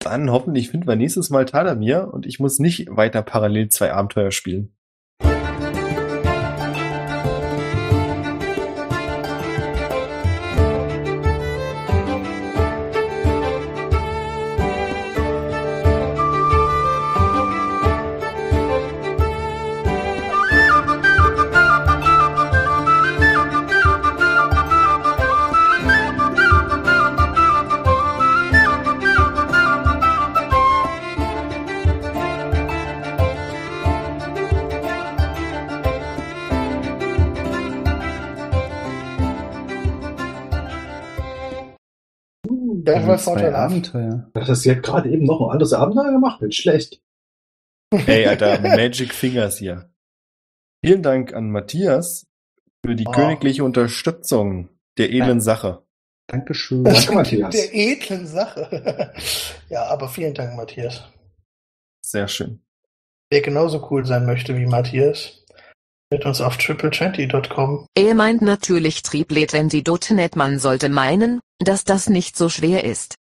Dann 0.00 0.30
hoffentlich 0.30 0.70
finden 0.70 0.86
wir 0.86 0.96
nächstes 0.96 1.30
Mal 1.30 1.46
Tadamir 1.46 2.10
und 2.12 2.26
ich 2.26 2.38
muss 2.40 2.58
nicht 2.58 2.88
weiter 2.94 3.22
parallel 3.22 3.68
zwei 3.70 3.92
Abenteuer 3.92 4.32
spielen. 4.32 4.76
Zwei 43.06 43.18
vorteilhaft. 43.18 43.72
Abenteuer. 43.72 44.30
Das 44.34 44.48
du 44.62 44.68
ja 44.68 44.74
gerade 44.74 45.10
eben 45.10 45.24
noch 45.24 45.40
ein 45.40 45.50
anderes 45.50 45.72
Abenteuer 45.72 46.12
gemacht. 46.12 46.40
Nicht 46.42 46.56
schlecht. 46.60 47.00
Ey, 47.90 48.26
Alter, 48.28 48.60
Magic 48.60 49.12
Fingers 49.14 49.58
hier. 49.58 49.90
Vielen 50.84 51.02
Dank 51.02 51.32
an 51.32 51.50
Matthias 51.50 52.26
für 52.84 52.94
die 52.94 53.06
Oh. 53.06 53.12
königliche 53.12 53.64
Unterstützung 53.64 54.68
der 54.98 55.10
edlen 55.12 55.40
Sache. 55.40 55.82
Dankeschön. 56.26 56.84
Danke, 56.84 57.12
Matthias. 57.12 57.50
Der 57.54 57.74
edlen 57.74 58.26
Sache. 58.26 59.12
ja, 59.68 59.84
aber 59.86 60.08
vielen 60.08 60.34
Dank, 60.34 60.56
Matthias. 60.56 61.04
Sehr 62.04 62.28
schön. 62.28 62.60
Wer 63.30 63.40
genauso 63.40 63.86
cool 63.90 64.04
sein 64.06 64.26
möchte 64.26 64.56
wie 64.56 64.66
Matthias, 64.66 65.43
mit 66.10 66.24
uns 66.24 66.40
auf 66.40 66.56
triple20.com. 66.56 67.86
Er 67.94 68.14
meint 68.14 68.42
natürlich 68.42 69.02
tripletendi.net. 69.02 70.36
Man 70.36 70.58
sollte 70.58 70.88
meinen, 70.88 71.40
dass 71.58 71.84
das 71.84 72.08
nicht 72.08 72.36
so 72.36 72.48
schwer 72.48 72.84
ist. 72.84 73.16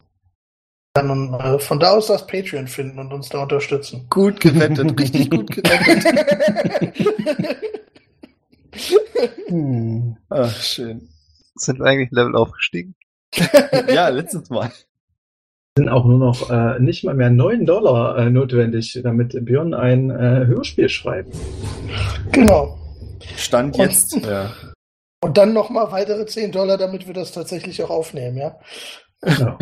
Dann 0.95 1.33
äh, 1.35 1.59
von 1.59 1.81
da 1.81 1.93
aus 1.93 2.09
das 2.09 2.27
Patreon 2.27 2.69
finden 2.69 2.99
und 2.99 3.13
uns 3.13 3.31
da 3.31 3.43
unterstützen. 3.43 4.07
Gut 4.11 4.41
gerettet, 4.41 5.01
richtig 5.01 5.31
gut 5.31 5.51
gerettet. 5.51 6.05
Hm. 9.47 10.17
Ach, 10.31 10.63
schön. 10.63 11.09
Sind 11.57 11.79
wir 11.79 11.87
eigentlich 11.87 12.11
Level 12.11 12.37
aufgestiegen? 12.37 12.95
Ja, 13.89 14.09
letztes 14.09 14.51
Mal. 14.51 14.73
Sind 15.77 15.89
auch 15.89 16.05
nur 16.05 16.19
noch 16.19 16.51
äh, 16.51 16.79
nicht 16.81 17.05
mal 17.05 17.15
mehr 17.15 17.31
9 17.31 17.65
Dollar 17.65 18.19
äh, 18.19 18.31
notwendig, 18.31 19.01
damit 19.03 19.45
Björn 19.45 19.73
ein 19.75 20.11
äh, 20.11 20.47
Hörspiel 20.47 20.89
schreibt. 20.89 21.35
genau. 22.31 22.79
Stand 23.37 23.79
Und- 23.79 23.85
jetzt. 23.85 24.15
Ja. 24.17 24.53
Und 25.25 25.39
dann 25.39 25.53
nochmal 25.53 25.93
weitere 25.93 26.27
10 26.27 26.51
Dollar, 26.51 26.77
damit 26.77 27.07
wir 27.07 27.15
das 27.15 27.31
tatsächlich 27.31 27.83
auch 27.83 27.91
aufnehmen, 27.91 28.37
ja? 28.37 28.59
Genau. 29.21 29.57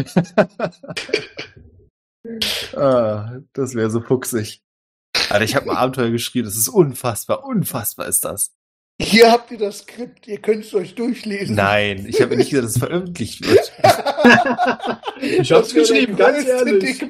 ah, 2.76 3.40
das 3.52 3.74
wäre 3.74 3.90
so 3.90 4.00
fuchsig. 4.00 4.62
Alter, 5.28 5.44
ich 5.44 5.54
habe 5.54 5.70
ein 5.70 5.76
Abenteuer 5.76 6.08
geschrieben, 6.10 6.46
das 6.46 6.56
ist 6.56 6.68
unfassbar, 6.68 7.44
unfassbar 7.44 8.06
ist 8.08 8.24
das. 8.24 8.54
Hier 9.00 9.32
habt 9.32 9.50
ihr 9.50 9.58
das 9.58 9.78
Skript, 9.78 10.28
ihr 10.28 10.38
könnt 10.38 10.64
es 10.64 10.74
euch 10.74 10.94
durchlesen. 10.94 11.56
Nein, 11.56 12.04
ich 12.06 12.20
habe 12.20 12.36
nicht 12.36 12.50
gesagt, 12.50 12.66
dass 12.66 12.72
es 12.72 12.78
veröffentlicht 12.78 13.40
wird. 13.48 13.72
Ich 15.22 15.50
hab's 15.50 15.72
geschrieben, 15.72 16.16
ganz 16.16 16.46
ehrlich. 16.46 17.02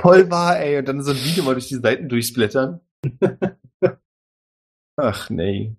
Voll 0.00 0.30
wahr, 0.30 0.58
ey. 0.58 0.78
Und 0.78 0.88
dann 0.88 1.02
so 1.02 1.12
ein 1.12 1.24
Video 1.24 1.44
mal 1.44 1.54
durch 1.54 1.68
die 1.68 1.76
Seiten 1.76 2.10
durchsblättern. 2.10 2.80
Ach 4.96 5.30
nee. 5.30 5.74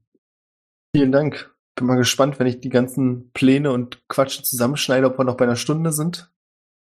Vielen 0.95 1.11
Dank. 1.11 1.53
Bin 1.75 1.87
mal 1.87 1.97
gespannt, 1.97 2.39
wenn 2.39 2.47
ich 2.47 2.59
die 2.59 2.69
ganzen 2.69 3.31
Pläne 3.33 3.71
und 3.71 4.07
Quatsche 4.07 4.41
zusammenschneide, 4.41 5.07
ob 5.07 5.19
wir 5.19 5.25
noch 5.25 5.37
bei 5.37 5.45
einer 5.45 5.55
Stunde 5.55 5.91
sind. 5.91 6.32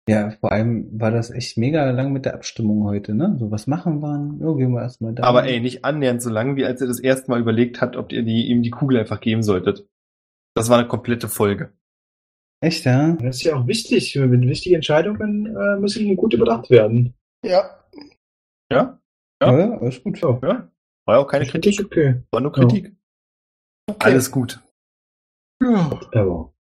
Ja, 0.07 0.31
vor 0.41 0.51
allem 0.51 0.89
war 0.99 1.11
das 1.11 1.31
echt 1.31 1.57
mega 1.57 1.89
lang 1.91 2.11
mit 2.11 2.25
der 2.25 2.33
Abstimmung 2.33 2.83
heute, 2.83 3.15
ne? 3.15 3.37
So, 3.39 3.51
was 3.51 3.67
machen 3.67 4.01
wir? 4.01 4.37
Irgendwie 4.45 4.67
mal 4.67 4.81
erstmal 4.81 5.13
da. 5.13 5.23
Aber 5.23 5.45
ey, 5.45 5.61
nicht 5.61 5.85
annähernd 5.85 6.21
so 6.21 6.29
lang, 6.29 6.57
wie 6.57 6.65
als 6.65 6.81
er 6.81 6.87
das 6.87 6.99
erste 6.99 7.31
Mal 7.31 7.39
überlegt 7.39 7.79
hat, 7.79 7.95
ob 7.95 8.11
ihr 8.11 8.23
die, 8.23 8.47
ihm 8.47 8.63
die 8.63 8.69
Kugel 8.69 8.99
einfach 8.99 9.21
geben 9.21 9.43
solltet. 9.43 9.87
Das 10.55 10.69
war 10.69 10.77
eine 10.77 10.89
komplette 10.89 11.29
Folge. 11.29 11.71
Echt, 12.61 12.85
ja? 12.85 13.13
Das 13.13 13.37
ist 13.37 13.43
ja 13.43 13.55
auch 13.55 13.67
wichtig. 13.67 14.15
Mit 14.15 14.41
wichtigen 14.47 14.75
Entscheidungen 14.75 15.45
äh, 15.47 15.79
müssen 15.79 16.15
gut 16.17 16.33
überdacht 16.33 16.69
werden. 16.69 17.13
Ja, 17.45 17.85
Ja? 18.69 18.99
Ja, 19.41 19.51
Ja. 19.51 19.59
ja 19.59 19.77
alles 19.79 20.03
gut. 20.03 20.21
Ja. 20.21 20.41
War 21.05 21.15
ja 21.15 21.17
auch 21.17 21.27
keine 21.27 21.45
Kritik. 21.45 21.77
das 21.77 21.85
okay. 21.85 22.23
War 22.31 22.41
nur 22.41 22.51
Kritik. 22.51 22.95
okay. 23.89 23.97
Alles 23.99 24.31
gut. 24.31 24.61
Ja. 25.61 25.99
Aber 26.13 26.52